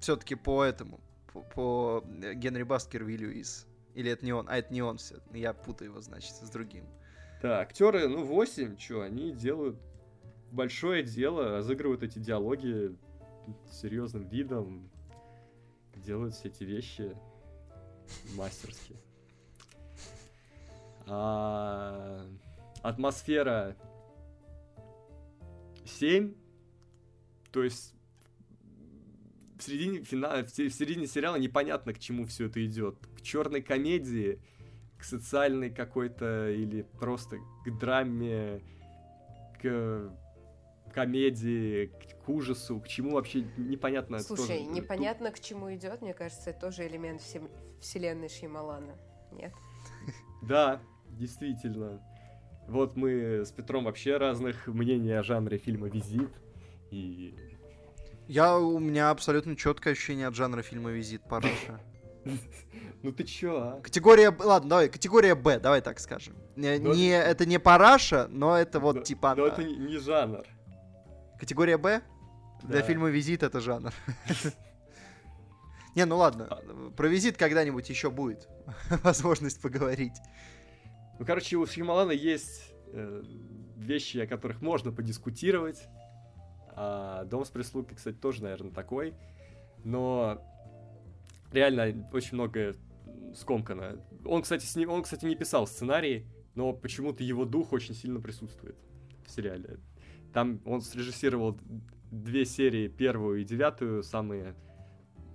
все-таки 0.00 0.36
по 0.36 0.64
этому, 0.64 1.00
по, 1.32 1.42
по 1.42 2.04
Генри 2.34 2.62
Баскервилю 2.62 3.32
из... 3.32 3.66
Или 3.94 4.10
это 4.10 4.24
не 4.24 4.32
он? 4.32 4.48
А, 4.48 4.56
это 4.56 4.72
не 4.72 4.82
он 4.82 4.96
все. 4.96 5.16
Я 5.32 5.52
путаю 5.52 5.90
его, 5.90 6.00
значит, 6.00 6.32
с 6.32 6.50
другим. 6.50 6.86
Да, 7.42 7.60
актеры, 7.60 8.08
ну, 8.08 8.24
8, 8.24 8.78
что, 8.78 9.02
они 9.02 9.32
делают 9.32 9.76
большое 10.50 11.02
дело, 11.02 11.50
разыгрывают 11.50 12.02
эти 12.02 12.18
диалоги 12.18 12.96
серьезным 13.70 14.28
видом, 14.28 14.90
делают 15.96 16.34
все 16.34 16.48
эти 16.48 16.64
вещи 16.64 17.16
мастерски. 18.34 18.96
А, 21.06 22.24
атмосфера 22.82 23.76
7, 25.84 26.34
то 27.50 27.62
есть 27.62 27.94
в 29.58 29.62
середине, 29.62 30.02
финала, 30.02 30.42
в 30.42 30.50
середине 30.50 31.06
сериала 31.06 31.36
непонятно, 31.36 31.92
к 31.92 31.98
чему 31.98 32.24
все 32.24 32.46
это 32.46 32.64
идет. 32.64 32.96
К 33.16 33.22
черной 33.22 33.60
комедии, 33.60 34.40
к 34.98 35.04
социальной 35.04 35.70
какой-то, 35.70 36.50
или 36.50 36.82
просто 36.98 37.38
к 37.64 37.78
драме, 37.78 38.62
к 39.60 40.10
комедии, 40.92 41.90
к 42.24 42.28
ужасу, 42.28 42.80
к 42.80 42.88
чему 42.88 43.12
вообще 43.12 43.44
непонятно. 43.56 44.18
Слушай, 44.20 44.58
тоже... 44.58 44.70
непонятно, 44.70 45.30
к 45.30 45.40
чему 45.40 45.74
идет, 45.74 46.02
мне 46.02 46.14
кажется, 46.14 46.50
это 46.50 46.60
тоже 46.60 46.86
элемент 46.86 47.22
вселенной 47.80 48.28
Шьямалана, 48.28 48.96
нет? 49.32 49.52
Да, 50.42 50.80
действительно. 51.10 52.00
Вот 52.66 52.96
мы 52.96 53.44
с 53.44 53.52
Петром 53.52 53.84
вообще 53.84 54.16
разных 54.16 54.66
мнений 54.68 55.12
о 55.12 55.22
жанре 55.22 55.58
фильма 55.58 55.88
«Визит», 55.88 56.30
и... 56.90 57.34
Я, 58.26 58.56
у 58.58 58.78
меня 58.78 59.10
абсолютно 59.10 59.56
четкое 59.56 59.92
ощущение 59.92 60.28
от 60.28 60.34
жанра 60.34 60.62
фильма 60.62 60.90
«Визит» 60.90 61.22
Параша. 61.28 61.80
Ну 63.02 63.12
ты 63.12 63.24
чё, 63.24 63.56
а? 63.56 63.80
Категория... 63.80 64.30
Ладно, 64.30 64.68
давай, 64.68 64.88
категория 64.90 65.34
Б, 65.34 65.58
давай 65.58 65.80
так 65.80 65.98
скажем. 65.98 66.36
Не, 66.54 67.18
это 67.18 67.46
не 67.46 67.58
Параша, 67.58 68.28
но 68.28 68.56
это 68.56 68.78
вот 68.78 69.04
типа... 69.04 69.34
Но 69.34 69.46
это 69.46 69.64
не 69.64 69.96
жанр. 69.96 70.46
Категория 71.40 71.78
Б? 71.78 72.02
Для 72.62 72.82
фильма 72.82 73.08
«Визит» 73.08 73.42
это 73.42 73.60
жанр. 73.60 73.94
Не, 75.96 76.04
ну 76.04 76.18
ладно, 76.18 76.46
а. 76.50 76.90
про 76.90 77.08
«Визит» 77.08 77.38
когда-нибудь 77.38 77.88
еще 77.88 78.10
будет 78.10 78.46
возможность 79.02 79.60
поговорить. 79.62 80.18
Ну, 81.18 81.24
короче, 81.24 81.56
у 81.56 81.66
Шьямалана 81.66 82.12
есть 82.12 82.74
э, 82.92 83.22
вещи, 83.76 84.18
о 84.18 84.26
которых 84.26 84.60
можно 84.60 84.92
подискутировать. 84.92 85.82
А 86.76 87.24
«Дом 87.24 87.46
с 87.46 87.48
прислугой», 87.48 87.96
кстати, 87.96 88.16
тоже, 88.16 88.42
наверное, 88.42 88.70
такой. 88.70 89.14
Но 89.82 90.46
реально 91.52 92.06
очень 92.12 92.34
многое 92.34 92.76
скомкано. 93.34 94.04
Он, 94.26 94.42
кстати, 94.42 94.66
с 94.66 94.76
ним, 94.76 94.90
он, 94.90 95.02
кстати, 95.02 95.24
не 95.24 95.34
писал 95.34 95.66
сценарий, 95.66 96.26
но 96.54 96.74
почему-то 96.74 97.24
его 97.24 97.46
дух 97.46 97.72
очень 97.72 97.94
сильно 97.94 98.20
присутствует 98.20 98.76
в 99.26 99.30
сериале. 99.30 99.78
Там 100.32 100.60
он 100.64 100.80
срежиссировал 100.80 101.58
две 102.10 102.44
серии, 102.44 102.88
первую 102.88 103.40
и 103.40 103.44
девятую, 103.44 104.02
самые 104.02 104.54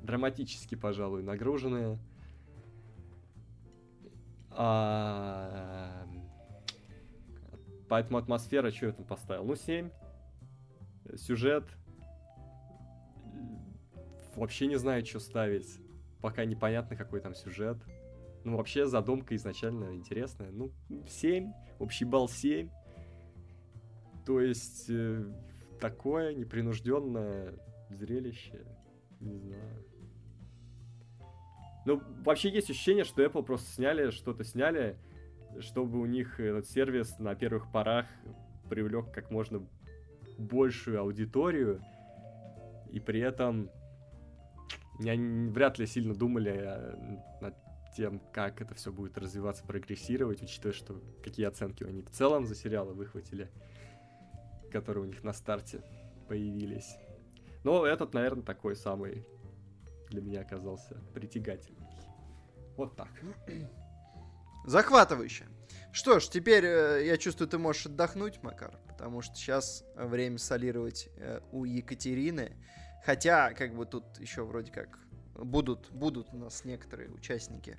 драматически, 0.04 0.76
пожалуй, 0.76 1.24
нагруженные. 1.24 2.00
А... 4.52 6.06
Поэтому 7.88 8.18
атмосфера, 8.18 8.72
что 8.72 8.88
я 8.88 8.92
там 8.94 9.06
поставил? 9.06 9.44
Ну, 9.46 9.56
7. 9.56 9.90
Сюжет. 11.16 11.66
Вообще 14.36 14.68
не 14.68 14.78
знаю, 14.78 15.06
что 15.06 15.20
ставить. 15.20 15.80
Пока 16.22 16.46
непонятно, 16.46 16.96
какой 16.96 17.20
там 17.20 17.36
сюжет. 17.36 17.78
Ну, 18.44 18.58
вообще, 18.58 18.86
задумка 18.86 19.36
изначально 19.36 19.96
интересная. 19.96 20.52
Ну, 20.52 20.72
7. 21.08 21.52
Общий 21.80 22.06
балл 22.06 22.28
7. 22.28 22.70
То 24.26 24.42
есть, 24.42 24.90
э, 24.90 25.24
такое 25.80 26.34
непринужденное 26.34 27.54
зрелище. 27.90 28.66
Не 29.20 29.38
знаю. 29.38 29.86
Ну, 31.86 32.02
вообще 32.24 32.50
есть 32.50 32.70
ощущение, 32.70 33.04
что 33.04 33.24
Apple 33.24 33.44
просто 33.44 33.70
сняли, 33.72 34.10
что-то 34.10 34.44
сняли, 34.44 34.98
чтобы 35.60 36.00
у 36.00 36.06
них 36.06 36.40
этот 36.40 36.68
сервис 36.68 37.20
на 37.20 37.36
первых 37.36 37.72
порах 37.72 38.08
привлек 38.70 39.12
как 39.12 39.30
можно 39.30 39.66
большую 40.38 41.00
аудиторию, 41.00 41.82
и 42.92 43.00
при 43.00 43.20
этом 43.20 43.70
они 45.00 45.50
вряд 45.50 45.78
ли 45.78 45.86
сильно 45.86 46.16
думали 46.16 46.54
э, 46.56 47.18
над 47.42 47.56
тем, 47.96 48.20
как 48.34 48.62
это 48.62 48.74
все 48.74 48.92
будет 48.92 49.18
развиваться, 49.18 49.64
прогрессировать, 49.66 50.42
учитывая, 50.42 50.74
что 50.74 51.02
какие 51.24 51.46
оценки 51.46 51.84
они 51.84 52.02
в 52.02 52.10
целом 52.10 52.46
за 52.46 52.56
сериалы 52.56 52.94
выхватили 52.94 53.50
которые 54.72 55.04
у 55.04 55.08
них 55.08 55.24
на 55.24 55.34
старте 55.34 55.82
появились. 56.28 56.96
Но 57.64 57.86
этот, 57.86 58.14
наверное, 58.14 58.44
такой 58.44 58.76
самый 58.76 59.26
для 60.10 60.22
меня 60.22 60.42
оказался 60.42 60.96
притягательный. 61.14 61.88
Вот 62.78 62.96
так. 62.96 63.10
Захватывающе. 64.66 65.46
Что 65.92 66.20
ж, 66.20 66.28
теперь 66.28 66.66
э, 66.66 67.06
я 67.06 67.18
чувствую, 67.18 67.48
ты 67.48 67.58
можешь 67.58 67.86
отдохнуть, 67.86 68.44
Макар, 68.44 68.78
потому 68.88 69.22
что 69.22 69.36
сейчас 69.36 69.86
время 69.96 70.38
солировать 70.38 71.10
э, 71.18 71.40
у 71.52 71.64
Екатерины. 71.64 72.58
Хотя, 73.06 73.54
как 73.54 73.76
бы 73.76 73.86
тут 73.86 74.04
еще 74.20 74.44
вроде 74.44 74.72
как 74.72 75.00
будут, 75.36 75.92
будут 75.92 76.34
у 76.34 76.38
нас 76.38 76.66
некоторые 76.66 77.10
участники 77.10 77.78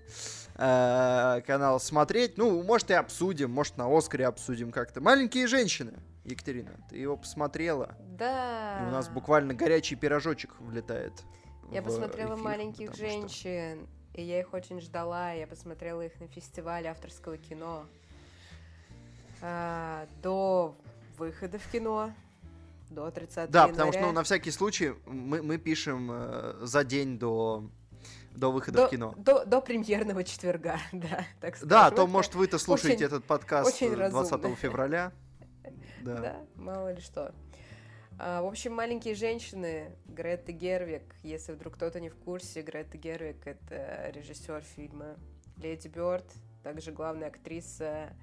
э, 0.54 1.40
канала 1.46 1.78
смотреть. 1.78 2.38
Ну, 2.38 2.62
может 2.62 2.90
и 2.90 2.94
обсудим, 2.94 3.50
может 3.50 3.76
на 3.76 3.86
Оскаре 3.94 4.26
обсудим 4.26 4.70
как-то. 4.70 5.00
Маленькие 5.00 5.46
женщины. 5.46 5.94
Екатерина, 6.26 6.72
ты 6.90 6.98
его 6.98 7.16
посмотрела? 7.16 7.96
Да. 8.18 8.80
И 8.82 8.88
у 8.88 8.90
нас 8.90 9.08
буквально 9.08 9.54
горячий 9.54 9.94
пирожочек 9.94 10.58
влетает. 10.60 11.12
Я 11.70 11.82
посмотрела 11.82 12.34
эфир, 12.34 12.44
маленьких 12.44 12.94
женщин, 12.94 13.86
что... 14.12 14.20
и 14.20 14.24
я 14.24 14.40
их 14.40 14.52
очень 14.52 14.80
ждала. 14.80 15.32
Я 15.32 15.46
посмотрела 15.46 16.02
их 16.02 16.18
на 16.20 16.26
фестивале 16.28 16.90
авторского 16.90 17.38
кино. 17.38 17.86
А, 19.40 20.06
до 20.22 20.76
выхода 21.18 21.58
в 21.58 21.70
кино. 21.70 22.12
До 22.90 23.10
30 23.10 23.50
Да, 23.50 23.62
января. 23.62 23.72
потому 23.72 23.92
что, 23.92 24.00
ну, 24.02 24.12
на 24.12 24.22
всякий 24.22 24.50
случай, 24.50 24.94
мы, 25.06 25.42
мы 25.42 25.58
пишем 25.58 26.08
э, 26.12 26.54
за 26.62 26.84
день 26.84 27.18
до 27.18 27.68
до 28.32 28.52
выхода 28.52 28.78
до, 28.78 28.86
в 28.86 28.90
кино. 28.90 29.14
До, 29.16 29.44
до 29.44 29.60
премьерного 29.60 30.22
четверга, 30.22 30.78
да, 30.92 31.24
так 31.40 31.56
скажем. 31.56 31.68
Да, 31.68 31.90
то, 31.90 32.06
может, 32.06 32.34
вы-то 32.34 32.58
слушаете 32.58 32.96
очень, 32.96 33.06
этот 33.06 33.24
подкаст 33.24 33.74
очень 33.74 33.94
20 33.94 34.30
разумно. 34.32 34.56
февраля. 34.56 35.12
Да. 36.06 36.16
да, 36.20 36.46
мало 36.54 36.92
ли 36.92 37.00
что. 37.00 37.34
А, 38.18 38.40
в 38.40 38.46
общем, 38.46 38.72
«Маленькие 38.72 39.14
женщины» 39.14 39.90
Гретта 40.06 40.52
Гервик. 40.52 41.14
Если 41.22 41.52
вдруг 41.52 41.74
кто-то 41.74 42.00
не 42.00 42.08
в 42.08 42.16
курсе, 42.16 42.62
Гретта 42.62 42.96
Гервик— 42.96 43.36
это 43.46 44.10
режиссер 44.10 44.62
фильма 44.62 45.16
«Леди 45.58 45.88
Бёрд», 45.88 46.24
также 46.62 46.92
главная 46.92 47.28
актриса 47.28 48.16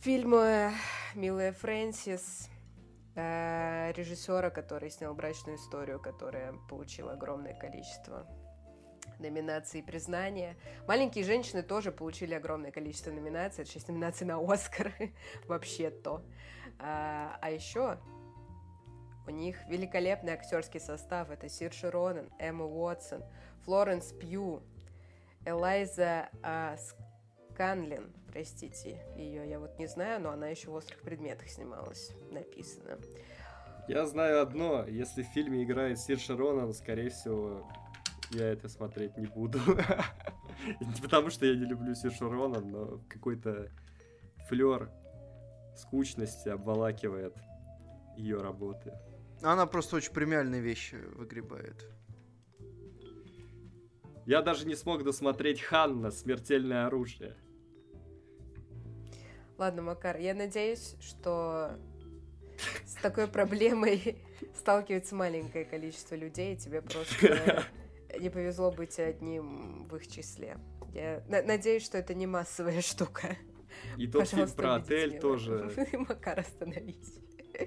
фильма 0.00 0.72
«Милая 1.14 1.52
Фрэнсис», 1.52 2.48
э, 3.14 3.92
режиссера, 3.94 4.50
который 4.50 4.90
снял 4.90 5.14
«Брачную 5.14 5.58
историю», 5.58 6.00
которая 6.00 6.54
получила 6.70 7.12
огромное 7.12 7.54
количество 7.54 8.26
номинаций 9.22 9.80
и 9.80 9.82
признания. 9.82 10.56
«Маленькие 10.86 11.24
женщины» 11.24 11.62
тоже 11.62 11.92
получили 11.92 12.34
огромное 12.34 12.70
количество 12.70 13.10
номинаций, 13.10 13.64
это 13.64 13.72
6 13.72 13.88
номинаций 13.88 14.26
на 14.26 14.38
«Оскар», 14.38 14.92
вообще-то. 15.48 16.22
А, 16.78 17.38
а 17.40 17.50
еще 17.50 17.98
у 19.26 19.30
них 19.30 19.56
великолепный 19.68 20.32
актерский 20.32 20.80
состав. 20.80 21.30
Это 21.30 21.48
Сирши 21.48 21.90
Ронан, 21.90 22.28
Эмма 22.38 22.64
Уотсон, 22.64 23.22
Флоренс 23.64 24.12
Пью, 24.12 24.62
Элайза 25.44 26.28
а, 26.42 26.76
Сканлин, 27.52 28.12
простите 28.32 28.98
ее, 29.16 29.48
я 29.48 29.58
вот 29.58 29.78
не 29.78 29.86
знаю, 29.86 30.20
но 30.20 30.30
она 30.30 30.48
еще 30.48 30.70
в 30.70 30.74
«Острых 30.74 31.02
предметах» 31.02 31.48
снималась, 31.48 32.10
написано. 32.30 32.98
Я 33.88 34.06
знаю 34.06 34.42
одно, 34.42 34.86
если 34.86 35.22
в 35.22 35.26
фильме 35.26 35.64
играет 35.64 35.98
Сирша 35.98 36.36
Ронан, 36.36 36.72
скорее 36.72 37.10
всего, 37.10 37.66
я 38.32 38.48
это 38.52 38.68
смотреть 38.68 39.16
не 39.16 39.26
буду. 39.26 39.58
Не 40.80 41.00
потому 41.00 41.30
что 41.30 41.46
я 41.46 41.56
не 41.56 41.64
люблю 41.64 41.94
Сиршу 41.94 42.30
но 42.30 43.00
какой-то 43.08 43.70
флер 44.48 44.90
скучности 45.76 46.48
обволакивает 46.48 47.36
ее 48.16 48.38
работы. 48.38 48.92
Она 49.42 49.66
просто 49.66 49.96
очень 49.96 50.12
премиальные 50.12 50.60
вещи 50.60 50.96
выгребает. 51.16 51.84
Я 54.24 54.40
даже 54.42 54.66
не 54.68 54.76
смог 54.76 55.02
досмотреть 55.02 55.60
Ханна 55.60 56.12
«Смертельное 56.12 56.86
оружие». 56.86 57.36
Ладно, 59.58 59.82
Макар, 59.82 60.16
я 60.18 60.34
надеюсь, 60.34 60.96
что 61.00 61.72
с 62.84 62.94
такой 63.02 63.26
проблемой 63.26 64.18
сталкивается 64.54 65.14
маленькое 65.16 65.64
количество 65.64 66.14
людей, 66.14 66.54
и 66.54 66.56
тебе 66.56 66.82
просто 66.82 67.64
не 68.18 68.30
повезло 68.30 68.70
быть 68.70 68.98
одним 68.98 69.86
в 69.88 69.96
их 69.96 70.06
числе. 70.06 70.58
Я 70.92 71.22
надеюсь, 71.28 71.84
что 71.84 71.98
это 71.98 72.14
не 72.14 72.26
массовая 72.26 72.80
штука. 72.82 73.36
И 73.96 74.06
тот 74.06 74.28
фильм 74.28 74.50
про 74.50 74.76
отель 74.76 75.18
тоже. 75.18 75.72
Макар, 75.92 76.40
остановись. 76.40 77.18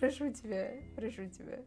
Прошу 0.00 0.32
тебя, 0.32 0.72
прошу 0.96 1.28
тебя. 1.28 1.60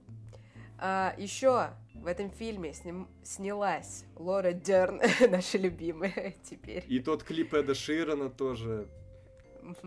А, 0.80 1.14
еще 1.20 1.70
в 1.94 2.08
этом 2.08 2.32
фильме 2.32 2.74
сним, 2.74 3.08
снялась 3.24 4.06
Лора 4.16 4.54
Дерн, 4.54 5.00
наша 5.30 5.60
любимая 5.60 6.34
теперь. 6.44 6.84
И 6.88 7.00
тот 7.00 7.24
клип 7.24 7.54
Эда 7.54 7.76
Ширана 7.76 8.32
тоже. 8.32 8.90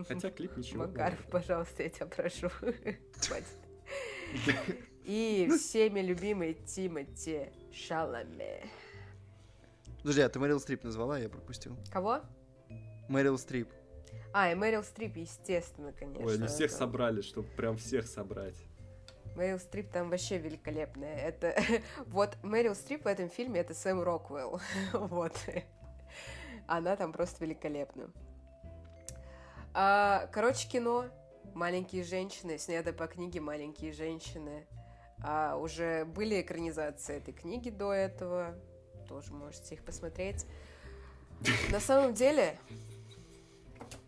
Хотя 0.06 0.30
клип 0.30 0.56
ничего. 0.56 0.86
Макаров, 0.86 1.18
пожалуйста, 1.30 1.82
я 1.82 1.90
тебя 1.90 2.06
прошу. 2.06 2.48
Хватит. 2.48 3.46
И 5.06 5.48
всеми 5.56 6.00
любимый 6.00 6.54
Тимати 6.54 7.52
Шаламе. 7.72 8.68
Подожди, 10.00 10.20
а 10.20 10.28
ты 10.28 10.40
Мэрил 10.40 10.58
Стрип 10.58 10.82
назвала, 10.82 11.16
я 11.16 11.28
пропустил. 11.28 11.76
Кого? 11.92 12.22
Мэрил 13.08 13.38
Стрип. 13.38 13.68
А, 14.32 14.50
и 14.50 14.56
Мэрил 14.56 14.82
Стрип, 14.82 15.16
естественно, 15.16 15.92
конечно. 15.92 16.26
Ой, 16.26 16.34
они 16.34 16.48
всех 16.48 16.70
это... 16.70 16.78
собрали, 16.78 17.20
чтобы 17.20 17.46
прям 17.50 17.76
всех 17.76 18.08
собрать. 18.08 18.56
Мэрил 19.36 19.60
Стрип 19.60 19.92
там 19.92 20.10
вообще 20.10 20.38
великолепная. 20.38 21.16
Это 21.16 21.54
вот 22.06 22.36
Мэрил 22.42 22.74
Стрип 22.74 23.04
в 23.04 23.06
этом 23.06 23.30
фильме 23.30 23.60
это 23.60 23.74
Сэм 23.74 24.02
Роквелл. 24.02 24.60
вот. 24.92 25.38
Она 26.66 26.96
там 26.96 27.12
просто 27.12 27.44
великолепна. 27.44 28.10
А, 29.72 30.28
короче, 30.32 30.68
кино 30.68 31.04
«Маленькие 31.54 32.02
женщины», 32.02 32.58
снято 32.58 32.92
по 32.92 33.06
книге 33.06 33.40
«Маленькие 33.40 33.92
женщины». 33.92 34.66
А, 35.28 35.56
уже 35.56 36.04
были 36.04 36.40
экранизации 36.40 37.16
этой 37.16 37.34
книги 37.34 37.68
до 37.68 37.92
этого 37.92 38.54
тоже 39.08 39.32
можете 39.32 39.74
их 39.74 39.82
посмотреть. 39.82 40.46
На 41.70 41.80
самом 41.80 42.14
деле, 42.14 42.58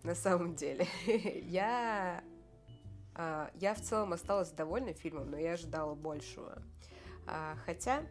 на 0.05 0.15
самом 0.15 0.55
деле, 0.55 0.87
я, 1.47 2.23
а, 3.15 3.51
я 3.55 3.75
в 3.75 3.81
целом 3.81 4.13
осталась 4.13 4.51
довольна 4.51 4.93
фильмом, 4.93 5.31
но 5.31 5.37
я 5.37 5.55
ожидала 5.55 5.97
большего. 5.97 6.63
А, 7.27 7.57
хотя, 7.67 8.03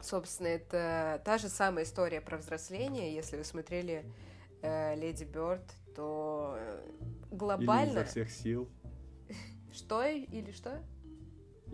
собственно, 0.00 0.48
это 0.48 1.20
та 1.24 1.38
же 1.38 1.48
самая 1.48 1.84
история 1.84 2.20
про 2.20 2.38
взросление. 2.38 3.12
Если 3.12 3.36
вы 3.36 3.42
смотрели 3.42 4.04
э, 4.62 4.94
Леди 4.94 5.24
Бёрд, 5.24 5.74
то 5.96 6.56
глобально... 7.32 7.90
Или 7.90 8.00
изо 8.00 8.04
всех 8.04 8.30
сил. 8.30 8.68
Что? 9.72 10.06
Или 10.06 10.52
что? 10.52 10.80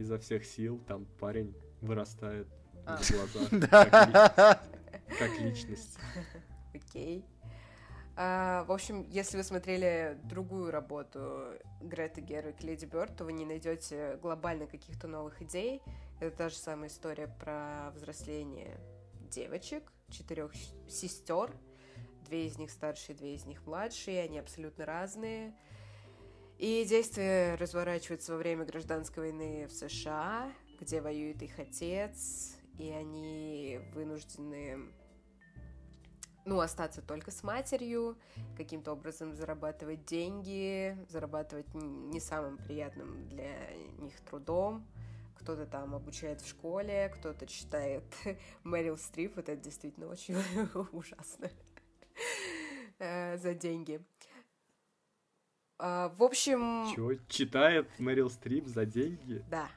Изо 0.01 0.19
всех 0.19 0.47
сил 0.47 0.81
там 0.89 1.05
парень 1.19 1.55
вырастает 1.83 2.49
а. 2.87 2.99
глаза. 3.11 4.61
Как 5.19 5.41
личность. 5.41 5.99
Окей. 6.75 7.23
А, 8.17 8.65
в 8.65 8.73
общем, 8.73 9.07
если 9.11 9.37
вы 9.37 9.43
смотрели 9.43 10.19
другую 10.25 10.71
работу 10.71 11.53
Греты 11.83 12.23
Гервик 12.23 12.63
Леди 12.63 12.87
Бёрд, 12.87 13.15
то 13.15 13.25
вы 13.25 13.35
не 13.35 13.45
найдете 13.45 14.19
глобально 14.23 14.67
каких-то 14.67 15.07
новых 15.07 15.43
идей. 15.43 15.83
Это 16.19 16.35
та 16.35 16.49
же 16.49 16.55
самая 16.57 16.89
история 16.89 17.29
про 17.39 17.91
взросление 17.95 18.81
девочек, 19.31 19.93
четырех 20.09 20.51
сестер. 20.89 21.55
Две 22.25 22.47
из 22.47 22.57
них 22.57 22.71
старшие, 22.71 23.15
две 23.15 23.35
из 23.35 23.45
них 23.45 23.67
младшие. 23.67 24.23
Они 24.23 24.39
абсолютно 24.39 24.87
разные. 24.87 25.55
И 26.61 26.85
действие 26.85 27.55
разворачивается 27.55 28.33
во 28.33 28.39
время 28.39 28.67
гражданской 28.67 29.31
войны 29.31 29.67
в 29.67 29.73
США, 29.73 30.53
где 30.79 31.01
воюет 31.01 31.41
их 31.41 31.59
отец, 31.59 32.55
и 32.79 32.91
они 32.91 33.81
вынуждены 33.95 34.93
ну, 36.45 36.61
остаться 36.61 37.01
только 37.01 37.31
с 37.31 37.43
матерью, 37.43 38.19
каким-то 38.59 38.93
образом 38.93 39.35
зарабатывать 39.35 40.05
деньги, 40.05 40.99
зарабатывать 41.09 41.73
не 41.73 42.21
самым 42.21 42.59
приятным 42.59 43.27
для 43.31 43.55
них 43.99 44.21
трудом. 44.21 44.87
Кто-то 45.37 45.65
там 45.65 45.95
обучает 45.95 46.43
в 46.43 46.47
школе, 46.47 47.11
кто-то 47.15 47.47
читает 47.47 48.05
Мэрил 48.65 48.99
Стрип, 48.99 49.37
вот 49.37 49.49
это 49.49 49.63
действительно 49.63 50.09
очень 50.09 50.37
ужасно 50.93 51.49
э, 52.99 53.39
за 53.39 53.55
деньги. 53.55 54.05
А, 55.83 56.13
в 56.17 56.23
общем... 56.23 56.93
Чего? 56.95 57.15
Читает 57.27 57.89
Мэрил 57.99 58.29
Стрип 58.29 58.67
за 58.67 58.85
деньги? 58.85 59.43
Да. 59.51 59.69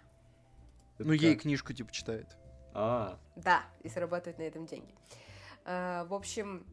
Это 0.98 1.08
ну, 1.08 1.14
как? 1.14 1.22
ей 1.22 1.36
книжку 1.36 1.72
типа 1.72 1.94
читает. 1.94 2.28
А. 2.74 3.18
Да, 3.38 3.64
и 3.84 3.90
зарабатывать 3.90 4.38
на 4.38 4.44
этом 4.44 4.66
деньги. 4.66 4.94
А, 5.64 6.04
в 6.06 6.14
общем, 6.14 6.66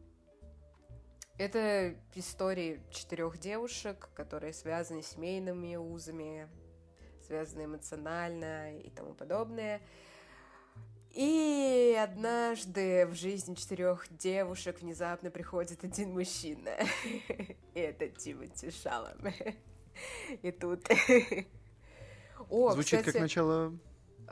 это 1.37 1.95
истории 2.15 2.81
четырех 2.91 3.37
девушек, 3.37 4.09
которые 4.15 4.51
связаны 4.51 5.01
семейными 5.01 5.77
узами, 5.77 6.49
связаны 7.25 7.65
эмоционально 7.65 8.77
и 8.79 8.89
тому 8.89 9.13
подобное. 9.13 9.81
И 11.13 11.97
однажды 12.01 13.05
в 13.05 13.15
жизни 13.15 13.55
четырех 13.55 14.05
девушек 14.17 14.81
внезапно 14.81 15.29
приходит 15.29 15.83
один 15.83 16.11
мужчина. 16.11 16.71
И 17.73 17.79
это 17.79 18.07
Тимоти 18.07 18.71
Шалом. 18.71 19.33
И 20.41 20.51
тут... 20.51 20.87
О, 22.49 22.71
Звучит 22.71 22.99
кстати, 22.99 23.13
как 23.13 23.21
начало 23.21 23.77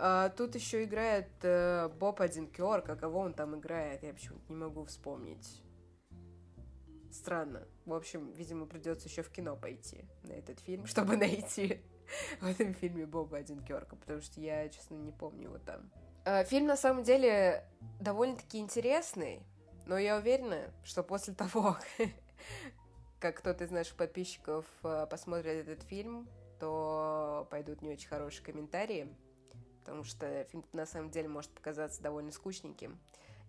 а, 0.01 0.29
тут 0.29 0.55
еще 0.55 0.85
играет 0.85 1.27
э, 1.41 1.89
Боб 1.99 2.21
Одинкер, 2.21 2.83
а 2.87 2.95
кого 2.95 3.19
он 3.19 3.33
там 3.33 3.59
играет, 3.59 4.01
я 4.01 4.13
почему-то 4.13 4.45
не 4.47 4.55
могу 4.55 4.85
вспомнить. 4.85 5.61
Странно. 7.11 7.67
В 7.85 7.93
общем, 7.93 8.31
видимо, 8.31 8.65
придется 8.65 9.09
еще 9.09 9.23
в 9.23 9.29
кино 9.29 9.57
пойти 9.57 10.05
на 10.23 10.31
этот 10.31 10.59
фильм, 10.61 10.85
чтобы 10.85 11.17
найти 11.17 11.81
в 12.39 12.45
этом 12.45 12.73
фильме 12.73 13.05
Боба 13.05 13.37
Одинкерка, 13.37 13.97
потому 13.97 14.21
что 14.21 14.39
я, 14.39 14.69
честно, 14.69 14.95
не 14.95 15.11
помню 15.11 15.45
его 15.45 15.57
там. 15.57 15.91
А, 16.25 16.43
фильм 16.43 16.67
на 16.67 16.77
самом 16.77 17.03
деле 17.03 17.65
довольно-таки 17.99 18.59
интересный, 18.59 19.41
но 19.85 19.97
я 19.97 20.17
уверена, 20.17 20.71
что 20.83 21.03
после 21.03 21.33
того, 21.35 21.77
как 23.19 23.37
кто-то 23.37 23.63
из 23.63 23.71
наших 23.71 23.95
подписчиков 23.95 24.65
э, 24.83 25.07
посмотрит 25.09 25.67
этот 25.67 25.83
фильм, 25.83 26.27
то 26.59 27.47
пойдут 27.49 27.81
не 27.81 27.89
очень 27.89 28.07
хорошие 28.07 28.43
комментарии 28.43 29.15
потому 29.89 30.03
что 30.03 30.43
фильм 30.51 30.63
на 30.71 30.85
самом 30.85 31.09
деле 31.09 31.27
может 31.27 31.49
показаться 31.49 31.99
довольно 32.03 32.31
скучненьким, 32.31 32.99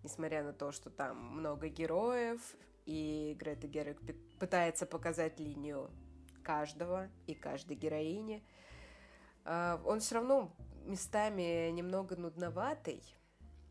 несмотря 0.01 0.43
на 0.43 0.53
то, 0.53 0.71
что 0.71 0.89
там 0.89 1.17
много 1.17 1.67
героев, 1.67 2.41
и 2.87 3.35
Грета 3.39 3.67
Гервик 3.67 3.99
пытается 4.39 4.87
показать 4.87 5.39
линию 5.39 5.91
каждого 6.41 7.09
и 7.27 7.35
каждой 7.35 7.77
героини. 7.77 8.43
А, 9.45 9.79
он 9.85 9.99
все 9.99 10.15
равно 10.15 10.51
местами 10.85 11.69
немного 11.71 12.15
нудноватый. 12.15 13.03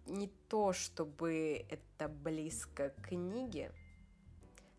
Не 0.06 0.28
то, 0.48 0.72
чтобы 0.72 1.64
это 1.68 2.08
близко 2.08 2.90
к 2.90 3.08
книге, 3.08 3.72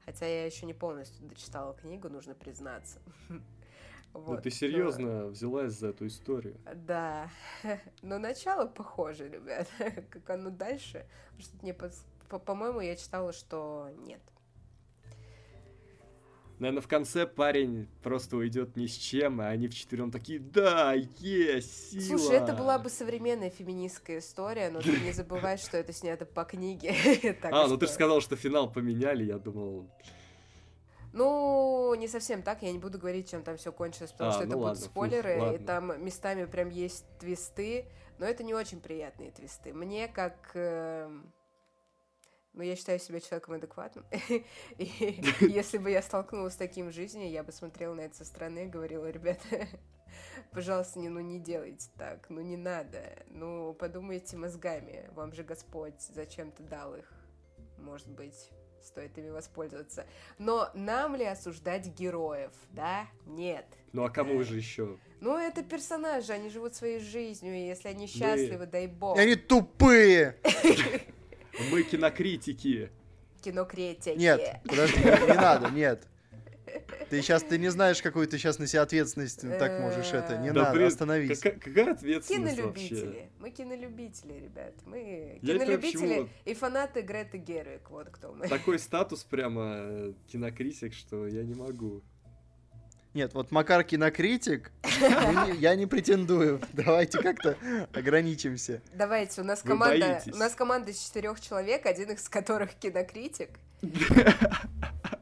хотя 0.06 0.26
я 0.26 0.46
еще 0.46 0.66
не 0.66 0.74
полностью 0.74 1.26
дочитала 1.28 1.74
книгу, 1.74 2.10
нужно 2.10 2.36
признаться. 2.36 3.00
Вот, 4.14 4.36
да 4.36 4.42
ты 4.42 4.50
серьезно 4.52 5.22
но... 5.22 5.28
взялась 5.28 5.72
за 5.72 5.88
эту 5.88 6.08
историю? 6.08 6.60
Да. 6.76 7.30
Но 8.02 8.20
начало 8.20 8.68
похоже, 8.68 9.30
ребят. 9.30 9.70
как 10.10 10.30
оно 10.32 10.50
дальше. 10.50 11.08
Что 11.40 11.56
мне 11.62 11.74
по-моему, 11.74 12.82
я 12.82 12.96
читала, 12.96 13.32
что 13.32 13.90
нет. 14.00 14.22
Наверное, 16.62 16.84
в 16.84 16.88
конце 16.88 17.26
парень 17.26 17.90
просто 18.04 18.38
уйдет 18.38 18.78
ни 18.78 18.86
с 18.86 18.92
чем, 18.92 19.42
а 19.42 19.48
они 19.48 19.68
вчетвером 19.68 20.12
такие, 20.12 20.38
да, 20.38 20.94
есть, 20.94 21.90
сила. 21.90 22.20
Слушай, 22.20 22.38
это 22.38 22.54
была 22.54 22.78
бы 22.78 22.92
современная 22.92 23.50
феминистская 23.50 24.20
история, 24.20 24.70
но 24.70 24.80
ты 24.80 24.92
не 25.00 25.12
забывай, 25.12 25.58
что 25.58 25.78
это 25.78 25.92
снято 25.92 26.28
по 26.28 26.44
книге. 26.44 26.94
а, 27.42 27.68
ну 27.68 27.78
ты 27.78 27.88
же 27.88 27.92
сказал, 27.92 28.22
что 28.22 28.36
финал 28.36 28.72
поменяли, 28.72 29.24
я 29.24 29.40
думал... 29.40 29.90
Ну, 31.14 31.96
не 31.96 32.08
совсем 32.08 32.44
так, 32.44 32.62
я 32.62 32.72
не 32.72 32.78
буду 32.78 33.00
говорить, 33.00 33.28
чем 33.28 33.42
там 33.42 33.58
все 33.58 33.72
кончилось, 33.72 34.12
потому 34.12 34.30
а, 34.30 34.34
что 34.34 34.44
ну 34.44 34.50
это 34.50 34.58
ладно, 34.60 34.76
будут 34.76 34.92
спойлеры, 34.92 35.56
и 35.56 35.58
там 35.58 36.06
местами 36.06 36.46
прям 36.46 36.70
есть 36.70 37.06
твисты, 37.20 37.88
но 38.20 38.28
это 38.28 38.44
не 38.44 38.54
очень 38.54 38.80
приятные 38.80 39.32
твисты. 39.32 39.74
Мне 39.74 40.08
как... 40.08 40.52
Э, 40.54 41.10
ну, 42.54 42.64
я 42.64 42.76
считаю 42.76 43.00
себя 43.00 43.20
человеком 43.20 43.56
адекватным. 43.56 44.06
И 44.78 45.22
если 45.42 45.78
бы 45.78 45.90
я 45.90 46.02
столкнулась 46.02 46.54
с 46.54 46.58
таким 46.58 46.90
в 46.90 46.92
жизни, 46.92 47.24
я 47.26 47.44
бы 47.44 47.52
смотрела 47.52 47.94
на 47.94 48.02
это 48.02 48.16
со 48.18 48.26
стороны 48.26 48.66
и 48.66 48.70
говорила, 48.70 49.10
ребята, 49.10 49.68
пожалуйста, 50.52 51.00
не, 51.00 51.10
ну 51.10 51.22
не 51.22 51.40
делайте 51.40 51.90
так, 51.98 52.30
ну 52.30 52.42
не 52.42 52.58
надо, 52.58 53.02
ну 53.28 53.74
подумайте 53.74 54.38
мозгами, 54.38 55.10
вам 55.14 55.34
же 55.34 55.44
Господь 55.44 56.00
зачем-то 56.02 56.64
дал 56.64 56.96
их, 56.96 57.12
может 57.78 58.10
быть, 58.10 58.52
стоит 58.84 59.18
ими 59.18 59.30
воспользоваться. 59.30 60.06
Но 60.38 60.70
нам 60.74 61.16
ли 61.16 61.24
осуждать 61.24 61.88
героев, 61.88 62.52
да? 62.72 63.08
Нет. 63.26 63.66
Ну 63.94 64.04
а 64.04 64.10
кому 64.10 64.44
же 64.44 64.58
еще? 64.58 64.98
Ну, 65.20 65.38
это 65.38 65.64
персонажи, 65.64 66.34
они 66.34 66.50
живут 66.50 66.74
своей 66.74 67.00
жизнью, 67.00 67.56
и 67.56 67.68
если 67.68 67.90
они 67.90 68.08
счастливы, 68.08 68.66
дай 68.66 68.88
бог. 68.88 69.18
И 69.18 69.22
они 69.22 69.36
тупые! 69.36 70.38
Мы 71.72 71.84
кинокритики. 71.84 72.90
Кинокритики. 73.42 74.18
Нет, 74.18 74.62
подожди, 74.68 75.00
не 75.00 75.34
надо, 75.36 75.70
нет. 75.72 76.08
Ты 77.10 77.22
сейчас, 77.22 77.44
ты 77.44 77.58
не 77.58 77.70
знаешь, 77.70 78.02
какую 78.02 78.28
ты 78.28 78.38
сейчас 78.38 78.58
на 78.60 78.68
себя 78.68 78.84
ответственность 78.84 79.42
так 79.42 79.80
можешь 79.82 80.14
это. 80.14 80.38
Не 80.38 80.52
Да, 80.52 80.72
надо, 80.72 80.86
остановись. 80.88 81.40
какая, 81.40 81.60
какая 81.60 81.92
ответственность 81.94 82.60
вообще? 82.62 82.88
Кинолюбители. 82.88 83.30
Мы 83.40 83.50
кинолюбители, 83.50 84.34
ребят. 84.34 84.74
Мы 84.86 85.40
Я 85.42 85.54
кинолюбители 85.60 86.08
почему? 86.08 86.30
и 86.46 86.54
фанаты 86.54 87.02
Греты 87.02 87.38
Гервик. 87.40 87.90
Вот 87.90 88.10
кто 88.10 88.32
мы. 88.32 88.48
Такой 88.48 88.80
статус 88.80 89.24
прямо 89.26 89.74
э, 89.80 90.14
кинокритик, 90.32 90.94
что 90.94 91.28
я 91.28 91.44
не 91.44 91.56
могу. 91.56 92.02
Нет, 93.14 93.34
вот 93.34 93.52
Макар 93.52 93.84
кинокритик, 93.84 94.72
ну, 95.02 95.46
не- 95.48 95.58
я 95.58 95.76
не 95.76 95.86
претендую. 95.86 96.62
Давайте 96.72 97.22
как-то 97.22 97.58
ограничимся. 97.94 98.82
Давайте, 98.94 99.42
у 99.42 99.44
нас 99.44 99.62
команда, 99.62 100.22
у 100.32 100.38
нас 100.38 100.56
команда 100.56 100.92
из 100.92 101.00
четырех 101.00 101.42
человек, 101.42 101.86
один 101.86 102.12
из 102.12 102.30
которых 102.30 102.74
кинокритик. 102.76 103.50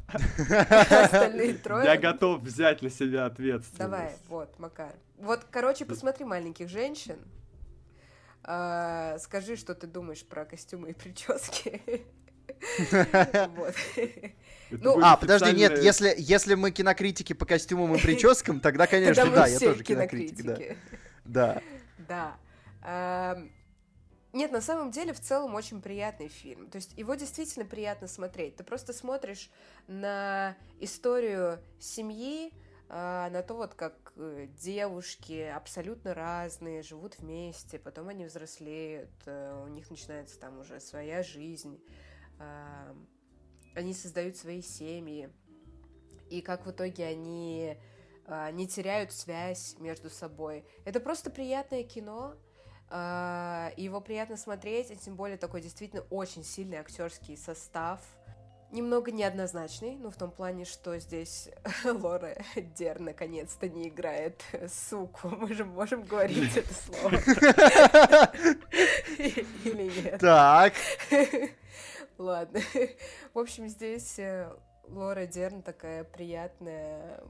Остальные 0.07 1.55
трое. 1.55 1.85
Я 1.85 1.97
готов 1.97 2.41
взять 2.41 2.81
на 2.81 2.89
себя 2.89 3.25
ответственность. 3.25 3.77
Давай, 3.77 4.13
вот, 4.27 4.57
Макар. 4.59 4.93
Вот, 5.17 5.45
короче, 5.49 5.85
посмотри 5.85 6.25
маленьких 6.25 6.69
женщин. 6.69 7.17
А, 8.43 9.17
скажи, 9.19 9.55
что 9.55 9.75
ты 9.75 9.85
думаешь 9.87 10.23
про 10.25 10.45
костюмы 10.45 10.91
и 10.91 10.93
прически. 10.93 11.81
Вот. 13.55 13.75
Ну, 14.71 14.99
А, 15.01 15.17
подожди, 15.17 15.51
нет, 15.53 15.81
если, 15.81 16.13
если 16.17 16.55
мы 16.55 16.71
кинокритики 16.71 17.33
по 17.33 17.45
костюмам 17.45 17.95
и 17.95 17.99
прическам, 17.99 18.59
тогда, 18.59 18.87
конечно, 18.87 19.25
да, 19.29 19.47
я 19.47 19.59
тоже 19.59 19.83
кинокритик, 19.83 20.45
да. 20.45 20.57
Да. 21.25 21.61
Да. 22.07 22.37
Ам, 22.81 23.51
Нет, 24.31 24.51
на 24.51 24.61
самом 24.61 24.91
деле, 24.91 25.13
в 25.13 25.19
целом, 25.19 25.53
очень 25.55 25.81
приятный 25.81 26.27
фильм. 26.27 26.69
То 26.69 26.77
есть 26.77 26.97
его 26.97 27.15
действительно 27.15 27.65
приятно 27.65 28.07
смотреть. 28.07 28.55
Ты 28.55 28.63
просто 28.63 28.93
смотришь 28.93 29.49
на 29.87 30.55
историю 30.79 31.59
семьи, 31.79 32.53
а, 32.91 33.29
на 33.29 33.43
то, 33.43 33.53
вот 33.55 33.75
как 33.75 34.13
э, 34.15 34.47
девушки 34.59 35.41
абсолютно 35.55 36.13
разные 36.15 36.81
живут 36.81 37.19
вместе, 37.19 37.77
потом 37.77 38.09
они 38.09 38.25
взрослеют, 38.25 39.11
э, 39.25 39.63
у 39.63 39.67
них 39.67 39.89
начинается 39.91 40.39
там 40.39 40.59
уже 40.59 40.79
своя 40.79 41.21
жизнь, 41.21 41.79
а, 42.39 42.95
они 43.75 43.93
создают 43.93 44.37
свои 44.37 44.61
семьи, 44.61 45.29
и 46.29 46.41
как 46.41 46.65
в 46.65 46.71
итоге 46.71 47.05
они 47.05 47.77
а, 48.25 48.51
не 48.51 48.67
теряют 48.67 49.11
связь 49.11 49.75
между 49.79 50.09
собой. 50.09 50.63
Это 50.85 50.99
просто 50.99 51.31
приятное 51.31 51.83
кино, 51.83 52.35
а, 52.89 53.71
его 53.75 54.01
приятно 54.01 54.37
смотреть, 54.37 54.91
и 54.91 54.95
тем 54.95 55.15
более 55.15 55.37
такой 55.37 55.61
действительно 55.61 56.03
очень 56.09 56.43
сильный 56.43 56.77
актерский 56.77 57.35
состав. 57.37 58.01
Немного 58.71 59.11
неоднозначный, 59.11 59.97
ну, 59.97 60.11
в 60.11 60.15
том 60.15 60.29
плане, 60.29 60.65
что 60.65 60.99
здесь 60.99 61.49
Лора 61.83 62.37
Дер 62.77 62.99
наконец-то 62.99 63.67
не 63.67 63.89
играет 63.89 64.43
суку. 64.71 65.29
Мы 65.29 65.51
же 65.55 65.65
можем 65.65 66.03
говорить 66.03 66.55
это 66.55 66.71
слово. 66.71 67.15
Или 69.63 70.03
нет? 70.03 70.19
Так, 70.19 70.73
Ладно. 72.19 72.59
В 73.33 73.39
общем, 73.39 73.69
здесь 73.69 74.19
э, 74.19 74.53
Лора 74.89 75.25
Дерн 75.25 75.61
такая 75.61 76.03
приятная, 76.03 77.23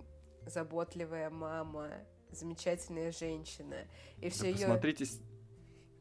заботливая 0.48 1.30
мама, 1.30 1.92
замечательная 2.32 3.12
женщина. 3.12 3.86
И 4.18 4.26
Да 4.26 4.30
все 4.32 4.48
ее... 4.48 4.66
посмотрите, 4.66 5.06
с- 5.06 5.22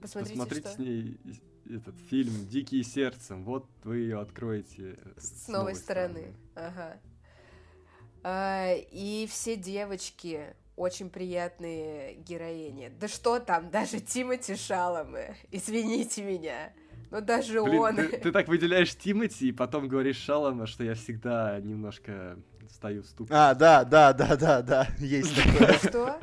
Посмотрите, 0.01 0.39
посмотрите 0.39 0.69
что? 0.69 0.77
с 0.77 0.78
ней 0.78 1.20
этот 1.69 1.98
фильм 2.09 2.47
«Дикие 2.48 2.82
сердцем». 2.82 3.44
Вот 3.44 3.66
вы 3.85 3.98
ее 3.98 4.20
откроете 4.20 4.97
э, 4.97 5.20
С 5.20 5.48
новой 5.48 5.74
стороны. 5.74 6.35
Ага. 6.55 6.98
А, 8.23 8.73
и 8.74 9.27
все 9.31 9.56
девочки 9.56 10.56
очень 10.77 11.10
приятные 11.10 12.15
героини. 12.15 12.90
Да 12.98 13.06
что 13.06 13.39
там, 13.39 13.70
даже 13.70 14.01
Тимати 14.01 14.56
Шаломы. 14.56 15.36
Извините 15.51 16.23
меня. 16.23 16.73
Но 17.10 17.20
даже 17.20 17.62
Блин, 17.62 17.80
он... 17.80 17.97
ты, 17.97 18.09
ты 18.18 18.32
так 18.32 18.48
выделяешь 18.48 18.94
Тимати, 18.94 19.48
и 19.48 19.52
потом 19.52 19.89
говоришь 19.89 20.16
Шалома, 20.16 20.66
что 20.66 20.85
я 20.85 20.94
всегда 20.94 21.59
немножко 21.60 22.39
стою 22.70 23.02
в 23.02 23.06
ступор. 23.06 23.35
а, 23.35 23.55
да, 23.55 23.85
да, 23.85 24.12
да, 24.12 24.36
да, 24.36 24.62
да, 24.62 24.89
есть 24.98 25.35
такое. 25.35 25.72
Что? 25.78 26.20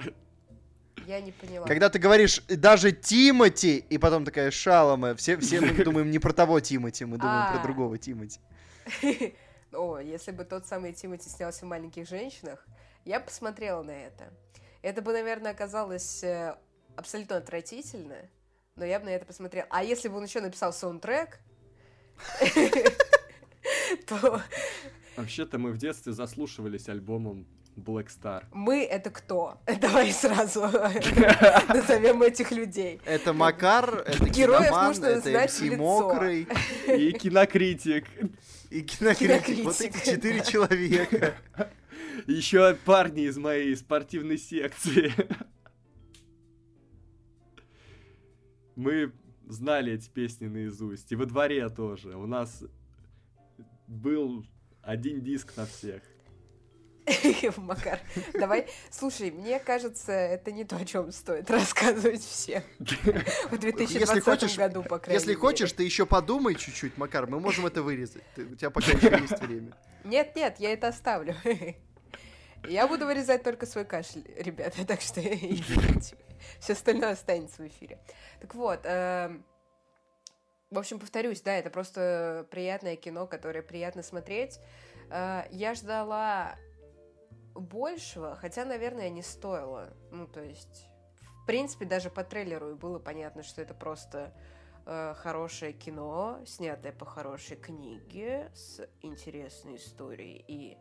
Я 1.07 1.21
не 1.21 1.31
поняла. 1.31 1.67
Когда 1.67 1.89
ты 1.89 1.99
говоришь 1.99 2.41
даже 2.47 2.91
Тимати, 2.91 3.77
и 3.77 3.97
потом 3.97 4.25
такая 4.25 4.51
Шалома, 4.51 5.15
все, 5.15 5.37
все 5.37 5.61
мы 5.61 5.71
думаем 5.83 6.09
не 6.09 6.19
про 6.19 6.33
того 6.33 6.59
Тимати, 6.59 7.05
мы 7.05 7.17
думаем 7.17 7.51
про 7.51 7.59
А. 7.59 7.63
другого 7.63 7.97
Тимати. 7.97 8.39
О, 9.71 9.99
если 9.99 10.31
бы 10.31 10.45
тот 10.45 10.65
самый 10.65 10.93
Тимати 10.93 11.29
снялся 11.29 11.65
в 11.65 11.69
«Маленьких 11.69 12.07
женщинах», 12.07 12.65
я 13.03 13.19
бы 13.19 13.25
посмотрела 13.25 13.83
на 13.83 13.91
это. 13.91 14.33
Это 14.81 15.01
бы, 15.01 15.13
наверное, 15.13 15.51
оказалось 15.51 16.23
э, 16.23 16.55
абсолютно 16.95 17.37
отвратительно, 17.37 18.15
но 18.77 18.83
я 18.83 18.99
бы 18.99 19.05
на 19.05 19.09
это 19.09 19.25
посмотрела. 19.25 19.67
А 19.69 19.83
если 19.83 20.09
бы 20.09 20.17
он 20.17 20.25
еще 20.25 20.41
написал 20.41 20.73
саундтрек, 20.73 21.39
то 24.05 24.41
Вообще-то 25.15 25.57
мы 25.57 25.71
в 25.71 25.77
детстве 25.77 26.11
заслушивались 26.11 26.89
альбомом 26.89 27.47
Black 27.77 28.07
Star. 28.07 28.43
мы— 28.51 28.83
это 28.85 29.11
кто? 29.11 29.61
Давай 29.79 30.11
сразу 30.11 30.61
назовем 31.69 32.21
этих 32.21 32.51
людей. 32.51 32.99
Это 33.05 33.31
Макар, 33.31 34.03
это 34.05 34.29
Героев 34.29 34.65
киноман, 34.65 34.87
нужно 34.87 35.05
это 35.05 35.21
знать 35.29 35.61
лицо. 35.61 35.77
Мокрый 35.77 36.47
И 36.87 37.11
кинокритик. 37.13 38.05
и 38.69 38.81
кинокритик. 38.81 39.63
Вот 39.63 39.79
эти 39.79 40.05
четыре 40.05 40.43
человека. 40.43 41.35
Еще 42.27 42.75
парни 42.83 43.23
из 43.23 43.37
моей 43.37 43.73
спортивной 43.77 44.37
секции. 44.37 45.13
Мы 48.75 49.11
знали 49.47 49.93
эти 49.93 50.09
песни 50.09 50.47
наизусть. 50.47 51.11
И 51.11 51.15
во 51.15 51.25
дворе 51.25 51.69
тоже. 51.69 52.15
У 52.15 52.25
нас 52.25 52.63
был 53.87 54.45
один 54.81 55.21
диск 55.21 55.55
на 55.57 55.65
всех. 55.65 56.01
Макар, 57.57 57.99
давай, 58.33 58.67
слушай, 58.89 59.29
мне 59.29 59.59
кажется, 59.59 60.11
это 60.11 60.51
не 60.51 60.63
то, 60.65 60.75
о 60.75 60.85
чем 60.85 61.11
стоит 61.11 61.51
рассказывать 61.51 62.21
всем 62.23 62.63
в 62.79 63.57
2020 63.59 64.23
хочешь- 64.23 64.57
году, 64.57 64.81
по 64.81 64.97
крайней 64.97 65.19
Если 65.19 65.29
мере. 65.29 65.39
хочешь, 65.39 65.71
ты 65.71 65.83
еще 65.83 66.07
подумай 66.07 66.55
чуть-чуть, 66.55 66.97
Макар, 66.97 67.27
мы 67.27 67.39
можем 67.39 67.67
это 67.67 67.83
вырезать. 67.83 68.23
Ты- 68.33 68.45
У 68.47 68.55
тебя 68.55 68.71
пока 68.71 68.91
еще 68.91 69.21
есть 69.21 69.39
время. 69.39 69.77
Нет, 70.03 70.35
нет, 70.35 70.55
я 70.59 70.73
это 70.73 70.87
оставлю. 70.87 71.35
Я 72.69 72.87
буду 72.87 73.05
вырезать 73.05 73.43
только 73.43 73.65
свой 73.65 73.85
кашель, 73.85 74.25
ребята, 74.37 74.85
так 74.85 75.01
что. 75.01 75.21
Все 76.59 76.73
остальное 76.73 77.11
останется 77.11 77.61
в 77.61 77.67
эфире. 77.67 77.99
Так 78.39 78.55
вот, 78.55 78.81
эм, 78.83 79.45
в 80.71 80.77
общем, 80.77 80.99
повторюсь, 80.99 81.41
да, 81.41 81.55
это 81.55 81.69
просто 81.69 82.47
приятное 82.51 82.95
кино, 82.95 83.27
которое 83.27 83.61
приятно 83.61 84.03
смотреть. 84.03 84.59
Э, 85.09 85.43
Я 85.51 85.73
ждала 85.73 86.55
большего, 87.53 88.35
хотя, 88.35 88.65
наверное, 88.65 89.09
не 89.09 89.21
стоило. 89.21 89.93
Ну, 90.11 90.27
то 90.27 90.43
есть, 90.43 90.87
в 91.43 91.45
принципе, 91.45 91.85
даже 91.85 92.09
по 92.09 92.23
трейлеру 92.23 92.71
и 92.71 92.75
было 92.75 92.99
понятно, 92.99 93.43
что 93.43 93.61
это 93.61 93.73
просто 93.73 94.33
э, 94.85 95.13
хорошее 95.17 95.73
кино, 95.73 96.41
снятое 96.45 96.91
по 96.91 97.05
хорошей 97.05 97.57
книге 97.57 98.51
с 98.53 98.87
интересной 99.01 99.77
историей 99.77 100.43
и 100.47 100.77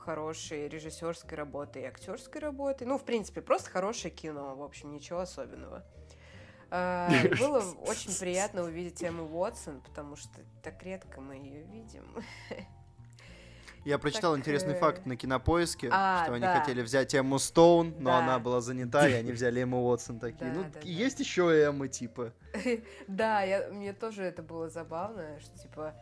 хорошей 0.00 0.68
режиссерской 0.68 1.36
работой 1.36 1.82
и 1.82 1.84
актерской 1.84 2.40
работой. 2.40 2.86
Ну, 2.86 2.98
в 2.98 3.04
принципе, 3.04 3.40
просто 3.42 3.70
хорошее 3.70 4.12
кино, 4.12 4.56
в 4.56 4.62
общем, 4.62 4.92
ничего 4.92 5.20
особенного. 5.20 5.84
А, 6.70 7.10
было 7.38 7.62
очень 7.86 8.16
приятно 8.18 8.62
увидеть 8.62 9.02
Эмму 9.02 9.24
Уотсон, 9.24 9.80
потому 9.80 10.16
что 10.16 10.40
так 10.62 10.82
редко 10.82 11.20
мы 11.20 11.34
ее 11.34 11.62
видим. 11.64 12.04
Я 13.84 13.98
прочитал 13.98 14.32
Так, 14.32 14.40
интересный 14.40 14.74
э, 14.74 14.78
факт 14.78 15.06
на 15.06 15.16
кинопоиске, 15.16 15.88
а, 15.90 16.24
что 16.24 16.34
они 16.34 16.42
да. 16.42 16.60
хотели 16.60 16.82
взять 16.82 17.14
Эмму 17.14 17.38
Стоун, 17.38 17.94
но 17.98 18.10
Да. 18.10 18.18
она 18.18 18.38
была 18.38 18.60
занята, 18.60 19.08
и 19.08 19.12
они 19.14 19.32
взяли 19.32 19.62
Эмму 19.62 19.86
Уотсон 19.86 20.18
такие. 20.20 20.50
Да, 20.50 20.58
Ну, 20.58 20.62
да, 20.64 20.68
да. 20.74 20.80
есть 20.82 21.18
еще 21.18 21.44
Эммы, 21.50 21.88
типа. 21.88 22.32
Да, 23.08 23.40
я, 23.42 23.68
мне 23.70 23.94
тоже 23.94 24.22
это 24.24 24.42
было 24.42 24.68
забавно, 24.68 25.40
что 25.40 25.58
типа 25.58 25.94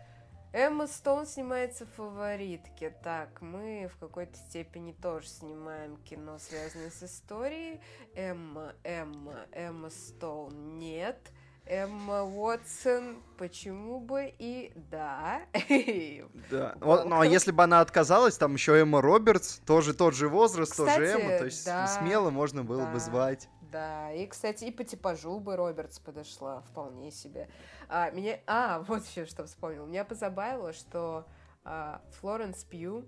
Эмма 0.53 0.87
Стоун 0.87 1.27
снимается 1.27 1.85
в 1.85 1.91
фаворитке. 1.97 2.91
Так, 3.03 3.43
мы 3.43 3.91
в 3.95 3.99
какой-то 3.99 4.37
степени 4.37 4.93
тоже 4.93 5.29
снимаем 5.29 5.97
кино, 5.99 6.39
связанное 6.39 6.91
с 6.91 7.03
историей. 7.03 7.81
Эмма, 8.15 8.73
Эмма, 8.83 9.47
Эмма 9.53 9.91
Стоун 9.91 10.79
нет. 10.79 11.19
Эмма 11.67 12.23
Уотсон, 12.23 13.19
почему 13.37 14.01
бы 14.01 14.33
и 14.39 14.73
да. 14.91 15.43
Да. 16.51 16.75
Вот, 16.81 17.05
ну 17.05 17.21
а 17.21 17.27
если 17.27 17.53
бы 17.53 17.63
она 17.63 17.83
отказалась, 17.83 18.39
там 18.39 18.55
еще 18.55 18.81
Эмма 18.81 19.03
Робертс, 19.03 19.59
тоже 19.67 19.93
тот 19.93 20.15
же 20.15 20.31
возраст, 20.31 20.75
тоже 20.75 20.91
Кстати, 20.93 21.21
Эмма, 21.21 21.39
то 21.39 21.45
есть 21.45 21.67
да, 21.67 21.87
смело 21.87 22.31
можно 22.31 22.65
было 22.65 22.87
бы 22.87 22.95
да. 22.95 22.99
звать. 22.99 23.51
Да, 23.71 24.13
и, 24.13 24.27
кстати, 24.27 24.65
и 24.65 24.71
по 24.71 24.85
типажу 24.85 25.41
бы 25.41 25.57
Робертс 25.57 25.99
подошла 25.99 26.63
вполне 26.63 27.11
себе. 27.11 27.49
А, 27.89 28.11
меня... 28.11 28.39
а 28.47 28.81
вот 28.89 29.05
еще 29.05 29.27
что 29.27 29.45
вспомнил. 29.45 29.87
Меня 29.87 30.05
позабавило, 30.05 30.73
что 30.73 31.27
а, 31.65 32.01
Флоренс 32.21 32.65
Пью... 32.65 33.05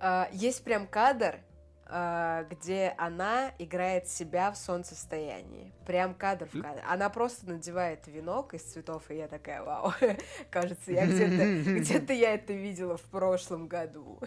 а, 0.00 0.28
есть 0.32 0.64
прям 0.64 0.86
кадр, 0.88 1.40
а, 1.86 2.44
где 2.44 2.94
она 2.96 3.52
играет 3.58 4.08
себя 4.08 4.50
в 4.50 4.56
солнцестоянии. 4.56 5.72
Прям 5.86 6.14
кадр 6.14 6.48
в 6.52 6.60
кадр. 6.60 6.82
Она 6.88 7.08
просто 7.08 7.46
надевает 7.46 8.06
венок 8.06 8.54
из 8.54 8.62
цветов, 8.62 9.10
и 9.10 9.16
я 9.16 9.28
такая, 9.28 9.62
вау, 9.62 9.92
кажется, 10.50 10.90
я 10.90 11.06
где-то 11.06 12.00
где 12.02 12.14
я 12.14 12.34
это 12.34 12.52
видела 12.52 12.96
в 12.96 13.02
прошлом 13.02 13.68
году. 13.68 14.18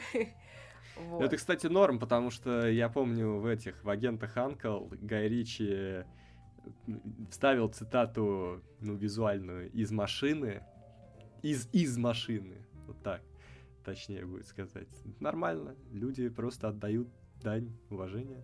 Вот. 0.98 1.22
Это, 1.22 1.38
кстати, 1.38 1.68
норм, 1.68 2.00
потому 2.00 2.30
что 2.30 2.68
я 2.70 2.90
помню 2.90 3.40
в 3.40 3.46
этих, 3.46 3.84
в 3.84 3.90
агентах 3.90 4.38
Анкл 4.38 4.88
Гай 5.02 5.28
Ричи 5.28 5.68
э, 5.70 6.04
вставил 7.30 7.70
цитату, 7.70 8.62
ну, 8.80 8.96
визуальную, 8.96 9.72
из 9.72 9.92
машины. 9.92 10.64
Из, 11.42 11.68
из 11.74 11.98
машины. 11.98 12.66
Вот 12.88 13.02
так, 13.04 13.22
точнее 13.84 14.26
будет 14.26 14.48
сказать. 14.48 14.88
Нормально. 15.20 15.76
Люди 15.92 16.30
просто 16.30 16.70
отдают 16.70 17.08
дань 17.42 17.76
уважения. 17.90 18.44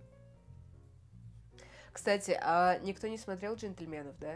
Кстати, 1.92 2.38
а 2.42 2.80
никто 2.80 3.08
не 3.08 3.18
смотрел 3.18 3.56
«Джентльменов», 3.56 4.18
да? 4.20 4.36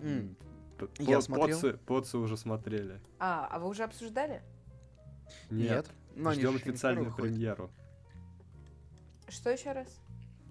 М. 0.00 0.36
П- 0.78 0.88
Я 0.98 1.16
по- 1.16 1.22
смотрел. 1.22 1.56
Поцы, 1.60 1.78
поцы 1.86 2.18
уже 2.18 2.36
смотрели. 2.36 3.00
А, 3.18 3.48
а 3.50 3.58
вы 3.58 3.68
уже 3.68 3.82
обсуждали? 3.82 4.42
Нет. 5.50 5.86
Ну, 5.88 6.05
Ждем 6.16 6.32
же 6.32 6.40
ещё 6.40 6.50
не 6.50 6.56
официальную 6.56 7.14
премьеру. 7.14 7.70
Что 9.28 9.50
еще 9.50 9.72
раз? 9.72 9.88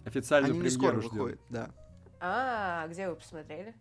Официальную 0.06 0.54
Они 0.54 0.62
не 0.64 0.70
скоро 0.70 0.92
премьеру 0.92 1.02
ждем. 1.08 1.18
выходят, 1.18 1.40
да. 1.50 1.70
А, 2.20 2.88
где 2.88 3.10
вы 3.10 3.16
посмотрели? 3.16 3.74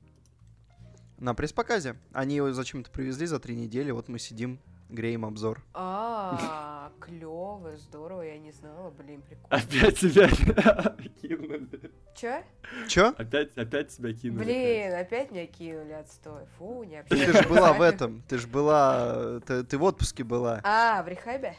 На 1.18 1.34
пресс-показе. 1.34 1.96
Они 2.12 2.36
его 2.36 2.52
зачем-то 2.52 2.90
привезли 2.90 3.26
за 3.26 3.38
три 3.38 3.54
недели, 3.56 3.90
вот 3.90 4.08
мы 4.08 4.18
сидим, 4.18 4.58
греем 4.88 5.24
обзор. 5.24 5.62
А, 5.74 6.90
клево, 7.00 7.76
здорово, 7.76 8.22
я 8.22 8.38
не 8.38 8.52
знала, 8.52 8.90
блин, 8.90 9.22
прикольно. 9.22 9.48
Опять 9.50 9.98
тебя 9.98 10.28
кинули. 10.28 11.90
Че? 12.16 12.44
Чё? 12.88 13.14
Опять, 13.18 13.56
опять 13.58 13.88
тебя 13.96 14.12
кинули. 14.12 14.44
Блин, 14.44 14.94
опять 14.94 15.30
меня 15.30 15.46
кинули, 15.46 15.92
отстой. 15.92 16.46
Фу, 16.58 16.84
не 16.84 17.02
Ты 17.04 17.16
же 17.32 17.48
была 17.48 17.72
в 17.72 17.80
этом, 17.82 18.22
ты 18.28 18.38
же 18.38 18.46
была, 18.46 19.40
ты, 19.40 19.64
ты 19.64 19.78
в 19.78 19.82
отпуске 19.82 20.24
была, 20.24 20.60
А, 20.64 21.02
в 21.02 21.08
рехабе? 21.08 21.54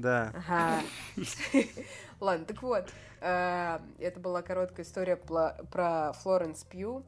Да. 0.00 0.32
Ага. 0.34 0.82
Ладно, 2.20 2.46
так 2.46 2.62
вот, 2.62 2.92
э, 3.20 3.78
это 3.98 4.20
была 4.20 4.42
короткая 4.42 4.84
история 4.84 5.16
про 5.16 6.12
Флоренс 6.22 6.64
Пью. 6.64 7.04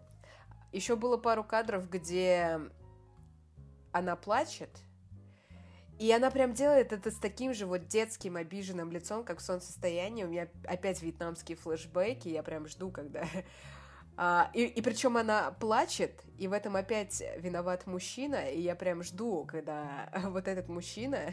Еще 0.73 0.97
было 0.97 1.17
пару 1.17 1.43
кадров, 1.43 1.89
где 1.91 2.61
она 3.93 4.15
плачет, 4.15 4.71
и 6.01 6.11
она 6.13 6.31
прям 6.31 6.55
делает 6.55 6.95
это 6.95 7.11
с 7.11 7.17
таким 7.17 7.53
же 7.53 7.67
вот 7.67 7.87
детским 7.87 8.37
обиженным 8.37 8.91
лицом, 8.91 9.23
как 9.23 9.39
в 9.39 9.43
солнцестоянии. 9.43 10.25
У 10.25 10.29
меня 10.29 10.49
опять 10.65 11.03
вьетнамские 11.03 11.59
флешбеки, 11.59 12.29
я 12.29 12.43
прям 12.43 12.67
жду, 12.67 12.91
когда... 12.91 13.25
А, 14.23 14.51
и, 14.53 14.65
и 14.65 14.83
причем 14.83 15.17
она 15.17 15.51
плачет, 15.53 16.25
и 16.37 16.47
в 16.47 16.53
этом 16.53 16.77
опять 16.77 17.23
виноват 17.39 17.87
мужчина, 17.87 18.51
и 18.51 18.61
я 18.61 18.75
прям 18.75 19.03
жду, 19.03 19.47
когда 19.47 20.11
вот 20.25 20.47
этот 20.47 20.69
мужчина 20.69 21.33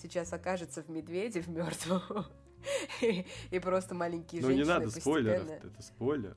сейчас 0.00 0.32
окажется 0.32 0.82
в 0.82 0.88
медведе, 0.90 1.40
в 1.40 1.48
мертвом. 1.48 2.02
И, 3.50 3.58
просто 3.58 3.94
маленькие 3.94 4.42
Ну 4.42 4.48
женщины 4.48 4.64
не 4.64 4.68
надо 4.68 4.90
спойлеров, 4.90 5.48
это 5.50 5.82
спойлер. 5.82 6.36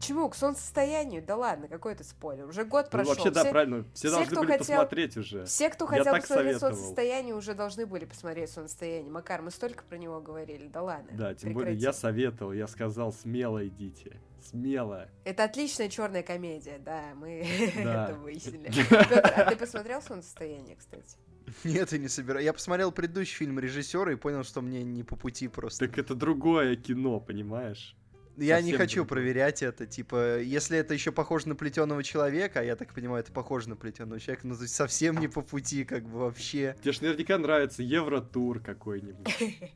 Чему? 0.00 0.28
К 0.28 0.34
солнцестоянию? 0.34 1.22
Да 1.24 1.36
ладно, 1.36 1.68
какой 1.68 1.92
это 1.92 2.02
спойлер? 2.02 2.46
Уже 2.46 2.64
год 2.64 2.86
Ну, 2.86 2.90
прошел. 2.90 3.14
вообще, 3.14 3.30
да, 3.30 3.42
все, 3.42 3.50
правильно, 3.52 3.84
все, 3.94 4.08
все, 4.08 4.10
должны 4.10 4.26
кто 4.32 4.40
были 4.40 4.52
хотел- 4.58 4.66
посмотреть 4.66 5.16
уже. 5.16 5.44
все, 5.44 5.70
кто 5.70 5.84
Я 5.84 5.88
хотел 5.90 6.04
так 6.14 6.22
посмотреть 6.22 6.58
солнцестояние, 6.58 7.34
уже 7.36 7.54
должны 7.54 7.86
были 7.86 8.04
посмотреть 8.04 8.50
солнцестояние. 8.50 9.12
Макар, 9.12 9.40
мы 9.40 9.52
столько 9.52 9.84
про 9.84 9.96
него 9.96 10.20
говорили. 10.20 10.66
Да 10.66 10.82
ладно. 10.82 11.10
Да, 11.12 11.32
тем 11.34 11.52
более 11.52 11.74
прекрати. 11.74 11.84
я 11.84 11.92
советовал, 11.92 12.52
я 12.52 12.66
сказал, 12.66 13.12
смело 13.12 13.64
идите. 13.68 14.20
Смело. 14.50 15.08
Это 15.24 15.44
отличная 15.44 15.88
черная 15.88 16.24
комедия, 16.24 16.78
да, 16.78 17.12
мы 17.14 17.46
Да. 17.76 18.06
это 18.06 18.14
выяснили. 18.18 18.70
Пётр, 18.88 19.32
а 19.36 19.44
ты 19.48 19.54
посмотрел 19.56 20.02
солнцестояние, 20.02 20.74
кстати? 20.74 21.16
Нет, 21.64 21.92
я 21.92 21.98
не 21.98 22.08
собираю. 22.08 22.44
Я 22.44 22.52
посмотрел 22.52 22.92
предыдущий 22.92 23.36
фильм 23.36 23.58
режиссера 23.58 24.12
и 24.12 24.16
понял, 24.16 24.44
что 24.44 24.60
мне 24.60 24.82
не 24.82 25.02
по 25.02 25.16
пути 25.16 25.48
просто. 25.48 25.86
Так 25.86 25.98
это 25.98 26.14
другое 26.14 26.76
кино, 26.76 27.20
понимаешь? 27.20 27.96
Я 28.36 28.60
не 28.60 28.70
совсем 28.70 28.78
хочу 28.78 28.94
другое. 29.00 29.08
проверять 29.08 29.62
это. 29.62 29.86
Типа, 29.86 30.38
если 30.40 30.78
это 30.78 30.94
еще 30.94 31.10
похоже 31.10 31.48
на 31.48 31.56
плетеного 31.56 32.04
человека, 32.04 32.60
а 32.60 32.62
я 32.62 32.76
так 32.76 32.94
понимаю, 32.94 33.22
это 33.22 33.32
похоже 33.32 33.68
на 33.68 33.76
плетеного 33.76 34.20
человека, 34.20 34.46
ну 34.46 34.54
то 34.54 34.62
есть 34.62 34.74
совсем 34.74 35.18
не 35.18 35.26
по 35.26 35.42
пути, 35.42 35.84
как 35.84 36.04
бы 36.04 36.18
вообще. 36.20 36.76
Тебе 36.80 36.92
ж 36.92 37.00
наверняка 37.00 37.36
нравится 37.38 37.82
Евротур 37.82 38.60
какой-нибудь. 38.60 39.26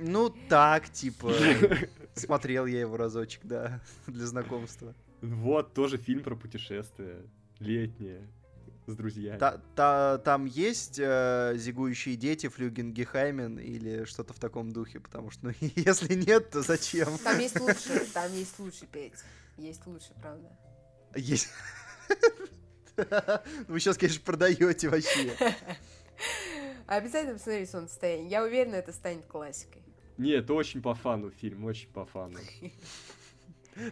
Ну 0.00 0.32
так, 0.48 0.88
типа. 0.90 1.32
Смотрел 2.14 2.66
я 2.66 2.80
его 2.80 2.96
разочек, 2.96 3.40
да, 3.42 3.80
для 4.06 4.26
знакомства. 4.26 4.94
Вот, 5.20 5.74
тоже 5.74 5.96
фильм 5.96 6.22
про 6.22 6.36
путешествие. 6.36 7.24
Летнее. 7.58 8.28
С 8.88 8.96
друзьями. 8.96 9.38
Та- 9.38 9.60
та- 9.74 10.16
там 10.18 10.46
есть 10.46 10.98
э, 10.98 11.52
зигующие 11.56 12.16
дети, 12.16 12.48
Флюгенгехаймен 12.48 13.58
или 13.58 14.04
что-то 14.04 14.32
в 14.32 14.38
таком 14.38 14.72
духе, 14.72 14.98
потому 14.98 15.30
что, 15.30 15.46
ну, 15.48 15.52
если 15.60 16.14
нет, 16.14 16.48
то 16.50 16.62
зачем? 16.62 17.18
Там 17.18 17.38
есть 17.38 17.60
лучше, 17.60 18.06
там 18.14 18.32
есть 18.32 18.58
лучше, 18.58 18.86
Петь. 18.90 19.12
Есть 19.58 19.86
лучше, 19.86 20.08
правда. 20.22 20.48
Есть. 21.14 21.48
Вы 23.68 23.78
сейчас, 23.78 23.98
конечно, 23.98 24.22
продаете 24.24 24.88
вообще. 24.88 25.36
Обязательно 26.86 27.34
посмотри 27.34 27.66
солнцестояние. 27.66 28.30
Я 28.30 28.42
уверена, 28.42 28.76
это 28.76 28.92
станет 28.94 29.26
классикой. 29.26 29.82
Нет, 30.16 30.50
очень 30.50 30.80
по 30.80 30.94
фану 30.94 31.30
фильм, 31.30 31.64
очень 31.66 31.90
по 31.90 32.06
фану. 32.06 32.38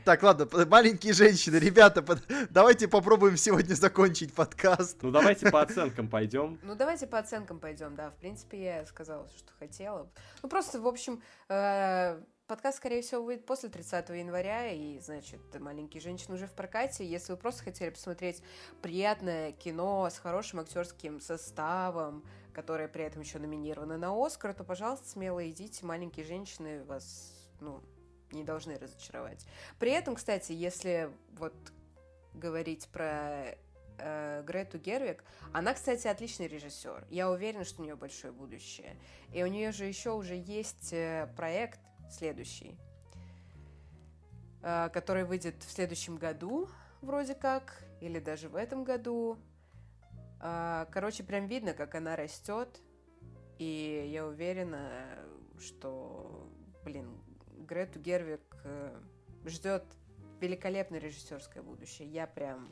Так, 0.04 0.22
ладно, 0.22 0.48
маленькие 0.66 1.12
женщины, 1.12 1.56
ребята, 1.56 2.02
под- 2.02 2.24
давайте 2.50 2.88
попробуем 2.88 3.36
сегодня 3.36 3.74
закончить 3.74 4.34
подкаст. 4.34 4.98
Ну 5.02 5.10
давайте 5.10 5.50
по 5.50 5.60
оценкам 5.60 6.08
пойдем. 6.08 6.58
Ну, 6.62 6.74
давайте 6.74 7.06
по 7.06 7.18
оценкам 7.18 7.60
пойдем, 7.60 7.94
да. 7.94 8.10
В 8.10 8.16
принципе, 8.16 8.62
я 8.62 8.84
сказала, 8.86 9.28
что 9.36 9.52
хотела. 9.58 10.10
Ну, 10.42 10.48
просто, 10.48 10.80
в 10.80 10.86
общем, 10.88 11.22
э, 11.48 12.20
подкаст, 12.46 12.78
скорее 12.78 13.02
всего, 13.02 13.22
выйдет 13.22 13.46
после 13.46 13.68
30 13.68 14.10
января, 14.10 14.72
и, 14.72 14.98
значит, 14.98 15.40
«Маленькие 15.58 16.00
женщины» 16.00 16.34
уже 16.34 16.46
в 16.46 16.52
прокате. 16.52 17.06
Если 17.06 17.32
вы 17.32 17.38
просто 17.38 17.62
хотели 17.64 17.90
посмотреть 17.90 18.42
приятное 18.82 19.52
кино 19.52 20.08
с 20.10 20.18
хорошим 20.18 20.60
актерским 20.60 21.20
составом, 21.20 22.24
которое 22.52 22.88
при 22.88 23.04
этом 23.04 23.22
еще 23.22 23.38
номинировано 23.38 23.98
на 23.98 24.12
Оскар, 24.26 24.52
то, 24.54 24.64
пожалуйста, 24.64 25.08
смело 25.08 25.48
идите. 25.48 25.86
«Маленькие 25.86 26.24
женщины» 26.26 26.82
вас, 26.84 27.32
ну, 27.60 27.82
не 28.32 28.44
должны 28.44 28.78
разочаровать. 28.78 29.46
При 29.78 29.90
этом, 29.92 30.14
кстати, 30.14 30.52
если 30.52 31.10
вот 31.38 31.54
говорить 32.34 32.88
про 32.88 33.56
э, 33.98 34.42
Грету 34.46 34.78
Гервик, 34.78 35.24
она, 35.52 35.74
кстати, 35.74 36.06
отличный 36.06 36.48
режиссер. 36.48 37.06
Я 37.10 37.30
уверена, 37.30 37.64
что 37.64 37.82
у 37.82 37.84
нее 37.84 37.96
большое 37.96 38.32
будущее. 38.32 38.96
И 39.32 39.42
у 39.42 39.46
нее 39.46 39.72
же 39.72 39.84
еще 39.84 40.12
уже 40.12 40.34
есть 40.34 40.92
э, 40.92 41.28
проект 41.36 41.80
следующий, 42.10 42.78
э, 44.62 44.88
который 44.92 45.24
выйдет 45.24 45.62
в 45.62 45.70
следующем 45.70 46.16
году, 46.16 46.68
вроде 47.00 47.34
как, 47.34 47.82
или 48.00 48.18
даже 48.18 48.48
в 48.48 48.56
этом 48.56 48.84
году. 48.84 49.38
Э, 50.40 50.86
короче, 50.90 51.24
прям 51.24 51.46
видно, 51.46 51.72
как 51.72 51.94
она 51.94 52.16
растет. 52.16 52.80
И 53.58 54.10
я 54.12 54.26
уверена, 54.26 55.18
что, 55.58 56.46
блин, 56.84 57.08
Грету 57.66 57.98
Гервик 58.01 58.40
э, 58.64 58.94
ждет 59.44 59.84
великолепное 60.40 61.01
режиссерское 61.01 61.62
будущее. 61.62 62.09
Я 62.09 62.26
прям 62.26 62.68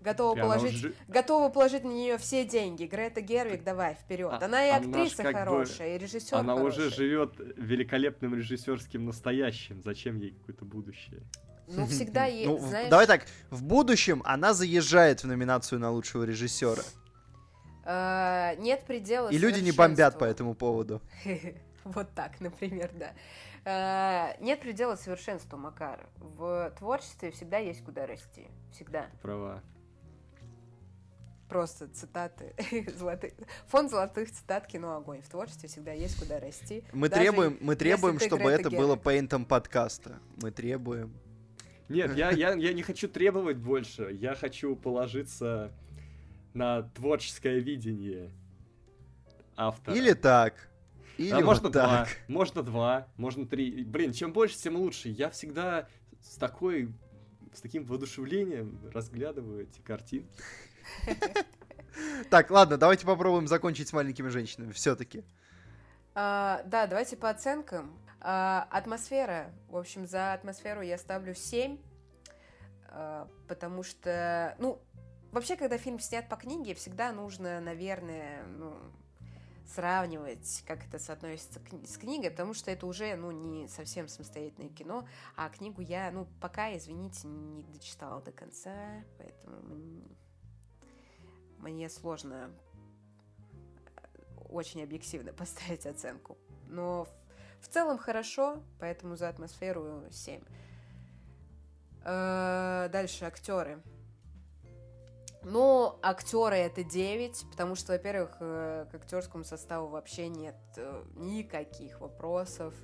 готова 0.00 0.36
И 0.36 0.40
она 0.40 0.54
положить, 0.54 0.74
уже- 0.74 0.94
готова 1.08 1.48
положить 1.48 1.84
на 1.84 1.88
нее 1.90 2.18
все 2.18 2.44
деньги. 2.44 2.84
Грета 2.84 3.20
Гервик, 3.20 3.64
давай 3.64 3.94
вперед. 3.94 4.30
А- 4.32 4.44
Она 4.44 4.66
и 4.66 4.70
она 4.70 4.78
актриса 4.86 5.22
бы- 5.22 5.32
хорошая, 5.32 5.96
и 5.96 5.98
режиссер 5.98 6.36
Она 6.36 6.54
хороший. 6.56 6.86
уже 6.88 6.90
живет 6.96 7.34
великолепным 7.56 8.34
режиссерским 8.34 9.04
настоящим. 9.06 9.82
Зачем 9.82 10.18
ей 10.18 10.32
какое-то 10.32 10.64
будущее? 10.64 11.22
Ну 11.68 11.86
всегда 11.86 12.26
есть, 12.26 12.48
Ну, 12.48 12.58
знаешь. 12.58 12.90
Давай 12.90 13.06
так, 13.06 13.26
в 13.50 13.62
будущем 13.64 14.22
она 14.24 14.52
заезжает 14.54 15.22
в 15.22 15.26
номинацию 15.26 15.78
на 15.80 15.90
лучшего 15.90 16.24
режиссера. 16.24 16.82
э, 17.84 18.54
нет 18.58 18.84
предела. 18.86 19.28
И 19.28 19.38
люди 19.38 19.60
не 19.60 19.72
бомбят 19.72 20.18
по 20.18 20.24
этому 20.24 20.54
поводу. 20.54 21.00
Вот 21.84 22.14
так, 22.14 22.40
например, 22.40 22.92
да. 22.94 23.12
Э, 23.64 24.34
Нет 24.40 24.60
предела 24.60 24.96
совершенству, 24.96 25.56
Макар. 25.56 26.08
В 26.16 26.72
творчестве 26.78 27.30
всегда 27.30 27.58
есть 27.58 27.84
куда 27.84 28.06
расти. 28.06 28.48
Всегда. 28.72 29.06
Права. 29.20 29.62
Просто 31.48 31.86
цитаты 31.88 32.54
золотых. 32.96 33.34
Фонд 33.68 33.90
золотых 33.90 34.32
цитат 34.32 34.66
кино 34.66 34.96
огонь. 34.96 35.20
В 35.20 35.28
творчестве 35.28 35.68
всегда 35.68 35.92
есть 35.92 36.18
куда 36.18 36.40
расти. 36.40 36.82
Мы 36.92 37.08
Даже 37.08 37.22
требуем, 37.22 37.58
мы 37.60 37.76
требуем, 37.76 38.18
чтобы 38.18 38.50
это 38.50 38.70
было 38.70 38.94
Гервиг. 38.94 39.02
пейнтом 39.02 39.44
подкаста. 39.44 40.18
Мы 40.40 40.50
требуем. 40.50 41.14
Нет, 41.88 42.16
я, 42.16 42.30
я, 42.30 42.54
я 42.54 42.72
не 42.72 42.82
хочу 42.82 43.06
требовать 43.06 43.58
больше. 43.58 44.16
Я 44.18 44.34
хочу 44.34 44.74
положиться 44.74 45.70
на 46.54 46.84
творческое 46.94 47.58
видение 47.60 48.30
автора. 49.56 49.94
Или 49.94 50.14
так. 50.14 50.70
Или 51.18 51.30
а 51.30 51.40
можно 51.40 51.64
вот 51.64 51.72
два, 51.72 52.04
так. 52.04 52.08
можно 52.28 52.62
два, 52.62 53.08
можно 53.16 53.46
три. 53.46 53.84
Блин, 53.84 54.12
чем 54.12 54.32
больше, 54.32 54.56
тем 54.58 54.76
лучше. 54.76 55.08
Я 55.08 55.30
всегда 55.30 55.88
с 56.20 56.36
такой, 56.36 56.92
с 57.52 57.60
таким 57.60 57.84
воодушевлением 57.84 58.78
разглядываю 58.92 59.62
эти 59.64 59.80
картины. 59.80 60.26
Так, 62.30 62.50
ладно, 62.50 62.78
давайте 62.78 63.04
попробуем 63.04 63.46
закончить 63.46 63.88
с 63.88 63.92
маленькими 63.92 64.28
женщинами. 64.28 64.72
Все-таки. 64.72 65.24
А, 66.14 66.62
да, 66.64 66.86
давайте 66.86 67.16
по 67.16 67.28
оценкам. 67.28 67.96
А, 68.20 68.66
атмосфера. 68.70 69.52
В 69.68 69.76
общем, 69.76 70.06
за 70.06 70.32
атмосферу 70.32 70.80
я 70.80 70.96
ставлю 70.96 71.34
7. 71.34 71.78
а, 72.88 73.28
потому 73.48 73.82
что, 73.82 74.54
ну, 74.58 74.80
вообще, 75.32 75.56
когда 75.56 75.76
фильм 75.76 75.98
снят 75.98 76.28
по 76.28 76.36
книге, 76.36 76.74
всегда 76.74 77.12
нужно, 77.12 77.60
наверное, 77.60 78.44
ну, 78.46 78.76
сравнивать, 79.66 80.62
как 80.66 80.86
это 80.86 80.98
соотносится 80.98 81.60
к 81.60 81.86
с 81.86 81.96
книгой, 81.96 82.30
потому 82.30 82.54
что 82.54 82.70
это 82.70 82.86
уже, 82.86 83.14
ну, 83.16 83.30
не 83.30 83.68
совсем 83.68 84.08
самостоятельное 84.08 84.70
кино, 84.70 85.06
а 85.36 85.48
книгу 85.48 85.80
я, 85.80 86.10
ну, 86.10 86.26
пока, 86.40 86.76
извините, 86.76 87.26
не 87.26 87.62
дочитала 87.64 88.20
до 88.20 88.32
конца, 88.32 89.04
поэтому 89.18 90.04
мне 91.58 91.88
сложно 91.88 92.50
очень 94.48 94.82
объективно 94.82 95.32
поставить 95.32 95.86
оценку. 95.86 96.36
Но 96.68 97.04
в, 97.04 97.64
в 97.64 97.68
целом 97.68 97.98
хорошо, 97.98 98.62
поэтому 98.78 99.16
за 99.16 99.28
атмосферу 99.28 100.04
7. 100.10 100.42
Э, 102.04 102.88
Дальше 102.90 103.24
актеры. 103.24 103.82
Ну, 105.44 105.98
актеры 106.02 106.56
это 106.56 106.84
9, 106.84 107.46
потому 107.50 107.74
что, 107.74 107.92
во-первых, 107.92 108.36
э, 108.38 108.86
к 108.90 108.94
актерскому 108.94 109.44
составу 109.44 109.88
вообще 109.88 110.28
нет 110.28 110.56
э, 110.76 111.04
никаких 111.16 112.00
вопросов. 112.00 112.74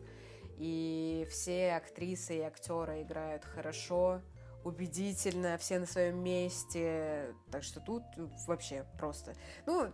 И 0.58 1.26
все 1.30 1.74
актрисы 1.74 2.38
и 2.38 2.40
актеры 2.40 3.02
играют 3.02 3.44
хорошо, 3.44 4.22
убедительно, 4.64 5.56
все 5.56 5.78
на 5.78 5.86
своем 5.86 6.18
месте. 6.18 7.32
Так 7.52 7.62
что 7.62 7.80
тут 7.80 8.02
вообще 8.48 8.84
просто. 8.98 9.34
Ну, 9.66 9.92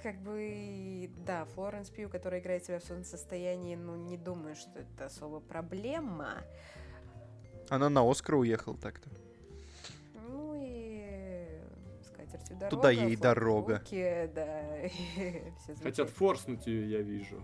как 0.00 0.20
бы, 0.22 1.10
да, 1.26 1.46
Флоренс 1.46 1.90
Пью, 1.90 2.08
которая 2.08 2.40
играет 2.40 2.64
себя 2.64 2.78
в 2.78 2.84
своем 2.84 3.02
состоянии, 3.02 3.74
ну, 3.74 3.96
не 3.96 4.16
думаю, 4.16 4.54
что 4.54 4.78
это 4.78 5.06
особо 5.06 5.40
проблема. 5.40 6.44
Она 7.68 7.88
на 7.88 8.08
Оскар 8.08 8.36
уехала 8.36 8.76
так-то. 8.76 9.10
С 12.38 12.48
катертью 12.48 12.56
дорога. 12.58 12.76
Туда 12.76 12.90
ей 12.90 13.16
дорога. 13.16 13.82
да. 14.34 15.74
Хотят 15.82 16.10
форснуть 16.10 16.66
ее, 16.66 16.90
я 16.90 17.02
вижу. 17.02 17.42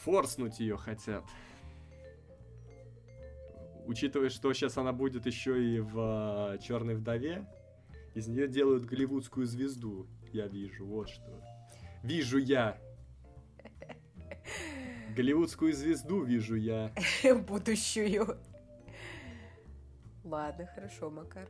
Форснуть 0.00 0.58
ее 0.60 0.76
хотят. 0.76 1.24
Учитывая, 3.86 4.30
что 4.30 4.52
сейчас 4.52 4.76
она 4.78 4.92
будет 4.92 5.26
еще 5.26 5.62
и 5.62 5.80
в 5.80 6.58
Черной 6.60 6.94
вдове, 6.94 7.46
из 8.14 8.28
нее 8.28 8.48
делают 8.48 8.84
голливудскую 8.84 9.46
звезду. 9.46 10.06
Я 10.32 10.46
вижу, 10.46 10.86
вот 10.86 11.08
что. 11.08 11.42
Вижу 12.02 12.38
я. 12.38 12.78
Голливудскую 15.16 15.72
звезду 15.72 16.22
вижу 16.22 16.56
я. 16.56 16.92
будущую. 17.46 18.38
Ладно, 20.24 20.66
хорошо, 20.74 21.10
Макар. 21.10 21.48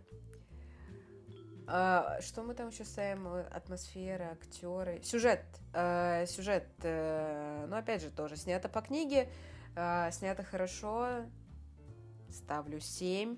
А, 1.67 2.19
что 2.21 2.43
мы 2.43 2.55
там 2.55 2.69
еще 2.69 2.85
ставим? 2.85 3.27
Э, 3.29 3.45
Атмосфера, 3.51 4.33
актеры. 4.33 5.01
Сюжет. 5.03 5.45
э, 5.73 6.27
сюжет. 6.27 6.67
э, 6.83 7.67
ну, 7.69 7.77
опять 7.77 8.03
же, 8.03 8.11
тоже 8.11 8.37
снято 8.37 8.69
по 8.69 8.81
книге. 8.81 9.29
э, 9.77 10.11
снято 10.13 10.43
хорошо. 10.43 11.25
Ставлю 12.31 12.81
7. 12.81 13.37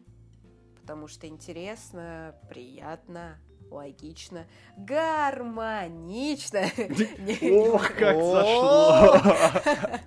Потому 0.81 1.09
что 1.09 1.27
интересно, 1.27 2.35
приятно, 2.49 3.39
логично, 3.71 4.47
гармонично. 4.77 6.61
Ох, 7.73 7.89
как 7.95 8.17
зашло! 8.17 9.17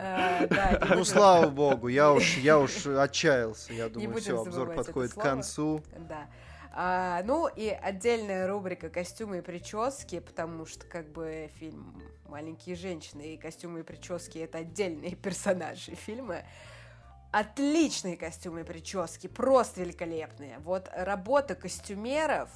А, 0.00 0.94
Ну, 0.94 1.04
слава 1.04 1.48
богу, 1.48 1.88
я 1.88 2.12
уж, 2.12 2.36
я 2.38 2.56
уж 2.60 2.86
отчаялся. 2.86 3.72
Я 3.72 3.88
думаю, 3.88 4.14
все, 4.20 4.40
обзор 4.40 4.72
подходит 4.74 5.12
к 5.12 5.20
концу. 5.20 5.82
Да. 6.08 6.28
А, 6.80 7.24
ну 7.24 7.48
и 7.48 7.70
отдельная 7.70 8.46
рубрика 8.46 8.88
костюмы 8.88 9.38
и 9.38 9.40
прически, 9.40 10.20
потому 10.20 10.64
что 10.64 10.86
как 10.86 11.10
бы 11.10 11.50
фильм 11.56 12.00
«Маленькие 12.28 12.76
женщины» 12.76 13.34
и 13.34 13.36
костюмы 13.36 13.80
и 13.80 13.82
прически— 13.82 14.38
это 14.44 14.58
отдельные 14.58 15.16
персонажи 15.22 15.96
фильма. 15.96 16.44
Отличные 17.32 18.16
костюмы 18.16 18.60
и 18.60 18.62
прически, 18.62 19.26
просто 19.26 19.80
великолепные. 19.80 20.60
Вот 20.60 20.88
работа 20.94 21.56
костюмеров, 21.56 22.48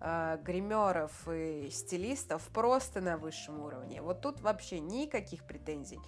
э, 0.00 0.38
гримеров 0.44 1.10
и 1.28 1.70
стилистов 1.72 2.44
просто 2.54 3.00
на 3.00 3.16
высшем 3.16 3.60
уровне. 3.60 4.00
Вот 4.00 4.20
тут 4.20 4.40
вообще 4.42 4.78
никаких 4.78 5.44
претензий. 5.44 5.98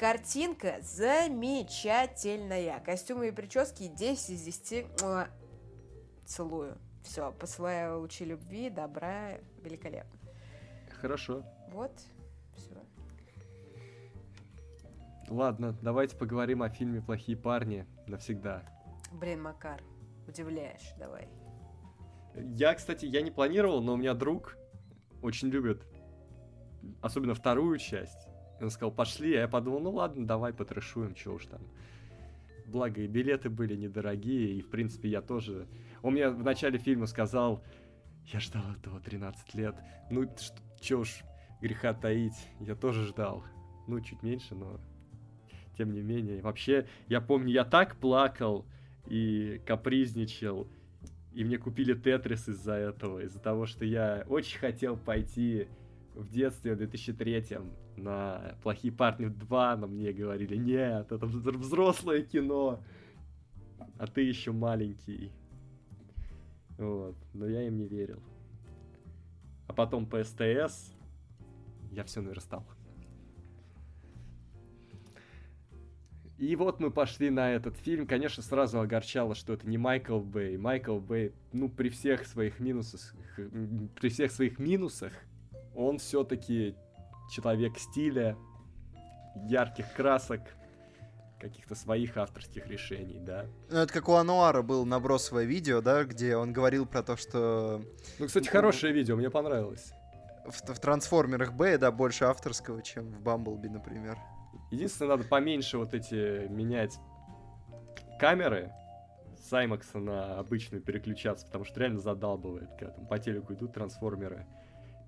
Картинка 0.00 0.78
замечательная. 0.82 2.80
Костюмы 2.80 3.28
и 3.28 3.30
прически 3.30 3.86
10 3.86 4.30
из 4.30 4.42
10. 4.42 4.86
Целую. 6.24 6.76
Все, 7.02 7.32
посылаю 7.32 8.00
лучи 8.00 8.24
любви, 8.24 8.70
добра. 8.70 9.38
Великолепно. 9.62 10.18
Хорошо. 11.00 11.42
Вот, 11.72 11.92
все. 12.56 12.76
Ладно, 15.28 15.76
давайте 15.82 16.16
поговорим 16.16 16.62
о 16.62 16.68
фильме 16.68 17.00
«Плохие 17.00 17.36
парни» 17.36 17.86
навсегда. 18.06 18.62
Блин, 19.12 19.42
Макар, 19.42 19.80
удивляешь, 20.28 20.92
давай. 20.98 21.28
Я, 22.34 22.74
кстати, 22.74 23.06
я 23.06 23.22
не 23.22 23.30
планировал, 23.30 23.82
но 23.82 23.94
у 23.94 23.96
меня 23.96 24.14
друг 24.14 24.56
очень 25.22 25.48
любит, 25.48 25.86
особенно 27.00 27.34
вторую 27.34 27.78
часть. 27.78 28.28
Он 28.60 28.70
сказал, 28.70 28.92
пошли, 28.92 29.34
а 29.34 29.40
я 29.40 29.48
подумал, 29.48 29.80
ну 29.80 29.90
ладно, 29.90 30.26
давай 30.26 30.52
потрешуем, 30.52 31.14
чего 31.14 31.34
уж 31.34 31.46
там. 31.46 31.60
Благо 32.66 33.00
и 33.00 33.06
билеты 33.06 33.50
были 33.50 33.76
недорогие, 33.76 34.54
и 34.54 34.60
в 34.62 34.70
принципе 34.70 35.08
я 35.08 35.20
тоже... 35.20 35.66
Он 36.02 36.14
мне 36.14 36.28
в 36.28 36.42
начале 36.42 36.78
фильма 36.78 37.06
сказал, 37.06 37.62
я 38.32 38.40
ждал 38.40 38.64
этого 38.72 39.00
13 39.00 39.54
лет. 39.54 39.76
Ну, 40.10 40.28
чё 40.80 41.00
уж 41.00 41.22
греха 41.60 41.94
таить, 41.94 42.48
я 42.60 42.74
тоже 42.74 43.06
ждал. 43.06 43.44
Ну, 43.86 44.00
чуть 44.00 44.22
меньше, 44.22 44.54
но 44.54 44.80
тем 45.76 45.92
не 45.92 46.02
менее. 46.02 46.42
Вообще, 46.42 46.86
я 47.08 47.20
помню, 47.20 47.52
я 47.52 47.64
так 47.64 47.96
плакал 47.96 48.66
и 49.06 49.60
капризничал, 49.66 50.68
и 51.32 51.44
мне 51.44 51.58
купили 51.58 51.94
Тетрис 51.94 52.48
из-за 52.48 52.74
этого, 52.74 53.20
из-за 53.20 53.40
того, 53.40 53.66
что 53.66 53.84
я 53.84 54.24
очень 54.28 54.58
хотел 54.58 54.96
пойти 54.96 55.68
в 56.14 56.28
детстве, 56.28 56.74
в 56.74 56.80
2003-м, 56.80 57.72
на 57.96 58.54
«Плохие 58.62 58.92
парни 58.92 59.28
2», 59.28 59.76
но 59.76 59.86
мне 59.86 60.12
говорили, 60.12 60.56
нет, 60.56 61.10
это 61.10 61.26
вз- 61.26 61.56
взрослое 61.56 62.22
кино, 62.22 62.82
а 63.98 64.06
ты 64.06 64.20
еще 64.22 64.52
маленький. 64.52 65.32
Вот, 66.78 67.16
но 67.32 67.46
я 67.46 67.66
им 67.66 67.76
не 67.76 67.86
верил. 67.86 68.22
А 69.68 69.72
потом 69.72 70.06
по 70.06 70.22
СТС 70.22 70.92
я 71.90 72.04
все 72.04 72.20
наверстал. 72.20 72.66
И 76.38 76.56
вот 76.56 76.80
мы 76.80 76.90
пошли 76.90 77.30
на 77.30 77.52
этот 77.52 77.76
фильм. 77.76 78.04
Конечно, 78.04 78.42
сразу 78.42 78.80
огорчало, 78.80 79.36
что 79.36 79.52
это 79.52 79.68
не 79.68 79.78
Майкл 79.78 80.18
Бэй. 80.18 80.56
Майкл 80.56 80.98
Бэй, 80.98 81.32
ну, 81.52 81.68
при 81.68 81.88
всех 81.88 82.26
своих 82.26 82.58
минусах, 82.58 83.14
при 83.36 84.08
всех 84.08 84.32
своих 84.32 84.58
минусах, 84.58 85.12
он 85.72 85.98
все-таки 85.98 86.74
человек 87.30 87.78
стиля, 87.78 88.36
ярких 89.46 89.94
красок, 89.94 90.40
каких-то 91.42 91.74
своих 91.74 92.16
авторских 92.16 92.68
решений, 92.68 93.18
да. 93.20 93.46
Ну, 93.68 93.78
это 93.78 93.92
как 93.92 94.08
у 94.08 94.12
Ануара 94.12 94.62
был 94.62 94.86
набросовое 94.86 95.44
видео, 95.44 95.80
да, 95.80 96.04
где 96.04 96.36
он 96.36 96.52
говорил 96.52 96.86
про 96.86 97.02
то, 97.02 97.16
что... 97.16 97.82
Ну, 98.20 98.26
кстати, 98.26 98.48
хорошее 98.48 98.92
видео, 98.92 99.16
мне 99.16 99.28
понравилось. 99.28 99.92
в, 100.46 100.72
в 100.72 100.78
Трансформерах 100.78 101.52
Б, 101.52 101.78
да, 101.78 101.90
больше 101.90 102.24
авторского, 102.26 102.80
чем 102.82 103.10
в 103.12 103.20
Бамблби, 103.20 103.68
например. 103.68 104.16
Единственное, 104.70 105.16
надо 105.16 105.24
поменьше 105.24 105.78
вот 105.78 105.94
эти 105.94 106.46
менять 106.48 106.96
камеры 108.20 108.72
с 109.36 109.52
IMAX 109.52 109.98
на 109.98 110.38
обычную 110.38 110.80
переключаться, 110.80 111.44
потому 111.46 111.64
что 111.64 111.80
реально 111.80 111.98
задалбывает, 111.98 112.70
когда 112.78 112.94
там 112.94 113.06
по 113.06 113.18
телеку 113.18 113.54
идут 113.54 113.74
трансформеры. 113.74 114.46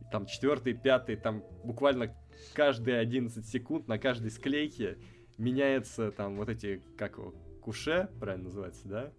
И 0.00 0.04
там 0.10 0.26
четвертый, 0.26 0.74
пятый, 0.74 1.14
там 1.14 1.44
буквально 1.62 2.12
каждые 2.54 2.98
11 2.98 3.46
секунд 3.46 3.86
на 3.86 3.98
каждой 3.98 4.32
склейке 4.32 4.98
меняется 5.38 6.10
там 6.10 6.36
вот 6.36 6.48
эти, 6.48 6.82
как 6.96 7.18
его, 7.18 7.34
куше, 7.60 8.08
правильно 8.20 8.44
называется, 8.44 8.88
да? 8.88 9.12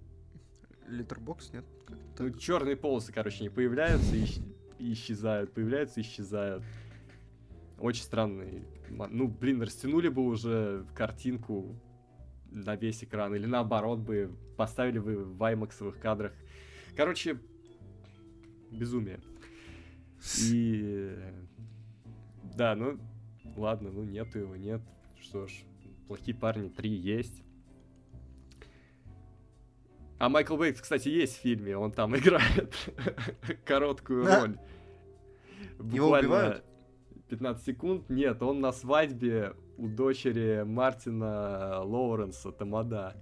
Литербокс, 0.88 1.52
нет? 1.52 1.66
Ну, 2.20 2.30
черные 2.32 2.76
полосы, 2.76 3.12
короче, 3.12 3.44
не 3.44 3.50
появляются 3.50 4.16
и, 4.16 4.26
исчезают, 4.94 5.54
появляются 5.54 6.00
и 6.00 6.04
исчезают. 6.04 6.64
Очень 7.80 8.04
странный. 8.04 8.64
Ну, 8.90 9.28
блин, 9.28 9.62
растянули 9.62 10.08
бы 10.08 10.24
уже 10.24 10.86
картинку 10.94 11.76
на 12.52 12.76
весь 12.76 13.04
экран, 13.04 13.36
или 13.36 13.46
наоборот 13.46 14.00
бы 14.00 14.32
поставили 14.58 15.00
бы 15.00 15.26
в 15.26 15.44
аймаксовых 15.44 16.00
кадрах. 16.00 16.34
Короче, 16.96 17.40
безумие. 18.72 19.20
И... 20.50 21.14
Да, 22.56 22.76
ну, 22.76 22.98
ладно, 23.58 23.92
ну 23.92 24.04
нету 24.04 24.40
его, 24.40 24.56
нет. 24.56 24.82
Что 25.20 25.48
ж, 25.48 25.52
плохие 26.08 26.36
парни 26.38 26.70
3 26.70 26.90
есть. 26.90 27.44
А 30.18 30.30
Майкл 30.30 30.56
Бейтс, 30.56 30.80
кстати, 30.82 31.10
есть 31.10 31.38
в 31.38 31.42
фильме, 31.42 31.78
он 31.78 31.92
там 31.92 32.16
играет 32.18 32.74
короткую 33.66 34.24
Да. 34.26 34.42
роль. 34.42 34.58
Его 35.94 36.12
убивают? 36.12 36.64
15 37.30 37.66
секунд. 37.66 38.10
Нет, 38.10 38.42
он 38.42 38.62
на 38.62 38.72
свадьбе 38.72 39.56
у 39.78 39.88
дочери 39.90 40.64
Мартина 40.64 41.82
Лоуренса 41.84 42.52
Тамада. 42.52 43.16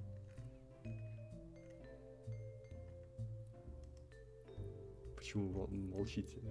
Почему 5.15 5.49
мол- 5.49 5.68
молчите? 5.69 6.41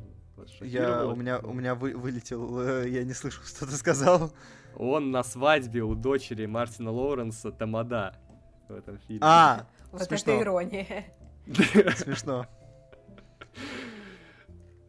Я, 0.62 1.06
у 1.06 1.14
меня, 1.14 1.38
у 1.40 1.52
меня 1.52 1.74
вы, 1.74 1.94
вылетел, 1.94 2.60
э, 2.60 2.88
я 2.88 3.04
не 3.04 3.12
слышал, 3.12 3.44
что 3.44 3.66
ты 3.66 3.72
сказал. 3.72 4.32
Он 4.76 5.10
на 5.10 5.22
свадьбе 5.22 5.82
у 5.82 5.94
дочери 5.94 6.46
Мартина 6.46 6.90
Лоуренса 6.90 7.52
Тамада 7.52 8.16
в 8.68 8.74
этом 8.74 8.98
фильме. 8.98 9.20
А, 9.22 9.66
Вот 9.90 10.02
смешно, 10.02 10.32
это 10.32 10.42
ирония. 10.42 11.04
смешно. 11.96 12.46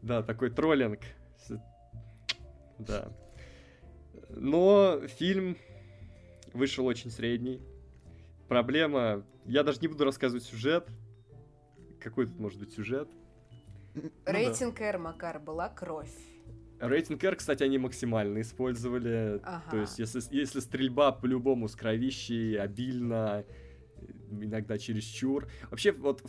Да, 0.02 0.22
такой 0.24 0.50
троллинг. 0.50 1.00
Да. 2.80 3.12
Но 4.30 5.02
фильм 5.08 5.58
вышел 6.54 6.86
очень 6.86 7.12
средний. 7.12 7.62
Проблема... 8.48 9.24
Я 9.46 9.64
даже 9.64 9.80
не 9.82 9.88
буду 9.88 10.06
рассказывать 10.06 10.44
сюжет. 10.44 10.88
Какой 12.00 12.28
тут 12.28 12.40
может 12.40 12.60
быть 12.60 12.74
сюжет? 12.74 13.10
Ну 13.94 14.10
да. 14.26 14.32
Рейтинг 14.32 14.80
R, 14.82 14.98
Макар, 14.98 15.40
была 15.40 15.70
кровь. 15.70 16.14
Рейтинг 16.88 17.24
R, 17.24 17.36
кстати, 17.36 17.64
они 17.64 17.78
максимально 17.78 18.42
использовали. 18.42 19.40
Ага. 19.44 19.64
То 19.72 19.78
есть, 19.78 20.00
если, 20.00 20.22
если 20.32 20.60
стрельба 20.60 21.12
по-любому 21.12 21.68
с 21.68 21.76
кровищей, 21.76 22.60
обильно, 22.60 23.46
иногда 24.32 24.78
чересчур. 24.78 25.48
Вообще, 25.70 25.92
вот 25.92 26.24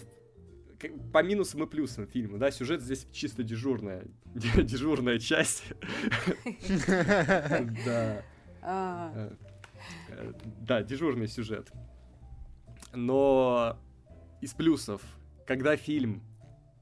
по 1.13 1.23
минусам 1.23 1.63
и 1.65 1.67
плюсам 1.67 2.07
фильма, 2.07 2.39
да, 2.39 2.51
сюжет 2.51 2.83
здесь 2.83 3.07
чисто 3.11 3.43
дежурная, 3.43 4.05
дежурная 4.35 5.19
часть. 5.19 5.65
Да. 7.87 8.23
А, 8.67 9.13
Э, 9.15 9.31
э, 10.09 10.33
Да, 10.61 10.83
дежурный 10.83 11.29
сюжет. 11.29 11.71
Но 12.93 13.79
из 14.41 14.55
плюсов, 14.55 15.03
когда 15.47 15.77
фильм 15.77 16.23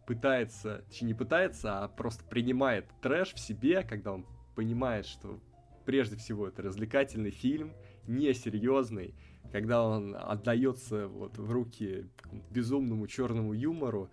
пытается, 0.07 0.85
точнее 0.89 1.09
не 1.09 1.15
пытается, 1.15 1.85
а 1.85 1.89
просто 1.89 2.25
принимает 2.25 2.87
трэш 3.01 3.35
в 3.35 3.39
себе, 3.39 3.83
когда 3.83 4.13
он 4.13 4.27
понимает, 4.55 5.07
что 5.07 5.41
прежде 5.85 6.17
всего 6.17 6.49
это 6.49 6.63
развлекательный 6.63 7.31
фильм, 7.31 7.73
несерьезный, 8.07 9.15
когда 9.51 9.85
он 9.85 10.17
отдается 10.17 11.09
вот 11.09 11.39
в 11.39 11.51
руки 11.51 12.09
безумному 12.51 13.07
черному 13.07 13.53
юмору. 13.53 14.11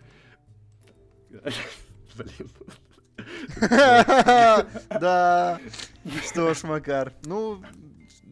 Блин. 2.16 2.50
Да. 4.90 5.60
Что 6.24 6.54
ж, 6.54 6.64
Макар, 6.64 7.14
ну, 7.26 7.62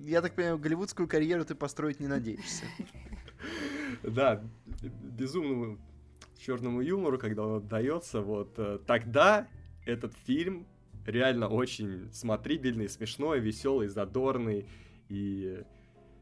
я 0.05 0.21
так 0.21 0.33
понимаю, 0.33 0.57
голливудскую 0.57 1.07
карьеру 1.07 1.45
ты 1.45 1.55
построить 1.55 1.99
не 1.99 2.07
надеешься. 2.07 2.63
Да, 4.03 4.41
безумному 4.81 5.77
черному 6.37 6.81
юмору, 6.81 7.17
когда 7.17 7.43
он 7.43 7.57
отдается, 7.57 8.21
вот 8.21 8.53
э, 8.57 8.79
тогда 8.85 9.47
этот 9.85 10.13
фильм 10.25 10.67
реально 11.05 11.47
очень 11.47 12.11
смотрибельный, 12.11 12.89
смешной, 12.89 13.39
веселый, 13.39 13.87
задорный. 13.87 14.67
И 15.09 15.63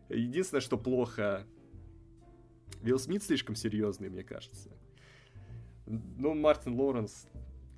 единственное, 0.10 0.62
что 0.62 0.78
плохо, 0.78 1.46
Вилл 2.82 3.00
Смит 3.00 3.24
слишком 3.24 3.56
серьезный, 3.56 4.10
мне 4.10 4.24
кажется. 4.24 4.70
Ну, 5.88 6.34
Мартин 6.34 6.80
Лоуренс, 6.80 7.28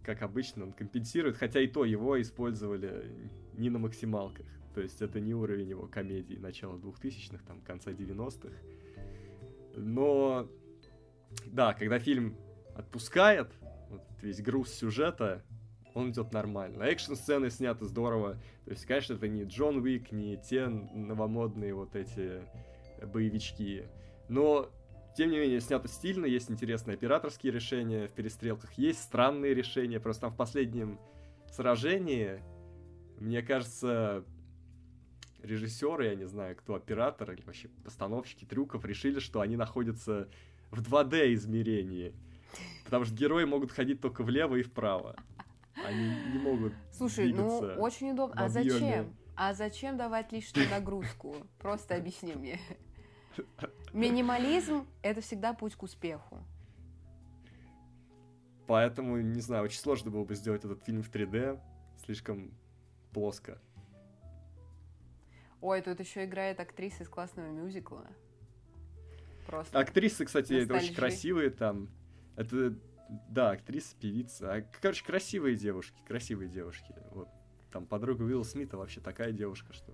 как 0.04 0.22
обычно, 0.22 0.66
он 0.66 0.74
компенсирует, 0.74 1.38
хотя 1.38 1.62
и 1.62 1.68
то 1.68 1.86
его 1.86 2.20
использовали 2.22 3.30
не 3.54 3.70
на 3.70 3.80
максималках. 3.80 4.46
То 4.74 4.82
есть 4.82 5.02
это 5.02 5.20
не 5.20 5.34
уровень 5.34 5.70
его 5.70 5.88
комедии 5.88 6.36
начала 6.36 6.78
2000-х, 6.78 7.44
там, 7.48 7.62
конца 7.62 7.92
90-х. 7.92 8.54
Но, 9.76 10.48
да, 11.46 11.74
когда 11.74 12.00
фильм 12.00 12.36
отпускает 12.76 13.52
вот 13.90 14.04
весь 14.22 14.42
груз 14.42 14.74
сюжета, 14.74 15.44
он 15.94 16.12
идет 16.12 16.32
нормально. 16.32 16.84
Экшн-сцены 16.84 17.50
сняты 17.50 17.86
здорово. 17.86 18.34
То 18.66 18.72
есть, 18.72 18.86
конечно, 18.86 19.16
это 19.16 19.28
не 19.28 19.44
Джон 19.44 19.78
Уик, 19.78 20.12
не 20.12 20.38
те 20.38 20.68
новомодные 20.68 21.74
вот 21.74 21.96
эти 21.96 22.44
боевички. 23.04 23.86
Но, 24.30 24.70
тем 25.16 25.32
не 25.32 25.40
менее, 25.40 25.60
снято 25.60 25.88
стильно, 25.88 26.26
есть 26.26 26.52
интересные 26.52 26.96
операторские 26.96 27.52
решения 27.52 28.08
в 28.08 28.12
перестрелках, 28.12 28.74
есть 28.74 29.02
странные 29.02 29.56
решения. 29.56 30.00
Просто 30.00 30.22
там 30.22 30.32
в 30.32 30.38
последнем 30.38 31.00
сражении, 31.52 32.42
мне 33.20 33.42
кажется, 33.42 34.24
режиссеры, 35.42 36.06
я 36.06 36.16
не 36.16 36.26
знаю, 36.26 36.56
кто 36.56 36.76
оператор 36.76 37.32
или 37.32 37.42
вообще 37.42 37.70
постановщики 37.84 38.46
трюков 38.46 38.86
решили, 38.86 39.20
что 39.20 39.42
они 39.42 39.56
находятся 39.56 40.30
в 40.72 40.82
2D 40.82 41.34
измерении. 41.34 42.14
Потому 42.86 43.06
что 43.06 43.14
герои 43.16 43.46
могут 43.46 43.72
ходить 43.72 44.02
только 44.02 44.24
влево 44.24 44.56
и 44.56 44.64
вправо. 44.64 45.16
Они 45.86 46.10
не 46.32 46.40
могут 46.40 46.74
Слушай, 46.92 47.34
ну 47.34 47.60
очень 47.78 48.12
удобно. 48.12 48.46
А 48.46 48.50
зачем? 48.50 49.14
А 49.36 49.54
зачем 49.54 49.98
давать 49.98 50.32
лишнюю 50.32 50.70
нагрузку? 50.70 51.36
Просто 51.60 51.96
объясни 51.96 52.34
мне. 52.34 52.60
Минимализм— 53.94 54.88
это 55.04 55.22
всегда 55.22 55.54
путь 55.54 55.76
к 55.76 55.84
успеху. 55.84 56.44
Поэтому, 58.66 59.22
не 59.22 59.40
знаю, 59.40 59.64
очень 59.64 59.80
сложно 59.80 60.12
было 60.12 60.26
бы 60.26 60.34
сделать 60.36 60.66
этот 60.66 60.84
фильм 60.84 61.04
в 61.04 61.12
3D. 61.12 61.60
Слишком 62.04 62.52
плоско. 63.14 63.60
Ой, 65.62 65.82
тут 65.82 66.00
еще 66.00 66.26
играет 66.26 66.60
актриса 66.60 67.04
из 67.04 67.10
классного 67.10 67.48
мюзикла. 67.48 68.08
Просто. 69.48 69.80
Актрисы, 69.80 70.26
кстати, 70.26 70.54
это 70.54 70.76
очень 70.76 70.94
красивые 70.94 71.50
там. 71.50 71.90
Это, 72.36 72.76
да, 73.30 73.52
актриса, 73.52 73.96
певица. 74.00 74.54
А, 74.54 74.62
короче, 74.82 75.04
красивые 75.04 75.56
девушки, 75.56 75.98
красивые 76.08 76.50
девушки. 76.50 76.94
Вот. 77.12 77.30
Там 77.72 77.86
подруга 77.86 78.24
Уилла 78.24 78.44
Смита 78.44 78.78
вообще 78.78 79.02
такая 79.02 79.32
девушка, 79.32 79.74
что 79.74 79.94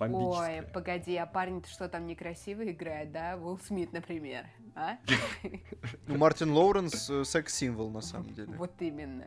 Ой, 0.00 0.62
погоди, 0.72 1.16
а 1.16 1.26
парень 1.26 1.64
что 1.64 1.88
там 1.88 2.06
некрасиво 2.06 2.70
играет, 2.70 3.10
да? 3.10 3.36
Уилл 3.36 3.58
Смит, 3.58 3.92
например, 3.92 4.46
а? 4.74 4.96
Ну, 6.06 6.16
Мартин 6.16 6.52
Лоуренс 6.52 7.10
э, 7.10 7.24
секс-символ, 7.24 7.90
на 7.90 8.00
самом 8.00 8.32
деле. 8.32 8.52
Вот 8.56 8.72
именно. 8.80 9.26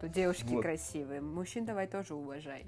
То 0.00 0.08
девушки 0.08 0.52
Вот. 0.52 0.62
красивые. 0.62 1.20
Мужчин 1.20 1.64
давай 1.64 1.86
тоже 1.86 2.14
уважай. 2.14 2.66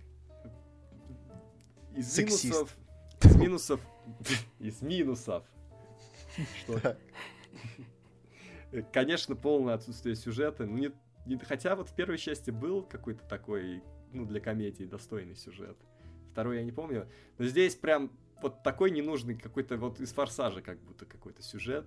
Из 1.96 2.12
Сексист. 2.12 2.44
минусов... 2.44 2.76
Из 3.24 3.36
минусов... 3.36 3.80
Из 4.60 4.82
минусов. 4.82 5.44
Что? 6.61 6.97
Конечно, 8.93 9.36
полное 9.36 9.74
отсутствие 9.74 10.16
сюжета. 10.16 10.66
Ну, 10.66 10.77
не, 10.77 10.90
не- 11.27 11.39
хотя 11.39 11.77
вот 11.77 11.89
в 11.89 11.94
первой 11.94 12.19
части 12.19 12.51
был 12.51 12.82
какой-то 12.82 13.24
такой, 13.27 13.82
ну, 14.12 14.24
для 14.27 14.40
комедии 14.40 14.85
достойный 14.85 15.36
сюжет. 15.36 15.77
Второй 16.32 16.59
я 16.59 16.65
не 16.65 16.73
помню. 16.73 17.09
Но 17.39 17.44
здесь 17.44 17.77
прям 17.77 18.11
вот 18.43 18.62
такой 18.65 18.90
ненужный 18.90 19.36
какой-то 19.36 19.77
вот 19.77 20.01
из 20.01 20.12
форсажа 20.12 20.61
как 20.61 20.81
будто 20.81 21.06
какой-то 21.06 21.43
сюжет. 21.43 21.86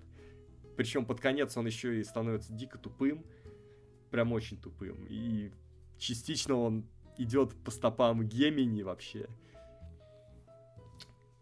Причем 0.78 1.06
под 1.06 1.19
конец 1.19 1.57
он 1.57 1.65
еще 1.65 1.99
и 1.99 2.03
становится 2.03 2.53
дико 2.53 2.78
тупым. 2.78 3.26
Прям 4.10 4.32
очень 4.32 4.57
тупым. 4.57 5.06
И 5.10 5.52
частично 5.98 6.56
он 6.56 6.88
идет 7.18 7.53
по 7.65 7.72
стопам 7.72 8.26
Гемини 8.26 8.84
вообще. 8.84 9.28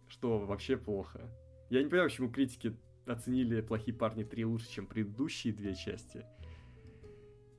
Что 0.07 0.39
вообще 0.39 0.77
плохо. 0.77 1.21
Я 1.69 1.83
не 1.83 1.89
понимаю, 1.89 2.09
почему 2.09 2.31
критики 2.31 2.75
оценили 3.05 3.61
«Плохие 3.61 3.95
парни 3.95 4.25
3» 4.25 4.45
лучше, 4.45 4.69
чем 4.69 4.87
предыдущие 4.87 5.53
две 5.53 5.75
части. 5.75 6.25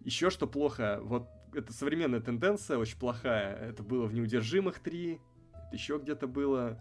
Еще 0.01 0.31
что 0.31 0.47
плохо, 0.47 1.01
вот 1.03 1.29
это 1.53 1.73
современная 1.73 2.21
тенденция, 2.21 2.79
очень 2.79 2.99
плохая. 2.99 3.57
Это 3.57 3.83
было 3.83 4.07
в 4.07 4.15
«Неудержимых 4.15 4.81
3», 4.83 5.21
еще 5.73 5.99
где-то 5.99 6.27
было. 6.27 6.81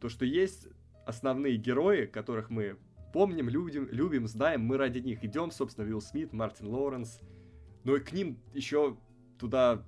То, 0.00 0.08
что 0.08 0.24
есть 0.24 0.68
основные 1.06 1.56
герои, 1.56 2.06
которых 2.06 2.50
мы 2.50 2.76
помним, 3.12 3.48
любим, 3.48 3.88
любим, 3.90 4.26
знаем, 4.26 4.62
мы 4.62 4.76
ради 4.76 4.98
них 4.98 5.24
идем, 5.24 5.50
собственно, 5.50 5.86
Уилл 5.86 6.00
Смит, 6.00 6.32
Мартин 6.32 6.66
Лоуренс. 6.66 7.20
Но 7.84 7.96
и 7.96 8.00
к 8.00 8.12
ним 8.12 8.40
еще 8.52 8.96
туда 9.38 9.84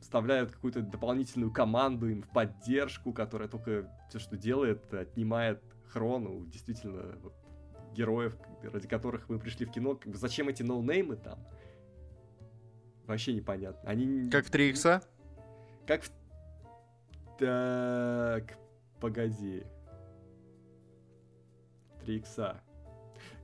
вставляют 0.00 0.52
какую-то 0.52 0.82
дополнительную 0.82 1.52
команду 1.52 2.08
им 2.08 2.22
в 2.22 2.28
поддержку, 2.28 3.12
которая 3.12 3.48
только 3.48 3.90
все, 4.08 4.18
что 4.18 4.36
делает, 4.36 4.92
отнимает 4.92 5.62
хрону, 5.92 6.46
действительно, 6.46 7.16
вот, 7.22 7.34
героев, 7.94 8.36
ради 8.62 8.88
которых 8.88 9.28
мы 9.28 9.38
пришли 9.38 9.66
в 9.66 9.70
кино. 9.70 9.94
Как 9.94 10.10
бы, 10.10 10.18
зачем 10.18 10.48
эти 10.48 10.62
ноунеймы 10.62 11.16
там? 11.16 11.38
Вообще 13.06 13.34
непонятно. 13.34 13.88
Они... 13.88 14.30
Как 14.30 14.46
в 14.46 14.50
3 14.50 14.70
икса? 14.70 15.02
Как 15.86 16.02
в... 16.02 16.10
Так, 17.38 18.58
погоди. 19.00 19.64
3 22.04 22.16
икса. 22.16 22.62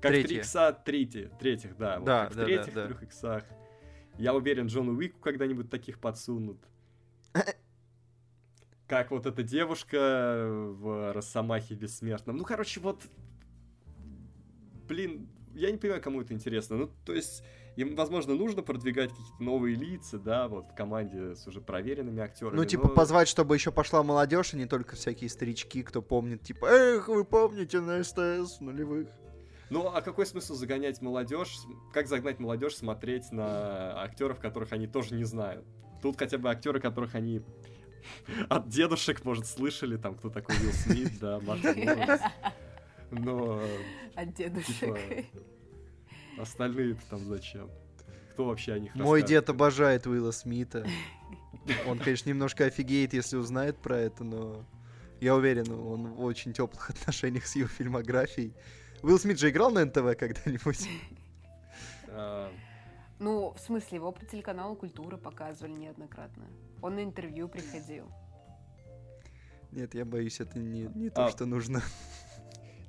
Как 0.00 0.12
Третье. 0.12 0.24
в 0.24 0.28
3 0.28 0.38
икса 0.38 0.72
третьи, 0.84 1.30
третьих, 1.40 1.76
да. 1.76 1.98
Вот 1.98 2.06
Да, 2.06 2.24
как 2.24 2.32
в 2.32 2.36
да, 2.36 2.40
да, 2.40 2.46
третьих, 2.46 2.74
да. 2.74 2.86
трех 2.86 3.02
иксах. 3.02 3.44
Я 4.16 4.34
уверен, 4.34 4.66
Джону 4.66 4.92
Уику 4.92 5.18
когда-нибудь 5.20 5.70
таких 5.70 6.00
подсунут. 6.00 6.58
Как 8.88 9.10
вот 9.10 9.26
эта 9.26 9.42
девушка 9.42 10.46
в 10.48 11.12
Росомахе 11.12 11.74
Бессмертном. 11.74 12.38
Ну, 12.38 12.44
короче, 12.44 12.80
вот... 12.80 13.02
Блин, 14.88 15.28
я 15.54 15.70
не 15.70 15.76
понимаю, 15.76 16.00
кому 16.00 16.22
это 16.22 16.32
интересно. 16.32 16.76
Ну, 16.78 16.90
то 17.04 17.12
есть, 17.12 17.44
им, 17.76 17.94
возможно, 17.96 18.34
нужно 18.34 18.62
продвигать 18.62 19.10
какие-то 19.10 19.42
новые 19.42 19.76
лица, 19.76 20.18
да, 20.18 20.48
вот 20.48 20.70
в 20.72 20.74
команде 20.74 21.36
с 21.36 21.46
уже 21.46 21.60
проверенными 21.60 22.22
актерами. 22.22 22.56
Ну, 22.56 22.64
типа, 22.64 22.88
но- 22.88 22.94
позвать, 22.94 23.28
чтобы 23.28 23.54
еще 23.54 23.70
пошла 23.70 24.02
молодежь, 24.02 24.54
а 24.54 24.56
не 24.56 24.64
только 24.64 24.96
всякие 24.96 25.28
старички, 25.28 25.82
кто 25.82 26.00
помнит, 26.00 26.42
типа, 26.42 26.64
эх, 26.66 27.08
вы 27.08 27.24
помните 27.24 27.80
на 27.80 28.02
СТС 28.02 28.60
нулевых. 28.60 29.08
Ну, 29.68 29.86
а 29.86 30.00
какой 30.00 30.24
смысл 30.24 30.54
загонять 30.54 31.02
молодежь? 31.02 31.58
Как 31.92 32.06
загнать 32.06 32.38
молодежь 32.38 32.76
смотреть 32.76 33.30
на 33.32 34.02
актеров, 34.02 34.40
которых 34.40 34.72
они 34.72 34.86
тоже 34.86 35.14
не 35.14 35.24
знают? 35.24 35.66
Тут 36.00 36.18
хотя 36.18 36.38
бы 36.38 36.48
актеры, 36.48 36.80
которых 36.80 37.14
они 37.14 37.42
от 38.48 38.68
дедушек, 38.68 39.24
может, 39.24 39.46
слышали, 39.46 39.96
там, 39.96 40.14
кто 40.14 40.30
такой 40.30 40.56
Уилл 40.56 40.72
Смит, 40.72 41.18
да, 41.20 41.40
Мартин 41.40 41.88
Лоуренс. 41.88 42.20
Но 43.10 43.62
От 44.14 44.34
дедушек. 44.34 44.76
Типа, 44.76 44.96
остальные-то 46.42 47.00
там 47.10 47.20
зачем? 47.20 47.70
Кто 48.32 48.44
вообще 48.46 48.74
о 48.74 48.78
них 48.78 48.94
Мой 48.94 49.20
расскажет? 49.20 49.26
дед 49.28 49.50
обожает 49.50 50.06
Уилла 50.06 50.30
Смита. 50.30 50.86
Он, 51.86 51.98
конечно, 51.98 52.28
немножко 52.28 52.64
офигеет, 52.66 53.12
если 53.12 53.36
узнает 53.36 53.78
про 53.78 53.98
это, 53.98 54.24
но 54.24 54.64
я 55.20 55.34
уверен, 55.34 55.70
он 55.72 56.12
в 56.12 56.22
очень 56.22 56.52
теплых 56.52 56.90
отношениях 56.90 57.46
с 57.46 57.56
его 57.56 57.68
фильмографией. 57.68 58.54
Уилл 59.02 59.18
Смит 59.18 59.38
же 59.38 59.50
играл 59.50 59.70
на 59.70 59.84
НТВ 59.84 60.16
когда-нибудь? 60.18 60.88
Ну, 63.18 63.52
в 63.52 63.60
смысле, 63.60 63.96
его 63.96 64.12
по 64.12 64.24
телеканалу 64.24 64.76
«Культура» 64.76 65.16
показывали 65.16 65.72
неоднократно. 65.72 66.44
Он 66.82 66.94
на 66.94 67.02
интервью 67.02 67.48
приходил. 67.48 68.06
Нет, 69.72 69.94
я 69.94 70.04
боюсь, 70.04 70.40
это 70.40 70.58
не, 70.58 70.88
не 70.94 71.10
то, 71.10 71.26
А. 71.26 71.30
что 71.30 71.44
нужно. 71.44 71.82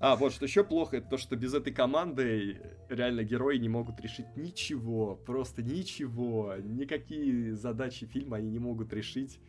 А, 0.01 0.15
вот 0.15 0.31
что 0.31 0.45
еще 0.45 0.63
плохо, 0.63 0.97
это 0.97 1.09
то, 1.09 1.17
что 1.17 1.35
без 1.35 1.53
этой 1.53 1.73
команды 1.73 2.61
реально 2.87 3.25
герои 3.25 3.57
не 3.57 3.67
могут 3.67 3.99
решить 3.99 4.27
ничего, 4.37 5.15
просто 5.15 5.61
ничего, 5.61 6.55
никакие 6.63 7.53
задачи 7.53 8.05
фильма 8.05 8.37
они 8.37 8.49
не 8.49 8.59
могут 8.59 8.93
решить 8.93 9.41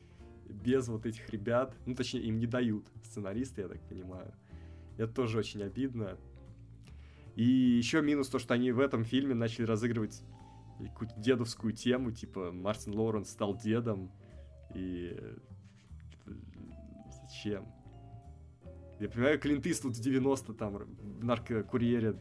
без 0.48 0.88
вот 0.88 1.06
этих 1.06 1.30
ребят, 1.30 1.76
ну 1.86 1.94
точнее 1.94 2.22
им 2.22 2.40
не 2.40 2.46
дают 2.46 2.84
сценаристы, 3.04 3.60
я 3.60 3.68
так 3.68 3.80
понимаю. 3.82 4.34
Это 4.96 5.12
тоже 5.12 5.38
очень 5.38 5.62
обидно. 5.62 6.18
И 7.36 7.44
еще 7.44 8.02
минус 8.02 8.28
то, 8.28 8.40
что 8.40 8.54
они 8.54 8.72
в 8.72 8.80
этом 8.80 9.04
фильме 9.04 9.34
начали 9.34 9.66
разыгрывать 9.66 10.20
какую-то 10.88 11.14
дедовскую 11.18 11.72
тему, 11.72 12.12
типа 12.12 12.52
Мартин 12.52 12.94
Лоуренс 12.94 13.30
стал 13.30 13.56
дедом, 13.56 14.10
и 14.74 15.16
э, 15.16 16.32
зачем? 17.22 17.66
Я 18.98 19.08
понимаю, 19.08 19.38
Клинт 19.38 19.66
Иствуд 19.66 19.96
в 19.96 20.00
90 20.00 20.52
там 20.54 20.76
в 20.76 21.24
наркокурьере 21.24 22.16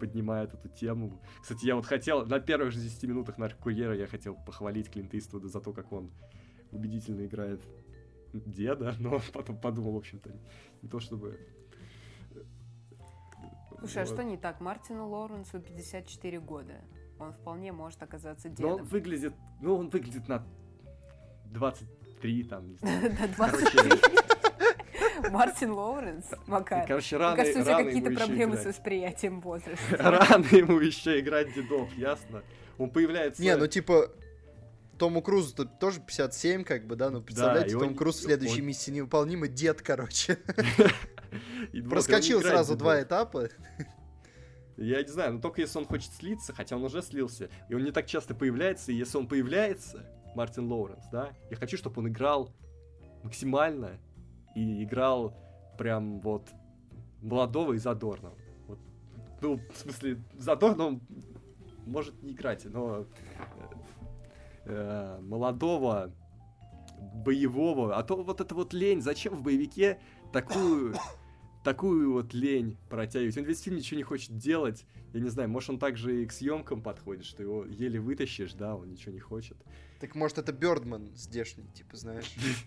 поднимает 0.00 0.54
эту 0.54 0.68
тему. 0.68 1.22
Кстати, 1.40 1.66
я 1.66 1.76
вот 1.76 1.86
хотел, 1.86 2.26
на 2.26 2.40
первых 2.40 2.72
же 2.72 2.80
10 2.80 3.04
минутах 3.04 3.38
наркокурьера 3.38 3.94
я 3.94 4.06
хотел 4.06 4.34
похвалить 4.34 4.90
Клинта 4.90 5.18
Иствуда 5.18 5.48
за 5.48 5.60
то, 5.60 5.72
как 5.72 5.92
он 5.92 6.10
убедительно 6.72 7.26
играет 7.26 7.60
деда, 8.32 8.94
но 8.98 9.20
потом 9.32 9.60
подумал, 9.60 9.92
в 9.92 9.98
общем-то, 9.98 10.34
не 10.82 10.88
то 10.88 10.98
чтобы... 11.00 11.38
Слушай, 13.78 14.02
а 14.02 14.06
Вот. 14.06 14.14
что 14.14 14.24
не 14.24 14.36
так? 14.36 14.60
Мартину 14.60 15.08
Лоуренсу 15.08 15.60
54 15.60 16.40
года. 16.40 16.80
Он 17.20 17.32
вполне 17.34 17.70
может 17.72 18.02
оказаться 18.02 18.48
Но 18.48 18.54
дедом. 18.54 18.72
он 18.72 18.82
выглядит, 18.84 19.34
ну, 19.60 19.76
он 19.76 19.90
выглядит 19.90 20.26
на 20.26 20.44
23, 21.46 22.44
там, 22.44 22.68
не 22.68 22.76
знаю. 22.78 23.12
20. 23.36 23.70
Короче, 23.70 25.30
Мартин 25.30 25.72
Лоуренс, 25.72 26.26
Макар. 26.46 26.86
короче 26.86 27.16
Мне 27.16 27.24
рано, 27.24 27.36
кажется, 27.36 27.60
у 27.60 27.62
тебя 27.64 27.76
какие-то 27.76 27.98
ему 27.98 28.10
еще 28.10 28.24
проблемы 28.26 28.56
с 28.56 28.60
играть. 28.62 28.74
восприятием 28.76 29.40
возраста. 29.42 29.78
Рано 29.98 30.46
ему 30.50 30.78
еще 30.80 31.20
играть 31.20 31.52
дедов, 31.54 31.92
ясно? 31.96 32.42
Он 32.78 32.88
появляется... 32.90 33.42
Не, 33.42 33.54
ну 33.56 33.66
типа, 33.66 34.10
Тому 34.98 35.20
Крузу 35.20 35.54
тут 35.54 35.78
тоже 35.78 36.00
57, 36.00 36.64
как 36.64 36.86
бы, 36.86 36.96
да, 36.96 37.10
ну 37.10 37.20
представляете, 37.20 37.76
и 37.76 37.78
Том 37.78 37.88
он- 37.88 37.96
Круз 37.96 38.16
в 38.16 38.22
следующей 38.22 38.60
он- 38.62 38.66
миссии 38.68 38.90
невыполнима, 38.92 39.46
дед, 39.46 39.82
короче. 39.82 40.38
Проскочил 41.90 42.40
сразу 42.40 42.76
два 42.76 43.02
этапа. 43.02 43.48
Я 44.80 45.02
не 45.02 45.08
знаю, 45.08 45.34
но 45.34 45.40
только 45.40 45.60
если 45.60 45.78
он 45.78 45.84
хочет 45.84 46.10
слиться, 46.14 46.54
хотя 46.54 46.74
он 46.74 46.82
уже 46.82 47.02
слился, 47.02 47.50
и 47.68 47.74
он 47.74 47.84
не 47.84 47.90
так 47.90 48.06
часто 48.06 48.34
появляется, 48.34 48.92
и 48.92 48.94
если 48.94 49.18
он 49.18 49.28
появляется, 49.28 50.06
Мартин 50.34 50.72
Лоуренс, 50.72 51.04
да, 51.12 51.32
я 51.50 51.56
хочу, 51.56 51.76
чтобы 51.76 52.00
он 52.00 52.08
играл 52.08 52.50
максимально 53.22 53.98
и 54.54 54.82
играл 54.82 55.36
прям 55.76 56.20
вот 56.20 56.48
молодого 57.20 57.74
и 57.74 57.78
задорного. 57.78 58.34
Вот, 58.66 58.78
ну, 59.42 59.60
в 59.70 59.76
смысле, 59.76 60.24
задорно 60.38 60.86
он 60.86 61.02
может 61.84 62.22
не 62.22 62.32
играть, 62.32 62.64
но 62.64 63.00
э, 63.00 63.04
э, 64.64 65.20
молодого, 65.20 66.10
боевого, 67.16 67.98
а 67.98 68.02
то 68.02 68.22
вот 68.22 68.40
это 68.40 68.54
вот 68.54 68.72
лень, 68.72 69.02
зачем 69.02 69.34
в 69.34 69.42
боевике 69.42 70.00
такую 70.32 70.94
такую 71.62 72.12
вот 72.12 72.32
лень 72.34 72.76
протягивать. 72.88 73.36
Он 73.36 73.44
весь 73.44 73.60
фильм 73.60 73.76
ничего 73.76 73.98
не 73.98 74.02
хочет 74.02 74.36
делать. 74.36 74.86
Я 75.12 75.20
не 75.20 75.28
знаю, 75.28 75.48
может 75.48 75.70
он 75.70 75.78
также 75.78 76.22
и 76.22 76.26
к 76.26 76.32
съемкам 76.32 76.82
подходит, 76.82 77.24
что 77.24 77.42
его 77.42 77.64
еле 77.64 78.00
вытащишь, 78.00 78.52
да, 78.54 78.76
он 78.76 78.90
ничего 78.90 79.12
не 79.12 79.20
хочет. 79.20 79.56
Так 79.98 80.14
может 80.14 80.38
это 80.38 80.52
Бёрдман 80.52 81.14
здешний, 81.14 81.66
типа, 81.74 81.96
знаешь. 81.96 82.34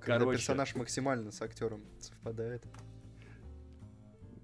Когда 0.00 0.26
персонаж 0.26 0.74
максимально 0.74 1.30
с 1.30 1.40
актером 1.40 1.82
совпадает. 1.98 2.66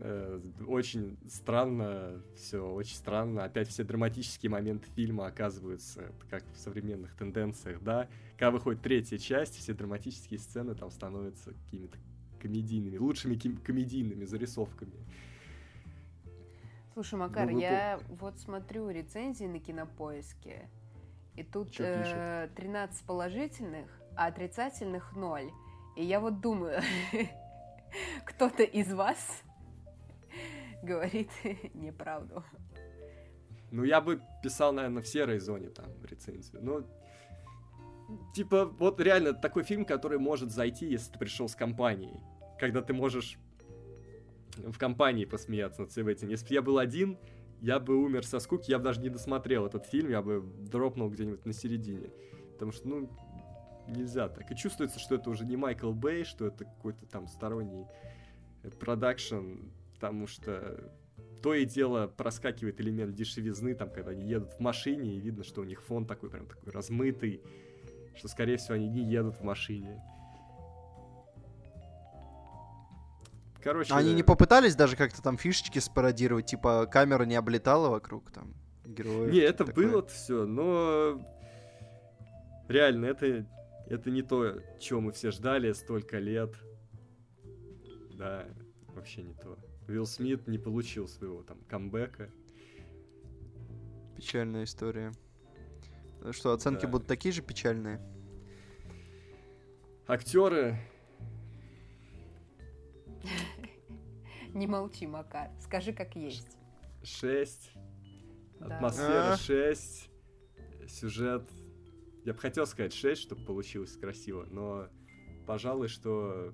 Э, 0.03 0.41
очень 0.67 1.19
странно, 1.29 2.23
все 2.35 2.67
очень 2.67 2.97
странно. 2.97 3.45
Опять 3.45 3.69
все 3.69 3.85
драматические 3.85 4.49
моменты 4.49 4.89
фильма 4.95 5.27
оказываются, 5.27 6.13
как 6.31 6.43
в 6.55 6.59
современных 6.59 7.15
тенденциях, 7.15 7.83
да. 7.83 8.09
Когда 8.33 8.51
выходит 8.53 8.81
третья 8.81 9.19
часть, 9.19 9.57
все 9.57 9.75
драматические 9.75 10.41
сцены 10.41 10.75
там 10.75 10.91
становятся 10.91 11.53
какими-то 11.53 11.99
комедийными, 12.41 12.97
лучшими 12.97 13.37
комедийными 13.37 14.25
зарисовками. 14.25 14.93
Слушай, 16.95 17.19
Макар, 17.19 17.51
Ну, 17.51 17.59
я 17.59 18.01
вот 18.09 18.37
смотрю 18.39 18.91
рецензии 18.91 19.45
на 19.45 19.61
кинопоиске, 19.61 20.69
и 21.37 21.43
тут 21.43 21.71
Чё 21.71 21.85
э, 21.87 22.49
13 22.57 23.07
положительных, 23.07 23.87
а 24.17 24.27
отрицательных 24.27 25.15
ноль. 25.17 25.51
И 25.97 26.05
я 26.05 26.21
вот 26.21 26.41
думаю, 26.41 26.83
кто-то 28.27 28.63
из 28.63 28.93
вас 28.93 29.43
говорит 30.83 31.31
неправду. 31.75 32.45
Ну, 33.71 33.85
я 33.85 34.01
бы 34.01 34.21
писал, 34.43 34.73
наверное, 34.73 35.03
в 35.03 35.07
серой 35.07 35.39
зоне 35.39 35.69
там 35.69 35.87
рецензию. 36.05 36.61
Ну, 36.63 36.87
типа, 38.35 38.67
вот 38.67 39.01
реально 39.01 39.33
такой 39.35 39.63
фильм, 39.63 39.85
который 39.85 40.19
может 40.19 40.51
зайти, 40.51 40.87
если 40.87 41.13
ты 41.13 41.19
пришел 41.19 41.49
с 41.49 41.55
компанией. 41.55 42.21
Когда 42.59 42.83
ты 42.83 42.93
можешь 42.93 43.39
в 44.57 44.79
компании 44.79 45.25
посмеяться 45.25 45.83
над 45.83 45.91
всем 45.91 46.09
этим. 46.09 46.29
Если 46.29 46.49
бы 46.49 46.55
я 46.55 46.63
был 46.63 46.79
один, 46.79 47.19
я 47.61 47.79
бы 47.79 47.97
умер 47.97 48.27
со 48.27 48.41
скуки, 48.41 48.71
я 48.71 48.79
бы 48.79 48.85
даже 48.85 49.01
не 49.01 49.09
досмотрел 49.09 49.67
этот 49.67 49.87
фильм, 49.87 50.11
я 50.11 50.23
бы 50.23 50.43
дропнул 50.59 51.11
где-нибудь 51.11 51.45
на 51.45 51.53
середине. 51.53 52.11
Потому 52.53 52.73
что, 52.73 52.89
ну, 52.89 53.11
нельзя 53.87 54.29
так. 54.29 54.51
И 54.51 54.57
чувствуется, 54.57 54.99
что 54.99 55.15
это 55.15 55.31
уже 55.31 55.45
не 55.45 55.57
Майкл 55.57 55.93
Бэй, 55.93 56.25
что 56.25 56.47
это 56.47 56.65
какой-то 56.65 57.07
там 57.07 57.27
сторонний 57.27 57.87
продакшн, 58.79 59.71
потому 59.95 60.27
что 60.27 60.93
то 61.43 61.55
и 61.55 61.65
дело 61.65 62.07
проскакивает 62.07 62.81
элемент 62.81 63.15
дешевизны, 63.15 63.75
там, 63.75 63.91
когда 63.91 64.11
они 64.11 64.27
едут 64.29 64.53
в 64.53 64.61
машине, 64.61 65.17
и 65.17 65.21
видно, 65.21 65.43
что 65.43 65.63
у 65.63 65.65
них 65.65 65.83
фон 65.83 66.07
такой 66.07 66.29
прям 66.29 66.47
такой 66.47 66.71
размытый, 66.73 67.43
что, 68.17 68.29
скорее 68.29 68.57
всего, 68.57 68.75
они 68.75 68.89
не 68.89 69.03
едут 69.03 69.37
в 69.37 69.43
машине. 69.43 70.03
Короче... 73.63 73.93
Они 73.93 74.15
не 74.15 74.23
попытались 74.23 74.75
даже 74.75 74.97
как-то 74.97 75.23
там 75.23 75.37
фишечки 75.37 75.79
спародировать, 75.79 76.47
типа 76.47 76.87
камера 76.87 77.25
не 77.25 77.35
облетала 77.35 77.91
вокруг 77.91 78.31
там 78.31 78.55
героев? 78.87 79.33
Не, 79.33 79.41
это 79.41 79.65
такое. 79.65 79.89
было 79.89 80.07
все, 80.07 80.47
но 80.47 81.21
реально 82.69 83.07
это, 83.07 83.47
это 83.87 84.11
не 84.11 84.23
то, 84.23 84.61
чего 84.79 85.01
мы 85.01 85.13
все 85.13 85.31
ждали 85.31 85.73
столько 85.73 86.19
лет. 86.19 86.55
Да, 88.15 88.45
вообще 88.89 89.23
не 89.23 89.35
то. 89.35 89.59
Уилл 89.89 90.07
Смит 90.07 90.47
не 90.47 90.59
получил 90.59 91.09
своего 91.09 91.43
там 91.43 91.59
камбэка. 91.69 92.31
Печальная 94.17 94.65
история. 94.65 95.13
Что, 96.33 96.53
оценки 96.53 96.83
да. 96.83 96.89
будут 96.89 97.07
такие 97.07 97.33
же 97.33 97.43
печальные? 97.43 98.01
Актеры 100.07 100.79
Не 104.55 104.67
молчи, 104.67 105.07
Макар. 105.07 105.51
Скажи, 105.61 105.93
как 105.93 106.17
есть. 106.17 106.57
Шесть. 107.03 107.73
Атмосфера 108.61 109.33
а? 109.33 109.37
шесть. 109.37 110.11
Сюжет. 110.89 111.49
Я 112.25 112.35
бы 112.35 112.39
хотел 112.39 112.67
сказать 112.67 112.93
шесть, 112.93 113.23
чтобы 113.23 113.45
получилось 113.45 113.97
красиво, 113.97 114.47
но 114.51 114.89
пожалуй, 115.47 115.89
что 115.89 116.53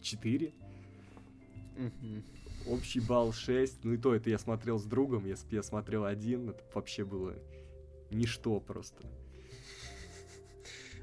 четыре. 0.00 0.54
Общий 2.68 3.00
балл 3.00 3.32
6. 3.32 3.84
Ну 3.84 3.92
и 3.92 3.96
то, 3.96 4.14
это 4.14 4.28
я 4.28 4.38
смотрел 4.38 4.78
с 4.78 4.84
другом. 4.84 5.24
Если 5.26 5.46
бы 5.48 5.54
я 5.54 5.62
смотрел 5.62 6.04
один, 6.04 6.50
это 6.50 6.64
вообще 6.74 7.04
было 7.04 7.34
ничто 8.10 8.58
просто. 8.60 9.04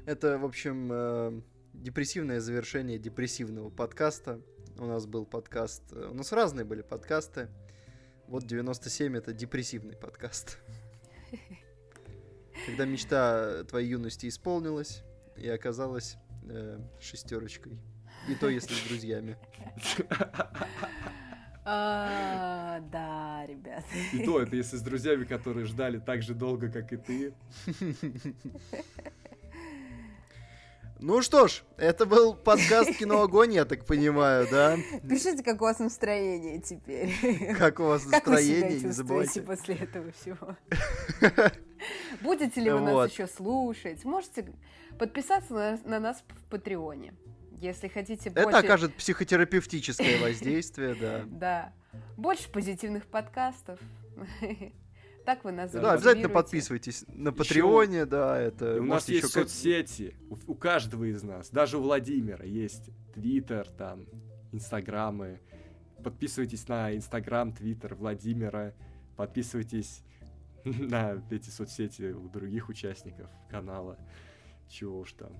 Это, 0.04 0.38
в 0.38 0.44
общем, 0.44 0.90
э, 0.92 1.40
депрессивное 1.72 2.40
завершение 2.40 2.98
депрессивного 2.98 3.70
подкаста. 3.70 4.40
У 4.76 4.84
нас 4.84 5.06
был 5.06 5.24
подкаст, 5.24 5.82
э, 5.92 6.08
у 6.10 6.14
нас 6.14 6.32
разные 6.32 6.66
были 6.66 6.82
подкасты. 6.82 7.48
Вот 8.28 8.46
97 8.46 9.16
это 9.16 9.32
депрессивный 9.32 9.96
подкаст. 9.96 10.58
Когда 12.66 12.84
мечта 12.84 13.64
твоей 13.64 13.88
юности 13.88 14.28
исполнилась 14.28 15.02
и 15.36 15.48
оказалась 15.48 16.16
э, 16.42 16.78
шестерочкой. 17.00 17.78
И 18.28 18.34
то, 18.34 18.48
если 18.48 18.74
с 18.74 18.88
друзьями. 18.88 19.38
А, 21.64 22.80
да, 22.92 23.44
ребят. 23.46 23.84
И 24.12 24.24
то, 24.24 24.40
это 24.40 24.54
если 24.54 24.76
с 24.76 24.82
друзьями, 24.82 25.24
которые 25.24 25.66
ждали 25.66 25.98
так 25.98 26.22
же 26.22 26.34
долго, 26.34 26.70
как 26.70 26.92
и 26.92 26.96
ты. 26.96 27.34
Ну 31.00 31.20
что 31.20 31.48
ж, 31.48 31.64
это 31.76 32.06
был 32.06 32.34
подкаст 32.34 32.96
«Кино 32.96 33.20
Огонь», 33.20 33.52
я 33.52 33.66
так 33.66 33.84
понимаю, 33.84 34.46
да? 34.50 34.78
Пишите, 35.06 35.42
как 35.42 35.60
у 35.60 35.64
вас 35.64 35.78
настроение 35.78 36.60
теперь. 36.60 37.12
Как 37.58 37.78
у 37.80 37.84
вас 37.84 38.06
настроение, 38.06 38.80
не 38.80 38.90
забывайте. 38.90 39.42
после 39.42 39.74
этого 39.74 40.12
всего? 40.12 40.56
Будете 42.22 42.60
ли 42.60 42.70
вы 42.70 42.80
нас 42.80 43.10
еще 43.10 43.26
слушать? 43.26 44.02
Можете 44.04 44.54
подписаться 44.98 45.78
на, 45.84 46.00
нас 46.00 46.24
в 46.26 46.48
Патреоне. 46.48 47.12
Если 47.60 47.88
хотите 47.88 48.30
больше... 48.30 48.48
Это 48.48 48.58
окажет 48.58 48.94
психотерапевтическое 48.94 50.20
воздействие, 50.20 50.94
да. 50.94 51.22
Да. 51.26 51.72
Больше 52.16 52.50
позитивных 52.50 53.06
подкастов. 53.06 53.78
Так 55.24 55.42
вы 55.42 55.52
нас 55.52 55.70
Да, 55.70 55.92
обязательно 55.92 56.28
подписывайтесь 56.28 57.06
на 57.08 57.32
Патреоне, 57.32 58.04
да, 58.04 58.38
это... 58.38 58.78
У 58.78 58.84
нас 58.84 59.08
есть 59.08 59.32
соцсети, 59.32 60.14
у, 60.28 60.36
у 60.52 60.54
каждого 60.54 61.04
из 61.04 61.22
нас, 61.22 61.48
даже 61.48 61.78
у 61.78 61.80
Владимира 61.80 62.44
есть 62.44 62.90
Твиттер, 63.14 63.66
там, 63.70 64.04
Инстаграмы. 64.52 65.40
Подписывайтесь 66.02 66.68
на 66.68 66.94
Инстаграм, 66.94 67.54
Твиттер 67.54 67.94
Владимира, 67.94 68.74
подписывайтесь 69.16 70.02
на 70.64 71.22
эти 71.30 71.48
соцсети 71.48 72.12
у 72.12 72.28
других 72.28 72.68
участников 72.68 73.30
канала. 73.50 73.98
Чего 74.68 75.00
уж 75.00 75.12
там. 75.12 75.32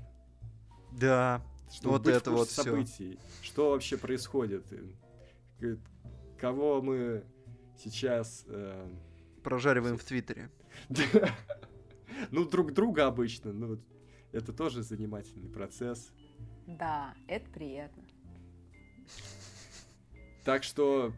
Да, 0.93 1.43
Чтобы 1.75 1.91
вот 1.91 2.07
это 2.07 2.31
вот 2.31 2.49
событий. 2.49 3.19
Все. 3.41 3.47
Что 3.47 3.71
вообще 3.71 3.97
происходит? 3.97 4.65
Кого 6.39 6.81
мы 6.81 7.25
сейчас 7.79 8.45
э, 8.47 8.89
прожариваем 9.43 9.99
в 9.99 10.05
Твиттере. 10.05 10.51
Ну, 12.31 12.45
друг 12.49 12.73
друга 12.73 13.09
обычно, 13.09 13.53
ну, 13.53 13.77
это 14.31 14.53
тоже 14.53 14.83
занимательный 14.83 15.49
процесс. 15.49 16.13
Да, 16.65 17.13
это 17.27 17.51
приятно. 17.51 18.05
Так 20.45 20.63
что 20.63 21.13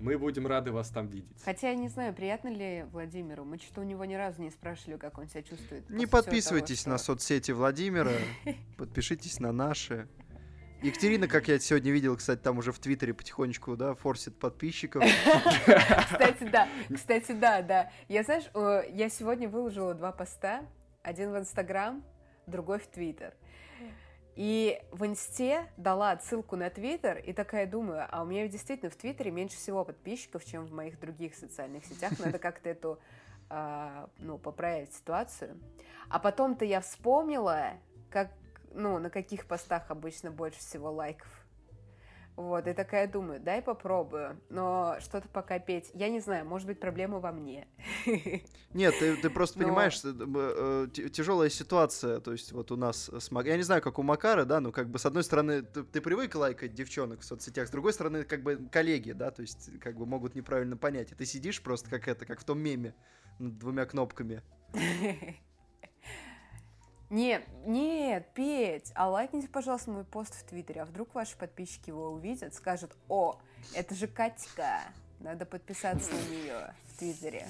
мы 0.00 0.18
будем 0.18 0.46
рады 0.46 0.72
вас 0.72 0.90
там 0.90 1.08
видеть. 1.08 1.36
Хотя 1.44 1.70
я 1.70 1.74
не 1.74 1.88
знаю, 1.88 2.14
приятно 2.14 2.48
ли 2.48 2.84
Владимиру. 2.92 3.44
Мы 3.44 3.58
что-то 3.58 3.82
у 3.82 3.84
него 3.84 4.04
ни 4.04 4.14
разу 4.14 4.42
не 4.42 4.50
спрашивали, 4.50 4.96
как 4.96 5.18
он 5.18 5.28
себя 5.28 5.42
чувствует. 5.42 5.88
Не 5.90 6.06
подписывайтесь 6.06 6.84
того, 6.84 6.96
что... 6.96 7.12
на 7.12 7.16
соцсети 7.16 7.52
Владимира, 7.52 8.12
подпишитесь 8.76 9.40
на 9.40 9.52
наши. 9.52 10.08
Екатерина, 10.82 11.28
как 11.28 11.48
я 11.48 11.58
сегодня 11.58 11.92
видел, 11.92 12.16
кстати, 12.16 12.40
там 12.40 12.56
уже 12.56 12.72
в 12.72 12.78
Твиттере 12.78 13.12
потихонечку, 13.12 13.76
да, 13.76 13.94
форсит 13.94 14.38
подписчиков. 14.38 15.04
Кстати, 15.66 16.44
да. 16.50 16.68
Кстати, 16.94 17.32
да, 17.32 17.60
да. 17.60 17.90
Я, 18.08 18.22
знаешь, 18.22 18.44
я 18.90 19.10
сегодня 19.10 19.46
выложила 19.46 19.92
два 19.92 20.10
поста. 20.10 20.62
Один 21.02 21.32
в 21.32 21.38
Инстаграм, 21.38 22.02
другой 22.46 22.78
в 22.78 22.86
Твиттер. 22.86 23.34
И 24.40 24.80
в 24.90 25.04
Инсте 25.04 25.70
дала 25.76 26.12
отсылку 26.12 26.56
на 26.56 26.70
Твиттер, 26.70 27.18
и 27.18 27.34
такая 27.34 27.66
думаю, 27.66 28.06
а 28.10 28.22
у 28.22 28.24
меня 28.24 28.48
действительно 28.48 28.90
в 28.90 28.96
Твиттере 28.96 29.30
меньше 29.30 29.58
всего 29.58 29.84
подписчиков, 29.84 30.46
чем 30.46 30.64
в 30.64 30.72
моих 30.72 30.98
других 30.98 31.34
социальных 31.34 31.84
сетях. 31.84 32.18
Надо 32.18 32.38
как-то 32.38 32.70
эту, 32.70 32.98
а, 33.50 34.08
ну, 34.16 34.38
поправить 34.38 34.94
ситуацию. 34.94 35.60
А 36.08 36.18
потом-то 36.18 36.64
я 36.64 36.80
вспомнила, 36.80 37.72
как 38.08 38.30
ну, 38.72 38.98
на 38.98 39.10
каких 39.10 39.44
постах 39.44 39.90
обычно 39.90 40.30
больше 40.30 40.58
всего 40.60 40.90
лайков. 40.90 41.28
Вот, 42.36 42.66
и 42.66 42.72
такая 42.72 43.06
думаю, 43.06 43.38
дай 43.40 43.60
попробую, 43.60 44.40
но 44.48 44.96
что-то 45.00 45.28
пока 45.28 45.58
петь, 45.58 45.90
я 45.94 46.08
не 46.08 46.20
знаю, 46.20 46.46
может 46.46 46.66
быть, 46.66 46.80
проблема 46.80 47.18
во 47.18 47.32
мне. 47.32 47.68
Нет, 48.72 48.94
ты, 48.98 49.16
ты 49.16 49.28
просто 49.28 49.58
но... 49.58 49.66
понимаешь, 49.66 50.00
э, 50.04 50.86
тяжелая 51.10 51.50
ситуация, 51.50 52.20
то 52.20 52.32
есть 52.32 52.52
вот 52.52 52.70
у 52.70 52.76
нас 52.76 53.10
с 53.10 53.30
Мак... 53.30 53.46
Я 53.46 53.56
не 53.56 53.62
знаю, 53.62 53.82
как 53.82 53.98
у 53.98 54.02
Макара, 54.02 54.44
да, 54.44 54.60
но 54.60 54.72
как 54.72 54.88
бы 54.88 54.98
с 54.98 55.04
одной 55.04 55.22
стороны 55.22 55.62
ты, 55.62 55.82
ты 55.82 56.00
привык 56.00 56.34
лайкать 56.34 56.72
девчонок 56.72 57.20
в 57.20 57.24
соцсетях, 57.24 57.68
с 57.68 57.70
другой 57.70 57.92
стороны 57.92 58.24
как 58.24 58.42
бы 58.42 58.56
коллеги, 58.70 59.12
да, 59.12 59.30
то 59.30 59.42
есть 59.42 59.78
как 59.80 59.96
бы 59.96 60.06
могут 60.06 60.34
неправильно 60.34 60.76
понять, 60.76 61.12
и 61.12 61.14
ты 61.14 61.26
сидишь 61.26 61.62
просто 61.62 61.90
как 61.90 62.08
это, 62.08 62.24
как 62.24 62.40
в 62.40 62.44
том 62.44 62.58
меме, 62.58 62.94
над 63.38 63.58
двумя 63.58 63.84
кнопками. 63.84 64.42
Нет, 67.10 67.42
нет, 67.66 68.24
Петь, 68.34 68.92
а 68.94 69.10
лайкните, 69.10 69.48
пожалуйста, 69.48 69.90
мой 69.90 70.04
пост 70.04 70.32
в 70.32 70.44
Твиттере, 70.44 70.82
а 70.82 70.84
вдруг 70.84 71.12
ваши 71.12 71.36
подписчики 71.36 71.90
его 71.90 72.10
увидят, 72.10 72.54
скажут, 72.54 72.92
о, 73.08 73.36
это 73.74 73.96
же 73.96 74.06
Катька, 74.06 74.82
надо 75.18 75.44
подписаться 75.44 76.08
на 76.12 76.32
нее 76.32 76.74
в 76.86 76.98
Твиттере. 76.98 77.48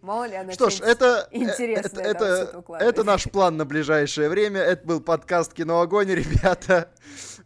Мало 0.00 0.26
ли 0.26 0.36
она 0.36 0.52
Что 0.52 0.70
ж, 0.70 0.80
это, 0.80 1.28
интересное 1.32 2.04
это, 2.04 2.24
это, 2.24 2.64
это 2.78 3.04
наш 3.04 3.24
план 3.24 3.56
на 3.56 3.64
ближайшее 3.64 4.28
время. 4.28 4.60
Это 4.60 4.86
был 4.86 5.00
подкаст 5.00 5.52
Кино 5.52 5.80
Огонь, 5.80 6.08
ребята. 6.12 6.88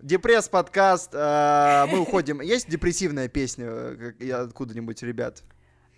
Депресс-подкаст. 0.00 1.12
А, 1.14 1.86
мы 1.86 2.00
уходим. 2.00 2.42
Есть 2.42 2.68
депрессивная 2.68 3.28
песня 3.28 3.66
э, 3.66 4.32
откуда-нибудь, 4.32 5.02
ребят? 5.02 5.42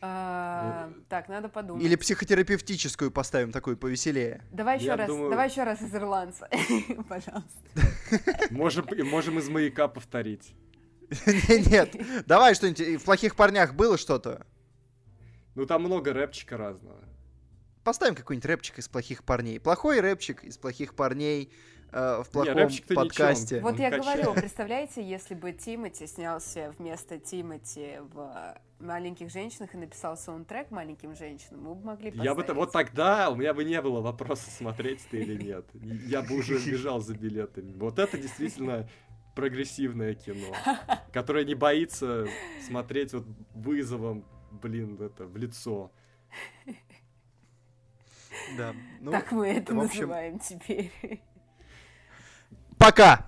А, 0.06 0.93
так, 1.09 1.28
надо 1.28 1.48
подумать. 1.48 1.82
Или 1.82 1.97
психотерапевтическую 1.97 3.10
поставим 3.10 3.52
такую 3.52 3.78
повеселее. 3.78 4.44
Давай 4.52 4.78
еще 4.78 4.94
раз, 4.94 5.09
думаю... 5.09 5.31
давай 5.31 5.48
еще 5.48 5.64
раз 5.64 5.81
из 5.81 5.94
ирландца, 5.94 6.47
пожалуйста. 7.09 8.51
Можем, 8.51 8.86
можем 9.05 9.39
из 9.39 9.48
маяка 9.48 9.89
повторить. 9.89 10.55
Нет, 11.26 11.97
давай 12.26 12.55
что-нибудь. 12.55 13.01
В 13.01 13.05
плохих 13.05 13.35
парнях 13.35 13.74
было 13.74 13.97
что-то? 13.97 14.47
Ну 15.55 15.64
там 15.64 15.82
много 15.85 16.12
рэпчика 16.12 16.59
разного. 16.59 17.01
Поставим 17.82 18.14
какой-нибудь 18.14 18.47
рэпчик 18.47 18.81
из 18.81 18.89
плохих 18.89 19.24
парней. 19.24 19.59
Плохой 19.59 20.01
рэпчик 20.01 20.44
из 20.44 20.59
плохих 20.59 20.94
парней. 20.94 21.51
э, 21.93 22.22
в 22.22 22.31
плохом 22.31 22.68
подкасте. 22.94 23.60
Вот 23.60 23.78
я 23.78 23.90
говорю, 23.90 24.35
представляете, 24.35 25.02
если 25.02 25.35
бы 25.35 25.52
Тимати 25.52 26.06
снялся 26.06 26.74
вместо 26.78 27.18
Тимати 27.18 28.01
в 28.12 28.55
«Маленьких 28.85 29.31
женщинах» 29.31 29.74
и 29.74 29.78
написал 29.78 30.16
саундтрек 30.16 30.70
«Маленьким 30.70 31.16
женщинам», 31.16 31.62
мы 31.62 31.74
бы 31.74 31.85
могли 31.85 32.11
поставить. 32.11 32.24
Я 32.24 32.35
бы, 32.35 32.55
вот 32.55 32.73
тогда 32.73 33.31
у 33.31 33.35
меня 33.35 33.52
бы 33.55 33.65
не 33.65 33.81
было 33.81 34.01
вопроса, 34.01 34.51
смотреть 34.51 35.01
ты 35.11 35.19
или 35.19 35.43
нет. 35.43 35.66
Я 35.73 36.23
бы 36.23 36.36
уже 36.36 36.59
бежал 36.59 37.01
за 37.01 37.15
билетами. 37.15 37.73
Вот 37.74 37.98
это 37.98 38.16
действительно 38.19 38.89
прогрессивное 39.35 40.15
кино, 40.15 40.55
которое 41.12 41.44
не 41.44 41.55
боится 41.55 42.27
смотреть 42.66 43.12
вот 43.12 43.27
вызовом, 43.55 44.24
блин, 44.51 45.01
это, 45.01 45.27
в 45.27 45.36
лицо. 45.36 45.90
Да. 48.59 48.74
Ну, 49.01 49.11
так 49.11 49.32
мы 49.32 49.48
это 49.48 49.73
общем... 49.73 50.01
называем 50.01 50.39
теперь. 50.39 50.93
Пока! 52.78 53.27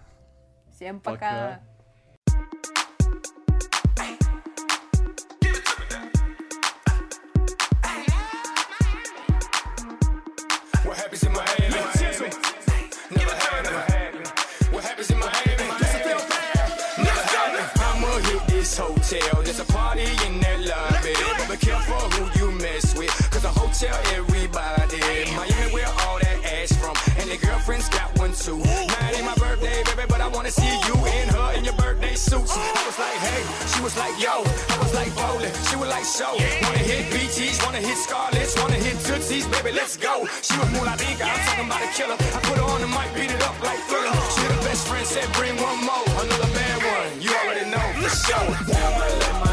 Всем 0.75 1.01
пока! 1.01 1.61
пока. 1.61 1.76
There's 19.57 19.71
a 19.71 19.73
party 19.73 20.05
in 20.29 20.37
that 20.45 20.61
lobby. 20.69 21.17
But 21.17 21.49
be 21.49 21.57
careful 21.57 21.97
who 22.13 22.29
you 22.37 22.53
mess 22.61 22.93
with. 22.93 23.09
Cause 23.33 23.45
a 23.45 23.49
hotel, 23.49 23.97
everybody. 24.13 25.01
Miami, 25.33 25.73
where 25.73 25.89
all 26.05 26.21
that 26.21 26.45
ass 26.45 26.77
from. 26.77 26.93
And 27.17 27.33
the 27.33 27.41
girlfriend's 27.41 27.89
got 27.89 28.13
one 28.21 28.37
too. 28.37 28.61
It 28.61 29.17
ain't 29.17 29.25
my 29.25 29.33
birthday, 29.41 29.81
baby, 29.89 30.05
but 30.13 30.21
I 30.21 30.29
wanna 30.29 30.53
see 30.53 30.69
you 30.69 30.97
in 31.09 31.33
her 31.33 31.57
in 31.57 31.65
your 31.65 31.73
birthday 31.81 32.13
suits. 32.21 32.53
I 32.53 32.85
was 32.85 33.01
like, 33.01 33.17
hey, 33.17 33.41
she 33.73 33.81
was 33.81 33.97
like, 33.97 34.13
yo. 34.21 34.45
I 34.45 34.77
was 34.77 34.93
like, 34.93 35.09
bowling. 35.17 35.55
She 35.73 35.77
was 35.81 35.89
like, 35.89 36.05
so. 36.05 36.37
Wanna 36.37 36.85
hit 36.85 37.09
BTs, 37.09 37.65
wanna 37.65 37.81
hit 37.81 37.97
Scarlets, 37.97 38.61
wanna 38.61 38.77
hit 38.77 39.01
Tootsies, 39.09 39.49
baby, 39.49 39.73
let's 39.73 39.97
go. 39.97 40.29
She 40.45 40.53
was 40.61 40.69
more 40.77 40.85
like 40.85 41.01
I'm 41.01 41.33
talking 41.49 41.65
about 41.65 41.81
a 41.81 41.89
killer. 41.97 42.19
I 42.21 42.39
put 42.45 42.61
her 42.61 42.69
on 42.77 42.85
the 42.85 42.93
mic, 42.93 43.09
beat 43.17 43.33
it 43.33 43.41
up 43.41 43.57
like 43.65 43.81
thriller. 43.89 44.21
She 44.37 44.45
the 44.53 44.61
best 44.69 44.85
friend, 44.85 45.07
said, 45.09 45.25
bring 45.33 45.57
one 45.57 45.81
more. 45.81 46.05
Another 46.21 46.53
bad 46.53 46.77
one, 46.85 47.25
you 47.25 47.33
already 47.33 47.65
know 47.73 47.87
for 48.05 48.13
sure. 48.13 49.46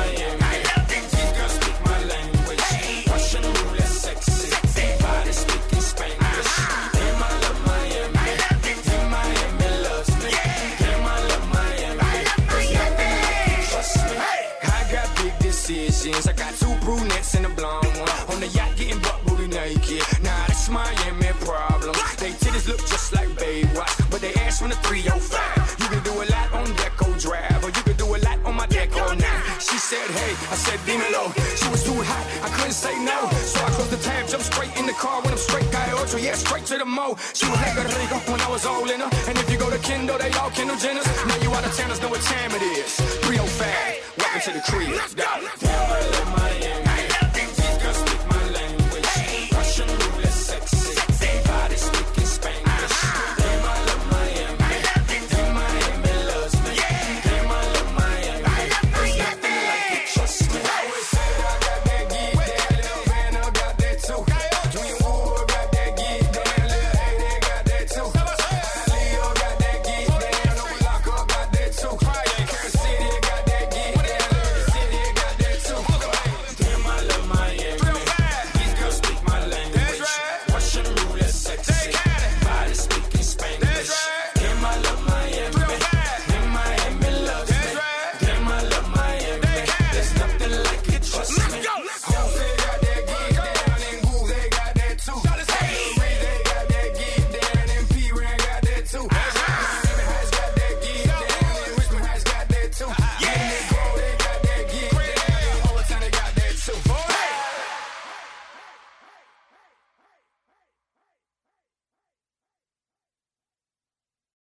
From 24.64 24.70
the 24.72 24.80
305. 24.88 25.76
You 25.80 25.88
can 25.92 26.04
do 26.08 26.14
a 26.24 26.26
lot 26.32 26.48
on 26.56 26.66
Deco 26.80 27.12
Drive, 27.20 27.64
or 27.66 27.68
you 27.68 27.84
can 27.84 27.98
do 27.98 28.08
a 28.16 28.20
lot 28.24 28.40
on 28.48 28.56
my 28.56 28.66
Deco 28.68 29.04
now. 29.20 29.40
She 29.60 29.76
said, 29.76 30.08
hey, 30.08 30.32
I 30.48 30.56
said, 30.56 30.80
dímelo. 30.88 31.36
She 31.60 31.68
was 31.68 31.84
too 31.84 32.00
hot, 32.00 32.24
I 32.48 32.50
couldn't 32.56 32.72
say 32.72 32.96
no. 33.04 33.28
So 33.44 33.60
I 33.60 33.70
closed 33.76 33.92
the 33.92 33.98
tab, 33.98 34.30
jumped 34.30 34.46
straight 34.46 34.72
in 34.80 34.86
the 34.86 34.94
car 34.94 35.22
when 35.22 35.34
I'm 35.34 35.38
straight 35.38 35.70
got 35.70 35.92
ocho, 36.00 36.16
yeah, 36.16 36.36
straight 36.36 36.66
to 36.72 36.78
the 36.78 36.86
mo. 36.86 37.18
She 37.34 37.44
was 37.50 37.60
like 37.60 37.76
a 37.76 37.84
rico 37.84 38.18
when 38.32 38.40
I 38.40 38.50
was 38.50 38.66
all 38.66 38.90
in 38.90 39.02
her. 39.02 39.12
And 39.28 39.38
if 39.38 39.52
you 39.52 39.58
go 39.58 39.70
to 39.70 39.80
Kindle, 39.80 40.18
they 40.18 40.32
all 40.40 40.50
Kendall 40.52 40.78
Jenners. 40.78 41.08
Now 41.28 41.36
you 41.44 41.52
out 41.52 41.66
of 41.66 41.76
towners 41.76 42.00
know 42.02 42.08
what 42.08 42.22
time 42.22 42.52
it 42.56 42.64
is. 42.64 42.96
305, 43.28 44.16
welcome 44.18 44.42
to 44.48 44.52
the 44.56 44.64
crib. 44.72 45.63